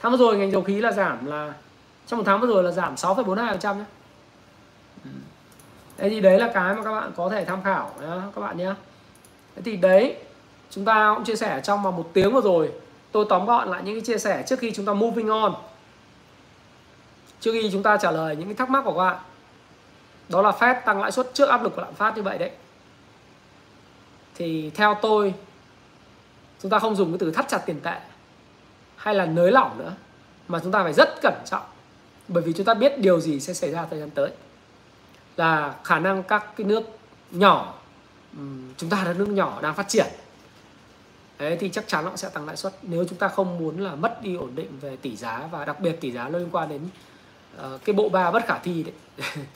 Tháng 0.00 0.12
vừa 0.12 0.18
rồi 0.18 0.36
ngành 0.36 0.50
dầu 0.50 0.62
khí 0.62 0.80
là 0.80 0.92
giảm 0.92 1.26
là 1.26 1.54
trong 2.06 2.18
một 2.18 2.24
tháng 2.26 2.40
vừa 2.40 2.46
rồi 2.46 2.62
là 2.62 2.70
giảm 2.70 2.94
6,42 2.94 3.50
phần 3.50 3.60
trăm 3.60 3.78
nhé. 3.78 3.84
Thế 5.98 6.10
thì 6.10 6.20
đấy 6.20 6.38
là 6.38 6.50
cái 6.54 6.74
mà 6.74 6.82
các 6.82 6.92
bạn 6.92 7.12
có 7.16 7.28
thể 7.28 7.44
tham 7.44 7.62
khảo 7.62 7.94
nhá, 8.00 8.22
các 8.34 8.40
bạn 8.40 8.56
nhé. 8.56 8.74
Thế 9.56 9.62
thì 9.64 9.76
đấy 9.76 10.16
chúng 10.70 10.84
ta 10.84 11.14
cũng 11.14 11.24
chia 11.24 11.36
sẻ 11.36 11.60
trong 11.64 11.82
vòng 11.82 11.96
một 11.96 12.10
tiếng 12.12 12.32
vừa 12.32 12.40
rồi. 12.40 12.72
Tôi 13.12 13.26
tóm 13.28 13.46
gọn 13.46 13.70
lại 13.70 13.82
những 13.84 13.94
cái 13.94 14.04
chia 14.04 14.18
sẻ 14.18 14.44
trước 14.46 14.58
khi 14.58 14.72
chúng 14.72 14.86
ta 14.86 14.92
moving 14.92 15.28
on. 15.28 15.54
Trước 17.40 17.52
khi 17.52 17.70
chúng 17.72 17.82
ta 17.82 17.96
trả 17.96 18.10
lời 18.10 18.36
những 18.36 18.48
cái 18.48 18.54
thắc 18.54 18.70
mắc 18.70 18.82
của 18.84 18.92
các 18.92 18.98
bạn. 18.98 19.16
Đó 20.28 20.42
là 20.42 20.50
Fed 20.50 20.80
tăng 20.84 21.00
lãi 21.00 21.12
suất 21.12 21.30
trước 21.34 21.48
áp 21.48 21.62
lực 21.62 21.76
của 21.76 21.82
lạm 21.82 21.94
phát 21.94 22.16
như 22.16 22.22
vậy 22.22 22.38
đấy. 22.38 22.50
Thì 24.34 24.70
theo 24.74 24.98
tôi 25.02 25.34
chúng 26.62 26.70
ta 26.70 26.78
không 26.78 26.96
dùng 26.96 27.12
cái 27.12 27.18
từ 27.18 27.30
thắt 27.30 27.48
chặt 27.48 27.58
tiền 27.58 27.80
tệ 27.80 28.00
hay 28.96 29.14
là 29.14 29.26
nới 29.26 29.52
lỏng 29.52 29.78
nữa 29.78 29.92
mà 30.48 30.60
chúng 30.62 30.72
ta 30.72 30.82
phải 30.82 30.92
rất 30.92 31.08
cẩn 31.22 31.34
trọng. 31.46 31.64
Bởi 32.28 32.42
vì 32.42 32.52
chúng 32.52 32.66
ta 32.66 32.74
biết 32.74 32.98
điều 32.98 33.20
gì 33.20 33.40
sẽ 33.40 33.54
xảy 33.54 33.70
ra 33.70 33.86
thời 33.90 34.00
gian 34.00 34.10
tới 34.10 34.30
là 35.38 35.74
khả 35.84 35.98
năng 35.98 36.22
các 36.22 36.56
cái 36.56 36.66
nước 36.66 36.82
nhỏ 37.30 37.74
chúng 38.76 38.90
ta 38.90 39.04
là 39.04 39.12
nước 39.12 39.28
nhỏ 39.28 39.58
đang 39.62 39.74
phát 39.74 39.88
triển. 39.88 40.06
Đấy, 41.38 41.56
thì 41.60 41.68
chắc 41.68 41.88
chắn 41.88 42.04
nó 42.04 42.16
sẽ 42.16 42.28
tăng 42.28 42.46
lãi 42.46 42.56
suất. 42.56 42.72
Nếu 42.82 43.04
chúng 43.04 43.18
ta 43.18 43.28
không 43.28 43.58
muốn 43.58 43.80
là 43.80 43.94
mất 43.94 44.22
đi 44.22 44.34
ổn 44.34 44.54
định 44.54 44.78
về 44.80 44.96
tỷ 44.96 45.16
giá 45.16 45.48
và 45.50 45.64
đặc 45.64 45.80
biệt 45.80 45.92
tỷ 46.00 46.12
giá 46.12 46.28
liên 46.28 46.48
quan 46.52 46.68
đến 46.68 46.80
uh, 47.56 47.84
cái 47.84 47.94
bộ 47.94 48.08
ba 48.08 48.30
bất 48.30 48.46
khả 48.46 48.58
thi 48.58 48.82
đấy. 48.82 49.24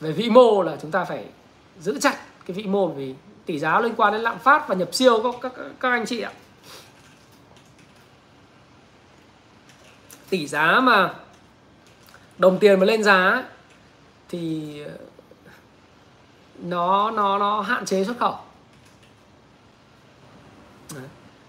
Về 0.00 0.12
vĩ 0.12 0.30
mô 0.30 0.62
là 0.62 0.76
chúng 0.82 0.90
ta 0.90 1.04
phải 1.04 1.24
giữ 1.80 2.00
chặt 2.00 2.16
cái 2.46 2.54
vĩ 2.54 2.62
mô 2.62 2.88
vì 2.88 3.14
tỷ 3.46 3.58
giá 3.58 3.80
liên 3.80 3.94
quan 3.96 4.12
đến 4.12 4.22
lạm 4.22 4.38
phát 4.38 4.68
và 4.68 4.74
nhập 4.74 4.94
siêu 4.94 5.22
các 5.22 5.34
các, 5.42 5.62
các 5.80 5.90
anh 5.90 6.06
chị 6.06 6.20
ạ. 6.20 6.32
Tỷ 10.28 10.46
giá 10.46 10.80
mà 10.80 11.14
đồng 12.38 12.58
tiền 12.58 12.80
mà 12.80 12.86
lên 12.86 13.02
giá 13.02 13.44
thì 14.28 14.82
nó 16.62 17.10
nó 17.10 17.38
nó 17.38 17.60
hạn 17.60 17.84
chế 17.84 18.04
xuất 18.04 18.18
khẩu. 18.18 18.34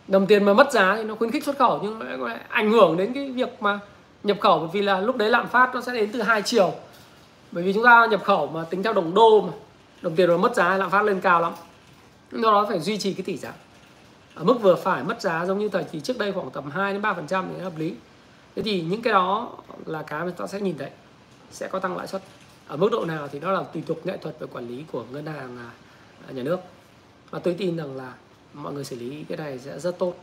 Đồng 0.08 0.28
tiền 0.28 0.44
mà 0.44 0.54
mất 0.54 0.72
giá 0.72 0.96
thì 0.96 1.04
nó 1.04 1.16
khuyến 1.16 1.32
khích 1.32 1.44
xuất 1.44 1.58
khẩu, 1.58 1.80
nhưng 1.84 2.22
lại 2.22 2.40
ảnh 2.50 2.72
hưởng 2.72 2.98
đến 2.98 3.14
cái 3.14 3.32
việc 3.32 3.62
mà 3.62 3.80
nhập 4.24 4.38
khẩu, 4.42 4.60
bởi 4.60 4.70
vì 4.74 4.82
là 4.82 5.00
lúc 5.00 5.16
đấy 5.16 5.30
lạm 5.30 5.48
phát 5.48 5.76
nó 5.76 5.82
sẽ 5.82 5.94
đến 5.94 6.10
từ 6.14 6.22
hai 6.22 6.42
chiều. 6.42 6.74
Bởi 7.52 7.64
vì 7.64 7.74
chúng 7.74 7.84
ta 7.84 8.06
nhập 8.06 8.24
khẩu 8.24 8.48
mà 8.48 8.64
tính 8.64 8.84
theo 8.84 8.94
đồng 8.94 9.14
đô 9.14 9.42
mà, 9.42 9.54
đồng 10.02 10.16
tiền 10.16 10.30
mà 10.30 10.38
mất 10.38 10.56
giá, 10.56 10.78
lạm 10.78 10.90
phát 10.90 11.02
lên 11.02 11.22
cao 11.22 11.42
lắm. 11.42 11.54
Do 12.32 12.52
đó 12.52 12.66
phải 12.70 12.80
duy 12.80 12.98
trì 12.98 13.14
cái 13.14 13.24
tỷ 13.24 13.38
giá. 13.38 13.54
Ở 14.36 14.44
mức 14.44 14.62
vừa 14.62 14.76
phải 14.76 15.04
mất 15.04 15.22
giá 15.22 15.46
giống 15.46 15.60
như 15.60 15.70
thời 15.70 15.84
kỳ 15.84 16.00
trước 16.00 16.18
đây 16.18 16.32
khoảng 16.32 16.52
tầm 16.52 16.72
2 16.72 16.94
đến 16.94 17.02
3 17.02 17.14
phần 17.14 17.28
trăm 17.28 17.46
thì 17.54 17.62
hợp 17.62 17.78
lý. 17.78 17.94
Thế 18.56 18.62
thì 18.62 18.82
những 18.82 19.02
cái 19.02 19.14
đó 19.14 19.50
là 19.86 20.02
cái 20.02 20.26
mà 20.26 20.32
ta 20.38 20.48
sẽ 20.48 20.60
nhìn 20.60 20.78
thấy, 20.78 20.90
sẽ 21.52 21.68
có 21.68 21.80
tăng 21.80 21.98
lãi 21.98 22.08
suất 22.08 22.22
ở 22.74 22.78
mức 22.78 22.90
độ 22.92 23.06
nào 23.06 23.28
thì 23.28 23.40
đó 23.40 23.52
là 23.52 23.64
tùy 23.64 23.84
thuộc 23.88 24.06
nghệ 24.06 24.18
thuật 24.18 24.40
về 24.40 24.48
quản 24.54 24.68
lý 24.68 24.84
của 24.92 25.06
ngân 25.12 25.26
hàng 25.26 25.58
à, 26.28 26.32
nhà 26.32 26.44
nước. 26.44 26.60
Và 27.30 27.40
tôi 27.40 27.56
tin 27.58 27.78
rằng 27.78 27.96
là 27.98 28.14
mọi 28.54 28.74
người 28.74 28.84
xử 28.84 28.96
lý 28.96 29.24
cái 29.30 29.38
này 29.38 29.60
sẽ 29.60 29.80
rất 29.80 30.00
tốt. 30.00 30.16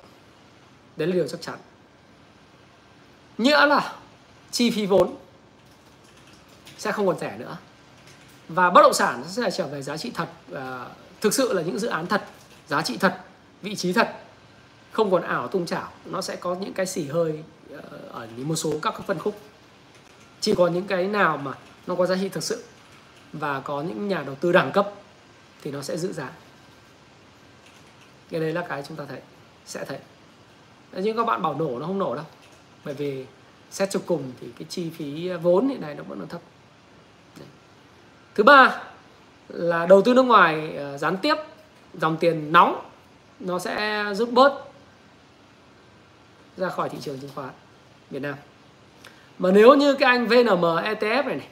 Đấy 0.96 1.08
là 1.08 1.14
điều 1.14 1.28
chắc 1.28 1.40
chắn. 1.40 1.58
Nghĩa 3.38 3.66
là 3.66 3.94
chi 4.50 4.70
phí 4.70 4.86
vốn 4.86 5.16
sẽ 6.78 6.92
không 6.92 7.06
còn 7.06 7.18
rẻ 7.18 7.38
nữa. 7.38 7.56
Và 8.48 8.70
bất 8.70 8.82
động 8.82 8.94
sản 8.94 9.24
sẽ 9.26 9.50
trở 9.50 9.66
về 9.66 9.82
giá 9.82 9.96
trị 9.96 10.10
thật 10.14 10.28
và 10.48 10.88
thực 11.20 11.34
sự 11.34 11.52
là 11.52 11.62
những 11.62 11.78
dự 11.78 11.88
án 11.88 12.06
thật, 12.06 12.24
giá 12.68 12.82
trị 12.82 12.96
thật, 12.96 13.16
vị 13.62 13.76
trí 13.76 13.92
thật, 13.92 14.14
không 14.92 15.10
còn 15.10 15.22
ảo 15.22 15.48
tung 15.48 15.66
chảo. 15.66 15.92
Nó 16.04 16.20
sẽ 16.20 16.36
có 16.36 16.54
những 16.54 16.72
cái 16.72 16.86
xỉ 16.86 17.06
hơi 17.06 17.42
ờ, 17.70 17.98
ở 18.12 18.28
một 18.36 18.56
số 18.56 18.72
các 18.82 18.94
phân 19.06 19.18
khúc. 19.18 19.38
Chỉ 20.40 20.54
có 20.54 20.68
những 20.68 20.86
cái 20.86 21.06
nào 21.06 21.36
mà 21.36 21.54
nó 21.86 21.94
có 21.94 22.06
giá 22.06 22.16
trị 22.20 22.28
thực 22.28 22.42
sự. 22.42 22.64
Và 23.32 23.60
có 23.60 23.82
những 23.82 24.08
nhà 24.08 24.22
đầu 24.26 24.34
tư 24.34 24.52
đẳng 24.52 24.72
cấp 24.72 24.92
thì 25.62 25.70
nó 25.70 25.82
sẽ 25.82 25.96
giữ 25.96 26.12
giá. 26.12 26.32
Cái 28.30 28.40
đấy 28.40 28.52
là 28.52 28.66
cái 28.68 28.82
chúng 28.88 28.96
ta 28.96 29.04
thấy, 29.08 29.20
sẽ 29.66 29.84
thấy. 29.84 29.98
Nhưng 30.92 31.16
các 31.16 31.24
bạn 31.24 31.42
bảo 31.42 31.54
nổ 31.54 31.78
nó 31.78 31.86
không 31.86 31.98
nổ 31.98 32.14
đâu. 32.14 32.24
Bởi 32.84 32.94
vì 32.94 33.26
xét 33.70 33.90
cho 33.90 34.00
cùng 34.06 34.32
thì 34.40 34.46
cái 34.58 34.66
chi 34.68 34.90
phí 34.90 35.28
vốn 35.28 35.68
hiện 35.68 35.80
nay 35.80 35.94
nó 35.94 36.02
vẫn 36.02 36.18
còn 36.18 36.28
thấp. 36.28 36.40
Đấy. 37.38 37.48
thứ 38.34 38.42
ba 38.42 38.82
là 39.48 39.86
đầu 39.86 40.02
tư 40.02 40.14
nước 40.14 40.22
ngoài 40.22 40.76
ờ, 40.76 40.98
gián 40.98 41.16
tiếp, 41.16 41.34
dòng 41.94 42.16
tiền 42.16 42.52
nóng, 42.52 42.90
nó 43.40 43.58
sẽ 43.58 44.04
giúp 44.14 44.28
bớt 44.32 44.64
ra 46.56 46.68
khỏi 46.68 46.88
thị 46.88 46.98
trường 47.00 47.18
chứng 47.20 47.30
khoán 47.34 47.50
Việt 48.10 48.22
Nam. 48.22 48.34
Mà 49.38 49.50
nếu 49.50 49.74
như 49.74 49.94
cái 49.94 50.08
anh 50.08 50.26
VNM 50.26 50.64
ETF 50.64 51.24
này 51.26 51.36
này 51.36 51.48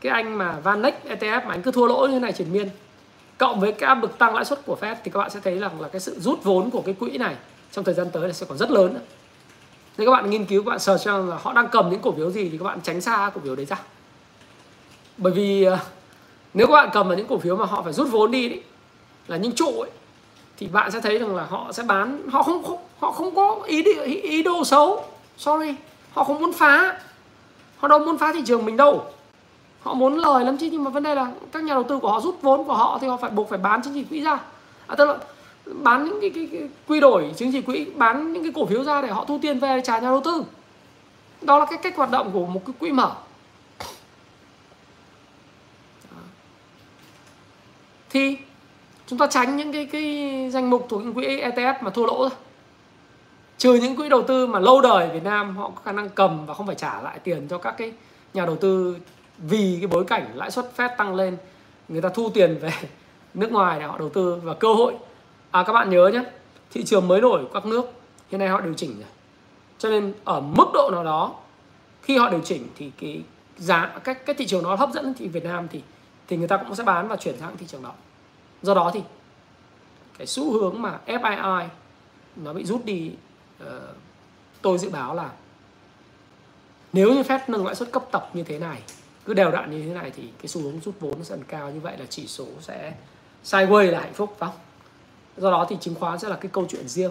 cái 0.00 0.12
anh 0.12 0.38
mà 0.38 0.58
Vanex 0.62 0.94
ETF 1.08 1.46
mà 1.46 1.54
anh 1.54 1.62
cứ 1.62 1.70
thua 1.70 1.86
lỗ 1.86 2.06
như 2.06 2.12
thế 2.12 2.18
này 2.18 2.32
triển 2.32 2.52
miên. 2.52 2.68
Cộng 3.38 3.60
với 3.60 3.72
cái 3.72 3.88
áp 3.88 4.02
lực 4.02 4.18
tăng 4.18 4.34
lãi 4.34 4.44
suất 4.44 4.66
của 4.66 4.76
Fed 4.80 4.94
thì 5.04 5.10
các 5.10 5.18
bạn 5.18 5.30
sẽ 5.30 5.40
thấy 5.44 5.58
rằng 5.58 5.80
là 5.80 5.88
cái 5.88 6.00
sự 6.00 6.20
rút 6.20 6.44
vốn 6.44 6.70
của 6.70 6.82
cái 6.82 6.94
quỹ 6.94 7.18
này 7.18 7.36
trong 7.72 7.84
thời 7.84 7.94
gian 7.94 8.06
tới 8.12 8.26
là 8.28 8.32
sẽ 8.32 8.46
còn 8.48 8.58
rất 8.58 8.70
lớn. 8.70 8.98
Nên 9.98 10.06
các 10.06 10.12
bạn 10.12 10.30
nghiên 10.30 10.44
cứu 10.44 10.62
các 10.62 10.68
bạn 10.70 10.78
search 10.78 11.04
cho 11.04 11.18
là 11.18 11.36
họ 11.36 11.52
đang 11.52 11.68
cầm 11.68 11.90
những 11.90 12.00
cổ 12.00 12.12
phiếu 12.12 12.30
gì 12.30 12.48
thì 12.48 12.58
các 12.58 12.64
bạn 12.64 12.80
tránh 12.82 13.00
xa 13.00 13.30
cổ 13.34 13.40
phiếu 13.44 13.56
đấy 13.56 13.66
ra. 13.66 13.76
Bởi 15.16 15.32
vì 15.32 15.64
ờ, 15.64 15.78
nếu 16.54 16.66
các 16.66 16.72
bạn 16.72 16.90
cầm 16.92 17.08
vào 17.08 17.16
những 17.16 17.26
cổ 17.26 17.38
phiếu 17.38 17.56
mà 17.56 17.64
họ 17.64 17.82
phải 17.82 17.92
rút 17.92 18.08
vốn 18.10 18.30
đi 18.30 18.48
đấy 18.48 18.62
là 19.28 19.36
những 19.36 19.52
trụ 19.52 19.80
ấy 19.80 19.90
thì 20.56 20.66
bạn 20.66 20.90
sẽ 20.90 21.00
thấy 21.00 21.18
rằng 21.18 21.36
là 21.36 21.44
họ 21.44 21.72
sẽ 21.72 21.82
bán 21.82 22.28
họ 22.28 22.42
không, 22.42 22.62
không 22.62 22.78
họ 23.00 23.12
không 23.12 23.34
có 23.34 23.60
ý, 23.66 23.82
ý 24.04 24.20
ý 24.20 24.42
đồ 24.42 24.64
xấu 24.64 25.04
sorry 25.36 25.74
họ 26.12 26.24
không 26.24 26.40
muốn 26.40 26.52
phá. 26.52 27.00
Họ 27.76 27.88
đâu 27.88 27.98
muốn 27.98 28.18
phá 28.18 28.32
thị 28.32 28.42
trường 28.46 28.64
mình 28.64 28.76
đâu 28.76 29.04
họ 29.82 29.94
muốn 29.94 30.18
lời 30.18 30.44
lắm 30.44 30.56
chứ 30.56 30.68
nhưng 30.72 30.84
mà 30.84 30.90
vấn 30.90 31.02
đề 31.02 31.14
là 31.14 31.32
các 31.52 31.62
nhà 31.62 31.74
đầu 31.74 31.82
tư 31.82 31.98
của 31.98 32.10
họ 32.12 32.20
rút 32.20 32.38
vốn 32.42 32.64
của 32.64 32.74
họ 32.74 32.98
thì 33.00 33.08
họ 33.08 33.16
phải 33.16 33.30
buộc 33.30 33.48
phải 33.48 33.58
bán 33.58 33.82
chứng 33.82 33.94
chỉ 33.94 34.04
quỹ 34.04 34.20
ra. 34.20 34.38
À, 34.86 34.94
tức 34.96 35.04
là 35.04 35.16
bán 35.64 36.04
những 36.04 36.20
cái, 36.20 36.30
cái, 36.30 36.48
cái 36.52 36.68
quy 36.88 37.00
đổi 37.00 37.32
chứng 37.36 37.52
chỉ 37.52 37.62
quỹ 37.62 37.84
bán 37.84 38.32
những 38.32 38.42
cái 38.42 38.52
cổ 38.54 38.66
phiếu 38.66 38.84
ra 38.84 39.02
để 39.02 39.08
họ 39.08 39.24
thu 39.24 39.38
tiền 39.42 39.58
về 39.58 39.76
để 39.76 39.82
trả 39.84 39.98
nhà 39.98 40.08
đầu 40.08 40.20
tư. 40.24 40.44
Đó 41.42 41.58
là 41.58 41.64
cái 41.64 41.78
cách 41.82 41.96
hoạt 41.96 42.10
động 42.10 42.30
của 42.32 42.46
một 42.46 42.60
cái 42.66 42.74
quỹ 42.78 42.90
mở. 42.90 43.12
Thì 48.10 48.36
chúng 49.06 49.18
ta 49.18 49.26
tránh 49.26 49.56
những 49.56 49.72
cái 49.72 49.86
cái 49.86 50.50
danh 50.52 50.70
mục 50.70 50.86
thuộc 50.88 51.02
những 51.02 51.14
quỹ 51.14 51.26
ETF 51.26 51.74
mà 51.80 51.90
thua 51.90 52.06
lỗ 52.06 52.18
thôi. 52.18 52.38
Trừ 53.58 53.74
những 53.74 53.96
quỹ 53.96 54.08
đầu 54.08 54.22
tư 54.22 54.46
mà 54.46 54.58
lâu 54.58 54.80
đời 54.80 55.08
Việt 55.08 55.24
Nam 55.24 55.56
họ 55.56 55.70
có 55.74 55.80
khả 55.84 55.92
năng 55.92 56.08
cầm 56.08 56.46
và 56.46 56.54
không 56.54 56.66
phải 56.66 56.76
trả 56.76 57.02
lại 57.02 57.18
tiền 57.18 57.48
cho 57.48 57.58
các 57.58 57.74
cái 57.78 57.92
nhà 58.34 58.46
đầu 58.46 58.56
tư 58.56 58.96
vì 59.40 59.76
cái 59.80 59.86
bối 59.86 60.04
cảnh 60.04 60.30
lãi 60.34 60.50
suất 60.50 60.72
phép 60.74 60.94
tăng 60.98 61.14
lên 61.14 61.36
người 61.88 62.02
ta 62.02 62.08
thu 62.08 62.30
tiền 62.34 62.58
về 62.60 62.72
nước 63.34 63.52
ngoài 63.52 63.80
để 63.80 63.86
họ 63.86 63.98
đầu 63.98 64.08
tư 64.08 64.40
và 64.42 64.54
cơ 64.54 64.74
hội. 64.74 64.94
À 65.50 65.64
các 65.66 65.72
bạn 65.72 65.90
nhớ 65.90 66.10
nhé 66.12 66.24
thị 66.70 66.84
trường 66.84 67.08
mới 67.08 67.20
nổi 67.20 67.42
của 67.42 67.60
các 67.60 67.66
nước 67.66 67.92
hiện 68.30 68.38
nay 68.38 68.48
họ 68.48 68.60
điều 68.60 68.74
chỉnh 68.74 68.94
rồi. 68.96 69.08
Cho 69.78 69.88
nên 69.88 70.12
ở 70.24 70.40
mức 70.40 70.66
độ 70.74 70.90
nào 70.92 71.04
đó 71.04 71.34
khi 72.02 72.16
họ 72.16 72.30
điều 72.30 72.40
chỉnh 72.40 72.68
thì 72.76 72.90
cái 73.00 73.22
giá 73.56 73.98
cái 74.04 74.14
cái 74.14 74.34
thị 74.34 74.46
trường 74.46 74.62
nó 74.62 74.74
hấp 74.74 74.90
dẫn 74.92 75.14
thì 75.18 75.28
Việt 75.28 75.44
Nam 75.44 75.68
thì 75.68 75.82
thì 76.28 76.36
người 76.36 76.48
ta 76.48 76.56
cũng 76.56 76.74
sẽ 76.74 76.84
bán 76.84 77.08
và 77.08 77.16
chuyển 77.16 77.38
sang 77.38 77.56
thị 77.56 77.66
trường 77.66 77.82
đó. 77.82 77.92
Do 78.62 78.74
đó 78.74 78.90
thì 78.94 79.00
cái 80.18 80.26
xu 80.26 80.52
hướng 80.52 80.82
mà 80.82 81.00
FII 81.06 81.66
nó 82.36 82.52
bị 82.52 82.64
rút 82.64 82.84
đi 82.84 83.12
uh, 83.62 83.68
tôi 84.62 84.78
dự 84.78 84.90
báo 84.90 85.14
là 85.14 85.30
nếu 86.92 87.14
như 87.14 87.22
phép 87.22 87.48
nâng 87.48 87.66
lãi 87.66 87.74
suất 87.74 87.92
cấp 87.92 88.04
tập 88.10 88.30
như 88.34 88.42
thế 88.42 88.58
này 88.58 88.82
cứ 89.30 89.34
đều 89.34 89.50
đặn 89.50 89.70
như 89.70 89.82
thế 89.82 89.94
này 89.94 90.12
thì 90.16 90.22
cái 90.38 90.48
xu 90.48 90.62
hướng 90.62 90.80
rút 90.80 91.00
vốn 91.00 91.24
sẽ 91.24 91.36
cao. 91.48 91.70
Như 91.70 91.80
vậy 91.80 91.98
là 91.98 92.04
chỉ 92.08 92.26
số 92.26 92.46
sẽ 92.60 92.94
sideways 93.44 93.90
là 93.90 94.00
hạnh 94.00 94.12
phúc 94.12 94.36
phải 94.38 94.50
không? 94.50 94.58
Do 95.36 95.50
đó 95.50 95.66
thì 95.68 95.76
chứng 95.80 95.94
khoán 95.94 96.18
sẽ 96.18 96.28
là 96.28 96.36
cái 96.36 96.50
câu 96.52 96.66
chuyện 96.68 96.88
riêng. 96.88 97.10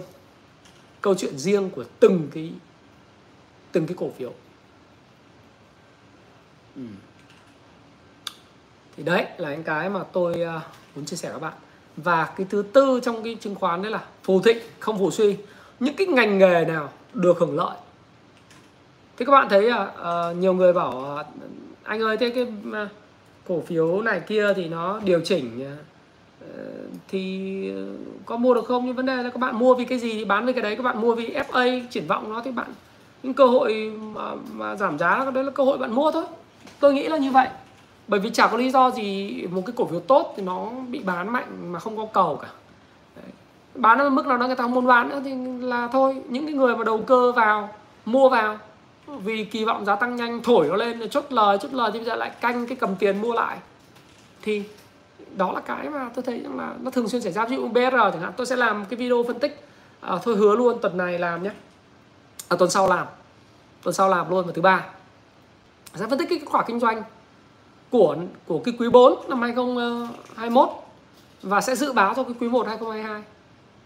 Câu 1.00 1.14
chuyện 1.14 1.38
riêng 1.38 1.70
của 1.70 1.84
từng 2.00 2.28
cái 2.34 2.52
từng 3.72 3.86
cái 3.86 3.96
cổ 4.00 4.10
phiếu. 4.18 4.32
Ừ. 6.76 6.82
thì 8.96 9.02
đấy 9.02 9.26
là 9.38 9.50
những 9.50 9.62
cái 9.62 9.90
mà 9.90 10.04
tôi 10.12 10.32
uh, 10.32 10.62
muốn 10.94 11.04
chia 11.04 11.16
sẻ 11.16 11.28
với 11.28 11.40
các 11.40 11.46
bạn. 11.46 11.58
Và 11.96 12.24
cái 12.36 12.46
thứ 12.50 12.64
tư 12.72 13.00
trong 13.02 13.22
cái 13.22 13.36
chứng 13.40 13.54
khoán 13.54 13.82
đấy 13.82 13.92
là 13.92 14.04
phù 14.22 14.42
thịnh 14.42 14.58
không 14.78 14.98
phù 14.98 15.10
suy. 15.10 15.36
Những 15.80 15.96
cái 15.96 16.06
ngành 16.06 16.38
nghề 16.38 16.64
nào 16.64 16.92
được 17.14 17.38
hưởng 17.38 17.56
lợi? 17.56 17.76
Thế 19.16 19.26
các 19.26 19.32
bạn 19.32 19.48
thấy 19.48 19.70
à, 20.02 20.32
nhiều 20.32 20.54
người 20.54 20.72
bảo 20.72 21.24
anh 21.90 22.00
ơi 22.00 22.16
thế 22.16 22.30
cái 22.30 22.46
à, 22.72 22.88
cổ 23.48 23.60
phiếu 23.60 24.02
này 24.02 24.20
kia 24.20 24.52
thì 24.56 24.68
nó 24.68 25.00
điều 25.04 25.20
chỉnh 25.24 25.64
à, 25.64 25.76
ờ, 26.40 26.64
thì 27.08 27.72
có 28.26 28.36
mua 28.36 28.54
được 28.54 28.64
không? 28.66 28.86
Nhưng 28.86 28.96
vấn 28.96 29.06
đề 29.06 29.16
là 29.16 29.30
các 29.30 29.38
bạn 29.38 29.58
mua 29.58 29.74
vì 29.74 29.84
cái 29.84 29.98
gì 29.98 30.12
thì 30.12 30.24
bán 30.24 30.44
với 30.44 30.52
cái 30.52 30.62
đấy. 30.62 30.76
Các 30.76 30.82
bạn 30.82 31.00
mua 31.00 31.14
vì 31.14 31.34
FA 31.34 31.82
triển 31.90 32.06
vọng 32.06 32.32
nó 32.32 32.42
thì 32.44 32.50
bạn 32.50 32.66
những 33.22 33.34
cơ 33.34 33.46
hội 33.46 33.92
mà, 34.14 34.22
mà 34.52 34.76
giảm 34.76 34.98
giá 34.98 35.30
đấy 35.34 35.44
là 35.44 35.50
cơ 35.50 35.64
hội 35.64 35.78
bạn 35.78 35.92
mua 35.92 36.10
thôi. 36.10 36.24
Tôi 36.80 36.94
nghĩ 36.94 37.08
là 37.08 37.16
như 37.16 37.30
vậy. 37.30 37.48
Bởi 38.08 38.20
vì 38.20 38.30
chả 38.30 38.46
có 38.46 38.56
lý 38.56 38.70
do 38.70 38.90
gì 38.90 39.42
một 39.50 39.62
cái 39.66 39.74
cổ 39.76 39.84
phiếu 39.86 40.00
tốt 40.00 40.34
thì 40.36 40.42
nó 40.42 40.70
bị 40.90 40.98
bán 40.98 41.32
mạnh 41.32 41.72
mà 41.72 41.78
không 41.78 41.96
có 41.96 42.06
cầu 42.12 42.36
cả. 42.42 42.48
Đấy. 43.16 43.32
bán 43.74 43.98
ở 43.98 44.10
mức 44.10 44.26
nào 44.26 44.38
đó 44.38 44.46
người 44.46 44.56
ta 44.56 44.62
không 44.62 44.74
muốn 44.74 44.86
bán 44.86 45.08
nữa 45.08 45.20
thì 45.24 45.34
là 45.60 45.88
thôi. 45.92 46.16
Những 46.28 46.46
cái 46.46 46.54
người 46.54 46.76
mà 46.76 46.84
đầu 46.84 46.98
cơ 46.98 47.32
vào 47.32 47.68
mua 48.04 48.28
vào 48.28 48.58
vì 49.18 49.44
kỳ 49.44 49.64
vọng 49.64 49.84
giá 49.84 49.96
tăng 49.96 50.16
nhanh 50.16 50.42
thổi 50.42 50.68
nó 50.68 50.76
lên 50.76 51.08
chốt 51.10 51.24
lời 51.30 51.58
chốt 51.62 51.72
lời 51.72 51.90
thì 51.92 51.98
bây 51.98 52.06
giờ 52.06 52.14
lại 52.14 52.30
canh 52.40 52.66
cái 52.66 52.76
cầm 52.80 52.96
tiền 52.96 53.22
mua 53.22 53.32
lại. 53.32 53.58
Thì 54.42 54.62
đó 55.36 55.52
là 55.52 55.60
cái 55.60 55.88
mà 55.90 56.10
tôi 56.14 56.22
thấy 56.22 56.40
rằng 56.40 56.58
là 56.58 56.74
nó 56.80 56.90
thường 56.90 57.08
xuyên 57.08 57.22
xảy 57.22 57.32
ra. 57.32 57.44
Ví 57.44 57.56
dụ 57.56 57.68
BR 57.68 57.96
chẳng 58.12 58.20
hạn 58.20 58.32
tôi 58.36 58.46
sẽ 58.46 58.56
làm 58.56 58.84
cái 58.84 58.96
video 58.96 59.24
phân 59.26 59.38
tích. 59.38 59.64
À, 60.00 60.18
thôi 60.22 60.36
hứa 60.36 60.56
luôn 60.56 60.78
tuần 60.82 60.96
này 60.96 61.18
làm 61.18 61.42
nhé. 61.42 61.50
À, 62.48 62.56
tuần 62.56 62.70
sau 62.70 62.88
làm. 62.88 63.06
Tuần 63.82 63.94
sau 63.94 64.08
làm 64.08 64.30
luôn 64.30 64.44
vào 64.44 64.52
thứ 64.52 64.62
ba 64.62 64.86
sẽ 65.94 66.06
phân 66.06 66.18
tích 66.18 66.28
cái 66.28 66.38
kết 66.38 66.46
quả 66.50 66.64
kinh 66.66 66.80
doanh 66.80 67.02
của 67.90 68.16
của 68.46 68.58
cái 68.64 68.74
quý 68.78 68.88
4 68.88 69.28
năm 69.28 69.42
2021 69.42 70.68
và 71.42 71.60
sẽ 71.60 71.74
dự 71.74 71.92
báo 71.92 72.14
cho 72.14 72.22
cái 72.22 72.34
quý 72.40 72.48
1 72.48 72.66
2022 72.66 73.22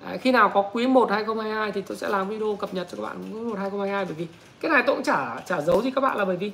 Đấy, 0.06 0.18
khi 0.18 0.32
nào 0.32 0.48
có 0.54 0.62
quý 0.72 0.86
1 0.86 1.10
2022 1.10 1.72
thì 1.72 1.82
tôi 1.82 1.96
sẽ 1.96 2.08
làm 2.08 2.28
video 2.28 2.56
cập 2.56 2.74
nhật 2.74 2.86
cho 2.90 2.96
các 2.96 3.02
bạn 3.02 3.16
quý 3.22 3.40
1 3.40 3.58
2022 3.58 4.04
bởi 4.04 4.14
vì 4.14 4.26
cái 4.60 4.70
này 4.70 4.82
tôi 4.86 4.96
cũng 4.96 5.04
chả 5.04 5.40
chả 5.46 5.60
giấu 5.60 5.82
gì 5.82 5.90
các 5.90 6.00
bạn 6.00 6.16
là 6.18 6.24
bởi 6.24 6.36
vì 6.36 6.52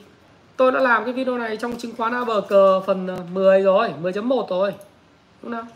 tôi 0.56 0.72
đã 0.72 0.80
làm 0.80 1.04
cái 1.04 1.12
video 1.12 1.38
này 1.38 1.56
trong 1.56 1.76
chứng 1.76 1.96
khoán 1.96 2.12
ABG 2.12 2.54
phần 2.86 3.06
ờ, 3.06 3.16
10 3.32 3.62
rồi 3.62 3.92
10.1 4.02 4.46
rồi. 4.48 4.74
Đúng 5.42 5.52
không 5.52 5.66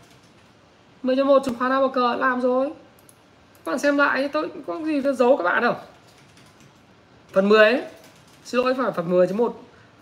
10.1 1.03 1.39
chứng 1.39 1.55
khoán 1.59 1.71
ABG 1.71 1.97
làm 2.19 2.41
rồi. 2.41 2.67
Các 3.65 3.71
bạn 3.71 3.79
xem 3.79 3.97
lại 3.97 4.29
tôi 4.33 4.49
có 4.67 4.81
gì 4.81 5.01
tôi 5.01 5.15
giấu 5.15 5.37
các 5.37 5.43
bạn 5.43 5.63
đâu. 5.63 5.73
Phần 7.33 7.49
10 7.49 7.59
ấy. 7.59 7.83
xin 8.43 8.61
lỗi 8.61 8.73
phải 8.73 8.91
phần 8.91 9.11
10.1 9.11 9.51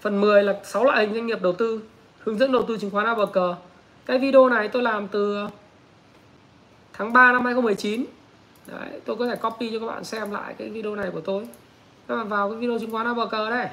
Phần 0.02 0.22
10 0.22 0.44
là 0.44 0.56
6 0.64 0.84
loại 0.84 1.06
hình 1.06 1.14
doanh 1.14 1.28
nghiệp 1.28 1.42
đầu 1.42 1.54
tư, 1.54 1.82
hướng 2.20 2.38
dẫn 2.38 2.52
đầu 2.52 2.64
tư 2.68 2.78
chứng 2.78 2.92
khoán 2.92 3.06
ABG. 3.06 3.38
Cái 4.06 4.18
video 4.18 4.50
này 4.50 4.68
tôi 4.68 4.84
làm 4.84 5.08
từ 5.08 5.48
tháng 6.94 7.14
3 7.14 7.32
năm 7.32 7.46
2019. 7.46 8.06
Đấy, 8.68 9.02
tôi 9.06 9.16
có 9.16 9.28
thể 9.28 9.36
copy 9.36 9.72
cho 9.72 9.80
các 9.80 9.86
bạn 9.86 10.04
xem 10.04 10.32
lại 10.32 10.56
cái 10.58 10.70
video 10.70 10.96
này 10.96 11.10
của 11.12 11.22
tôi. 11.22 11.48
Các 12.08 12.16
bạn 12.16 12.30
vào 12.30 12.50
cái 12.50 12.60
video 12.60 12.80
chứng 12.80 12.92
khoán 12.92 13.06
ABG 13.06 13.32
đây. 13.50 13.68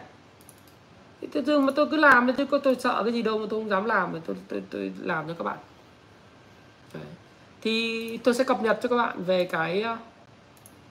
Thế 1.32 1.42
thường 1.42 1.66
mà 1.66 1.72
tôi 1.76 1.86
cứ 1.90 1.96
làm 1.96 2.26
thì 2.26 2.44
tôi, 2.50 2.60
tôi 2.60 2.74
sợ 2.74 3.02
cái 3.04 3.12
gì 3.12 3.22
đâu 3.22 3.38
mà 3.38 3.46
tôi 3.50 3.60
không 3.60 3.68
dám 3.68 3.84
làm 3.84 4.12
mà 4.12 4.18
tôi, 4.26 4.36
tôi, 4.48 4.62
tôi 4.70 4.92
làm 5.00 5.28
cho 5.28 5.34
các 5.34 5.44
bạn. 5.44 5.58
Đấy. 6.94 7.02
Thì 7.62 8.16
tôi 8.16 8.34
sẽ 8.34 8.44
cập 8.44 8.62
nhật 8.62 8.78
cho 8.82 8.88
các 8.88 8.96
bạn 8.96 9.24
về 9.24 9.44
cái 9.44 9.82
ờ, 9.82 9.96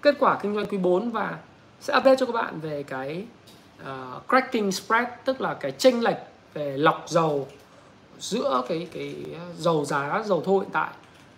kết 0.01 0.15
quả 0.19 0.39
kinh 0.41 0.56
doanh 0.56 0.65
quý 0.65 0.77
4 0.77 1.11
và 1.11 1.38
sẽ 1.80 1.97
update 1.97 2.15
cho 2.15 2.26
các 2.26 2.31
bạn 2.31 2.60
về 2.60 2.84
cái 2.84 3.26
uh, 3.81 4.27
cracking 4.30 4.72
spread 4.72 5.07
tức 5.26 5.41
là 5.41 5.53
cái 5.53 5.72
chênh 5.72 6.03
lệch 6.03 6.18
về 6.53 6.77
lọc 6.77 7.06
dầu 7.07 7.47
giữa 8.19 8.61
cái 8.69 8.88
cái 8.93 9.15
ờ, 9.34 9.45
dầu 9.57 9.85
giá 9.85 10.23
dầu 10.26 10.41
thô 10.45 10.60
hiện 10.60 10.69
tại 10.72 10.89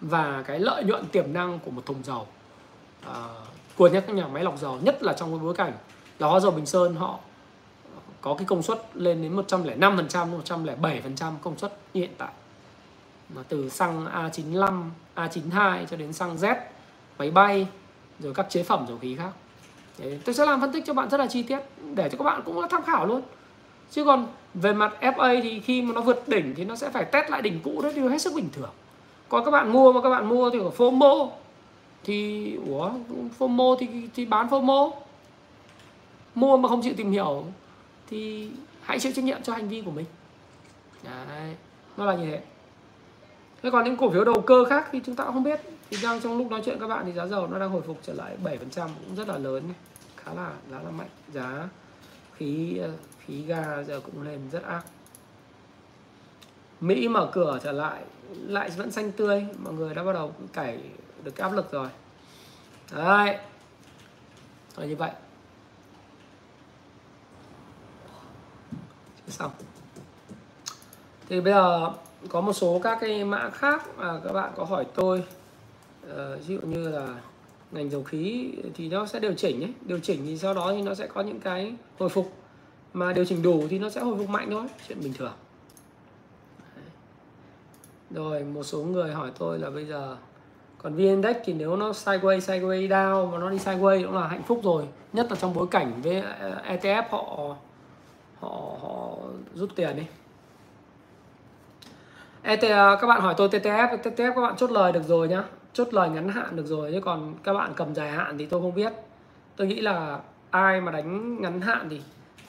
và 0.01 0.43
cái 0.47 0.59
lợi 0.59 0.83
nhuận 0.83 1.05
tiềm 1.05 1.33
năng 1.33 1.59
của 1.59 1.71
một 1.71 1.85
thùng 1.85 2.03
dầu 2.03 2.27
à, 3.05 3.25
của 3.77 3.89
các 3.93 4.09
nhà 4.09 4.27
máy 4.27 4.43
lọc 4.43 4.59
dầu 4.59 4.79
nhất 4.81 5.03
là 5.03 5.13
trong 5.13 5.31
cái 5.31 5.39
bối 5.39 5.53
cảnh 5.53 5.73
là 6.19 6.27
hóa 6.27 6.39
dầu 6.39 6.51
Bình 6.51 6.65
Sơn 6.65 6.95
họ 6.95 7.19
có 8.21 8.33
cái 8.33 8.45
công 8.45 8.63
suất 8.63 8.81
lên 8.93 9.21
đến 9.21 9.35
105% 9.35 10.07
107% 10.43 11.33
công 11.41 11.57
suất 11.57 11.77
như 11.93 12.01
hiện 12.01 12.11
tại. 12.17 12.31
Mà 13.35 13.41
từ 13.49 13.69
xăng 13.69 14.05
A95, 14.05 14.83
A92 15.15 15.85
cho 15.85 15.97
đến 15.97 16.13
xăng 16.13 16.37
Z 16.37 16.55
máy 17.17 17.31
bay 17.31 17.67
rồi 18.19 18.33
các 18.33 18.49
chế 18.49 18.63
phẩm 18.63 18.85
dầu 18.87 18.97
khí 19.01 19.15
khác. 19.15 19.31
Đấy, 19.99 20.19
tôi 20.25 20.35
sẽ 20.35 20.45
làm 20.45 20.61
phân 20.61 20.71
tích 20.71 20.83
cho 20.87 20.93
bạn 20.93 21.09
rất 21.09 21.17
là 21.17 21.27
chi 21.27 21.43
tiết 21.43 21.59
để 21.95 22.09
cho 22.09 22.17
các 22.17 22.23
bạn 22.23 22.41
cũng 22.45 22.67
tham 22.69 22.83
khảo 22.83 23.05
luôn. 23.05 23.21
Chứ 23.91 24.05
còn 24.05 24.27
về 24.53 24.73
mặt 24.73 24.93
FA 25.01 25.41
thì 25.41 25.59
khi 25.59 25.81
mà 25.81 25.93
nó 25.93 26.01
vượt 26.01 26.27
đỉnh 26.27 26.53
thì 26.55 26.65
nó 26.65 26.75
sẽ 26.75 26.89
phải 26.89 27.05
test 27.05 27.29
lại 27.29 27.41
đỉnh 27.41 27.59
cũ 27.63 27.81
đấy 27.81 27.93
điều 27.95 28.09
hết 28.09 28.21
sức 28.21 28.33
bình 28.35 28.49
thường 28.53 28.69
còn 29.31 29.45
các 29.45 29.51
bạn 29.51 29.73
mua 29.73 29.93
mà 29.93 30.01
các 30.01 30.09
bạn 30.09 30.29
mua 30.29 30.49
thì 30.49 30.59
ở 30.59 30.69
FOMO. 30.77 31.29
Thì, 32.03 32.55
ủa, 32.67 32.91
FOMO 33.39 33.75
thì 33.79 33.87
thì 34.15 34.25
bán 34.25 34.47
FOMO. 34.47 34.91
Mua 36.35 36.57
mà 36.57 36.69
không 36.69 36.81
chịu 36.81 36.93
tìm 36.97 37.11
hiểu 37.11 37.45
thì 38.09 38.49
hãy 38.81 38.99
chịu 38.99 39.11
trách 39.15 39.25
nhiệm 39.25 39.43
cho 39.43 39.53
hành 39.53 39.67
vi 39.67 39.81
của 39.81 39.91
mình. 39.91 40.05
Đấy, 41.03 41.55
nó 41.97 42.05
là 42.05 42.15
như 42.15 42.31
thế. 42.31 42.41
Thế 43.63 43.69
còn 43.71 43.85
những 43.85 43.97
cổ 43.97 44.09
phiếu 44.09 44.23
đầu 44.23 44.41
cơ 44.41 44.65
khác 44.65 44.87
thì 44.91 45.01
chúng 45.05 45.15
ta 45.15 45.23
cũng 45.23 45.33
không 45.33 45.43
biết. 45.43 45.61
Thì 45.89 45.97
đang 46.03 46.21
trong 46.21 46.37
lúc 46.37 46.51
nói 46.51 46.61
chuyện 46.65 46.79
các 46.79 46.87
bạn 46.87 47.05
thì 47.05 47.11
giá 47.11 47.27
dầu 47.27 47.47
nó 47.47 47.59
đang 47.59 47.69
hồi 47.69 47.81
phục 47.81 47.99
trở 48.03 48.13
lại 48.13 48.37
7% 48.43 48.57
cũng 48.75 49.15
rất 49.15 49.27
là 49.27 49.37
lớn 49.37 49.63
khá 50.17 50.33
là 50.33 50.51
khá 50.71 50.79
là 50.83 50.91
mạnh. 50.91 51.09
Giá 51.33 51.69
khí 52.33 52.81
khí 53.25 53.41
ga 53.41 53.83
giờ 53.83 53.99
cũng 53.99 54.21
lên 54.21 54.39
rất 54.51 54.63
ác. 54.63 54.81
Mỹ 56.81 57.07
mở 57.07 57.29
cửa 57.31 57.59
trở 57.63 57.71
lại 57.71 58.01
lại 58.35 58.69
vẫn 58.69 58.91
xanh 58.91 59.11
tươi. 59.11 59.45
Mọi 59.63 59.73
người 59.73 59.95
đã 59.95 60.03
bắt 60.03 60.13
đầu 60.13 60.33
cải 60.53 60.79
được 61.23 61.31
cái 61.35 61.49
áp 61.49 61.55
lực 61.55 61.71
rồi. 61.71 61.87
Đấy. 62.91 63.37
Rồi 64.77 64.87
như 64.87 64.95
vậy. 64.95 65.11
Xong. 69.27 69.51
Thì 71.29 71.41
bây 71.41 71.53
giờ 71.53 71.91
có 72.29 72.41
một 72.41 72.53
số 72.53 72.79
các 72.83 72.97
cái 73.01 73.23
mã 73.23 73.49
khác 73.49 73.87
mà 73.97 74.19
các 74.23 74.33
bạn 74.33 74.51
có 74.55 74.63
hỏi 74.63 74.85
tôi. 74.95 75.23
Uh, 76.11 76.47
ví 76.47 76.55
dụ 76.55 76.61
như 76.61 76.89
là 76.89 77.07
ngành 77.71 77.89
dầu 77.89 78.03
khí 78.03 78.51
thì 78.75 78.89
nó 78.89 79.05
sẽ 79.05 79.19
điều 79.19 79.33
chỉnh 79.33 79.63
ấy. 79.63 79.73
điều 79.81 79.99
chỉnh 79.99 80.21
thì 80.25 80.37
sau 80.37 80.53
đó 80.53 80.73
thì 80.75 80.81
nó 80.81 80.93
sẽ 80.93 81.07
có 81.07 81.21
những 81.21 81.39
cái 81.39 81.75
hồi 81.99 82.09
phục. 82.09 82.33
Mà 82.93 83.13
điều 83.13 83.25
chỉnh 83.25 83.41
đủ 83.41 83.67
thì 83.69 83.79
nó 83.79 83.89
sẽ 83.89 84.01
hồi 84.01 84.17
phục 84.17 84.29
mạnh 84.29 84.47
thôi. 84.51 84.67
Chuyện 84.87 85.01
bình 85.01 85.13
thường 85.13 85.33
rồi 88.13 88.43
một 88.43 88.63
số 88.63 88.83
người 88.83 89.11
hỏi 89.11 89.31
tôi 89.37 89.59
là 89.59 89.69
bây 89.69 89.85
giờ 89.85 90.17
còn 90.83 90.93
VN 90.93 90.99
Index 90.99 91.35
thì 91.45 91.53
nếu 91.53 91.75
nó 91.75 91.91
sideways 91.91 92.39
sideways 92.39 92.87
down 92.87 93.31
mà 93.31 93.37
nó 93.37 93.49
đi 93.49 93.57
sideways 93.57 94.05
cũng 94.05 94.15
là 94.15 94.27
hạnh 94.27 94.43
phúc 94.43 94.61
rồi. 94.63 94.83
Nhất 95.13 95.27
là 95.29 95.35
trong 95.35 95.53
bối 95.53 95.67
cảnh 95.71 96.01
với 96.03 96.21
ờ, 96.21 96.61
ETF 96.67 97.03
họ 97.09 97.55
họ 98.39 98.77
họ 98.81 99.17
rút 99.53 99.69
tiền 99.75 99.95
đi. 99.95 100.03
ET, 102.41 102.61
các 103.01 103.07
bạn 103.07 103.21
hỏi 103.21 103.33
tôi 103.37 103.47
TTF 103.47 103.97
TTF 103.97 104.33
các 104.35 104.41
bạn 104.41 104.55
chốt 104.57 104.71
lời 104.71 104.91
được 104.91 105.03
rồi 105.03 105.27
nhá. 105.27 105.43
Chốt 105.73 105.93
lời 105.93 106.09
ngắn 106.09 106.29
hạn 106.29 106.55
được 106.55 106.65
rồi 106.65 106.91
chứ 106.91 107.01
còn 107.01 107.33
các 107.43 107.53
bạn 107.53 107.73
cầm 107.75 107.95
dài 107.95 108.11
hạn 108.11 108.37
thì 108.37 108.45
tôi 108.45 108.61
không 108.61 108.75
biết. 108.75 108.93
Tôi 109.55 109.67
nghĩ 109.67 109.81
là 109.81 110.19
ai 110.49 110.81
mà 110.81 110.91
đánh 110.91 111.41
ngắn 111.41 111.61
hạn 111.61 111.87
thì 111.89 112.01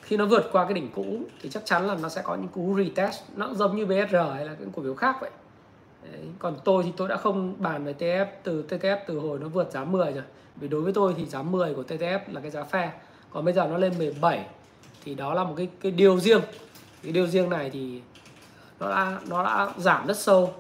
khi 0.03 0.17
nó 0.17 0.27
vượt 0.27 0.49
qua 0.53 0.65
cái 0.65 0.75
đỉnh 0.75 0.91
cũ 0.95 1.21
thì 1.43 1.51
chắc 1.51 1.63
chắn 1.67 1.87
là 1.87 1.97
nó 2.03 2.09
sẽ 2.09 2.23
có 2.25 2.35
những 2.35 2.49
cú 2.49 2.77
retest. 2.79 3.23
Nó 3.37 3.55
giống 3.55 3.77
như 3.77 3.87
BSR 3.87 4.17
hay 4.35 4.47
là 4.47 4.57
những 4.59 4.73
cổ 4.77 4.83
phiếu 4.83 4.95
khác 4.95 5.17
vậy. 5.21 5.31
Đấy. 6.03 6.21
còn 6.39 6.57
tôi 6.65 6.83
thì 6.83 6.93
tôi 6.97 7.09
đã 7.09 7.17
không 7.17 7.55
bàn 7.59 7.85
về 7.85 7.95
TF 7.99 8.27
từ 8.43 8.65
TTF 8.69 8.99
từ 9.07 9.19
hồi 9.19 9.39
nó 9.39 9.49
vượt 9.49 9.71
giá 9.71 9.85
10 9.85 10.13
rồi. 10.13 10.25
Vì 10.57 10.69
đối 10.69 10.81
với 10.81 10.93
tôi 10.93 11.15
thì 11.17 11.27
giá 11.27 11.43
10 11.43 11.75
của 11.75 11.83
TTF 11.83 12.19
là 12.27 12.41
cái 12.41 12.51
giá 12.51 12.65
phe 12.65 12.93
còn 13.31 13.45
bây 13.45 13.55
giờ 13.55 13.67
nó 13.67 13.77
lên 13.77 13.99
17 13.99 14.47
thì 15.05 15.15
đó 15.15 15.35
là 15.35 15.45
một 15.45 15.55
cái 15.57 15.69
cái 15.81 15.93
điều 15.93 16.21
riêng. 16.21 16.41
Cái 17.03 17.13
điều 17.13 17.27
riêng 17.27 17.51
này 17.51 17.71
thì 17.71 18.01
nó 18.81 18.89
đã 18.89 19.21
nó 19.29 19.45
đã 19.45 19.71
giảm 19.77 20.07
rất 20.07 20.19
sâu. 20.19 20.55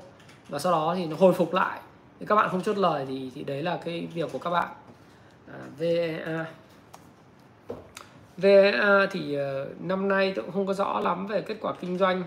Và 0.48 0.58
sau 0.58 0.72
đó 0.72 0.94
thì 0.98 1.06
nó 1.06 1.16
hồi 1.16 1.32
phục 1.32 1.54
lại. 1.54 1.80
Thì 2.20 2.26
các 2.26 2.34
bạn 2.34 2.48
không 2.50 2.62
chốt 2.62 2.78
lời 2.78 3.06
thì 3.08 3.30
thì 3.34 3.44
đấy 3.44 3.62
là 3.62 3.80
cái 3.84 4.08
việc 4.14 4.32
của 4.32 4.38
các 4.38 4.50
bạn. 4.50 4.68
À, 5.52 5.58
VEA 5.78 6.46
VEA 8.36 9.06
thì 9.10 9.36
uh, 9.38 9.80
năm 9.80 10.08
nay 10.08 10.32
tôi 10.36 10.44
cũng 10.44 10.54
không 10.54 10.66
có 10.66 10.74
rõ 10.74 11.00
lắm 11.00 11.26
về 11.26 11.40
kết 11.40 11.56
quả 11.60 11.72
kinh 11.80 11.98
doanh 11.98 12.22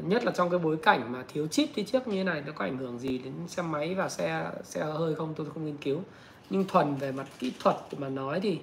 nhất 0.00 0.24
là 0.24 0.32
trong 0.32 0.50
cái 0.50 0.58
bối 0.58 0.76
cảnh 0.76 1.12
mà 1.12 1.24
thiếu 1.28 1.46
chip 1.46 1.68
đi 1.76 1.82
trước 1.82 2.08
như 2.08 2.16
thế 2.16 2.24
này 2.24 2.42
nó 2.46 2.52
có 2.52 2.64
ảnh 2.64 2.78
hưởng 2.78 2.98
gì 2.98 3.18
đến 3.18 3.32
xe 3.48 3.62
máy 3.62 3.94
và 3.94 4.08
xe 4.08 4.50
xe 4.64 4.84
hơi 4.84 5.14
không? 5.14 5.34
Tôi 5.36 5.46
không 5.54 5.66
nghiên 5.66 5.76
cứu. 5.76 6.00
Nhưng 6.50 6.64
thuần 6.64 6.94
về 6.94 7.12
mặt 7.12 7.26
kỹ 7.38 7.52
thuật 7.60 7.76
mà 7.98 8.08
nói 8.08 8.40
thì 8.40 8.58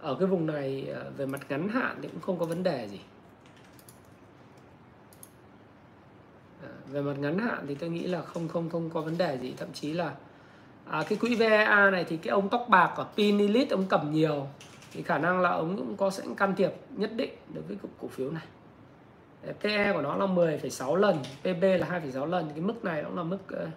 ở 0.00 0.14
cái 0.14 0.26
vùng 0.26 0.46
này 0.46 0.86
ờ, 0.94 1.10
về 1.16 1.26
mặt 1.26 1.40
ngắn 1.48 1.68
hạn 1.68 1.98
thì 2.02 2.08
cũng 2.08 2.20
không 2.20 2.38
có 2.38 2.46
vấn 2.46 2.62
đề 2.62 2.88
gì. 2.88 3.00
Ờ, 6.62 6.68
về 6.86 7.02
mặt 7.02 7.18
ngắn 7.18 7.38
hạn 7.38 7.64
thì 7.68 7.74
tôi 7.74 7.90
nghĩ 7.90 8.06
là 8.06 8.22
không 8.22 8.48
không 8.48 8.70
không 8.70 8.90
có 8.90 9.00
vấn 9.00 9.18
đề 9.18 9.38
gì. 9.38 9.54
Thậm 9.56 9.68
chí 9.72 9.92
là 9.92 10.14
à, 10.84 11.04
cái 11.08 11.18
quỹ 11.18 11.34
VEA 11.34 11.90
này 11.90 12.04
thì 12.08 12.16
cái 12.16 12.30
ông 12.30 12.48
tóc 12.48 12.66
bạc 12.68 12.92
ở 12.96 13.06
Pinilit 13.16 13.70
ông 13.70 13.86
cầm 13.88 14.12
nhiều 14.12 14.46
thì 14.92 15.02
khả 15.02 15.18
năng 15.18 15.40
là 15.40 15.50
ông 15.50 15.76
cũng 15.76 15.96
có 15.96 16.10
sẽ 16.10 16.24
can 16.36 16.54
thiệp 16.56 16.72
nhất 16.90 17.10
định 17.16 17.30
đối 17.54 17.62
với 17.62 17.76
cổ 18.00 18.08
phiếu 18.08 18.30
này. 18.30 18.44
PE 19.52 19.92
của 19.92 20.02
nó 20.02 20.16
là 20.16 20.26
10,6 20.26 20.96
lần 20.96 21.18
PB 21.40 21.62
là 21.62 22.00
2,6 22.00 22.26
lần. 22.26 22.50
Cái 22.50 22.60
mức 22.60 22.84
này 22.84 23.02
cũng 23.04 23.16
là 23.16 23.22
mức 23.22 23.38
uh, 23.52 23.68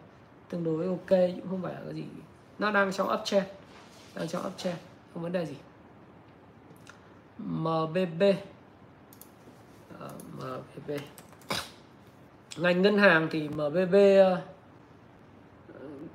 tương 0.50 0.64
đối 0.64 0.88
ok 0.88 1.10
cũng 1.10 1.50
không 1.50 1.62
phải 1.62 1.74
là 1.74 1.82
cái 1.86 1.94
gì. 1.94 2.06
Nó 2.60 2.72
đang 2.72 2.92
trong 2.92 3.14
uptrend 3.14 3.46
đang 4.16 4.28
trong 4.28 4.48
uptrend 4.48 4.78
không 5.14 5.24
vấn 5.24 5.32
đề 5.32 5.46
gì. 5.46 5.56
MBB 7.38 8.24
uh, 8.24 8.36
ờ, 10.40 10.62
MBB 10.76 10.92
ngành 12.58 12.82
ngân 12.82 12.98
hàng 12.98 13.28
thì 13.32 13.50
MBB 13.50 13.96
ờ, 14.18 14.42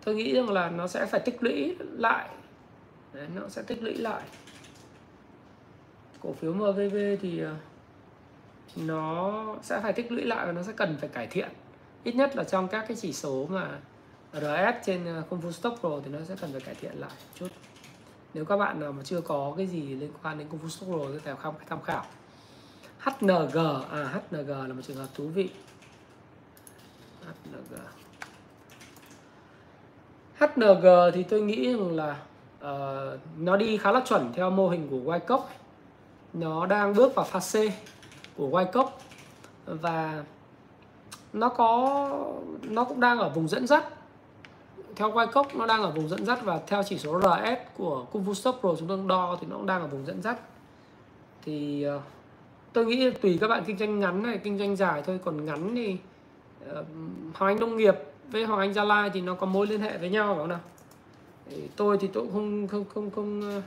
tôi 0.05 0.15
nghĩ 0.15 0.35
rằng 0.35 0.51
là 0.51 0.71
nó 0.71 0.87
sẽ 0.87 1.07
phải 1.07 1.21
tích 1.21 1.43
lũy 1.43 1.77
lại. 1.81 2.29
Đấy, 3.13 3.27
nó 3.35 3.49
sẽ 3.49 3.63
tích 3.63 3.83
lũy 3.83 3.95
lại. 3.95 4.23
Cổ 6.23 6.33
phiếu 6.33 6.55
MBB 6.55 6.95
thì 7.23 7.45
uh, 7.45 7.49
nó 8.77 9.45
sẽ 9.63 9.81
phải 9.81 9.93
tích 9.93 10.13
lũy 10.13 10.25
lại 10.25 10.47
và 10.47 10.53
nó 10.53 10.63
sẽ 10.63 10.73
cần 10.77 10.97
phải 11.01 11.09
cải 11.09 11.27
thiện. 11.27 11.49
Ít 12.05 12.15
nhất 12.15 12.37
là 12.37 12.45
trong 12.45 12.69
các 12.69 12.85
cái 12.89 12.97
chỉ 13.01 13.13
số 13.13 13.47
mà 13.51 13.79
RS 14.33 14.87
trên 14.87 15.07
ờ, 15.07 15.23
công 15.31 15.41
phu 15.41 15.53
Stock 15.53 15.81
Pro 15.81 16.01
thì 16.05 16.11
nó 16.11 16.19
sẽ 16.29 16.35
cần 16.41 16.53
phải 16.53 16.61
cải 16.61 16.75
thiện 16.75 16.93
lại 16.95 17.11
một 17.11 17.33
chút. 17.35 17.49
Nếu 18.35 18.45
các 18.45 18.57
bạn 18.57 18.81
nào 18.81 18.93
mà 18.93 19.03
chưa 19.03 19.21
có 19.21 19.55
cái 19.57 19.67
gì 19.67 19.95
liên 19.95 20.11
quan 20.23 20.39
đến 20.39 20.49
công 20.49 20.61
phu 20.61 20.69
Stock 20.69 20.93
Pro 20.93 20.99
thì 21.13 21.33
tham 21.43 21.55
tham 21.69 21.83
khảo. 21.83 22.05
HNG 22.99 23.59
à 23.91 24.21
HNG 24.31 24.49
là 24.49 24.75
một 24.75 24.83
trường 24.87 24.97
hợp 24.97 25.09
thú 25.15 25.29
vị. 25.29 25.51
HNG 27.45 27.75
HNG 30.39 30.87
thì 31.15 31.23
tôi 31.23 31.41
nghĩ 31.41 31.73
rằng 31.73 31.97
là 31.97 32.17
uh, 32.65 33.21
nó 33.39 33.57
đi 33.57 33.77
khá 33.77 33.93
là 33.93 34.01
chuẩn 34.07 34.33
theo 34.33 34.51
mô 34.51 34.69
hình 34.69 34.89
của 34.91 35.13
Wyckoff 35.13 35.43
nó 36.33 36.67
đang 36.67 36.95
bước 36.95 37.15
vào 37.15 37.25
pha 37.25 37.41
C 37.41 37.55
của 38.37 38.49
Wyckoff 38.49 38.89
và 39.67 40.25
nó 41.33 41.49
có 41.49 42.09
nó 42.63 42.85
cũng 42.85 43.01
đang 43.01 43.19
ở 43.19 43.29
vùng 43.29 43.49
dẫn 43.49 43.67
dắt. 43.67 43.85
Theo 44.97 45.13
Wyckoff 45.13 45.45
nó 45.55 45.67
đang 45.67 45.83
ở 45.83 45.91
vùng 45.91 46.09
dẫn 46.09 46.27
dắt 46.27 46.39
và 46.45 46.61
theo 46.67 46.83
chỉ 46.83 46.99
số 46.99 47.21
RS 47.21 47.77
của 47.77 48.07
Kung 48.13 48.25
Fu 48.25 48.35
Stop 48.35 48.57
Pro 48.61 48.75
chúng 48.79 48.89
tôi 48.89 48.99
đo 49.07 49.37
thì 49.41 49.47
nó 49.51 49.57
cũng 49.57 49.67
đang 49.67 49.81
ở 49.81 49.87
vùng 49.87 50.07
dẫn 50.07 50.23
dắt. 50.23 50.37
Thì 51.43 51.87
uh, 51.97 52.03
tôi 52.73 52.87
nghĩ 52.87 53.11
tùy 53.11 53.39
các 53.41 53.49
bạn 53.49 53.65
kinh 53.67 53.79
doanh 53.79 54.01
ngắn 54.01 54.23
này 54.23 54.39
kinh 54.39 54.59
doanh 54.59 54.77
dài 54.77 55.03
thôi. 55.07 55.21
Còn 55.25 55.45
ngắn 55.45 55.75
thì 55.75 55.97
uh, 56.71 56.87
Hoàng 57.35 57.53
Anh 57.53 57.61
Nông 57.61 57.77
nghiệp 57.77 57.95
với 58.31 58.45
Hoàng 58.45 58.61
Anh 58.61 58.73
Gia 58.75 58.85
Lai 58.85 59.11
thì 59.15 59.21
nó 59.21 59.35
có 59.35 59.47
mối 59.47 59.67
liên 59.67 59.81
hệ 59.81 59.99
với 59.99 60.11
nhau 60.11 60.35
phải 60.35 60.39
không 60.39 60.49
nào? 60.49 60.61
Thì 61.51 61.69
tôi 61.77 61.99
thì 61.99 62.09
tôi 62.13 62.23
cũng 62.23 62.33
không 62.33 62.69
không 62.69 62.85
không 62.95 63.11
không 63.11 63.57
uh, 63.59 63.63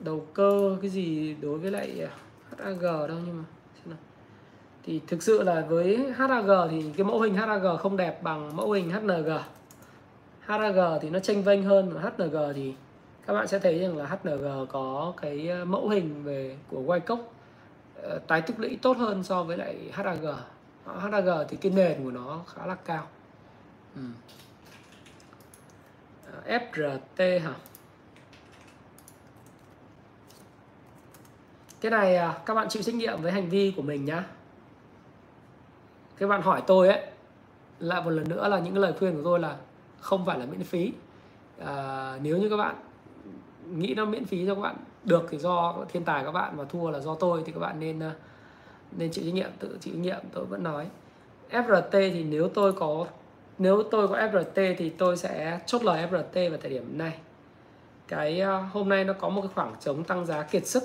đầu 0.00 0.26
cơ 0.34 0.76
cái 0.80 0.90
gì 0.90 1.36
đối 1.40 1.58
với 1.58 1.70
lại 1.70 2.08
HAG 2.58 2.82
đâu 2.82 3.18
nhưng 3.26 3.36
mà 3.36 3.44
thì 4.86 5.00
thực 5.06 5.22
sự 5.22 5.42
là 5.42 5.64
với 5.68 6.12
HAG 6.16 6.48
thì 6.70 6.92
cái 6.96 7.04
mẫu 7.04 7.20
hình 7.20 7.34
HAG 7.34 7.78
không 7.78 7.96
đẹp 7.96 8.22
bằng 8.22 8.56
mẫu 8.56 8.72
hình 8.72 8.90
HNG 8.90 9.30
HAG 10.40 10.98
thì 11.02 11.10
nó 11.10 11.18
tranh 11.18 11.42
vênh 11.42 11.62
hơn 11.62 11.90
mà 11.94 12.00
HNG 12.00 12.36
thì 12.54 12.74
các 13.26 13.32
bạn 13.32 13.48
sẽ 13.48 13.58
thấy 13.58 13.78
rằng 13.78 13.96
là 13.96 14.06
HNG 14.06 14.66
có 14.72 15.12
cái 15.22 15.48
ờ, 15.48 15.64
mẫu 15.64 15.88
hình 15.88 16.24
về 16.24 16.56
của 16.68 16.80
Wyckoff 16.80 17.00
cốc 17.00 17.32
ờ, 18.02 18.18
tái 18.26 18.42
tích 18.42 18.60
lũy 18.60 18.78
tốt 18.82 18.96
hơn 18.96 19.22
so 19.22 19.42
với 19.42 19.56
lại 19.56 19.76
HAG 19.92 20.26
HAG 20.86 21.28
thì 21.48 21.56
cái 21.56 21.72
nền 21.72 22.04
của 22.04 22.10
nó 22.10 22.40
khá 22.46 22.66
là 22.66 22.74
cao. 22.74 23.08
Ừ. 23.96 24.02
Ờ, 26.32 26.58
FRT 26.58 27.40
hả? 27.40 27.54
Cái 31.84 31.90
này 31.90 32.16
à, 32.16 32.38
các 32.46 32.54
bạn 32.54 32.68
chịu 32.68 32.82
trách 32.82 32.94
nhiệm 32.94 33.22
với 33.22 33.32
hành 33.32 33.48
vi 33.48 33.72
của 33.76 33.82
mình 33.82 34.04
nhá. 34.04 34.24
Các 36.18 36.26
bạn 36.26 36.42
hỏi 36.42 36.62
tôi 36.66 36.88
ấy 36.88 37.06
lại 37.78 38.02
một 38.02 38.10
lần 38.10 38.28
nữa 38.28 38.48
là 38.48 38.58
những 38.58 38.78
lời 38.78 38.92
khuyên 38.98 39.16
của 39.16 39.20
tôi 39.24 39.40
là 39.40 39.56
không 40.00 40.26
phải 40.26 40.38
là 40.38 40.46
miễn 40.46 40.62
phí. 40.62 40.92
À, 41.64 42.18
nếu 42.22 42.38
như 42.38 42.48
các 42.48 42.56
bạn 42.56 42.74
nghĩ 43.74 43.94
nó 43.94 44.04
miễn 44.04 44.24
phí 44.24 44.46
cho 44.46 44.54
các 44.54 44.60
bạn 44.60 44.76
được 45.04 45.26
thì 45.30 45.38
do 45.38 45.84
thiên 45.92 46.04
tài 46.04 46.24
các 46.24 46.32
bạn 46.32 46.56
mà 46.56 46.64
thua 46.64 46.90
là 46.90 47.00
do 47.00 47.14
tôi 47.14 47.42
thì 47.46 47.52
các 47.52 47.60
bạn 47.60 47.80
nên 47.80 48.00
à, 48.00 48.12
nên 48.92 49.10
chịu 49.10 49.24
trách 49.24 49.34
nhiệm 49.34 49.50
tự 49.58 49.78
chịu 49.80 49.94
trách 49.94 50.00
nhiệm 50.00 50.20
tôi 50.32 50.44
vẫn 50.44 50.62
nói. 50.62 50.86
FRT 51.50 51.90
thì 51.90 52.24
nếu 52.24 52.48
tôi 52.48 52.72
có 52.72 53.06
nếu 53.58 53.82
tôi 53.82 54.08
có 54.08 54.16
FRT 54.16 54.74
thì 54.78 54.90
tôi 54.90 55.16
sẽ 55.16 55.60
chốt 55.66 55.84
lời 55.84 56.06
FRT 56.10 56.50
vào 56.50 56.58
thời 56.62 56.70
điểm 56.70 56.98
này. 56.98 57.18
Cái 58.08 58.40
à, 58.40 58.68
hôm 58.72 58.88
nay 58.88 59.04
nó 59.04 59.12
có 59.12 59.28
một 59.28 59.40
cái 59.42 59.50
khoảng 59.54 59.74
trống 59.80 60.04
tăng 60.04 60.26
giá 60.26 60.42
kiệt 60.42 60.66
sức 60.66 60.82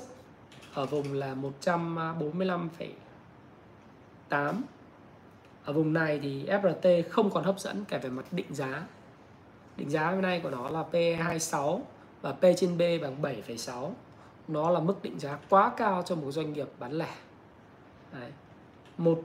ở 0.80 0.86
vùng 0.86 1.12
là 1.12 1.36
145,8 1.64 4.54
ở 5.64 5.72
vùng 5.72 5.92
này 5.92 6.20
thì 6.22 6.46
FRT 6.46 7.02
không 7.10 7.30
còn 7.30 7.44
hấp 7.44 7.60
dẫn 7.60 7.84
cả 7.88 7.98
về 7.98 8.10
mặt 8.10 8.24
định 8.30 8.54
giá. 8.54 8.86
Định 9.76 9.90
giá 9.90 10.10
hôm 10.10 10.22
nay 10.22 10.40
của 10.42 10.50
nó 10.50 10.70
là 10.70 10.84
P26 10.92 11.80
và 12.22 12.32
P 12.32 12.42
trên 12.56 12.78
B 12.78 12.82
bằng 13.02 13.22
7,6 13.22 13.90
nó 14.48 14.70
là 14.70 14.80
mức 14.80 15.02
định 15.02 15.18
giá 15.18 15.38
quá 15.48 15.72
cao 15.76 16.02
cho 16.02 16.14
một 16.14 16.30
doanh 16.30 16.52
nghiệp 16.52 16.68
bán 16.78 16.92
lẻ. 16.92 17.14
Đấy. 18.12 18.30
một 18.98 19.22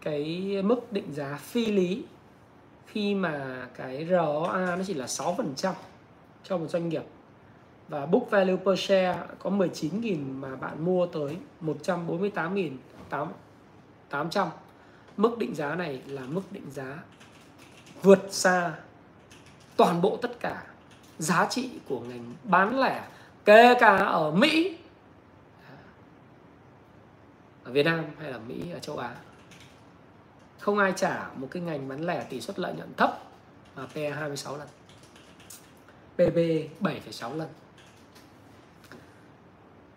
cái 0.00 0.54
mức 0.64 0.92
định 0.92 1.12
giá 1.12 1.38
phi 1.42 1.66
lý 1.66 2.04
khi 2.86 3.14
mà 3.14 3.66
cái 3.74 4.06
ROA 4.10 4.76
nó 4.76 4.84
chỉ 4.86 4.94
là 4.94 5.06
6% 5.06 5.72
cho 6.42 6.58
một 6.58 6.66
doanh 6.68 6.88
nghiệp 6.88 7.02
và 7.90 8.06
book 8.06 8.30
value 8.30 8.56
per 8.56 8.78
share 8.78 9.18
có 9.38 9.50
19.000 9.50 10.40
mà 10.40 10.56
bạn 10.56 10.84
mua 10.84 11.06
tới 11.06 11.36
148.800 11.60 14.48
mức 15.16 15.38
định 15.38 15.54
giá 15.54 15.74
này 15.74 16.02
là 16.06 16.22
mức 16.22 16.42
định 16.50 16.70
giá 16.70 16.98
vượt 18.02 18.26
xa 18.30 18.74
toàn 19.76 20.02
bộ 20.02 20.18
tất 20.22 20.40
cả 20.40 20.66
giá 21.18 21.46
trị 21.50 21.70
của 21.88 22.00
ngành 22.00 22.34
bán 22.44 22.80
lẻ 22.80 23.04
kể 23.44 23.74
cả 23.80 23.96
ở 23.96 24.30
Mỹ 24.30 24.76
à, 25.68 25.76
ở 27.64 27.72
Việt 27.72 27.86
Nam 27.86 28.04
hay 28.18 28.32
là 28.32 28.38
Mỹ 28.38 28.70
ở 28.72 28.78
châu 28.78 28.98
Á. 28.98 29.16
Không 30.58 30.78
ai 30.78 30.92
trả 30.96 31.30
một 31.36 31.48
cái 31.50 31.62
ngành 31.62 31.88
bán 31.88 32.06
lẻ 32.06 32.26
tỷ 32.28 32.40
suất 32.40 32.58
lợi 32.58 32.74
nhuận 32.74 32.94
thấp 32.96 33.22
mà 33.76 33.86
PE 33.94 34.10
26 34.10 34.56
lần 34.56 34.68
PB 36.14 36.38
7,6 36.80 37.36
lần 37.36 37.48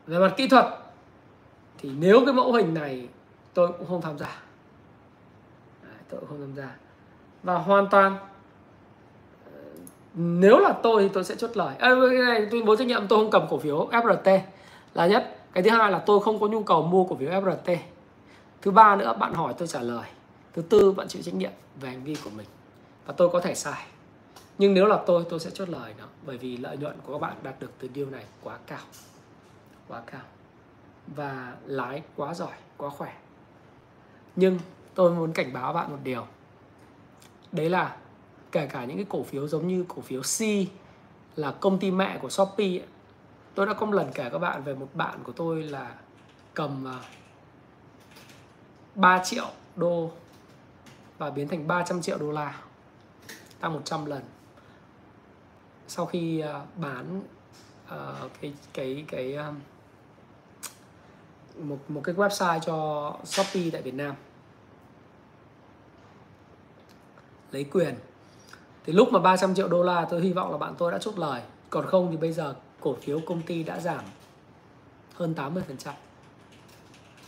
về 0.08 0.20
mặt 0.20 0.34
kỹ 0.38 0.48
thuật 0.48 0.66
thì 1.78 1.92
nếu 2.00 2.26
cái 2.26 2.34
mẫu 2.34 2.54
hình 2.54 2.74
này 2.74 3.08
tôi 3.54 3.68
cũng 3.68 3.88
không 3.88 4.02
tham 4.02 4.18
gia. 4.18 4.42
Tôi 6.10 6.20
cũng 6.20 6.30
không 6.30 6.40
tham 6.40 6.56
gia. 6.56 6.76
Và 7.44 7.56
hoàn 7.56 7.88
toàn 7.92 8.18
ờ, 9.46 9.62
nếu 10.14 10.60
là 10.60 10.74
tôi 10.84 11.04
thì 11.04 11.10
tôi 11.14 11.24
sẽ 11.24 11.36
chốt 11.36 11.52
lời. 11.54 11.76
À, 11.80 11.90
cái 12.10 12.20
này 12.20 12.48
tuyên 12.52 12.66
bố 12.66 12.76
trách 12.76 12.88
nhiệm 12.88 13.08
tôi 13.08 13.20
không 13.20 13.32
cầm 13.32 13.48
cổ 13.50 13.58
phiếu 13.58 13.88
FRT 13.92 14.40
là 14.94 15.08
nhất. 15.08 15.38
Cái 15.54 15.64
thứ 15.64 15.70
hai 15.70 15.92
là 15.92 16.00
tôi 16.00 16.20
không 16.20 16.40
có 16.40 16.48
nhu 16.48 16.64
cầu 16.64 16.82
mua 16.82 17.04
cổ 17.04 17.16
phiếu 17.16 17.30
FRT 17.30 17.78
thứ 18.64 18.72
ba 18.72 18.96
nữa 18.96 19.16
bạn 19.20 19.34
hỏi 19.34 19.54
tôi 19.58 19.68
trả 19.68 19.82
lời. 19.82 20.10
Thứ 20.54 20.62
tư 20.62 20.92
bạn 20.92 21.08
chịu 21.08 21.22
trách 21.22 21.34
nhiệm 21.34 21.52
về 21.82 21.90
hành 21.90 22.04
vi 22.04 22.16
của 22.24 22.30
mình. 22.30 22.48
Và 23.06 23.14
tôi 23.18 23.30
có 23.30 23.40
thể 23.40 23.56
sai. 23.56 23.86
Nhưng 24.58 24.74
nếu 24.74 24.86
là 24.86 25.00
tôi 25.06 25.26
tôi 25.30 25.40
sẽ 25.40 25.50
chốt 25.50 25.70
lời 25.70 25.94
nó 25.98 26.06
bởi 26.26 26.38
vì 26.38 26.58
lợi 26.58 26.78
nhuận 26.78 26.96
của 27.06 27.14
các 27.14 27.22
bạn 27.22 27.34
đạt 27.44 27.60
được 27.60 27.72
từ 27.80 27.90
điều 27.94 28.10
này 28.10 28.24
quá 28.44 28.58
cao 28.68 28.80
quá 29.88 30.02
cao 30.06 30.22
và 31.08 31.56
lái 31.66 32.04
quá 32.16 32.34
giỏi, 32.34 32.56
quá 32.78 32.90
khỏe. 32.90 33.14
Nhưng 34.36 34.60
tôi 34.96 35.12
muốn 35.12 35.34
cảnh 35.34 35.54
báo 35.54 35.74
bạn 35.74 35.92
một 35.92 36.00
điều. 36.04 36.28
Đấy 37.52 37.70
là 37.70 37.98
kể 38.52 38.68
cả 38.68 38.86
những 38.86 38.98
cái 38.98 39.06
cổ 39.10 39.24
phiếu 39.24 39.48
giống 39.48 39.68
như 39.68 39.86
cổ 39.88 40.02
phiếu 40.02 40.22
C 40.22 40.42
là 41.36 41.52
công 41.52 41.80
ty 41.80 41.92
mẹ 41.92 42.18
của 42.22 42.30
Shopee 42.30 42.80
tôi 43.56 43.66
đã 43.66 43.74
có 43.74 43.86
một 43.86 43.94
lần 43.94 44.12
kể 44.14 44.30
các 44.30 44.38
bạn 44.38 44.64
về 44.64 44.76
một 44.76 44.90
bạn 44.94 45.20
của 45.24 45.32
tôi 45.32 45.64
là 45.64 45.96
cầm 46.54 46.88
à, 46.88 47.00
3 48.96 49.24
triệu 49.24 49.48
đô 49.76 50.12
và 51.18 51.30
biến 51.30 51.48
thành 51.48 51.68
300 51.68 52.02
triệu 52.02 52.18
đô 52.18 52.32
la, 52.32 52.62
tăng 53.60 53.74
100 53.74 54.06
lần. 54.06 54.22
Sau 55.88 56.06
khi 56.06 56.40
à, 56.40 56.62
bán 56.76 57.22
à, 57.88 57.98
cái 58.42 58.54
cái 58.74 59.06
cái 59.08 59.38
một 61.60 61.78
một 61.88 62.02
cái 62.04 62.16
website 62.16 62.60
cho 62.60 63.18
Shopee 63.24 63.70
tại 63.72 63.82
Việt 63.82 63.94
Nam. 63.94 64.16
Lấy 67.52 67.64
quyền. 67.64 67.96
Thì 68.86 68.94
lúc 68.94 69.12
mà 69.12 69.20
300 69.20 69.56
triệu 69.56 69.68
đô 69.68 69.84
la 69.84 70.06
tôi 70.10 70.22
hy 70.22 70.34
vọng 70.34 70.52
là 70.52 70.58
bạn 70.58 70.76
tôi 70.78 70.92
đã 70.92 70.98
chốt 70.98 71.20
lời. 71.20 71.42
Còn 71.70 71.88
không 71.88 72.12
thì 72.12 72.18
bây 72.18 72.34
giờ 72.34 72.56
cổ 72.80 72.96
phiếu 73.02 73.20
công 73.20 73.42
ty 73.42 73.64
đã 73.64 73.80
giảm 73.80 74.06
hơn 75.14 75.34
80% 75.38 75.94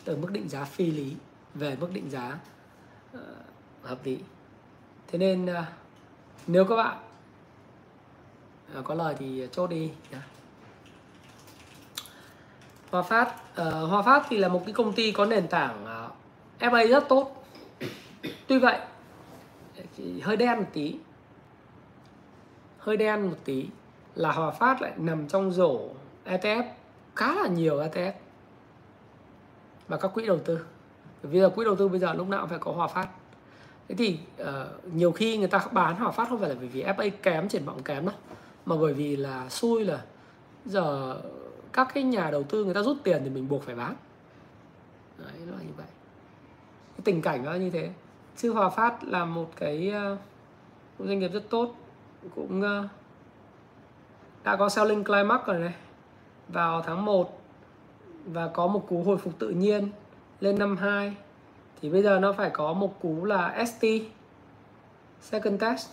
từ 0.04 0.18
mức 0.18 0.32
định 0.32 0.50
giá 0.50 0.64
phi 0.66 0.92
lý 0.92 1.16
về 1.54 1.76
mức 1.76 1.90
định 1.94 2.10
giá 2.10 2.40
uh, 3.18 3.22
hợp 3.82 3.98
lý. 4.04 4.20
Thế 5.08 5.18
nên 5.18 5.46
uh, 5.46 5.66
nếu 6.48 6.66
các 6.66 6.76
bạn 6.76 6.98
uh, 8.80 8.86
có 8.86 8.94
lời 8.94 9.16
thì 9.20 9.48
chốt 9.52 9.68
đi 9.68 9.92
nhé. 10.12 10.18
Hòa 12.96 13.04
Phát. 13.04 13.56
Ờ, 13.56 13.84
uh, 13.84 13.90
Hòa 13.90 14.02
Phát 14.02 14.26
thì 14.30 14.38
là 14.38 14.48
một 14.48 14.62
cái 14.66 14.74
công 14.74 14.94
ty 14.94 15.12
có 15.12 15.26
nền 15.26 15.48
tảng 15.48 15.86
ờ, 15.86 16.10
uh, 16.68 16.74
FA 16.74 16.88
rất 16.88 17.08
tốt. 17.10 17.46
Tuy 18.48 18.60
vậy 18.60 18.80
hơi 20.22 20.38
đen 20.38 20.60
một 20.60 20.66
tí. 20.74 20.96
Hơi 22.78 22.98
đen 22.98 23.30
một 23.30 23.38
tí 23.46 23.66
là 24.16 24.32
Hòa 24.32 24.52
Phát 24.52 24.82
lại 24.82 24.92
nằm 24.98 25.28
trong 25.28 25.52
rổ 25.52 25.80
ETF 26.26 26.64
khá 27.16 27.36
là 27.36 27.48
nhiều 27.48 27.80
ETF 27.80 28.12
và 29.88 29.98
các 29.98 30.08
quỹ 30.14 30.28
đầu 30.28 30.40
tư. 30.46 30.66
Vì 31.22 31.40
là 31.40 31.50
quỹ 31.50 31.66
đầu 31.66 31.76
tư 31.76 31.88
bây 31.88 32.00
giờ 32.00 32.14
lúc 32.14 32.28
nào 32.28 32.42
cũng 32.42 32.50
phải 32.50 32.60
có 32.60 32.72
Hòa 32.72 32.88
Phát. 32.88 33.08
Thế 33.90 33.96
thì 33.96 34.20
uh, 34.42 34.48
nhiều 34.94 35.12
khi 35.12 35.38
người 35.38 35.48
ta 35.48 35.66
bán 35.72 35.96
Hòa 35.96 36.12
Phát 36.12 36.30
không 36.30 36.40
phải 36.40 36.50
là 36.50 36.56
bởi 36.60 36.68
vì 36.68 36.84
FA 36.84 37.10
kém 37.24 37.50
triển 37.50 37.66
vọng 37.66 37.84
kém 37.84 38.06
đâu 38.06 38.16
mà 38.66 38.76
bởi 38.80 38.94
vì 38.94 39.16
là 39.16 39.50
xui 39.50 39.86
là 39.86 40.02
giờ 40.66 41.18
các 41.76 41.88
cái 41.94 42.04
nhà 42.04 42.32
đầu 42.32 42.44
tư 42.44 42.66
người 42.66 42.74
ta 42.74 42.82
rút 42.82 42.98
tiền 43.04 43.22
thì 43.24 43.30
mình 43.30 43.50
buộc 43.50 43.64
phải 43.64 43.76
bán. 43.76 43.96
Đấy, 45.18 45.34
nó 45.48 45.52
là 45.52 45.64
như 45.64 45.74
vậy. 45.78 45.86
Cái 46.92 47.02
tình 47.04 47.22
cảnh 47.22 47.46
nó 47.46 47.54
như 47.54 47.70
thế. 47.70 47.90
Chứ 48.38 48.54
Hòa 48.54 48.70
Phát 48.70 49.04
là 49.04 49.26
một 49.26 49.52
cái 49.56 49.90
ờ, 49.90 50.18
một 51.00 51.06
doanh 51.08 51.20
nghiệp 51.20 51.34
rất 51.34 51.44
tốt, 51.50 51.76
cũng 52.36 52.62
ờ, 52.62 52.88
đã 54.44 54.56
có 54.56 54.70
selling 54.70 55.04
climax 55.04 55.42
rồi 55.46 55.60
này. 55.60 55.74
Vào 56.48 56.82
tháng 56.82 57.06
1 57.06 57.42
và 58.26 58.48
có 58.48 58.68
một 58.68 58.86
cú 58.88 59.04
hồi 59.04 59.18
phục 59.18 59.40
tự 59.40 59.50
nhiên 59.50 59.90
lên 60.42 60.60
năm 60.60 60.78
2 60.78 61.16
thì 61.82 61.90
bây 61.90 62.04
giờ 62.04 62.20
nó 62.20 62.34
phải 62.34 62.50
có 62.50 62.74
một 62.74 63.02
cú 63.02 63.26
là 63.26 63.66
ST 63.66 63.86
second 65.22 65.62
test. 65.62 65.90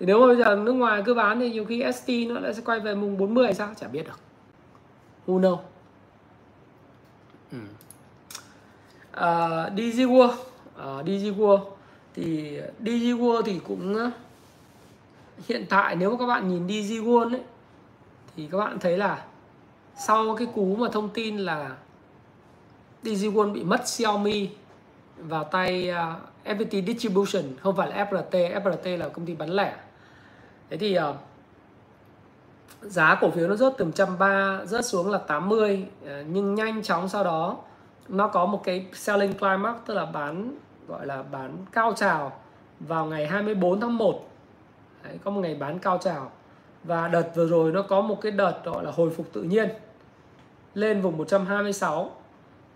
Thì 0.00 0.06
nếu 0.06 0.20
mà 0.20 0.26
bây 0.26 0.36
giờ 0.36 0.56
nước 0.56 0.72
ngoài 0.72 1.02
cứ 1.06 1.14
bán 1.14 1.40
thì 1.40 1.50
nhiều 1.50 1.64
khi 1.64 1.84
ST 1.92 2.08
nó 2.28 2.40
lại 2.40 2.54
sẽ 2.54 2.62
quay 2.64 2.80
về 2.80 2.94
mùng 2.94 3.18
40 3.18 3.54
sao? 3.54 3.74
Chả 3.76 3.88
biết 3.88 4.06
được 4.06 4.25
who 5.26 5.40
know 5.40 5.58
ừ. 7.52 7.58
uh, 9.14 9.72
DG 9.76 10.00
World 10.00 10.34
à, 10.76 10.98
uh, 10.98 11.06
DG 11.06 11.40
World 11.40 11.64
thì 12.14 12.60
DG 12.80 13.20
World 13.20 13.42
thì 13.42 13.60
cũng 13.66 13.94
ờ, 13.94 14.10
hiện 15.48 15.66
tại 15.68 15.96
nếu 15.96 16.10
mà 16.10 16.16
các 16.18 16.26
bạn 16.26 16.48
nhìn 16.48 16.68
DG 16.68 16.92
World 16.92 17.30
ấy 17.30 17.42
thì 18.36 18.48
các 18.52 18.58
bạn 18.58 18.78
thấy 18.78 18.98
là 18.98 19.24
sau 19.98 20.36
cái 20.36 20.46
cú 20.54 20.76
mà 20.76 20.88
thông 20.92 21.08
tin 21.08 21.38
là 21.38 21.76
DigiWon 23.02 23.52
bị 23.52 23.64
mất 23.64 23.88
Xiaomi 23.88 24.48
vào 25.18 25.44
tay 25.44 25.88
ờ, 25.88 26.10
uh, 26.10 26.56
FPT 26.58 26.86
Distribution 26.86 27.42
không 27.60 27.76
phải 27.76 27.88
là 27.90 28.04
FRT 28.10 28.62
FRT 28.62 28.96
là 28.96 29.08
công 29.08 29.26
ty 29.26 29.34
bán 29.34 29.50
lẻ 29.50 29.76
thế 30.70 30.76
thì 30.76 30.98
uh, 30.98 31.16
giá 32.88 33.18
cổ 33.20 33.30
phiếu 33.30 33.48
nó 33.48 33.56
rớt 33.56 33.72
từ 33.78 33.84
130 33.84 34.66
rớt 34.66 34.84
xuống 34.84 35.10
là 35.10 35.18
80 35.18 35.86
ờ, 36.06 36.22
nhưng 36.28 36.54
nhanh 36.54 36.82
chóng 36.82 37.08
sau 37.08 37.24
đó 37.24 37.56
nó 38.08 38.28
có 38.28 38.46
một 38.46 38.64
cái 38.64 38.86
selling 38.92 39.32
climax 39.32 39.76
tức 39.86 39.94
là 39.94 40.04
bán 40.04 40.56
gọi 40.88 41.06
là 41.06 41.22
bán 41.22 41.56
cao 41.72 41.92
trào 41.96 42.32
vào 42.80 43.06
ngày 43.06 43.26
24 43.26 43.80
tháng 43.80 43.96
1 43.96 44.28
Đấy, 45.08 45.18
có 45.24 45.30
một 45.30 45.40
ngày 45.40 45.54
bán 45.54 45.78
cao 45.78 45.98
trào. 45.98 46.30
Và 46.84 47.08
đợt 47.08 47.30
vừa 47.34 47.46
rồi 47.46 47.72
nó 47.72 47.82
có 47.82 48.00
một 48.00 48.20
cái 48.20 48.32
đợt 48.32 48.54
gọi 48.64 48.84
là 48.84 48.90
hồi 48.90 49.10
phục 49.10 49.32
tự 49.32 49.42
nhiên 49.42 49.68
lên 50.74 51.00
vùng 51.00 51.18
126 51.18 52.10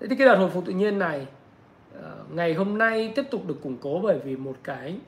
thế 0.01 0.07
thì 0.11 0.17
cái 0.17 0.27
đợt 0.27 0.35
hồi 0.35 0.51
phục 0.51 0.65
tự 0.67 0.73
nhiên 0.73 0.99
này 0.99 1.27
ờ, 2.03 2.15
ngày 2.33 2.55
hôm 2.55 2.79
nay 2.79 3.13
tiếp 3.17 3.25
tục 3.31 3.43
được 3.47 3.63
củng 3.63 3.77
cố 3.81 4.01
bởi 4.03 4.19
vì 4.19 4.37
một 4.37 4.57
cái 4.65 4.99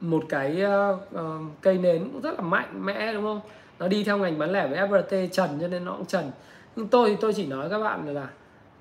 một 0.00 0.24
cái 0.28 0.62
uh, 0.64 0.98
uh, 1.14 1.20
cây 1.60 1.78
nến 1.78 2.10
cũng 2.12 2.20
rất 2.20 2.34
là 2.34 2.40
mạnh 2.40 2.84
mẽ 2.84 3.12
đúng 3.12 3.24
không? 3.24 3.40
Nó 3.78 3.88
đi 3.88 4.04
theo 4.04 4.18
ngành 4.18 4.38
bán 4.38 4.52
lẻ 4.52 4.66
với 4.66 4.78
FRT 4.78 5.28
trần 5.28 5.58
cho 5.60 5.68
nên 5.68 5.84
nó 5.84 5.92
cũng 5.92 6.06
trần. 6.06 6.30
Nhưng 6.76 6.88
tôi 6.88 7.10
thì 7.10 7.16
tôi 7.20 7.32
chỉ 7.34 7.46
nói 7.46 7.70
các 7.70 7.78
bạn 7.78 8.14
là 8.14 8.28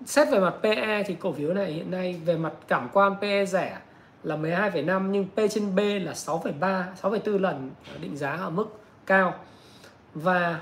xét 0.06 0.30
về 0.32 0.40
mặt 0.40 0.54
PE 0.64 1.04
thì 1.04 1.16
cổ 1.16 1.32
phiếu 1.32 1.54
này 1.54 1.72
hiện 1.72 1.92
nay 1.92 2.22
về 2.26 2.38
mặt 2.38 2.54
cảm 2.68 2.90
quan 2.94 3.16
PE 3.22 3.46
rẻ 3.46 3.78
là 4.24 4.38
12,5 4.38 5.10
nhưng 5.10 5.26
P 5.26 5.40
trên 5.52 5.76
B 5.76 5.80
là 5.80 6.12
6,3 6.12 6.84
6,4 7.02 7.40
lần 7.40 7.72
định 8.02 8.18
giá 8.18 8.32
ở 8.32 8.50
mức 8.50 8.80
cao. 9.06 9.34
Và 10.14 10.62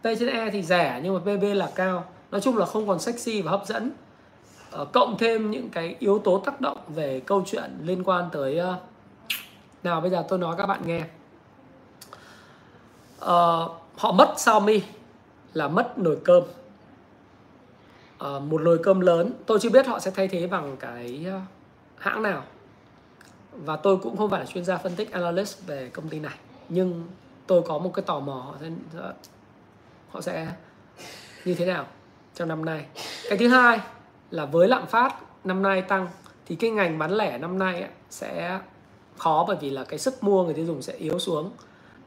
P 0.00 0.04
trên 0.04 0.28
E 0.28 0.50
thì 0.50 0.62
rẻ 0.62 1.00
nhưng 1.04 1.14
mà 1.14 1.20
PB 1.20 1.44
là 1.54 1.70
cao. 1.74 2.04
Nói 2.30 2.40
chung 2.40 2.58
là 2.58 2.66
không 2.66 2.88
còn 2.88 2.98
sexy 2.98 3.42
và 3.42 3.50
hấp 3.50 3.66
dẫn. 3.66 3.90
Ờ, 4.70 4.84
cộng 4.84 5.18
thêm 5.18 5.50
những 5.50 5.68
cái 5.68 5.96
yếu 5.98 6.18
tố 6.18 6.42
tác 6.44 6.60
động 6.60 6.78
về 6.88 7.20
câu 7.20 7.42
chuyện 7.46 7.70
liên 7.82 8.04
quan 8.04 8.24
tới 8.32 8.58
ờ, 8.58 8.76
nào 9.82 10.00
bây 10.00 10.10
giờ 10.10 10.24
tôi 10.28 10.38
nói 10.38 10.54
các 10.58 10.66
bạn 10.66 10.80
nghe 10.86 11.04
uh, 13.24 13.70
họ 13.96 14.12
mất 14.12 14.34
Xiaomi 14.36 14.82
là 15.52 15.68
mất 15.68 15.98
nồi 15.98 16.18
cơm. 16.24 16.42
Uh, 18.24 18.42
một 18.42 18.60
nồi 18.60 18.80
cơm 18.82 19.00
lớn. 19.00 19.32
Tôi 19.46 19.58
chưa 19.60 19.70
biết 19.70 19.86
họ 19.86 19.98
sẽ 19.98 20.10
thay 20.10 20.28
thế 20.28 20.46
bằng 20.46 20.76
cái 20.80 21.26
uh, 21.36 21.42
hãng 21.96 22.22
nào. 22.22 22.42
Và 23.52 23.76
tôi 23.76 23.96
cũng 23.96 24.16
không 24.16 24.30
phải 24.30 24.40
là 24.40 24.46
chuyên 24.46 24.64
gia 24.64 24.76
phân 24.76 24.96
tích 24.96 25.12
analyst 25.12 25.66
về 25.66 25.88
công 25.88 26.08
ty 26.08 26.18
này. 26.18 26.34
Nhưng 26.68 27.06
tôi 27.46 27.62
có 27.62 27.78
một 27.78 27.90
cái 27.94 28.02
tò 28.02 28.20
mò 28.20 28.32
họ 28.32 28.54
sẽ 28.60 28.70
họ 30.10 30.20
sẽ 30.20 30.52
như 31.44 31.54
thế 31.54 31.66
nào 31.66 31.86
trong 32.34 32.48
năm 32.48 32.64
nay. 32.64 32.86
Cái 33.28 33.38
thứ 33.38 33.48
hai 33.48 33.80
là 34.30 34.44
với 34.44 34.68
lạm 34.68 34.86
phát 34.86 35.14
năm 35.44 35.62
nay 35.62 35.82
tăng 35.82 36.08
thì 36.46 36.56
cái 36.56 36.70
ngành 36.70 36.98
bán 36.98 37.12
lẻ 37.12 37.38
năm 37.38 37.58
nay 37.58 37.88
sẽ 38.10 38.58
khó 39.16 39.44
bởi 39.48 39.56
vì 39.60 39.70
là 39.70 39.84
cái 39.84 39.98
sức 39.98 40.24
mua 40.24 40.44
người 40.44 40.54
tiêu 40.54 40.66
dùng 40.66 40.82
sẽ 40.82 40.92
yếu 40.92 41.18
xuống 41.18 41.50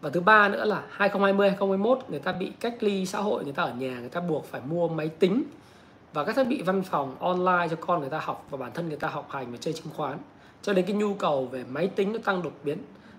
và 0.04 0.10
thứ 0.10 0.20
ba 0.20 0.50
nữa 0.50 0.66
là 0.66 0.84
2020 0.90 1.50
2021 1.50 2.00
người 2.10 2.20
ta 2.20 2.32
bị 2.32 2.52
cách 2.60 2.84
ly 2.84 3.06
xã 3.06 3.20
hội 3.20 3.44
người 3.44 3.54
ta 3.54 3.64
ở 3.64 3.74
nhà 3.74 4.00
người 4.00 4.10
ta 4.10 4.22
buộc 4.22 4.46
phải 4.46 4.62
mua 4.66 4.88
máy 4.88 5.10
tính. 5.10 5.44
Và 6.14 6.24
các 6.24 6.36
thiết 6.36 6.44
bị 6.44 6.62
văn 6.62 6.84
phòng 6.84 7.16
online 7.20 7.68
cho 7.70 7.76
con 7.76 8.00
người 8.00 8.10
ta 8.10 8.20
học 8.20 8.48
và 8.50 8.58
bản 8.58 8.72
thân 8.74 8.88
người 8.88 8.98
ta 8.98 9.08
học 9.08 9.28
hành 9.30 9.52
và 9.52 9.58
chơi 9.58 9.74
chứng 9.74 9.94
khoán. 9.96 10.18
Cho 10.62 10.74
nên 10.74 10.86
cái 10.86 10.96
nhu 10.96 11.14
cầu 11.14 11.46
về 11.46 11.64
máy 11.70 11.88
tính 11.88 12.14
nó 12.14 12.20
tăng 12.24 12.42
đột 12.42 12.54
biến 12.64 12.78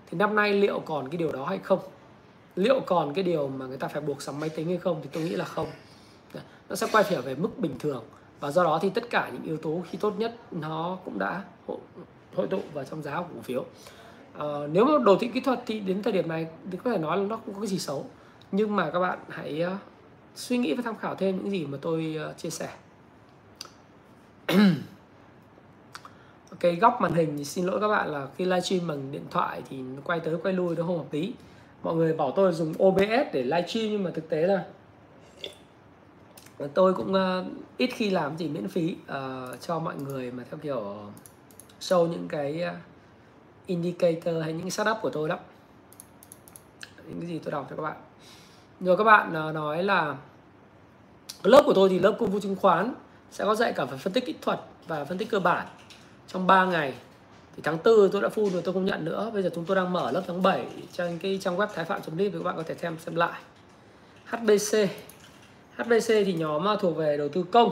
thì 0.09 0.17
năm 0.17 0.35
nay 0.35 0.53
liệu 0.53 0.79
còn 0.79 1.09
cái 1.09 1.17
điều 1.17 1.31
đó 1.31 1.45
hay 1.45 1.57
không? 1.57 1.79
Liệu 2.55 2.79
còn 2.85 3.13
cái 3.13 3.23
điều 3.23 3.47
mà 3.47 3.65
người 3.65 3.77
ta 3.77 3.87
phải 3.87 4.01
buộc 4.01 4.21
sắm 4.21 4.39
máy 4.39 4.49
tính 4.49 4.67
hay 4.67 4.77
không 4.77 4.99
thì 5.03 5.09
tôi 5.11 5.23
nghĩ 5.23 5.35
là 5.35 5.45
không. 5.45 5.67
Dạ, 6.33 6.41
nó 6.69 6.75
sẽ 6.75 6.87
quay 6.91 7.03
trở 7.09 7.21
về 7.21 7.35
mức 7.35 7.57
bình 7.57 7.79
thường. 7.79 8.03
Và 8.39 8.51
do 8.51 8.63
đó 8.63 8.79
thì 8.81 8.89
tất 8.89 9.09
cả 9.09 9.29
những 9.33 9.43
yếu 9.43 9.57
tố 9.57 9.81
khi 9.89 9.97
tốt 9.97 10.13
nhất 10.17 10.35
nó 10.51 10.97
cũng 11.05 11.19
đã 11.19 11.43
hội, 11.67 11.77
hội 12.35 12.47
tụ 12.47 12.59
vào 12.73 12.83
trong 12.83 13.01
giá 13.01 13.17
của 13.17 13.27
cổ 13.35 13.41
phiếu. 13.41 13.65
Ờ, 14.37 14.69
nếu 14.71 14.85
mà 14.85 14.91
đồ 15.03 15.17
thị 15.19 15.27
kỹ 15.33 15.39
thuật 15.39 15.59
thì 15.65 15.79
đến 15.79 16.03
thời 16.03 16.13
điểm 16.13 16.27
này 16.27 16.47
thì 16.71 16.77
có 16.83 16.91
thể 16.91 16.97
nói 16.97 17.17
là 17.17 17.23
nó 17.23 17.35
không 17.35 17.53
có 17.53 17.61
cái 17.61 17.67
gì 17.67 17.79
xấu. 17.79 18.05
Nhưng 18.51 18.75
mà 18.75 18.89
các 18.89 18.99
bạn 18.99 19.19
hãy 19.29 19.63
uh, 19.65 19.71
suy 20.35 20.57
nghĩ 20.57 20.73
và 20.73 20.83
tham 20.85 20.95
khảo 20.95 21.15
thêm 21.15 21.37
những 21.37 21.51
gì 21.51 21.65
mà 21.65 21.77
tôi 21.81 22.17
uh, 22.29 22.37
chia 22.37 22.49
sẻ. 22.49 22.69
Cái 26.59 26.75
góc 26.75 27.01
màn 27.01 27.13
hình 27.13 27.37
thì 27.37 27.45
xin 27.45 27.65
lỗi 27.65 27.81
các 27.81 27.87
bạn 27.87 28.09
là 28.09 28.27
khi 28.37 28.45
livestream 28.45 28.87
bằng 28.87 29.11
điện 29.11 29.25
thoại 29.31 29.61
thì 29.69 29.77
nó 29.77 30.01
quay 30.03 30.19
tới 30.19 30.35
quay 30.43 30.53
lui 30.53 30.75
nó 30.75 30.83
không 30.83 30.97
hợp 30.97 31.13
lý. 31.13 31.33
Mọi 31.83 31.95
người 31.95 32.13
bảo 32.13 32.31
tôi 32.31 32.53
dùng 32.53 32.73
OBS 32.83 33.33
để 33.33 33.43
livestream 33.43 33.89
nhưng 33.89 34.03
mà 34.03 34.11
thực 34.11 34.29
tế 34.29 34.47
là 34.47 34.63
tôi 36.73 36.93
cũng 36.93 37.13
uh, 37.13 37.45
ít 37.77 37.89
khi 37.93 38.09
làm 38.09 38.37
gì 38.37 38.47
miễn 38.47 38.67
phí 38.67 38.95
uh, 39.01 39.61
cho 39.61 39.79
mọi 39.79 39.95
người 39.95 40.31
mà 40.31 40.43
theo 40.51 40.59
kiểu 40.63 40.95
show 41.79 42.07
những 42.07 42.27
cái 42.27 42.63
uh, 42.71 42.77
indicator 43.65 44.43
hay 44.43 44.53
những 44.53 44.69
setup 44.69 44.97
của 45.01 45.09
tôi 45.09 45.29
đó 45.29 45.37
những 47.07 47.19
cái 47.19 47.29
gì 47.29 47.39
tôi 47.39 47.51
đọc 47.51 47.67
cho 47.69 47.75
các 47.75 47.83
bạn. 47.83 47.95
Rồi 48.79 48.97
các 48.97 49.03
bạn 49.03 49.33
à, 49.33 49.51
nói 49.51 49.83
là 49.83 50.15
lớp 51.43 51.63
của 51.65 51.73
tôi 51.73 51.89
thì 51.89 51.99
lớp 51.99 52.15
công 52.19 52.31
vụ 52.31 52.39
chứng 52.39 52.55
khoán 52.55 52.93
sẽ 53.31 53.43
có 53.43 53.55
dạy 53.55 53.73
cả 53.73 53.85
phần 53.85 53.99
phân 53.99 54.13
tích 54.13 54.25
kỹ 54.25 54.35
thuật 54.41 54.59
và 54.87 55.05
phân 55.05 55.17
tích 55.17 55.29
cơ 55.29 55.39
bản 55.39 55.67
trong 56.27 56.47
3 56.47 56.65
ngày. 56.65 56.93
Thì 57.55 57.61
tháng 57.65 57.77
4 57.85 58.09
tôi 58.11 58.21
đã 58.21 58.29
full 58.29 58.49
rồi, 58.49 58.61
tôi 58.61 58.73
không 58.73 58.85
nhận 58.85 59.05
nữa. 59.05 59.31
Bây 59.33 59.43
giờ 59.43 59.49
chúng 59.55 59.65
tôi 59.65 59.75
đang 59.75 59.93
mở 59.93 60.11
lớp 60.11 60.23
tháng 60.27 60.41
7 60.41 60.67
trên 60.91 61.17
cái 61.17 61.39
trang 61.41 61.57
web 61.57 61.67
thái 61.73 61.85
phạm 61.85 62.01
net 62.15 62.29
thì 62.29 62.37
các 62.37 62.43
bạn 62.43 62.55
có 62.57 62.63
thể 62.63 62.75
xem 62.75 62.97
xem 62.99 63.15
lại. 63.15 63.41
HBC 64.25 64.89
HBC 65.75 66.07
thì 66.07 66.33
nhóm 66.33 66.67
à, 66.67 66.75
thuộc 66.79 66.97
về 66.97 67.17
đầu 67.17 67.29
tư 67.29 67.43
công. 67.43 67.71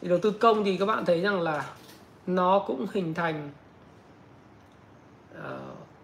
Thì 0.00 0.08
đầu 0.08 0.18
tư 0.22 0.30
công 0.30 0.64
thì 0.64 0.76
các 0.76 0.86
bạn 0.86 1.04
thấy 1.04 1.20
rằng 1.20 1.40
là 1.40 1.66
nó 2.26 2.58
cũng 2.58 2.86
hình 2.92 3.14
thành 3.14 3.50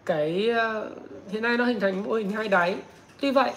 cái 0.04 0.48
ờ, 0.48 0.90
hiện 1.28 1.42
nay 1.42 1.56
nó 1.56 1.64
hình 1.64 1.80
thành 1.80 2.04
mô 2.04 2.12
hình 2.12 2.30
hai 2.30 2.48
đáy. 2.48 2.76
Tuy 3.20 3.30
vậy 3.30 3.52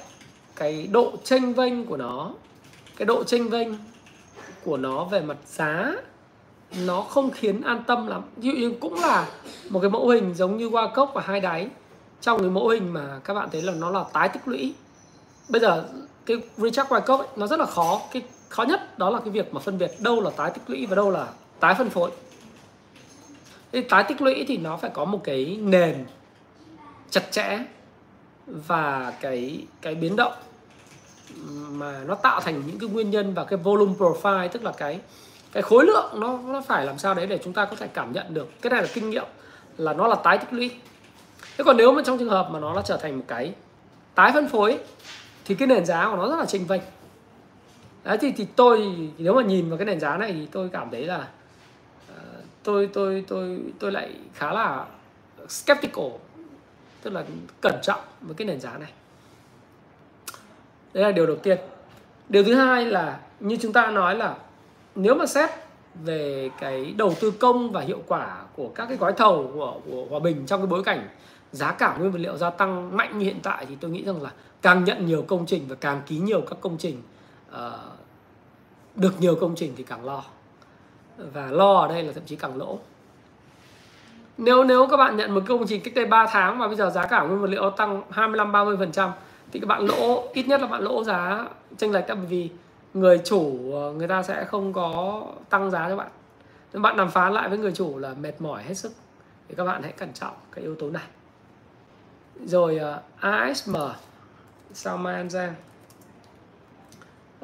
cái 0.56 0.88
độ 0.92 1.14
tranh 1.24 1.54
vênh 1.54 1.86
của 1.86 1.98
nó 1.98 2.32
cái 2.98 3.06
độ 3.06 3.24
tranh 3.24 3.50
vênh 3.50 3.68
của 4.64 4.78
nó 4.78 5.04
về 5.04 5.22
mặt 5.22 5.38
giá 5.46 5.92
nó 6.86 7.02
không 7.02 7.32
khiến 7.32 7.62
an 7.62 7.84
tâm 7.88 8.08
lắm. 8.08 8.22
Ví 8.38 8.50
dụ 8.50 8.56
như 8.56 8.74
cũng 8.80 8.96
là 9.02 9.28
một 9.70 9.80
cái 9.80 9.90
mẫu 9.90 10.10
hình 10.10 10.34
giống 10.34 10.58
như 10.58 10.68
qua 10.68 10.88
cốc 10.88 11.12
và 11.14 11.22
hai 11.22 11.40
đáy. 11.40 11.68
Trong 12.22 12.40
cái 12.40 12.50
mẫu 12.50 12.68
hình 12.68 12.94
mà 12.94 13.20
các 13.24 13.34
bạn 13.34 13.50
thấy 13.52 13.62
là 13.62 13.74
nó 13.74 13.90
là 13.90 14.04
tái 14.14 14.30
tích 14.30 14.48
lũy. 14.48 14.74
Bây 15.50 15.62
giờ 15.62 15.84
cái 16.26 16.38
Richard 16.58 16.90
Wyckoff 16.90 17.18
ấy, 17.18 17.28
nó 17.36 17.48
rất 17.48 17.60
là 17.60 17.66
khó. 17.66 18.02
Cái 18.12 18.22
khó 18.50 18.64
nhất 18.64 19.00
đó 19.00 19.10
là 19.10 19.20
cái 19.20 19.30
việc 19.30 19.54
mà 19.54 19.60
phân 19.60 19.78
biệt 19.78 19.92
đâu 20.00 20.22
là 20.22 20.30
tái 20.30 20.52
tích 20.52 20.64
lũy 20.68 20.86
và 20.86 20.96
đâu 20.96 21.12
là 21.12 21.28
tái 21.60 21.76
phân 21.78 21.90
phối. 21.90 22.12
Cái 23.72 23.82
tái 23.82 24.04
tích 24.04 24.22
lũy 24.22 24.46
thì 24.48 24.58
nó 24.58 24.78
phải 24.78 24.92
có 24.94 25.06
một 25.06 25.22
cái 25.24 25.60
nền 25.62 26.06
chặt 27.10 27.32
chẽ 27.32 27.60
và 28.48 29.14
cái 29.22 29.66
cái 29.82 29.96
biến 29.96 30.16
động 30.16 30.34
mà 31.70 32.02
nó 32.06 32.16
tạo 32.16 32.42
thành 32.42 32.64
những 32.68 32.80
cái 32.80 32.90
nguyên 32.90 33.12
nhân 33.12 33.34
và 33.34 33.44
cái 33.44 33.58
volume 33.58 33.94
profile 33.98 34.48
tức 34.48 34.64
là 34.64 34.72
cái 34.78 35.00
cái 35.52 35.64
khối 35.64 35.86
lượng 35.86 36.20
nó 36.20 36.40
nó 36.46 36.62
phải 36.62 36.86
làm 36.86 36.98
sao 36.98 37.14
đấy 37.14 37.28
để 37.28 37.40
chúng 37.44 37.54
ta 37.54 37.66
có 37.66 37.76
thể 37.76 37.88
cảm 37.88 38.14
nhận 38.14 38.34
được. 38.34 38.62
Cái 38.62 38.70
này 38.70 38.82
là 38.82 38.88
kinh 38.94 39.10
nghiệm 39.10 39.26
là 39.78 39.94
nó 39.94 40.08
là 40.08 40.16
tái 40.16 40.38
tích 40.38 40.54
lũy. 40.54 40.72
Thế 41.58 41.64
còn 41.64 41.78
nếu 41.78 41.92
mà 41.92 42.02
trong 42.06 42.18
trường 42.18 42.30
hợp 42.30 42.50
mà 42.52 42.60
nó 42.60 42.74
là 42.74 42.82
trở 42.82 42.98
thành 42.98 43.18
một 43.18 43.24
cái 43.28 43.54
tái 44.16 44.32
phân 44.34 44.50
phối 44.50 44.80
thì 45.46 45.56
cái 45.56 45.68
nền 45.68 45.86
giá 45.86 46.10
của 46.10 46.18
nó 46.18 46.28
rất 46.30 46.36
là 46.40 46.46
chênh 46.46 46.66
vênh. 46.66 46.82
Đấy 48.04 48.18
thì 48.18 48.32
thì 48.32 48.48
tôi 48.56 48.96
nếu 49.18 49.34
mà 49.34 49.42
nhìn 49.42 49.70
vào 49.70 49.78
cái 49.78 49.86
nền 49.86 50.00
giá 50.00 50.18
này 50.18 50.34
thì 50.34 50.48
tôi 50.52 50.70
cảm 50.74 50.92
thấy 50.92 51.06
là 51.06 51.28
uh, 52.12 52.44
tôi 52.64 52.90
tôi 52.94 53.26
tôi 53.28 53.60
tôi 53.80 53.92
lại 53.92 54.14
khá 54.34 54.54
là 54.54 54.86
skeptical 55.48 56.06
tức 57.02 57.14
là 57.14 57.24
cẩn 57.62 57.76
trọng 57.82 58.00
với 58.22 58.36
cái 58.36 58.48
nền 58.48 58.60
giá 58.60 58.78
này. 58.78 58.92
Đấy 60.94 61.04
là 61.04 61.12
điều 61.12 61.26
đầu 61.26 61.36
tiên. 61.36 61.58
Điều 62.30 62.44
thứ 62.44 62.56
hai 62.56 62.86
là 62.86 63.20
như 63.40 63.58
chúng 63.62 63.74
ta 63.74 63.92
nói 63.92 64.16
là 64.16 64.38
nếu 64.96 65.16
mà 65.16 65.26
xét 65.26 65.50
về 66.04 66.50
cái 66.60 66.94
đầu 66.98 67.14
tư 67.22 67.32
công 67.32 67.72
và 67.72 67.82
hiệu 67.82 68.04
quả 68.08 68.44
của 68.56 68.70
các 68.76 68.86
cái 68.86 68.98
gói 68.98 69.14
thầu 69.14 69.52
của, 69.54 69.80
của 69.86 70.06
hòa 70.10 70.20
bình 70.20 70.46
trong 70.46 70.62
cái 70.62 70.68
bối 70.68 70.84
cảnh 70.84 71.08
giá 71.52 71.72
cả 71.72 71.98
nguyên 72.00 72.12
vật 72.12 72.20
liệu 72.20 72.38
gia 72.38 72.50
tăng 72.50 72.98
mạnh 72.98 73.20
như 73.20 73.26
hiện 73.26 73.40
tại 73.44 73.66
thì 73.66 73.76
tôi 73.82 73.92
nghĩ 73.92 74.04
rằng 74.06 74.22
là 74.22 74.32
càng 74.62 74.84
nhận 74.84 75.06
nhiều 75.06 75.26
công 75.28 75.46
trình 75.46 75.66
và 75.68 75.76
càng 75.76 76.02
ký 76.06 76.20
nhiều 76.20 76.42
các 76.42 76.58
công 76.62 76.78
trình 76.78 77.02
uh, 77.50 77.56
được 78.96 79.22
nhiều 79.22 79.36
công 79.36 79.56
trình 79.56 79.74
thì 79.78 79.84
càng 79.84 80.06
lo. 80.06 80.24
Và 81.18 81.48
lo 81.52 81.74
ở 81.74 81.88
đây 81.88 82.04
là 82.04 82.14
thậm 82.14 82.24
chí 82.26 82.36
càng 82.36 82.58
lỗ 82.58 82.80
nếu 84.38 84.64
nếu 84.64 84.88
các 84.88 84.98
bạn 84.98 85.18
nhận 85.18 85.36
một 85.36 85.42
công 85.48 85.68
trình 85.68 85.82
cách 85.82 85.94
đây 85.96 86.06
3 86.06 86.28
tháng 86.28 86.58
mà 86.58 86.68
bây 86.68 86.76
giờ 86.76 86.90
giá 86.90 87.06
cả 87.06 87.22
nguyên 87.22 87.42
vật 87.42 87.48
liệu 87.48 87.70
tăng 87.70 88.02
25 88.10 88.52
30 88.52 88.78
phần 88.80 88.92
trăm 88.92 89.12
thì 89.52 89.60
các 89.60 89.68
bạn 89.68 89.86
lỗ 89.86 90.28
ít 90.34 90.48
nhất 90.48 90.62
là 90.62 90.68
bạn 90.68 90.82
lỗ 90.82 91.04
giá 91.04 91.48
tranh 91.78 91.92
lệch 91.92 92.08
bởi 92.08 92.18
vì 92.18 92.50
người 92.94 93.22
chủ 93.26 93.72
ờ, 93.74 93.94
người 93.94 94.08
ta 94.08 94.24
sẽ 94.24 94.46
không 94.46 94.74
có 94.74 95.24
tăng 95.50 95.72
giá 95.72 95.90
cho 95.90 95.96
bạn. 95.96 96.08
Nên 96.74 96.82
bạn 96.82 96.98
đàm 96.98 97.12
phán 97.12 97.34
lại 97.34 97.50
với 97.50 97.58
người 97.58 97.72
chủ 97.72 97.98
là 97.98 98.14
mệt 98.14 98.42
mỏi 98.42 98.64
hết 98.64 98.74
sức. 98.74 98.92
Thì 99.48 99.56
các 99.56 99.64
bạn 99.64 99.84
hãy 99.84 99.92
cẩn 99.92 100.14
trọng 100.14 100.34
cái 100.52 100.64
yếu 100.64 100.76
tố 100.76 100.90
này. 100.90 101.08
Rồi 102.46 102.78
ờ, 102.78 102.96
uh, 102.96 103.22
ASM 103.22 103.76
sao 104.74 104.98
mai 104.98 105.16
an 105.16 105.30
giang 105.30 105.54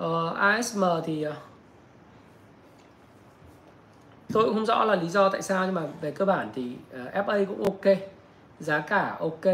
uh, 0.02 0.36
ASM 0.36 0.84
thì 1.06 1.28
uh, 1.28 1.34
tôi 4.34 4.44
cũng 4.44 4.54
không 4.54 4.66
rõ 4.66 4.84
là 4.86 4.96
lý 4.96 5.10
do 5.10 5.30
tại 5.30 5.42
sao 5.42 5.66
nhưng 5.66 5.76
mà 5.76 5.82
về 6.02 6.12
cơ 6.12 6.26
bản 6.26 6.50
thì 6.56 6.76
ờ, 6.92 7.02
uh, 7.20 7.28
FA 7.28 7.46
cũng 7.46 7.64
ok 7.64 7.98
giá 8.60 8.80
cả 8.80 9.18
ok. 9.20 9.54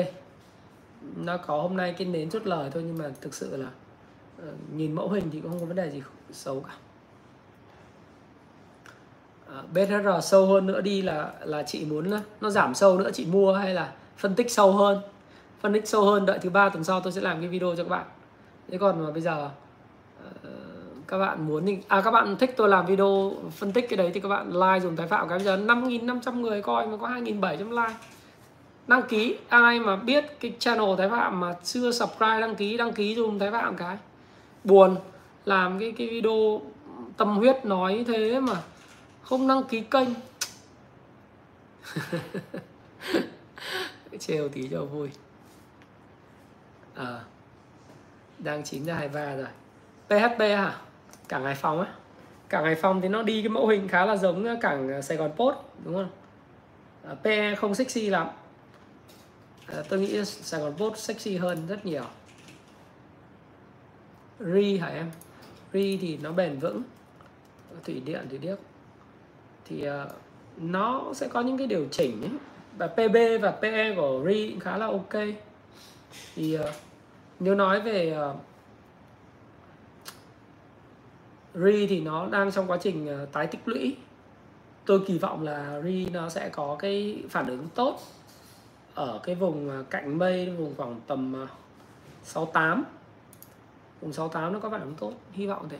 Nó 1.15 1.37
có 1.37 1.61
hôm 1.61 1.77
nay 1.77 1.95
cái 1.97 2.07
nến 2.07 2.29
chốt 2.29 2.47
lời 2.47 2.69
thôi 2.73 2.83
nhưng 2.85 2.97
mà 2.97 3.05
thực 3.21 3.33
sự 3.33 3.57
là 3.57 3.67
uh, 4.41 4.73
nhìn 4.73 4.95
mẫu 4.95 5.09
hình 5.09 5.29
thì 5.31 5.41
cũng 5.41 5.51
không 5.51 5.59
có 5.59 5.65
vấn 5.65 5.75
đề 5.75 5.89
gì 5.89 6.01
xấu 6.31 6.59
cả. 6.59 6.73
Ờ, 9.47 9.59
uh, 9.59 9.71
BTR 9.71 10.23
sâu 10.23 10.45
hơn 10.45 10.67
nữa 10.67 10.81
đi 10.81 11.01
là 11.01 11.33
là 11.41 11.63
chị 11.63 11.85
muốn 11.85 12.11
nó 12.41 12.49
giảm 12.49 12.75
sâu 12.75 12.97
nữa 12.97 13.11
chị 13.13 13.25
mua 13.25 13.53
hay 13.53 13.73
là 13.73 13.93
phân 14.17 14.35
tích 14.35 14.51
sâu 14.51 14.73
hơn? 14.73 15.01
Phân 15.61 15.73
tích 15.73 15.87
sâu 15.87 16.05
hơn 16.05 16.25
đợi 16.25 16.39
thứ 16.39 16.49
ba 16.49 16.69
tuần 16.69 16.83
sau 16.83 17.01
tôi 17.01 17.13
sẽ 17.13 17.21
làm 17.21 17.39
cái 17.39 17.49
video 17.49 17.75
cho 17.75 17.83
các 17.83 17.89
bạn. 17.89 18.05
Thế 18.71 18.77
còn 18.77 19.05
mà 19.05 19.11
bây 19.11 19.21
giờ 19.21 19.45
uh, 19.45 19.68
các 21.09 21.17
bạn 21.17 21.47
muốn 21.47 21.65
thì 21.65 21.77
à 21.87 22.01
các 22.01 22.11
bạn 22.11 22.35
thích 22.35 22.53
tôi 22.57 22.69
làm 22.69 22.85
video 22.85 23.33
phân 23.51 23.71
tích 23.71 23.89
cái 23.89 23.97
đấy 23.97 24.11
thì 24.13 24.19
các 24.19 24.29
bạn 24.29 24.51
like 24.53 24.79
dùng 24.79 24.95
thái 24.95 25.07
phạm 25.07 25.29
cái. 25.29 25.37
Bây 25.37 25.45
giờ 25.45 25.57
5.500 25.57 26.41
người 26.41 26.61
coi 26.61 26.87
mà 26.87 26.97
có 26.97 27.07
2.700 27.07 27.69
like. 27.69 27.95
Đăng 28.87 29.01
ký 29.09 29.37
ai 29.47 29.79
mà 29.79 29.95
biết 29.95 30.39
cái 30.39 30.53
channel 30.59 30.95
thái 30.97 31.09
phạm 31.09 31.39
mà 31.39 31.55
chưa 31.63 31.91
subscribe 31.91 32.41
đăng 32.41 32.55
ký 32.55 32.77
đăng 32.77 32.93
ký 32.93 33.15
dùng 33.15 33.39
thái 33.39 33.51
phạm 33.51 33.77
cái. 33.77 33.97
Buồn 34.63 34.95
làm 35.45 35.79
cái 35.79 35.93
cái 35.97 36.07
video 36.07 36.61
tâm 37.17 37.37
huyết 37.37 37.65
nói 37.65 38.05
thế 38.07 38.39
mà 38.39 38.61
không 39.21 39.47
đăng 39.47 39.63
ký 39.63 39.81
kênh. 39.81 40.09
Trêu 44.19 44.49
tí 44.49 44.67
cho 44.71 44.85
vui. 44.85 45.09
À, 46.95 47.19
đang 48.39 48.63
chín 48.63 48.85
ra 48.85 48.93
23 48.95 49.35
rồi. 49.35 49.47
PHP 50.09 50.39
hả? 50.39 50.79
Cảng 51.29 51.43
Hải 51.43 51.55
Phòng 51.55 51.81
á. 51.81 51.87
Cảng 52.49 52.63
Hải 52.63 52.75
Phòng 52.75 53.01
thì 53.01 53.07
nó 53.07 53.23
đi 53.23 53.41
cái 53.41 53.49
mẫu 53.49 53.67
hình 53.67 53.87
khá 53.87 54.05
là 54.05 54.17
giống 54.17 54.45
ờ, 54.45 54.57
cảng 54.61 54.89
ờ, 54.89 55.01
Sài 55.01 55.17
Gòn 55.17 55.31
Post 55.35 55.57
đúng 55.85 55.93
không? 55.93 56.09
Ờ, 57.03 57.11
à, 57.11 57.15
PE 57.23 57.55
không 57.55 57.75
sexy 57.75 58.09
lắm. 58.09 58.27
À, 59.65 59.83
tôi 59.89 59.99
nghĩ 59.99 60.25
Sài 60.25 60.61
Gòn 60.61 60.73
Post 60.77 60.97
sexy 60.97 61.37
hơn 61.37 61.67
rất 61.67 61.85
nhiều. 61.85 62.03
Ri 64.39 64.77
hả 64.77 64.87
em? 64.87 65.11
Ri 65.73 65.97
thì 65.97 66.17
nó 66.17 66.31
bền 66.31 66.59
vững. 66.59 66.81
Thủy 67.85 68.01
điện 68.05 68.27
thì 68.29 68.37
điếc. 68.37 68.59
Thì 69.65 69.89
uh, 69.89 70.11
nó 70.57 71.13
sẽ 71.13 71.27
có 71.27 71.41
những 71.41 71.57
cái 71.57 71.67
điều 71.67 71.87
chỉnh 71.91 72.21
ấy. 72.21 72.31
và 72.77 72.87
PB 72.87 73.41
và 73.41 73.51
PE 73.51 73.95
của 73.95 74.23
Ri 74.27 74.55
khá 74.59 74.77
là 74.77 74.85
ok. 74.85 75.13
Thì 76.35 76.57
uh, 76.57 76.65
nếu 77.39 77.55
nói 77.55 77.81
về 77.81 78.17
uh, 78.29 78.35
Re 81.53 81.85
thì 81.89 82.01
nó 82.01 82.27
đang 82.27 82.51
trong 82.51 82.67
quá 82.67 82.77
trình 82.81 83.07
ờ, 83.07 83.25
tái 83.25 83.47
tích 83.47 83.61
lũy. 83.65 83.97
Tôi 84.85 84.99
kỳ 85.07 85.17
vọng 85.17 85.43
là 85.43 85.81
Re 85.83 86.05
nó 86.13 86.29
sẽ 86.29 86.49
có 86.49 86.75
cái 86.79 87.23
phản 87.29 87.47
ứng 87.47 87.67
tốt 87.75 87.99
ở 88.93 89.19
cái 89.23 89.35
vùng 89.35 89.69
ờ, 89.69 89.83
cạnh 89.89 90.17
mây, 90.17 90.49
vùng 90.49 90.73
khoảng 90.77 91.01
tầm 91.07 91.33
ờ, 91.33 91.47
68 92.23 92.83
vùng 94.01 94.13
68 94.13 94.53
nó 94.53 94.59
có 94.59 94.69
phản 94.69 94.81
ứng 94.81 94.95
tốt, 94.95 95.13
hy 95.31 95.47
vọng 95.47 95.69
thế. 95.69 95.79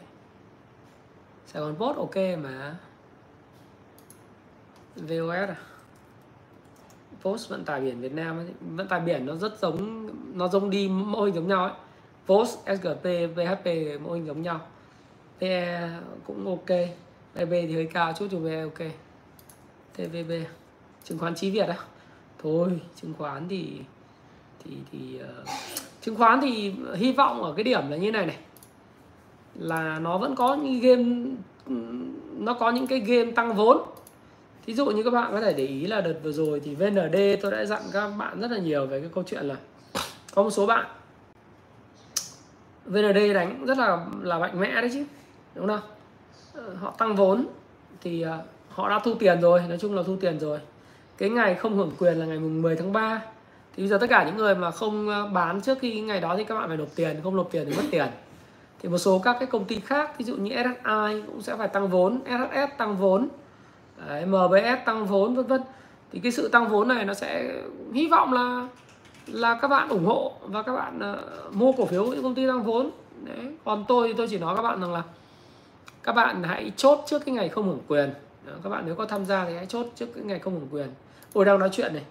Sài 1.48 1.62
Gòn 1.62 1.76
Post 1.76 1.98
ok 1.98 2.16
mà. 2.44 2.76
VOS 4.96 5.50
à? 5.50 5.56
Post 7.22 7.50
vận 7.50 7.66
tải 7.66 7.82
biển 7.82 8.02
Việt 8.02 8.14
Nam 8.14 8.38
ấy. 8.38 8.46
vận 8.76 8.88
tải 8.88 9.00
biển 9.00 9.26
nó 9.26 9.36
rất 9.36 9.60
giống, 9.60 10.10
nó 10.38 10.48
giống 10.48 10.70
đi 10.70 10.88
mô 10.90 11.22
hình 11.22 11.36
giống 11.36 11.48
nhau 11.48 11.64
ấy. 11.64 11.74
Post 12.28 12.58
SGP 12.66 13.04
VHP 13.36 13.66
mô 14.02 14.12
hình 14.12 14.26
giống 14.26 14.42
nhau. 14.42 14.62
PE 15.40 15.90
cũng 16.28 16.46
ok. 16.48 16.80
PB 17.34 17.52
thì 17.52 17.76
hơi 17.76 17.90
cao 17.94 18.14
chút 18.20 18.28
rồi 18.32 18.42
PE 18.46 18.62
ok. 18.62 18.92
TVB 19.96 20.32
chứng 21.04 21.20
khoán 21.20 21.36
chí 21.36 21.52
Việt 21.52 21.68
á. 21.68 21.78
Thôi 22.44 22.82
chứng 22.96 23.14
khoán 23.18 23.48
thì 23.50 23.80
thì 24.64 24.72
thì 24.92 25.20
uh, 25.24 25.48
chứng 26.02 26.16
khoán 26.16 26.42
thì 26.42 26.74
hy 26.96 27.12
vọng 27.12 27.44
ở 27.44 27.54
cái 27.54 27.64
điểm 27.64 27.90
là 27.90 27.98
như 27.98 28.12
này 28.12 28.26
này. 28.26 28.38
Là 29.56 30.00
nó 30.00 30.18
vẫn 30.18 30.36
có 30.36 30.56
những 30.56 30.80
game 30.80 31.30
nó 32.38 32.54
có 32.54 32.72
những 32.72 32.88
cái 32.88 33.00
game 33.00 33.32
tăng 33.32 33.56
vốn. 33.56 33.82
Thí 34.66 34.74
dụ 34.74 34.86
như 34.86 35.04
các 35.04 35.10
bạn 35.10 35.32
có 35.32 35.42
thể 35.42 35.54
để 35.54 35.66
ý 35.66 35.88
là 35.88 36.02
đợt 36.02 36.20
vừa 36.24 36.32
rồi 36.32 36.60
thì 36.60 36.76
VND 36.76 37.16
tôi 37.42 37.52
đã 37.52 37.66
dặn 37.66 37.82
các 37.94 38.10
bạn 38.18 38.40
rất 38.40 38.52
là 38.52 38.58
nhiều 38.58 38.88
về 38.88 39.00
cái 39.00 39.10
câu 39.14 39.24
chuyện 39.28 39.46
là 39.46 39.56
có 40.34 40.44
một 40.44 40.50
số 40.50 40.66
bạn 40.66 40.86
VND 42.86 43.34
đánh 43.34 43.66
rất 43.66 43.78
là 43.78 44.06
là 44.22 44.40
mạnh 44.40 44.60
mẽ 44.60 44.72
đấy 44.72 44.90
chứ 44.94 45.06
đúng 45.56 45.68
không? 45.68 45.80
Ờ, 46.54 46.74
họ 46.82 46.94
tăng 46.98 47.16
vốn 47.16 47.46
thì 48.02 48.22
ờ, 48.22 48.42
họ 48.70 48.90
đã 48.90 49.00
thu 49.04 49.14
tiền 49.14 49.42
rồi 49.42 49.62
nói 49.70 49.78
chung 49.82 49.96
là 49.96 50.04
thu 50.04 50.16
tiền 50.22 50.40
rồi. 50.40 50.60
Cái 51.18 51.30
ngày 51.30 51.56
không 51.56 51.78
hưởng 51.78 51.92
quyền 52.00 52.18
là 52.18 52.26
ngày 52.26 52.40
mùng 52.40 52.62
10 52.62 52.76
tháng 52.76 52.94
3 52.94 53.22
thì 53.76 53.84
bây 53.84 53.88
giờ 53.88 53.98
tất 53.98 54.08
cả 54.10 54.24
những 54.26 54.38
người 54.38 54.56
mà 54.56 54.72
không 54.72 55.10
ờ, 55.10 55.28
bán 55.28 55.62
trước 55.62 55.78
khi 55.82 56.02
ngày 56.02 56.22
đó 56.22 56.36
thì 56.38 56.44
các 56.44 56.56
bạn 56.56 56.68
phải 56.68 56.78
nộp 56.78 56.96
tiền 56.96 57.20
không 57.24 57.36
nộp 57.36 57.52
tiền 57.52 57.66
thì 57.70 57.78
mất 57.78 57.84
tiền. 57.92 58.08
Thì 58.82 58.90
một 58.90 58.98
số 58.98 59.20
các 59.20 59.36
cái 59.40 59.48
công 59.48 59.66
ty 59.66 59.80
khác 59.80 60.18
ví 60.18 60.26
dụ 60.26 60.36
như 60.36 60.52
SSI 60.52 61.22
cũng 61.28 61.42
sẽ 61.42 61.56
phải 61.58 61.68
tăng 61.68 61.88
vốn 61.88 62.20
SHS 62.26 62.78
tăng 62.78 62.98
vốn 62.98 63.28
Đấy, 64.08 64.26
MBS 64.26 64.86
tăng 64.86 65.06
vốn 65.06 65.36
vân 65.36 65.46
vân. 65.46 65.62
Thì 66.12 66.20
cái 66.20 66.32
sự 66.32 66.48
tăng 66.48 66.68
vốn 66.68 66.88
này 66.88 67.06
nó 67.06 67.14
sẽ 67.14 67.62
hy 67.94 68.08
vọng 68.08 68.34
là 68.34 68.68
là 69.28 69.60
các 69.62 69.68
bạn 69.68 69.90
ủng 69.90 70.06
hộ 70.06 70.34
và 70.42 70.64
các 70.64 70.74
bạn 70.74 71.00
uh, 71.14 71.56
mua 71.56 71.72
cổ 71.72 71.86
phiếu 71.86 72.06
những 72.06 72.24
công 72.24 72.36
ty 72.36 72.48
tăng 72.48 72.64
vốn. 72.64 72.90
Đấy. 73.24 73.54
còn 73.66 73.86
tôi 73.88 74.08
thì 74.08 74.14
tôi 74.14 74.28
chỉ 74.28 74.38
nói 74.38 74.56
các 74.56 74.62
bạn 74.62 74.82
rằng 74.82 74.94
là 74.94 75.04
các 76.04 76.12
bạn 76.12 76.44
hãy 76.44 76.72
chốt 76.76 77.04
trước 77.08 77.26
cái 77.26 77.36
ngày 77.36 77.50
không 77.50 77.68
hưởng 77.68 77.84
quyền. 77.88 78.14
Đó, 78.46 78.54
các 78.64 78.70
bạn 78.70 78.84
nếu 78.86 78.96
có 78.96 79.06
tham 79.06 79.26
gia 79.26 79.46
thì 79.46 79.56
hãy 79.56 79.66
chốt 79.66 79.88
trước 79.96 80.08
cái 80.16 80.24
ngày 80.24 80.40
không 80.40 80.54
hưởng 80.54 80.68
quyền. 80.72 80.88
Ôi 81.34 81.46
đang 81.46 81.60
nói 81.60 81.70
chuyện 81.72 81.94
này. 81.94 82.04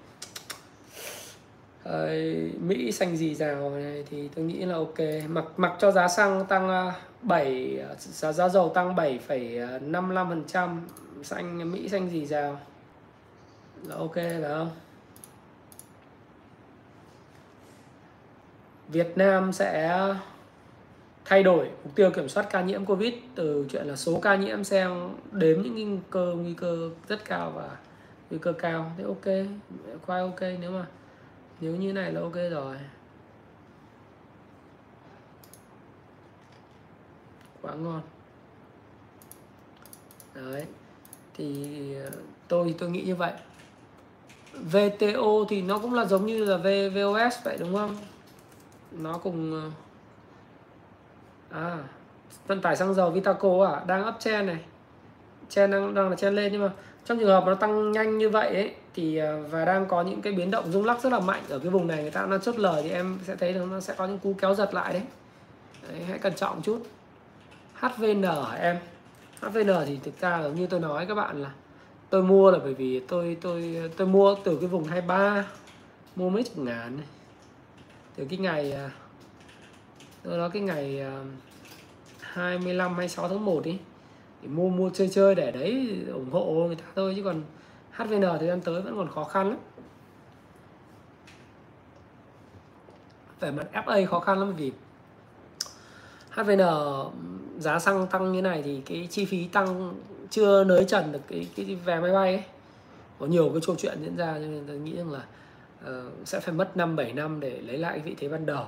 À, 1.84 2.06
Mỹ 2.60 2.92
xanh 2.92 3.16
gì 3.16 3.34
rào 3.34 3.70
này 3.70 4.04
thì 4.10 4.28
tôi 4.34 4.44
nghĩ 4.44 4.64
là 4.64 4.74
ok. 4.74 4.98
Mặc 5.28 5.44
mặc 5.56 5.72
cho 5.78 5.90
giá 5.90 6.08
xăng 6.08 6.46
tăng 6.46 6.68
à, 6.68 6.92
7 7.22 7.78
giá 7.98 8.32
giá 8.32 8.48
dầu 8.48 8.68
tăng 8.68 8.94
7,55% 8.94 10.54
à, 10.54 10.68
xanh 11.22 11.72
Mỹ 11.72 11.88
xanh 11.88 12.10
gì 12.10 12.26
rào. 12.26 12.60
Là 13.82 13.96
ok 13.96 14.14
phải 14.14 14.42
không? 14.42 14.70
Việt 18.88 19.12
Nam 19.16 19.52
sẽ 19.52 19.98
thay 21.28 21.42
đổi 21.42 21.70
mục 21.84 21.94
tiêu 21.94 22.10
kiểm 22.10 22.28
soát 22.28 22.46
ca 22.50 22.62
nhiễm 22.62 22.84
Covid 22.84 23.14
từ 23.34 23.66
chuyện 23.70 23.86
là 23.86 23.96
số 23.96 24.20
ca 24.20 24.36
nhiễm 24.36 24.64
sang 24.64 25.16
đếm 25.32 25.62
những 25.62 25.74
nguy 25.74 25.98
cơ 26.10 26.34
nguy 26.38 26.54
cơ 26.54 26.90
rất 27.08 27.24
cao 27.24 27.52
và 27.54 27.76
nguy 28.30 28.38
cơ 28.38 28.52
cao. 28.52 28.92
Thế 28.98 29.04
ok, 29.04 29.46
khoai 30.06 30.20
ok 30.20 30.40
nếu 30.40 30.70
mà, 30.70 30.86
nếu 31.60 31.76
như 31.76 31.92
này 31.92 32.12
là 32.12 32.20
ok 32.20 32.34
rồi. 32.50 32.76
Quá 37.62 37.74
ngon. 37.74 38.00
Đấy, 40.34 40.64
thì 41.34 41.66
ờ, 41.94 42.10
tôi 42.48 42.74
tôi 42.78 42.90
nghĩ 42.90 43.02
như 43.02 43.14
vậy. 43.14 43.32
VTO 44.52 45.44
thì 45.48 45.62
nó 45.62 45.78
cũng 45.78 45.94
là 45.94 46.04
giống 46.04 46.26
như 46.26 46.44
là 46.44 46.56
vvos 46.56 46.94
VOS 46.94 47.44
vậy, 47.44 47.56
đúng 47.60 47.74
không? 47.74 47.96
Nó 48.92 49.18
cùng 49.18 49.52
ờ, 49.52 49.70
à 51.50 51.78
vận 52.46 52.60
tải 52.60 52.76
xăng 52.76 52.94
dầu 52.94 53.10
Vitaco 53.10 53.66
à 53.66 53.84
đang 53.86 54.08
uptrend 54.08 54.46
này. 54.46 54.58
Trend 55.48 55.72
đang 55.72 55.94
đang 55.94 56.10
là 56.10 56.16
trend 56.16 56.36
lên 56.36 56.52
nhưng 56.52 56.62
mà 56.62 56.70
trong 57.04 57.18
trường 57.18 57.28
hợp 57.28 57.44
nó 57.46 57.54
tăng 57.54 57.92
nhanh 57.92 58.18
như 58.18 58.30
vậy 58.30 58.54
ấy 58.54 58.74
thì 58.94 59.16
à, 59.16 59.36
và 59.50 59.64
đang 59.64 59.86
có 59.86 60.02
những 60.02 60.22
cái 60.22 60.32
biến 60.32 60.50
động 60.50 60.72
rung 60.72 60.84
lắc 60.84 61.00
rất 61.00 61.12
là 61.12 61.20
mạnh 61.20 61.42
ở 61.48 61.58
cái 61.58 61.70
vùng 61.70 61.86
này 61.86 62.02
người 62.02 62.10
ta 62.10 62.26
đang 62.30 62.40
chốt 62.40 62.58
lời 62.58 62.82
thì 62.82 62.90
em 62.90 63.18
sẽ 63.22 63.36
thấy 63.36 63.52
nó 63.52 63.80
sẽ 63.80 63.94
có 63.96 64.06
những 64.06 64.18
cú 64.18 64.34
kéo 64.40 64.54
giật 64.54 64.74
lại 64.74 64.92
đấy, 64.92 65.02
đấy 65.88 66.02
hãy 66.08 66.18
cẩn 66.18 66.34
trọng 66.34 66.62
chút. 66.62 66.86
HVN 67.74 68.22
em? 68.60 68.76
HVN 69.40 69.86
thì 69.86 69.98
thực 70.04 70.20
ra 70.20 70.38
là 70.38 70.48
như 70.48 70.66
tôi 70.66 70.80
nói 70.80 71.06
các 71.06 71.14
bạn 71.14 71.42
là 71.42 71.50
tôi 72.10 72.22
mua 72.22 72.50
là 72.50 72.58
bởi 72.58 72.74
vì 72.74 73.00
tôi 73.00 73.36
tôi 73.40 73.90
tôi 73.96 74.06
mua 74.06 74.34
từ 74.44 74.56
cái 74.56 74.68
vùng 74.68 74.84
23 74.84 75.44
mua 76.16 76.30
mấy 76.30 76.42
chục 76.42 76.58
ngàn 76.58 76.96
này 76.96 77.06
từ 78.16 78.26
cái 78.30 78.38
ngày 78.38 78.72
à, 78.72 78.90
ờ, 80.24 80.30
tôi 80.30 80.38
nói 80.38 80.50
cái 80.50 80.62
ngày 80.62 81.00
ờ, 81.00 81.24
25 82.20 82.94
26 82.94 83.28
tháng 83.28 83.44
1 83.44 83.64
đi 83.64 83.78
thì 84.42 84.48
mua 84.48 84.68
mua 84.68 84.90
chơi 84.90 85.08
chơi 85.08 85.34
để 85.34 85.50
đấy 85.50 85.98
ủng 86.12 86.30
hộ 86.30 86.44
người 86.66 86.76
ta 86.76 86.84
thôi 86.96 87.12
chứ 87.16 87.22
còn 87.22 87.42
HVN 87.92 88.20
thời 88.38 88.48
gian 88.48 88.60
tới 88.60 88.82
vẫn 88.82 88.96
còn 88.96 89.10
khó 89.10 89.24
khăn 89.24 89.48
lắm. 89.48 89.58
Về 93.40 93.50
mặt 93.50 93.66
FA 93.72 94.06
khó 94.06 94.20
khăn 94.20 94.38
lắm 94.38 94.54
vì 94.56 94.72
HVN 96.30 96.60
giá 97.58 97.78
xăng 97.78 98.06
tăng 98.06 98.32
như 98.32 98.42
này 98.42 98.62
thì 98.62 98.82
cái 98.86 99.08
chi 99.10 99.24
phí 99.24 99.48
tăng 99.48 99.94
chưa 100.30 100.64
nới 100.64 100.84
trần 100.84 101.12
được 101.12 101.20
cái 101.28 101.48
cái 101.56 101.74
vé 101.84 102.00
máy 102.00 102.12
bay 102.12 102.34
ấy. 102.34 102.44
Có 103.18 103.26
nhiều 103.26 103.50
cái 103.52 103.60
câu 103.66 103.76
chuyện 103.78 103.98
diễn 104.02 104.16
ra 104.16 104.32
cho 104.32 104.38
nên 104.38 104.64
tôi 104.66 104.78
nghĩ 104.78 104.96
rằng 104.96 105.12
là 105.12 105.22
uh, 105.84 106.12
sẽ 106.24 106.40
phải 106.40 106.54
mất 106.54 106.76
5 106.76 106.96
7 106.96 107.12
năm 107.12 107.40
để 107.40 107.60
lấy 107.60 107.78
lại 107.78 108.00
vị 108.00 108.14
thế 108.18 108.28
ban 108.28 108.46
đầu. 108.46 108.66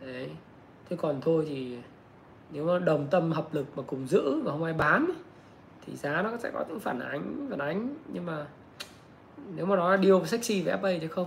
Đấy 0.00 0.30
thế 0.90 0.96
còn 0.96 1.20
thôi 1.20 1.44
thì 1.48 1.76
nếu 2.52 2.66
mà 2.66 2.78
đồng 2.78 3.06
tâm 3.10 3.32
hợp 3.32 3.54
lực 3.54 3.66
mà 3.76 3.82
cùng 3.86 4.06
giữ 4.06 4.40
và 4.40 4.52
không 4.52 4.64
ai 4.64 4.72
bán 4.72 5.06
ấy, 5.06 5.16
thì 5.86 5.96
giá 5.96 6.22
nó 6.22 6.30
sẽ 6.38 6.50
có 6.50 6.64
những 6.68 6.80
phản 6.80 7.00
ánh 7.00 7.46
phản 7.50 7.58
ánh. 7.58 7.94
Nhưng 8.12 8.26
mà 8.26 8.46
nếu 9.56 9.66
mà 9.66 9.76
nó 9.76 9.90
là 9.90 9.96
điều 9.96 10.26
sexy 10.26 10.62
về 10.62 10.76
FA 10.82 10.98
thì 11.00 11.08
không. 11.08 11.26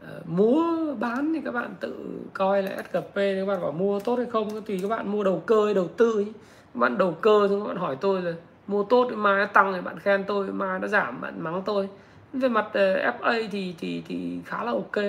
Ờ, 0.00 0.16
à, 0.16 0.20
mua 0.26 0.94
bán 0.94 1.32
thì 1.34 1.40
các 1.44 1.50
bạn 1.50 1.74
tự 1.80 2.20
coi 2.32 2.62
là 2.62 2.70
SGP 2.70 3.14
các 3.14 3.46
bạn 3.46 3.60
bảo 3.60 3.72
mua 3.72 4.00
tốt 4.00 4.16
hay 4.16 4.26
không 4.26 4.62
tùy 4.62 4.78
các 4.82 4.88
bạn 4.88 5.12
mua 5.12 5.24
đầu 5.24 5.42
cơ 5.46 5.64
hay 5.64 5.74
đầu 5.74 5.88
tư 5.88 6.24
các 6.24 6.80
bạn 6.80 6.98
đầu 6.98 7.12
cơ 7.20 7.48
thì 7.48 7.54
các 7.60 7.66
bạn 7.66 7.76
hỏi 7.76 7.96
tôi 8.00 8.22
là 8.22 8.32
mua 8.66 8.84
tốt 8.84 9.10
mai 9.14 9.38
nó 9.38 9.46
tăng 9.46 9.72
thì 9.72 9.80
bạn 9.80 9.98
khen 9.98 10.24
tôi 10.26 10.46
mai 10.46 10.78
nó 10.78 10.88
giảm 10.88 11.20
bạn 11.20 11.40
mắng 11.40 11.62
tôi. 11.64 11.88
Về 12.32 12.48
mặt 12.48 12.66
ờ, 12.72 13.12
FA 13.20 13.48
thì 13.50 13.74
thì 13.78 14.02
thì 14.08 14.40
khá 14.44 14.64
là 14.64 14.72
ok. 14.72 15.04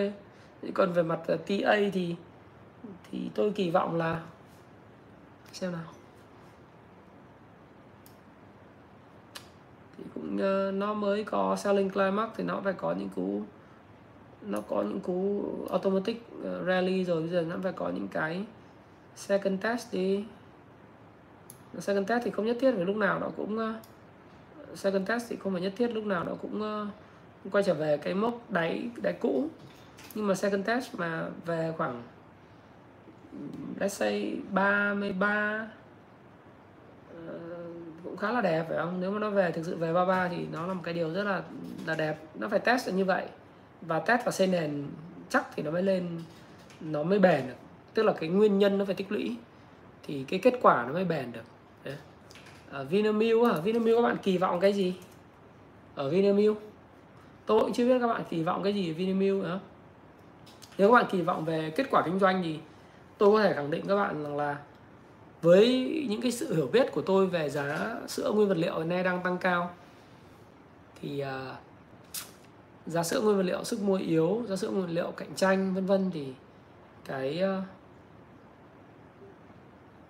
Còn 0.73 0.93
về 0.93 1.03
mặt 1.03 1.19
ờ, 1.27 1.37
TA 1.37 1.75
thì 1.93 2.15
thì 3.11 3.29
tôi 3.35 3.51
kỳ 3.51 3.71
vọng 3.71 3.95
là 3.95 4.21
xem 5.53 5.71
nào. 5.71 5.91
Thì 9.97 10.03
cũng 10.13 10.35
uh, 10.35 10.73
nó 10.73 10.93
mới 10.93 11.23
có 11.23 11.55
selling 11.55 11.89
climax 11.89 12.29
thì 12.37 12.43
nó 12.43 12.61
phải 12.63 12.73
có 12.73 12.91
những 12.91 13.09
cú 13.09 13.41
nó 14.41 14.61
có 14.61 14.83
những 14.83 14.99
cú 14.99 15.45
automatic 15.69 16.25
uh, 16.37 16.67
rally 16.67 17.03
rồi 17.03 17.21
bây 17.21 17.29
giờ 17.29 17.41
nó 17.41 17.55
phải 17.63 17.71
có 17.71 17.89
những 17.89 18.07
cái 18.07 18.45
second 19.15 19.61
test 19.61 19.93
đi. 19.93 20.25
Second 21.79 22.07
test 22.07 22.23
thì 22.23 22.31
không 22.31 22.45
nhất 22.45 22.57
thiết 22.59 22.71
phải 22.75 22.85
lúc 22.85 22.95
nào 22.95 23.19
nó 23.19 23.29
cũng 23.37 23.57
uh, 23.57 24.77
second 24.77 25.07
test 25.07 25.29
thì 25.29 25.35
không 25.35 25.53
phải 25.53 25.61
nhất 25.61 25.73
thiết 25.75 25.87
lúc 25.87 26.05
nào 26.05 26.23
nó 26.23 26.33
cũng 26.41 26.89
quay 27.51 27.63
trở 27.63 27.73
về 27.73 27.97
cái 27.97 28.13
mốc 28.13 28.51
đáy 28.51 28.89
đáy 29.03 29.13
cũ. 29.13 29.49
Nhưng 30.15 30.27
mà 30.27 30.35
second 30.35 30.65
test 30.65 30.95
mà 30.95 31.29
về 31.45 31.73
khoảng 31.77 32.03
let's 33.79 33.87
say 33.87 34.37
33 34.51 35.61
uh, 35.61 37.27
ờ, 37.27 37.39
cũng 38.03 38.17
khá 38.17 38.31
là 38.31 38.41
đẹp 38.41 38.65
phải 38.69 38.77
không? 38.77 39.01
Nếu 39.01 39.11
mà 39.11 39.19
nó 39.19 39.29
về 39.29 39.51
thực 39.51 39.65
sự 39.65 39.75
về 39.75 39.93
33 39.93 40.27
thì 40.27 40.45
nó 40.51 40.67
là 40.67 40.73
một 40.73 40.81
cái 40.83 40.93
điều 40.93 41.13
rất 41.13 41.23
là 41.23 41.41
là 41.85 41.95
đẹp. 41.95 42.17
Nó 42.35 42.47
phải 42.47 42.59
test 42.59 42.93
như 42.93 43.05
vậy. 43.05 43.25
Và 43.81 43.99
test 43.99 44.25
và 44.25 44.31
xây 44.31 44.47
nền 44.47 44.85
chắc 45.29 45.47
thì 45.55 45.63
nó 45.63 45.71
mới 45.71 45.83
lên 45.83 46.21
nó 46.81 47.03
mới 47.03 47.19
bền 47.19 47.47
được. 47.47 47.53
Tức 47.93 48.03
là 48.03 48.13
cái 48.13 48.29
nguyên 48.29 48.59
nhân 48.59 48.77
nó 48.77 48.85
phải 48.85 48.95
tích 48.95 49.11
lũy 49.11 49.37
thì 50.03 50.25
cái 50.27 50.39
kết 50.39 50.53
quả 50.61 50.83
nó 50.87 50.93
mới 50.93 51.05
bền 51.05 51.31
được. 51.31 51.43
Ở 52.75 52.83
Vinamilk 52.83 53.43
ở 53.43 53.61
Vinamilk 53.61 53.97
các 53.97 54.01
bạn 54.01 54.17
kỳ 54.23 54.37
vọng 54.37 54.59
cái 54.59 54.73
gì? 54.73 54.95
Ở 55.95 56.09
Vinamilk. 56.09 56.57
Tôi 57.45 57.61
cũng 57.61 57.73
chưa 57.73 57.85
biết 57.85 57.99
các 58.01 58.07
bạn 58.07 58.23
kỳ 58.29 58.43
vọng 58.43 58.63
cái 58.63 58.73
gì 58.73 58.91
ở 58.91 58.93
Vinamilk 58.93 59.43
nữa. 59.43 59.59
Nếu 60.77 60.91
các 60.91 60.93
bạn 60.93 61.05
kỳ 61.11 61.21
vọng 61.21 61.45
về 61.45 61.73
kết 61.75 61.87
quả 61.91 62.01
kinh 62.05 62.19
doanh 62.19 62.43
thì 62.43 62.59
tôi 63.17 63.31
có 63.31 63.43
thể 63.43 63.53
khẳng 63.53 63.71
định 63.71 63.87
các 63.87 63.95
bạn 63.95 64.23
rằng 64.23 64.37
là 64.37 64.57
với 65.41 65.89
những 66.09 66.21
cái 66.21 66.31
sự 66.31 66.55
hiểu 66.55 66.67
biết 66.67 66.91
của 66.91 67.01
tôi 67.01 67.27
về 67.27 67.49
giá 67.49 67.95
sữa 68.07 68.31
nguyên 68.31 68.47
vật 68.47 68.57
liệu 68.57 68.77
hiện 68.77 68.89
nay 68.89 69.03
đang 69.03 69.23
tăng 69.23 69.37
cao 69.37 69.73
thì 71.01 71.23
uh, 71.23 71.57
giá 72.85 73.03
sữa 73.03 73.21
nguyên 73.21 73.37
vật 73.37 73.43
liệu 73.43 73.63
sức 73.63 73.81
mua 73.81 73.97
yếu 73.97 74.43
giá 74.47 74.55
sữa 74.55 74.69
nguyên 74.69 74.85
vật 74.85 74.93
liệu 74.93 75.11
cạnh 75.11 75.35
tranh 75.35 75.73
vân 75.73 75.85
vân 75.85 76.11
thì 76.13 76.33
cái 77.05 77.41
uh, 77.43 77.63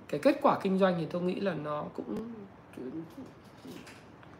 cái 0.07 0.19
kết 0.23 0.40
quả 0.41 0.60
kinh 0.61 0.80
doanh 0.80 0.95
thì 0.99 1.06
tôi 1.06 1.22
nghĩ 1.22 1.40
là 1.40 1.53
nó 1.53 1.86
cũng 1.94 2.34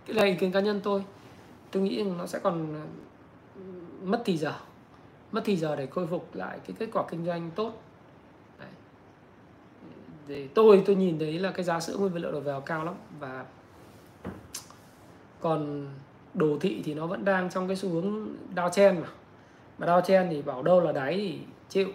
cái 0.06 0.16
này 0.16 0.30
ý 0.30 0.36
kiến 0.36 0.52
cá 0.52 0.60
nhân 0.60 0.82
tôi. 0.84 1.04
Tôi 1.72 1.84
nghĩ 1.84 2.04
nó 2.18 2.26
sẽ 2.26 2.40
còn 2.40 2.76
à, 2.76 2.86
mất 4.04 4.22
thì 4.26 4.38
giờ 4.38 4.54
mất 5.32 5.42
thì 5.46 5.58
giờ 5.58 5.76
để 5.76 5.86
khôi 5.86 6.08
phục 6.08 6.36
lại 6.36 6.60
cái 6.68 6.76
kết 6.80 6.90
quả 6.94 7.04
kinh 7.10 7.26
doanh 7.26 7.52
tốt 7.56 7.82
thì 10.28 10.48
tôi 10.48 10.84
tôi 10.86 10.96
nhìn 10.96 11.20
thấy 11.20 11.40
là 11.40 11.52
cái 11.52 11.64
giá 11.64 11.80
sữa 11.80 11.96
nguyên 11.98 12.14
vật 12.14 12.20
liệu 12.20 12.32
đầu 12.32 12.42
vào 12.42 12.62
cao 12.62 12.86
lắm. 12.86 12.96
Và 13.20 13.46
còn 15.42 15.88
đồ 16.34 16.58
thị 16.62 16.82
thì 16.86 16.94
nó 16.94 17.08
vẫn 17.08 17.26
đang 17.26 17.50
trong 17.50 17.68
cái 17.68 17.76
xu 17.76 17.90
hướng 17.90 18.28
đao 18.56 18.70
chen 18.70 19.02
mà. 19.02 19.08
Mà 19.78 19.88
đao 19.88 20.02
chen 20.02 20.28
thì 20.32 20.42
bảo 20.42 20.64
đâu 20.64 20.82
là 20.82 20.92
đáy 20.92 21.14
thì 21.18 21.40
chịu. 21.70 21.88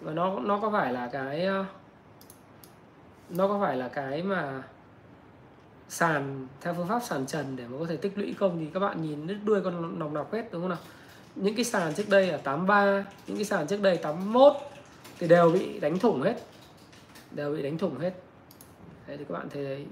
Và 0.00 0.12
nó 0.12 0.40
nó 0.40 0.58
có 0.60 0.70
phải 0.70 0.92
là 0.92 1.08
cái 1.12 1.44
ờ, 1.44 1.64
nó 3.30 3.48
có 3.48 3.60
phải 3.60 3.76
là 3.76 3.88
cái 3.88 4.22
mà 4.22 4.62
sàn, 5.88 6.46
theo 6.60 6.74
phương 6.74 6.88
pháp 6.88 7.02
sàn 7.02 7.26
trần 7.26 7.56
để 7.56 7.64
mà 7.68 7.78
có 7.78 7.86
thể 7.86 7.96
tích 7.96 8.18
lũy 8.18 8.34
không 8.38 8.58
thì 8.60 8.66
các 8.74 8.80
bạn 8.80 9.02
nhìn 9.02 9.26
đứt 9.26 9.36
đuôi 9.44 9.60
con 9.60 9.98
nòng 9.98 10.14
nọc 10.14 10.32
hết, 10.32 10.52
đúng 10.52 10.62
không 10.62 10.70
nào? 10.70 10.78
Những 11.34 11.54
cái 11.54 11.64
sàn 11.64 11.94
trước 11.94 12.08
đây 12.08 12.26
là 12.26 12.36
83 12.36 13.04
những 13.26 13.36
cái 13.36 13.44
sàn 13.44 13.66
trước 13.66 13.82
đây 13.82 13.96
81 13.96 14.52
thì 15.18 15.28
đều 15.28 15.50
bị 15.50 15.80
đánh 15.80 15.98
thủng 15.98 16.22
hết 16.22 16.34
đều 17.34 17.52
bị 17.52 17.62
đánh 17.62 17.78
thủng 17.78 17.98
hết. 17.98 18.12
Đấy, 19.06 19.16
thì 19.16 19.24
các 19.28 19.34
bạn 19.34 19.48
thấy 19.50 19.86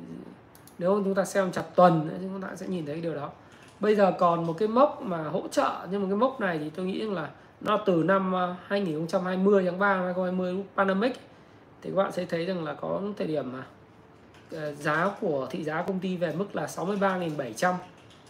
nếu 0.78 1.02
chúng 1.04 1.14
ta 1.14 1.24
xem 1.24 1.52
chặt 1.52 1.62
tuần 1.74 2.18
chúng 2.20 2.40
ta 2.40 2.56
sẽ 2.56 2.66
nhìn 2.66 2.86
thấy 2.86 3.00
điều 3.00 3.14
đó. 3.14 3.30
Bây 3.80 3.96
giờ 3.96 4.12
còn 4.18 4.46
một 4.46 4.52
cái 4.58 4.68
mốc 4.68 5.02
mà 5.02 5.22
hỗ 5.22 5.48
trợ 5.48 5.86
nhưng 5.90 6.02
mà 6.02 6.08
cái 6.08 6.16
mốc 6.16 6.40
này 6.40 6.58
thì 6.58 6.70
tôi 6.70 6.86
nghĩ 6.86 7.00
là 7.00 7.30
nó 7.60 7.76
từ 7.86 8.02
năm 8.02 8.34
à, 8.34 8.56
2020 8.66 9.64
tháng 9.64 9.78
3 9.78 9.94
năm 9.94 10.04
2020 10.04 10.52
lúc 10.52 10.66
pandemic 10.76 11.12
thì 11.82 11.90
các 11.90 11.96
bạn 11.96 12.12
sẽ 12.12 12.24
thấy 12.24 12.46
rằng 12.46 12.64
là 12.64 12.74
có 12.74 13.00
thời 13.18 13.26
điểm 13.26 13.52
mà 13.52 13.64
ờ, 14.52 14.74
giá 14.74 15.10
của 15.20 15.46
thị 15.50 15.64
giá 15.64 15.82
công 15.82 16.00
ty 16.00 16.16
về 16.16 16.34
mức 16.36 16.56
là 16.56 16.66
63.700 16.66 17.74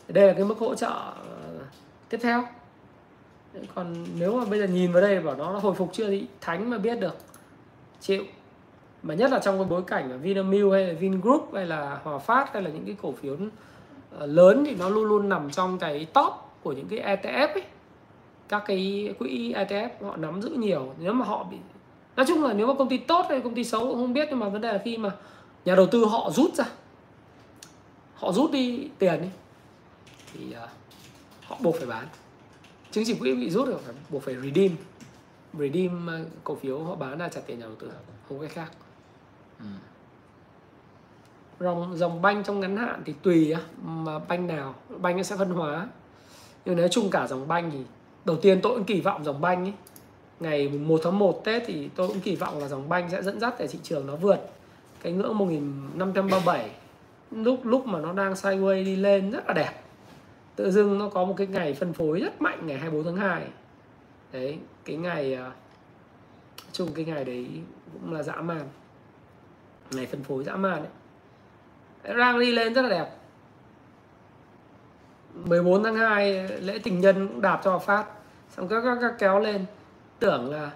đây 0.08 0.26
là 0.26 0.32
cái 0.32 0.44
mức 0.44 0.58
hỗ 0.58 0.74
trợ 0.74 0.88
ờ, 0.88 1.58
tiếp 2.08 2.18
theo. 2.22 2.44
Còn 3.74 4.04
nếu 4.18 4.38
mà 4.38 4.44
bây 4.44 4.58
giờ 4.58 4.66
nhìn 4.66 4.92
vào 4.92 5.02
đây 5.02 5.20
bảo 5.20 5.34
nó 5.34 5.58
hồi 5.58 5.74
phục 5.74 5.90
chưa 5.92 6.10
thì 6.10 6.26
thánh 6.40 6.70
mà 6.70 6.78
biết 6.78 7.00
được. 7.00 7.16
Chịu 8.00 8.24
mà 9.02 9.14
nhất 9.14 9.30
là 9.30 9.38
trong 9.38 9.58
cái 9.58 9.64
bối 9.64 9.82
cảnh 9.86 10.20
Vinamilk 10.22 10.72
hay 10.72 10.84
là 10.86 10.92
Vingroup 10.92 11.54
hay 11.54 11.66
là 11.66 12.00
Hòa 12.04 12.18
Phát 12.18 12.52
hay 12.52 12.62
là 12.62 12.70
những 12.70 12.84
cái 12.86 12.96
cổ 13.02 13.12
phiếu 13.12 13.36
ờ, 14.18 14.26
lớn 14.26 14.64
thì 14.66 14.74
nó 14.74 14.88
luôn 14.88 15.04
luôn 15.04 15.28
nằm 15.28 15.50
trong 15.50 15.78
cái 15.78 16.06
top 16.12 16.32
của 16.62 16.72
những 16.72 16.88
cái 16.88 17.16
ETF 17.16 17.48
ấy. 17.54 17.62
Các 18.48 18.62
cái 18.66 19.14
quỹ 19.18 19.52
ETF 19.52 19.88
họ 20.02 20.16
nắm 20.16 20.42
giữ 20.42 20.48
nhiều. 20.48 20.94
Nếu 20.98 21.12
mà 21.12 21.24
họ 21.24 21.44
bị 21.50 21.56
nói 22.16 22.26
chung 22.28 22.44
là 22.44 22.52
nếu 22.52 22.66
mà 22.66 22.74
công 22.78 22.88
ty 22.88 22.98
tốt 22.98 23.26
hay 23.28 23.40
công 23.40 23.54
ty 23.54 23.64
xấu 23.64 23.80
cũng 23.80 23.94
không 23.94 24.12
biết 24.12 24.26
nhưng 24.30 24.38
mà 24.38 24.48
vấn 24.48 24.60
đề 24.60 24.72
là 24.72 24.80
khi 24.84 24.96
mà 24.96 25.10
nhà 25.64 25.74
đầu 25.74 25.86
tư 25.86 26.04
họ 26.04 26.30
rút 26.30 26.54
ra 26.54 26.64
họ 28.14 28.32
rút 28.32 28.50
đi 28.50 28.88
tiền 28.98 29.18
ấy, 29.18 29.30
thì 30.32 30.40
uh, 30.64 30.70
họ 31.42 31.56
buộc 31.60 31.76
phải 31.76 31.86
bán. 31.86 32.06
Chứng 32.90 33.04
chỉ 33.06 33.14
quỹ 33.14 33.34
bị 33.34 33.50
rút 33.50 33.68
rồi 33.68 33.78
phải 33.84 33.94
buộc 34.10 34.22
phải 34.22 34.34
redeem. 34.34 34.76
Redeem 35.58 36.06
ờ, 36.06 36.24
cổ 36.44 36.54
phiếu 36.54 36.84
họ 36.84 36.94
bán 36.94 37.18
ra 37.18 37.28
trả 37.28 37.40
tiền 37.40 37.58
nhà 37.58 37.66
đầu 37.66 37.74
tư 37.74 37.90
không 38.28 38.40
cái 38.40 38.48
khác. 38.48 38.72
Ừ. 39.60 39.66
dòng 41.60 41.96
dòng 41.96 42.22
banh 42.22 42.44
trong 42.44 42.60
ngắn 42.60 42.76
hạn 42.76 43.02
thì 43.04 43.14
tùy 43.22 43.54
mà 43.82 44.18
banh 44.18 44.46
nào, 44.46 44.74
banh 44.88 45.16
nó 45.16 45.22
sẽ 45.22 45.36
phân 45.36 45.50
hóa. 45.50 45.88
Nhưng 46.64 46.76
nói 46.76 46.88
chung 46.88 47.10
cả 47.10 47.26
dòng 47.26 47.48
banh 47.48 47.70
thì 47.70 47.78
đầu 48.24 48.36
tiên 48.36 48.60
tôi 48.62 48.74
cũng 48.74 48.84
kỳ 48.84 49.00
vọng 49.00 49.24
dòng 49.24 49.40
banh 49.40 49.64
ấy 49.64 49.72
ngày 50.40 50.68
1 50.68 51.00
tháng 51.04 51.18
1 51.18 51.44
Tết 51.44 51.62
thì 51.66 51.88
tôi 51.96 52.08
cũng 52.08 52.20
kỳ 52.20 52.36
vọng 52.36 52.58
là 52.58 52.68
dòng 52.68 52.88
banh 52.88 53.10
sẽ 53.10 53.22
dẫn 53.22 53.40
dắt 53.40 53.54
để 53.58 53.66
thị 53.66 53.78
trường 53.82 54.06
nó 54.06 54.16
vượt 54.16 54.38
cái 55.02 55.12
ngưỡng 55.12 55.38
1537 55.38 56.70
lúc 57.30 57.60
lúc 57.64 57.86
mà 57.86 58.00
nó 58.00 58.12
đang 58.12 58.32
sideways 58.32 58.84
đi 58.84 58.96
lên 58.96 59.30
rất 59.30 59.46
là 59.46 59.54
đẹp. 59.54 59.72
Tự 60.56 60.70
dưng 60.70 60.98
nó 60.98 61.08
có 61.08 61.24
một 61.24 61.34
cái 61.36 61.46
ngày 61.46 61.74
phân 61.74 61.92
phối 61.92 62.20
rất 62.20 62.42
mạnh 62.42 62.66
ngày 62.66 62.78
24 62.78 63.04
tháng 63.04 63.16
2 63.16 63.46
đấy, 64.32 64.58
cái 64.84 64.96
ngày 64.96 65.34
à, 65.34 65.52
chung 66.72 66.88
cái 66.94 67.04
ngày 67.04 67.24
đấy 67.24 67.46
cũng 67.92 68.12
là 68.12 68.22
dã 68.22 68.34
man 68.34 68.68
này 69.96 70.06
phân 70.06 70.22
phối 70.22 70.44
dã 70.44 70.56
man 70.56 70.82
đấy. 70.82 72.16
Đang 72.16 72.40
đi 72.40 72.52
lên 72.52 72.74
rất 72.74 72.82
là 72.82 72.88
đẹp. 72.88 73.10
14 75.34 75.84
tháng 75.84 75.96
2 75.96 76.48
lễ 76.48 76.78
tình 76.78 77.00
nhân 77.00 77.28
cũng 77.28 77.40
đạp 77.40 77.60
cho 77.64 77.78
phát. 77.78 78.04
Xong 78.48 78.68
các 78.68 78.80
các, 78.84 78.98
các 79.00 79.14
kéo 79.18 79.40
lên. 79.40 79.64
Tưởng 80.18 80.50
là 80.50 80.70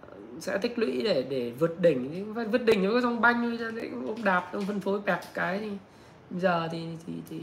ờ, 0.00 0.16
sẽ 0.40 0.58
tích 0.58 0.78
lũy 0.78 1.02
để 1.02 1.22
để 1.22 1.52
vượt 1.58 1.80
đỉnh. 1.80 2.34
Vượt 2.34 2.64
đỉnh 2.64 2.90
với 2.92 3.02
trong 3.02 3.20
banh 3.20 3.58
ông 4.06 4.24
đạp 4.24 4.50
ông 4.52 4.66
phân 4.66 4.80
phối 4.80 5.00
bẹp 5.00 5.20
cái 5.34 5.58
thì 5.58 5.70
giờ 6.30 6.68
thì 6.72 6.86
thì 7.06 7.12
thì 7.30 7.40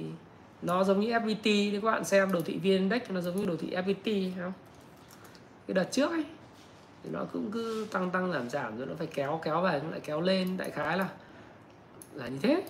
nó 0.61 0.83
giống 0.83 0.99
như 0.99 1.09
FPT 1.09 1.71
đấy 1.71 1.79
các 1.83 1.91
bạn 1.91 2.05
xem 2.05 2.31
đồ 2.31 2.41
thị 2.41 2.57
viên 2.57 2.77
index 2.77 3.01
nó 3.09 3.21
giống 3.21 3.35
như 3.35 3.45
đồ 3.45 3.55
thị 3.55 3.75
FPT 3.75 4.31
không? 4.39 4.53
Cái 5.67 5.75
đợt 5.75 5.91
trước 5.91 6.11
ấy 6.11 6.25
thì 7.05 7.11
nó 7.11 7.25
cũng 7.33 7.51
cứ 7.51 7.87
tăng 7.91 8.11
tăng, 8.11 8.31
giảm 8.33 8.49
giảm, 8.49 8.77
rồi 8.77 8.87
nó 8.87 8.93
phải 8.97 9.07
kéo 9.07 9.39
kéo 9.43 9.61
về, 9.61 9.81
nó 9.83 9.89
lại 9.89 9.99
kéo 9.99 10.21
lên, 10.21 10.57
đại 10.57 10.71
khái 10.71 10.97
là 10.97 11.07
là 12.13 12.27
như 12.27 12.37
thế. 12.41 12.63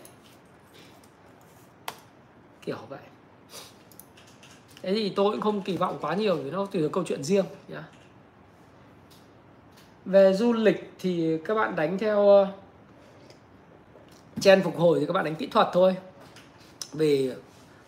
Kiểu 2.62 2.78
vậy. 2.90 2.99
Thế 4.82 4.94
thì 4.94 5.14
tôi 5.16 5.32
cũng 5.32 5.41
không 5.41 5.62
kỳ 5.62 5.78
vọng 5.78 5.98
quá 6.02 6.16
nhiều 6.16 6.36
vì 6.36 6.52
nó 6.52 6.66
tùy 6.66 6.82
vào 6.82 6.90
câu 6.90 7.03
chuyện 7.07 7.24
riêng, 7.24 7.45
nhá. 7.68 7.84
Về 10.06 10.34
du 10.34 10.53
lịch 10.53 10.94
thì 10.99 11.38
các 11.45 11.53
bạn 11.53 11.76
đánh 11.76 11.98
theo 11.98 12.30
ờ, 12.30 12.48
chen 14.40 14.62
phục 14.64 14.78
hồi 14.78 14.99
thì 14.99 15.06
các 15.06 15.14
bạn 15.14 15.26
đánh 15.26 15.36
kỹ 15.36 15.48
thuật 15.48 15.68
thôi. 15.74 15.95
Vì 16.94 17.32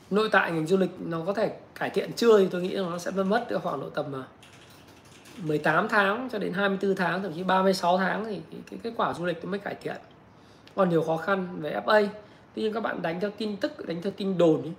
nội 0.10 0.30
tại 0.32 0.52
ngành 0.52 0.68
du 0.68 0.78
lịch 0.78 0.91
nó 0.99 1.24
có 1.26 1.34
thể 1.34 1.57
cải 1.76 1.90
thiện 1.90 2.14
chưa 2.14 2.40
thì 2.40 2.48
tôi 2.52 2.61
nghĩ 2.61 2.76
nó 2.76 2.98
sẽ 2.98 3.11
mất 3.11 3.48
khoảng 3.64 3.80
độ 3.80 3.90
tầm 3.90 4.14
ờ, 4.14 4.24
18 5.43 5.88
tháng 5.88 6.30
cho 6.31 6.39
đến 6.39 6.53
24 6.53 6.95
tháng 6.95 7.23
thậm 7.23 7.34
chí 7.34 7.43
36 7.43 7.97
tháng 7.97 8.26
thì 8.26 8.41
cái, 8.51 8.61
cái 8.69 8.80
kết 8.84 8.93
quả 8.97 9.14
du 9.14 9.26
lịch 9.26 9.43
nó 9.43 9.49
mới 9.49 9.59
cải 9.59 9.76
thiện. 9.76 9.97
Còn 10.76 10.89
nhiều 10.89 11.03
khó 11.03 11.18
khăn 11.18 11.47
về 11.59 11.81
FA 11.85 12.07
tuy 12.55 12.61
nhiên 12.61 12.73
các 12.73 12.84
bạn 12.84 13.01
đánh 13.01 13.19
theo 13.19 13.30
tin 13.38 13.57
tức 13.57 13.88
đánh 13.88 14.01
theo 14.01 14.11
tin 14.18 14.38
đồn 14.38 14.64
ý, 14.64 14.72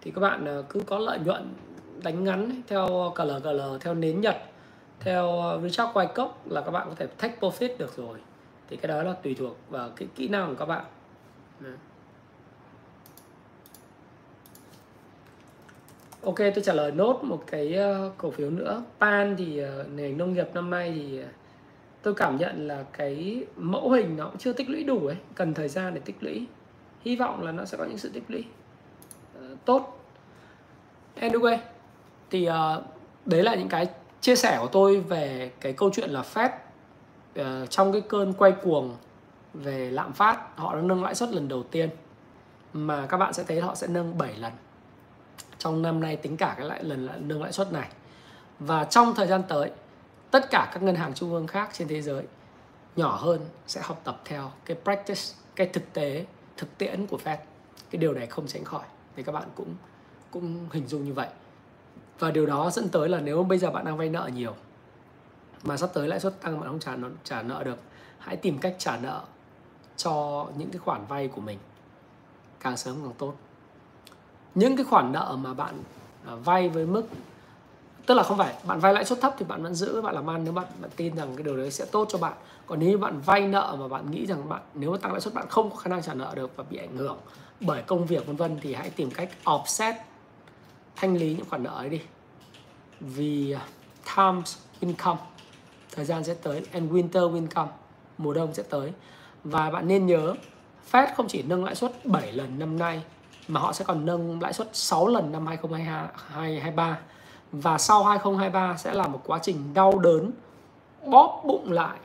thì 0.00 0.10
các 0.10 0.20
bạn 0.20 0.44
à, 0.44 0.56
cứ 0.68 0.80
có 0.86 0.98
lợi 0.98 1.18
nhuận 1.18 1.54
đánh 2.02 2.24
ngắn 2.24 2.62
theo 2.66 3.12
cờ 3.14 3.24
lờ 3.24 3.78
theo 3.80 3.94
nến 3.94 4.20
Nhật 4.20 4.36
theo 5.00 5.40
ờ, 5.40 5.60
Richard 5.62 5.92
Wyckoff 5.92 6.30
là 6.44 6.60
các 6.60 6.70
bạn 6.70 6.86
có 6.88 6.94
thể 6.94 7.06
take 7.06 7.36
profit 7.40 7.78
được 7.78 7.96
rồi. 7.96 8.18
Thì 8.70 8.76
cái 8.76 8.88
đó 8.88 9.02
là 9.02 9.12
tùy 9.12 9.34
thuộc 9.38 9.56
vào 9.68 9.90
cái 9.96 10.08
kỹ 10.16 10.28
năng 10.28 10.48
của 10.48 10.54
các 10.54 10.66
bạn. 10.66 10.84
Ok 16.28 16.36
tôi 16.38 16.64
trả 16.64 16.72
lời 16.72 16.92
nốt 16.92 17.24
một 17.24 17.44
cái 17.46 17.74
ờ, 17.74 18.10
cổ 18.18 18.30
phiếu 18.30 18.50
nữa. 18.50 18.82
Pan 19.00 19.34
thì 19.38 19.58
ờ, 19.58 19.84
nền 19.94 20.18
nông 20.18 20.32
nghiệp 20.32 20.48
năm 20.54 20.70
nay 20.70 20.92
thì 20.96 21.20
ờ, 21.20 21.28
tôi 22.02 22.14
cảm 22.14 22.36
nhận 22.36 22.68
là 22.68 22.84
cái 22.92 23.44
mẫu 23.56 23.90
hình 23.90 24.16
nó 24.16 24.24
cũng 24.24 24.38
chưa 24.38 24.52
tích 24.52 24.70
lũy 24.70 24.84
đủ 24.84 25.06
ấy. 25.06 25.16
Cần 25.34 25.54
thời 25.54 25.68
gian 25.68 25.94
để 25.94 26.00
tích 26.04 26.16
lũy. 26.20 26.46
Hy 27.00 27.16
vọng 27.16 27.42
là 27.42 27.52
nó 27.52 27.64
sẽ 27.64 27.78
có 27.78 27.84
những 27.84 27.98
sự 27.98 28.10
tích 28.14 28.22
lũy 28.28 28.44
uh, 29.38 29.64
tốt. 29.64 30.04
Anyway 31.20 31.58
thì 32.30 32.48
uh, 32.48 32.84
đấy 33.26 33.42
là 33.42 33.54
những 33.54 33.68
cái 33.68 33.86
chia 34.20 34.36
sẻ 34.36 34.58
của 34.60 34.68
tôi 34.68 35.00
về 35.00 35.50
cái 35.60 35.72
câu 35.72 35.90
chuyện 35.92 36.10
là 36.10 36.24
Fed 36.34 36.50
uh, 37.40 37.70
trong 37.70 37.92
cái 37.92 38.00
cơn 38.00 38.32
quay 38.32 38.52
cuồng 38.52 38.96
về 39.54 39.90
lạm 39.90 40.12
phát 40.12 40.56
họ 40.56 40.74
đã 40.74 40.80
nâng 40.82 41.04
lãi 41.04 41.14
suất 41.14 41.30
lần 41.30 41.48
đầu 41.48 41.62
tiên. 41.62 41.90
Mà 42.72 43.06
các 43.06 43.16
bạn 43.16 43.32
sẽ 43.32 43.44
thấy 43.44 43.60
họ 43.60 43.74
sẽ 43.74 43.86
nâng 43.86 44.18
7 44.18 44.34
lần 44.38 44.52
trong 45.58 45.82
năm 45.82 46.00
nay 46.00 46.16
tính 46.16 46.36
cả 46.36 46.54
cái 46.58 46.66
lại 46.66 46.84
lần 46.84 47.28
nâng 47.28 47.42
lãi 47.42 47.52
suất 47.52 47.72
này. 47.72 47.88
Và 48.58 48.84
trong 48.84 49.14
thời 49.14 49.26
gian 49.26 49.42
tới 49.48 49.70
tất 50.30 50.50
cả 50.50 50.70
các 50.72 50.82
ngân 50.82 50.94
hàng 50.94 51.14
trung 51.14 51.32
ương 51.32 51.46
khác 51.46 51.70
trên 51.72 51.88
thế 51.88 52.02
giới 52.02 52.24
nhỏ 52.96 53.16
hơn 53.16 53.40
sẽ 53.66 53.80
học 53.84 54.00
tập 54.04 54.20
theo 54.24 54.50
cái 54.64 54.76
practice 54.84 55.20
cái 55.56 55.66
thực 55.66 55.92
tế 55.92 56.26
thực 56.56 56.78
tiễn 56.78 57.06
của 57.06 57.18
Fed. 57.24 57.36
Cái 57.90 57.98
điều 57.98 58.12
này 58.12 58.26
không 58.26 58.46
tránh 58.46 58.64
khỏi 58.64 58.84
thì 59.16 59.22
các 59.22 59.32
bạn 59.32 59.48
cũng 59.54 59.74
cũng 60.30 60.68
hình 60.72 60.86
dung 60.86 61.04
như 61.04 61.12
vậy. 61.12 61.28
Và 62.18 62.30
điều 62.30 62.46
đó 62.46 62.70
dẫn 62.70 62.88
tới 62.88 63.08
là 63.08 63.20
nếu 63.20 63.42
bây 63.42 63.58
giờ 63.58 63.70
bạn 63.70 63.84
đang 63.84 63.96
vay 63.96 64.08
nợ 64.08 64.30
nhiều 64.34 64.54
mà 65.62 65.76
sắp 65.76 65.90
tới 65.94 66.08
lãi 66.08 66.20
suất 66.20 66.40
tăng 66.40 66.60
bạn 66.60 66.68
không 66.68 66.80
trả 66.80 66.96
nợ, 66.96 67.08
trả 67.24 67.42
nợ 67.42 67.64
được 67.64 67.78
hãy 68.18 68.36
tìm 68.36 68.58
cách 68.58 68.74
trả 68.78 68.96
nợ 68.96 69.22
cho 69.96 70.46
những 70.56 70.70
cái 70.70 70.78
khoản 70.78 71.06
vay 71.08 71.28
của 71.28 71.40
mình. 71.40 71.58
Càng 72.60 72.76
sớm 72.76 72.96
càng 73.02 73.12
tốt 73.18 73.34
những 74.58 74.76
cái 74.76 74.84
khoản 74.84 75.12
nợ 75.12 75.36
mà 75.42 75.54
bạn 75.54 75.74
à, 76.26 76.34
vay 76.34 76.68
với 76.68 76.86
mức, 76.86 77.02
tức 78.06 78.14
là 78.14 78.22
không 78.22 78.38
phải, 78.38 78.54
bạn 78.64 78.80
vay 78.80 78.94
lãi 78.94 79.04
suất 79.04 79.20
thấp 79.20 79.34
thì 79.38 79.44
bạn 79.44 79.62
vẫn 79.62 79.74
giữ 79.74 80.00
bạn 80.00 80.14
làm 80.14 80.30
ăn. 80.30 80.44
Nếu 80.44 80.52
bạn 80.52 80.66
bạn 80.80 80.90
tin 80.96 81.16
rằng 81.16 81.36
cái 81.36 81.42
điều 81.42 81.56
đấy 81.56 81.70
sẽ 81.70 81.84
tốt 81.84 82.08
cho 82.10 82.18
bạn. 82.18 82.32
Còn 82.66 82.78
nếu 82.78 82.98
bạn 82.98 83.20
vay 83.20 83.48
nợ 83.48 83.76
mà 83.80 83.88
bạn 83.88 84.10
nghĩ 84.10 84.26
rằng 84.26 84.48
bạn, 84.48 84.62
nếu 84.74 84.90
mà 84.90 84.98
tăng 84.98 85.12
lãi 85.12 85.20
suất 85.20 85.34
bạn 85.34 85.46
không 85.48 85.70
có 85.70 85.76
khả 85.76 85.90
năng 85.90 86.02
trả 86.02 86.14
nợ 86.14 86.32
được 86.34 86.56
và 86.56 86.64
bị 86.70 86.76
ảnh 86.76 86.96
hưởng 86.96 87.18
bởi 87.60 87.82
công 87.82 88.06
việc, 88.06 88.26
vân 88.26 88.36
vân, 88.36 88.58
thì 88.60 88.74
hãy 88.74 88.90
tìm 88.90 89.10
cách 89.10 89.30
offset 89.44 89.94
thanh 90.96 91.16
lý 91.16 91.34
những 91.34 91.48
khoản 91.48 91.62
nợ 91.62 91.70
ấy 91.70 91.88
đi. 91.88 92.00
Vì 93.00 93.52
à, 93.52 93.62
times 94.16 94.56
income, 94.80 95.20
thời 95.92 96.04
gian 96.04 96.24
sẽ 96.24 96.34
tới 96.34 96.62
and 96.72 96.92
winter 96.92 97.32
will 97.32 97.46
come 97.54 97.70
mùa 98.18 98.34
đông 98.34 98.54
sẽ 98.54 98.62
tới. 98.62 98.92
Và 99.44 99.70
bạn 99.70 99.88
nên 99.88 100.06
nhớ, 100.06 100.34
Fed 100.92 101.06
không 101.16 101.28
chỉ 101.28 101.42
nâng 101.42 101.64
lãi 101.64 101.74
suất 101.74 102.06
7 102.06 102.32
lần 102.32 102.58
năm 102.58 102.78
nay 102.78 103.02
mà 103.48 103.60
họ 103.60 103.72
sẽ 103.72 103.84
còn 103.84 104.06
nâng 104.06 104.42
lãi 104.42 104.52
suất 104.52 104.68
6 104.72 105.06
lần 105.06 105.32
năm 105.32 105.46
2023 105.46 106.98
và 107.52 107.78
sau 107.78 108.04
2023 108.04 108.76
sẽ 108.76 108.94
là 108.94 109.06
một 109.06 109.22
quá 109.26 109.38
trình 109.42 109.74
đau 109.74 109.98
đớn 109.98 110.30
bóp 111.06 111.42
bụng 111.44 111.72
lại 111.72 111.98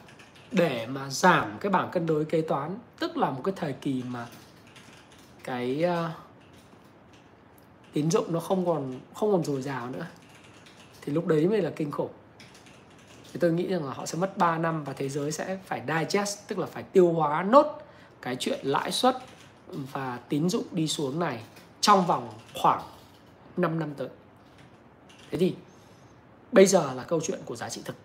để 0.52 0.88
mà 0.88 1.10
giảm 1.10 1.58
cái 1.60 1.72
bảng 1.72 1.90
cân 1.92 2.06
đối 2.06 2.26
kế 2.26 2.42
toán. 2.42 2.78
Tức 3.00 3.18
là 3.18 3.30
một 3.30 3.42
cái 3.44 3.54
thời 3.58 3.74
kỳ 3.74 4.04
mà 4.08 4.28
cái 5.44 5.86
uh, 5.86 6.12
tín 7.94 8.12
dụng 8.12 8.34
nó 8.34 8.40
không 8.40 8.66
còn 8.66 9.00
không 9.14 9.32
còn 9.32 9.44
dồi 9.44 9.62
dào 9.62 9.90
nữa. 9.90 10.06
Thì 11.02 11.14
lúc 11.14 11.28
đấy 11.28 11.48
mới 11.48 11.62
là 11.62 11.70
kinh 11.76 11.92
khủng. 11.92 12.12
Thì 13.34 13.40
tôi 13.40 13.52
nghĩ 13.52 13.68
rằng 13.68 13.86
là 13.86 13.94
họ 13.94 14.06
sẽ 14.06 14.18
mất 14.18 14.38
3 14.38 14.58
năm 14.58 14.84
và 14.84 14.94
thế 14.94 15.10
giới 15.10 15.32
sẽ 15.32 15.58
phải 15.66 15.82
digest 15.88 16.48
tức 16.48 16.60
là 16.60 16.66
phải 16.66 16.84
tiêu 16.84 17.14
hóa 17.14 17.44
nốt 17.44 17.82
cái 18.22 18.36
chuyện 18.40 18.60
lãi 18.64 18.92
suất 18.92 19.18
và 19.92 20.20
tín 20.30 20.50
dụng 20.50 20.64
đi 20.72 20.88
xuống 20.88 21.20
này 21.20 21.44
trong 21.82 22.06
vòng 22.06 22.30
khoảng 22.56 22.82
5 23.58 23.80
năm 23.80 23.94
tới. 23.98 24.08
Thế 25.32 25.38
thì 25.38 25.56
bây 26.52 26.66
giờ 26.66 26.94
là 26.94 27.04
câu 27.04 27.22
chuyện 27.22 27.40
của 27.46 27.56
giá 27.56 27.70
trị 27.70 27.82
thực. 27.86 27.96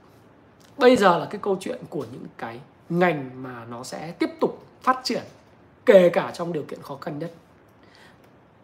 Bây 0.79 0.97
giờ 0.97 1.19
là 1.19 1.27
cái 1.31 1.41
câu 1.43 1.57
chuyện 1.61 1.81
của 1.91 2.07
những 2.13 2.27
cái 2.39 2.61
ngành 2.89 3.43
mà 3.43 3.65
nó 3.65 3.85
sẽ 3.85 4.13
tiếp 4.13 4.31
tục 4.41 4.67
phát 4.83 5.01
triển 5.05 5.23
kể 5.87 6.11
cả 6.13 6.31
trong 6.35 6.53
điều 6.53 6.63
kiện 6.63 6.83
khó 6.83 6.97
khăn 6.97 7.19
nhất. 7.19 7.35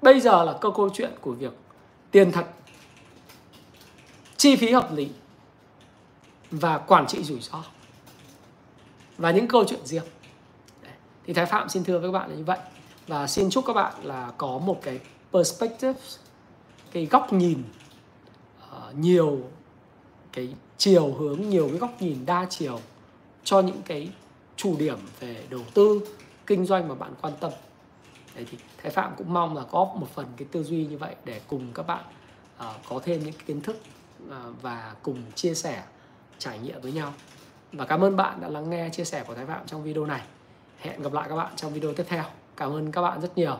Bây 0.02 0.20
giờ 0.20 0.44
là 0.44 0.58
câu 0.60 0.72
câu 0.72 0.90
chuyện 0.94 1.10
của 1.20 1.32
việc 1.32 1.52
tiền 2.10 2.32
thật, 2.32 2.46
chi 4.36 4.56
phí 4.56 4.70
hợp 4.70 4.92
lý 4.92 5.10
và 6.50 6.78
quản 6.78 7.06
trị 7.06 7.22
rủi 7.22 7.40
ro 7.40 7.64
và 9.18 9.30
những 9.30 9.48
câu 9.48 9.64
chuyện 9.64 9.86
riêng 9.86 10.04
thì 11.26 11.32
thái 11.32 11.46
phạm 11.46 11.68
xin 11.68 11.84
thưa 11.84 11.98
với 11.98 12.08
các 12.08 12.18
bạn 12.18 12.30
là 12.30 12.36
như 12.36 12.44
vậy 12.44 12.58
và 13.06 13.26
xin 13.26 13.50
chúc 13.50 13.64
các 13.66 13.72
bạn 13.72 13.94
là 14.02 14.32
có 14.38 14.58
một 14.58 14.80
cái 14.82 15.00
perspective 15.32 16.00
cái 16.92 17.06
góc 17.06 17.32
nhìn 17.32 17.62
uh, 18.58 18.98
nhiều 18.98 19.40
cái 20.32 20.54
chiều 20.78 21.12
hướng 21.12 21.48
nhiều 21.48 21.68
cái 21.68 21.78
góc 21.78 22.02
nhìn 22.02 22.26
đa 22.26 22.46
chiều 22.50 22.80
cho 23.44 23.60
những 23.60 23.82
cái 23.82 24.10
chủ 24.56 24.76
điểm 24.78 24.98
về 25.20 25.44
đầu 25.50 25.60
tư 25.74 26.00
kinh 26.46 26.66
doanh 26.66 26.88
mà 26.88 26.94
bạn 26.94 27.14
quan 27.20 27.32
tâm. 27.40 27.52
Đấy 28.34 28.46
thì 28.50 28.58
Thái 28.82 28.90
Phạm 28.90 29.12
cũng 29.16 29.32
mong 29.32 29.56
là 29.56 29.62
có 29.70 29.84
một 29.84 30.06
phần 30.14 30.26
cái 30.36 30.48
tư 30.52 30.62
duy 30.62 30.86
như 30.86 30.98
vậy 30.98 31.14
để 31.24 31.40
cùng 31.46 31.72
các 31.74 31.86
bạn 31.86 32.04
uh, 32.58 32.64
có 32.88 33.00
thêm 33.04 33.24
những 33.24 33.34
kiến 33.46 33.60
thức 33.60 33.76
uh, 34.26 34.32
và 34.62 34.94
cùng 35.02 35.22
chia 35.34 35.54
sẻ 35.54 35.82
trải 36.38 36.58
nghiệm 36.58 36.80
với 36.80 36.92
nhau. 36.92 37.12
Và 37.72 37.84
cảm 37.84 38.04
ơn 38.04 38.16
bạn 38.16 38.40
đã 38.40 38.48
lắng 38.48 38.70
nghe 38.70 38.88
chia 38.92 39.04
sẻ 39.04 39.24
của 39.26 39.34
Thái 39.34 39.46
Phạm 39.46 39.66
trong 39.66 39.82
video 39.82 40.06
này. 40.06 40.22
Hẹn 40.78 41.02
gặp 41.02 41.12
lại 41.12 41.28
các 41.28 41.36
bạn 41.36 41.52
trong 41.56 41.72
video 41.72 41.94
tiếp 41.94 42.04
theo 42.08 42.43
cảm 42.56 42.72
ơn 42.72 42.92
các 42.92 43.02
bạn 43.02 43.20
rất 43.20 43.38
nhiều. 43.38 43.56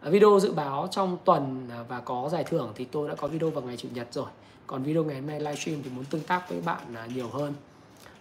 Ờ, 0.00 0.10
video 0.10 0.40
dự 0.40 0.52
báo 0.52 0.88
trong 0.90 1.18
tuần 1.24 1.68
à, 1.70 1.82
và 1.88 2.00
có 2.00 2.28
giải 2.32 2.44
thưởng 2.44 2.72
thì 2.74 2.84
tôi 2.84 3.08
đã 3.08 3.14
có 3.14 3.28
video 3.28 3.50
vào 3.50 3.62
ngày 3.62 3.76
chủ 3.76 3.88
nhật 3.94 4.08
rồi. 4.10 4.26
Còn 4.66 4.82
video 4.82 5.04
ngày 5.04 5.14
hôm 5.14 5.26
nay 5.26 5.40
livestream 5.40 5.82
thì 5.82 5.90
muốn 5.90 6.04
tương 6.04 6.22
tác 6.22 6.50
với 6.50 6.60
bạn 6.60 6.94
à, 6.94 7.06
nhiều 7.14 7.28
hơn. 7.28 7.54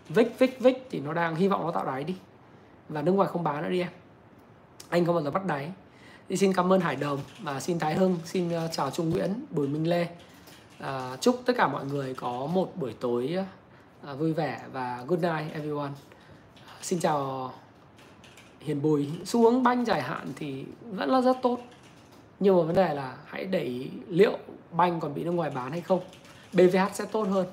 Vick 0.09 0.39
vick 0.39 0.59
vick 0.59 0.87
thì 0.89 0.99
nó 0.99 1.13
đang 1.13 1.35
hy 1.35 1.47
vọng 1.47 1.61
nó 1.61 1.71
tạo 1.71 1.85
đáy 1.85 2.03
đi. 2.03 2.15
Và 2.89 3.01
nước 3.01 3.11
ngoài 3.11 3.29
không 3.29 3.43
bán 3.43 3.63
nữa 3.63 3.69
đi 3.69 3.79
em. 3.81 3.91
Anh 4.89 5.05
không 5.05 5.15
bao 5.15 5.23
giờ 5.23 5.31
bắt 5.31 5.45
đáy? 5.45 5.71
Thì 6.29 6.37
xin 6.37 6.53
cảm 6.53 6.73
ơn 6.73 6.79
Hải 6.79 6.95
Đồng 6.95 7.19
và 7.39 7.59
xin 7.59 7.79
Thái 7.79 7.95
Hưng 7.95 8.17
xin 8.25 8.53
à, 8.53 8.67
chào 8.71 8.91
Trung 8.91 9.09
Nguyễn 9.09 9.45
Bùi 9.51 9.67
Minh 9.67 9.89
Lê. 9.89 10.07
À, 10.79 11.17
chúc 11.21 11.41
tất 11.45 11.53
cả 11.57 11.67
mọi 11.67 11.85
người 11.85 12.13
có 12.13 12.45
một 12.45 12.71
buổi 12.75 12.93
tối 12.99 13.37
à, 14.05 14.13
vui 14.13 14.33
vẻ 14.33 14.61
và 14.71 15.03
good 15.07 15.19
night 15.19 15.53
everyone. 15.53 15.91
Xin 16.81 16.99
chào. 16.99 17.53
Hiền 18.67 18.81
Bùi 18.81 19.09
xu 19.25 19.41
hướng 19.41 19.63
banh 19.63 19.85
dài 19.85 20.01
hạn 20.01 20.27
thì 20.35 20.65
vẫn 20.91 21.09
là 21.09 21.21
rất 21.21 21.37
tốt. 21.41 21.59
Nhưng 22.39 22.57
mà 22.57 22.63
vấn 22.63 22.75
đề 22.75 22.93
là 22.93 23.17
hãy 23.25 23.45
để 23.45 23.63
ý 23.63 23.89
liệu 24.07 24.37
banh 24.71 24.99
còn 24.99 25.13
bị 25.13 25.23
nước 25.23 25.31
ngoài 25.31 25.49
bán 25.49 25.71
hay 25.71 25.81
không. 25.81 25.99
BVH 26.53 26.93
sẽ 26.93 27.05
tốt 27.11 27.23
hơn. 27.23 27.47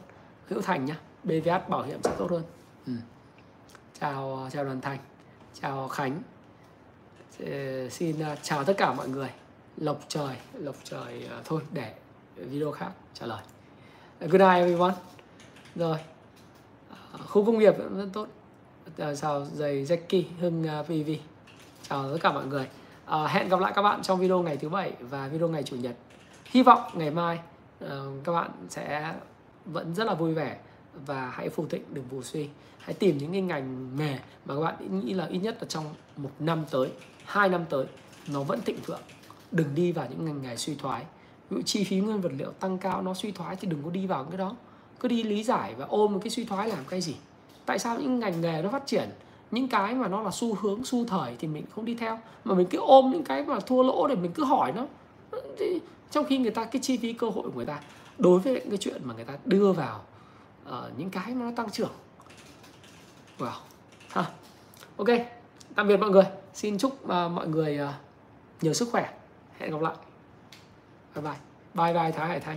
Hữu 0.49 0.63
Thành 0.63 0.85
nhá 0.85 0.99
BVH 1.25 1.69
bảo 1.69 1.83
hiểm 1.83 1.99
sẽ 2.05 2.11
tốt 2.19 2.31
hơn. 2.31 2.43
Ừ. 2.87 2.93
chào 4.01 4.49
chào 4.53 4.65
đoàn 4.65 4.81
Thành 4.81 4.99
chào 5.61 5.89
Khánh. 5.89 6.23
Xin 7.91 8.21
à, 8.21 8.37
chào 8.43 8.65
tất 8.65 8.75
cả 8.77 8.93
mọi 8.93 9.09
người. 9.09 9.31
Lộc 9.77 10.01
trời 10.09 10.37
lộc 10.55 10.77
trời 10.85 11.27
à, 11.31 11.41
thôi 11.45 11.61
để 11.73 11.95
video 12.37 12.71
khác 12.71 12.91
trả 13.15 13.27
lời. 13.27 13.43
Good 14.21 14.41
night 14.41 14.57
everyone. 14.57 14.95
Rồi 15.75 15.99
khu 17.27 17.45
công 17.45 17.59
nghiệp 17.59 17.75
vẫn 17.79 17.97
rất 17.97 18.09
tốt 18.13 18.29
Ờ, 18.99 19.15
chào 19.15 19.45
giày 19.45 19.85
Jackie 19.85 20.23
Hưng 20.41 20.65
ờ, 20.65 20.83
PV 20.83 21.11
chào 21.89 22.13
tất 22.13 22.19
cả 22.21 22.33
mọi 22.33 22.47
người. 22.47 22.69
À, 23.05 23.27
hẹn 23.27 23.49
gặp 23.49 23.61
lại 23.61 23.73
các 23.77 23.83
bạn 23.83 24.03
trong 24.03 24.21
video 24.21 24.43
ngày 24.43 24.57
thứ 24.57 24.69
bảy 24.69 24.93
và 25.01 25.29
video 25.29 25.49
ngày 25.49 25.63
chủ 25.63 25.77
nhật. 25.77 25.97
Hy 26.45 26.63
vọng 26.63 26.81
ngày 26.95 27.11
mai 27.11 27.39
uh, 27.85 27.91
các 28.25 28.33
bạn 28.33 28.51
sẽ 28.69 29.15
vẫn 29.65 29.95
rất 29.95 30.05
là 30.05 30.15
vui 30.15 30.35
vẻ 30.35 30.59
và 31.07 31.31
hãy 31.35 31.49
phù 31.49 31.67
thịnh 31.67 31.83
đừng 31.93 32.05
phù 32.11 32.23
suy. 32.23 32.49
Hãy 32.79 32.95
tìm 32.95 33.19
những 33.19 33.33
cái 33.33 33.41
ngành 33.41 33.97
nghề 33.97 34.19
mà 34.45 34.55
các 34.55 34.61
bạn 34.61 35.01
nghĩ 35.01 35.15
là 35.15 35.27
ít 35.27 35.39
nhất 35.39 35.57
là 35.61 35.67
trong 35.69 35.85
một 36.17 36.31
năm 36.39 36.65
tới 36.71 36.89
hai 37.25 37.49
năm 37.49 37.65
tới 37.71 37.87
nó 38.33 38.43
vẫn 38.43 38.61
thịnh 38.61 38.79
vượng. 38.87 39.03
Đừng 39.53 39.75
đi 39.75 39.93
vào 39.93 40.07
những 40.11 40.25
ngành 40.25 40.43
nghề 40.43 40.57
suy 40.57 40.75
thoái. 40.75 41.05
Ví 41.51 41.57
dụ 41.57 41.63
chi 41.63 41.85
phí 41.85 41.97
nguyên 41.97 42.21
vật 42.21 42.33
liệu 42.39 42.51
tăng 42.51 42.79
cao 42.79 43.03
nó 43.03 43.15
suy 43.15 43.33
thoái 43.33 43.57
thì 43.57 43.69
đừng 43.69 43.83
có 43.85 43.91
đi 43.91 44.07
vào 44.07 44.25
cái 44.25 44.39
đó. 44.39 44.57
Cứ 45.01 45.09
đi 45.09 45.23
lý 45.23 45.43
giải 45.43 45.75
và 45.75 45.87
ôm 45.87 46.21
cái 46.21 46.31
suy 46.31 46.45
thoái 46.45 46.69
làm 46.69 46.85
cái 46.89 47.01
gì 47.01 47.17
tại 47.67 47.79
sao 47.79 48.01
những 48.01 48.19
ngành 48.19 48.41
nghề 48.41 48.63
nó 48.63 48.69
phát 48.69 48.87
triển? 48.87 49.11
Những 49.51 49.69
cái 49.69 49.95
mà 49.95 50.09
nó 50.09 50.23
là 50.23 50.31
xu 50.31 50.55
hướng 50.55 50.85
xu 50.85 51.05
thời 51.07 51.37
thì 51.39 51.49
mình 51.49 51.65
không 51.75 51.85
đi 51.85 51.95
theo. 51.95 52.19
Mà 52.45 52.55
mình 52.55 52.67
cứ 52.71 52.79
ôm 52.79 53.11
những 53.11 53.25
cái 53.25 53.45
mà 53.45 53.61
thua 53.61 53.83
lỗ 53.83 54.07
để 54.07 54.15
mình 54.15 54.33
cứ 54.33 54.45
hỏi 54.45 54.73
nó. 54.73 54.87
Thì 55.59 55.81
trong 56.11 56.25
khi 56.25 56.39
người 56.39 56.51
ta 56.51 56.65
cái 56.65 56.83
chi 56.83 56.97
phí 56.97 57.13
cơ 57.13 57.27
hội 57.27 57.45
của 57.45 57.57
người 57.57 57.67
ta 57.67 57.81
đối 58.19 58.41
với 58.41 58.53
những 58.53 58.69
cái 58.69 58.79
chuyện 58.79 59.01
mà 59.05 59.15
người 59.15 59.25
ta 59.25 59.39
đưa 59.45 59.73
vào 59.73 60.01
uh, 60.69 60.75
những 60.97 61.11
cái 61.11 61.35
mà 61.35 61.45
nó 61.45 61.51
tăng 61.57 61.71
trưởng. 61.71 61.93
Wow. 63.39 63.51
Ha. 64.09 64.25
Ok. 64.97 65.09
Tạm 65.75 65.89
biệt 65.89 65.97
mọi 65.97 66.11
người. 66.11 66.25
Xin 66.55 66.79
chúc 66.79 67.05
uh, 67.05 67.09
mọi 67.09 67.49
người 67.49 67.81
uh, 67.83 67.89
nhiều 68.63 68.73
sức 68.73 68.89
khỏe. 68.93 69.13
Hẹn 69.59 69.71
gặp 69.71 69.81
lại. 69.81 69.95
Bye 71.15 71.25
bye. 71.25 71.39
Bye 71.75 72.03
bye 72.03 72.13
thái 72.13 72.29
hải 72.29 72.41
thanh. 72.41 72.57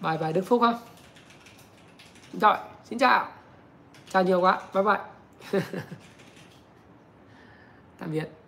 Bye 0.00 0.18
bye 0.18 0.32
đức 0.32 0.42
phúc 0.46 0.62
ha. 0.62 0.74
Rồi 2.32 2.56
xin 2.84 2.98
chào 2.98 3.39
chào 4.10 4.22
nhiều 4.22 4.40
quá 4.40 4.60
bye 4.74 4.82
bye. 4.82 5.00
Tạm 7.98 8.12
biệt. 8.12 8.39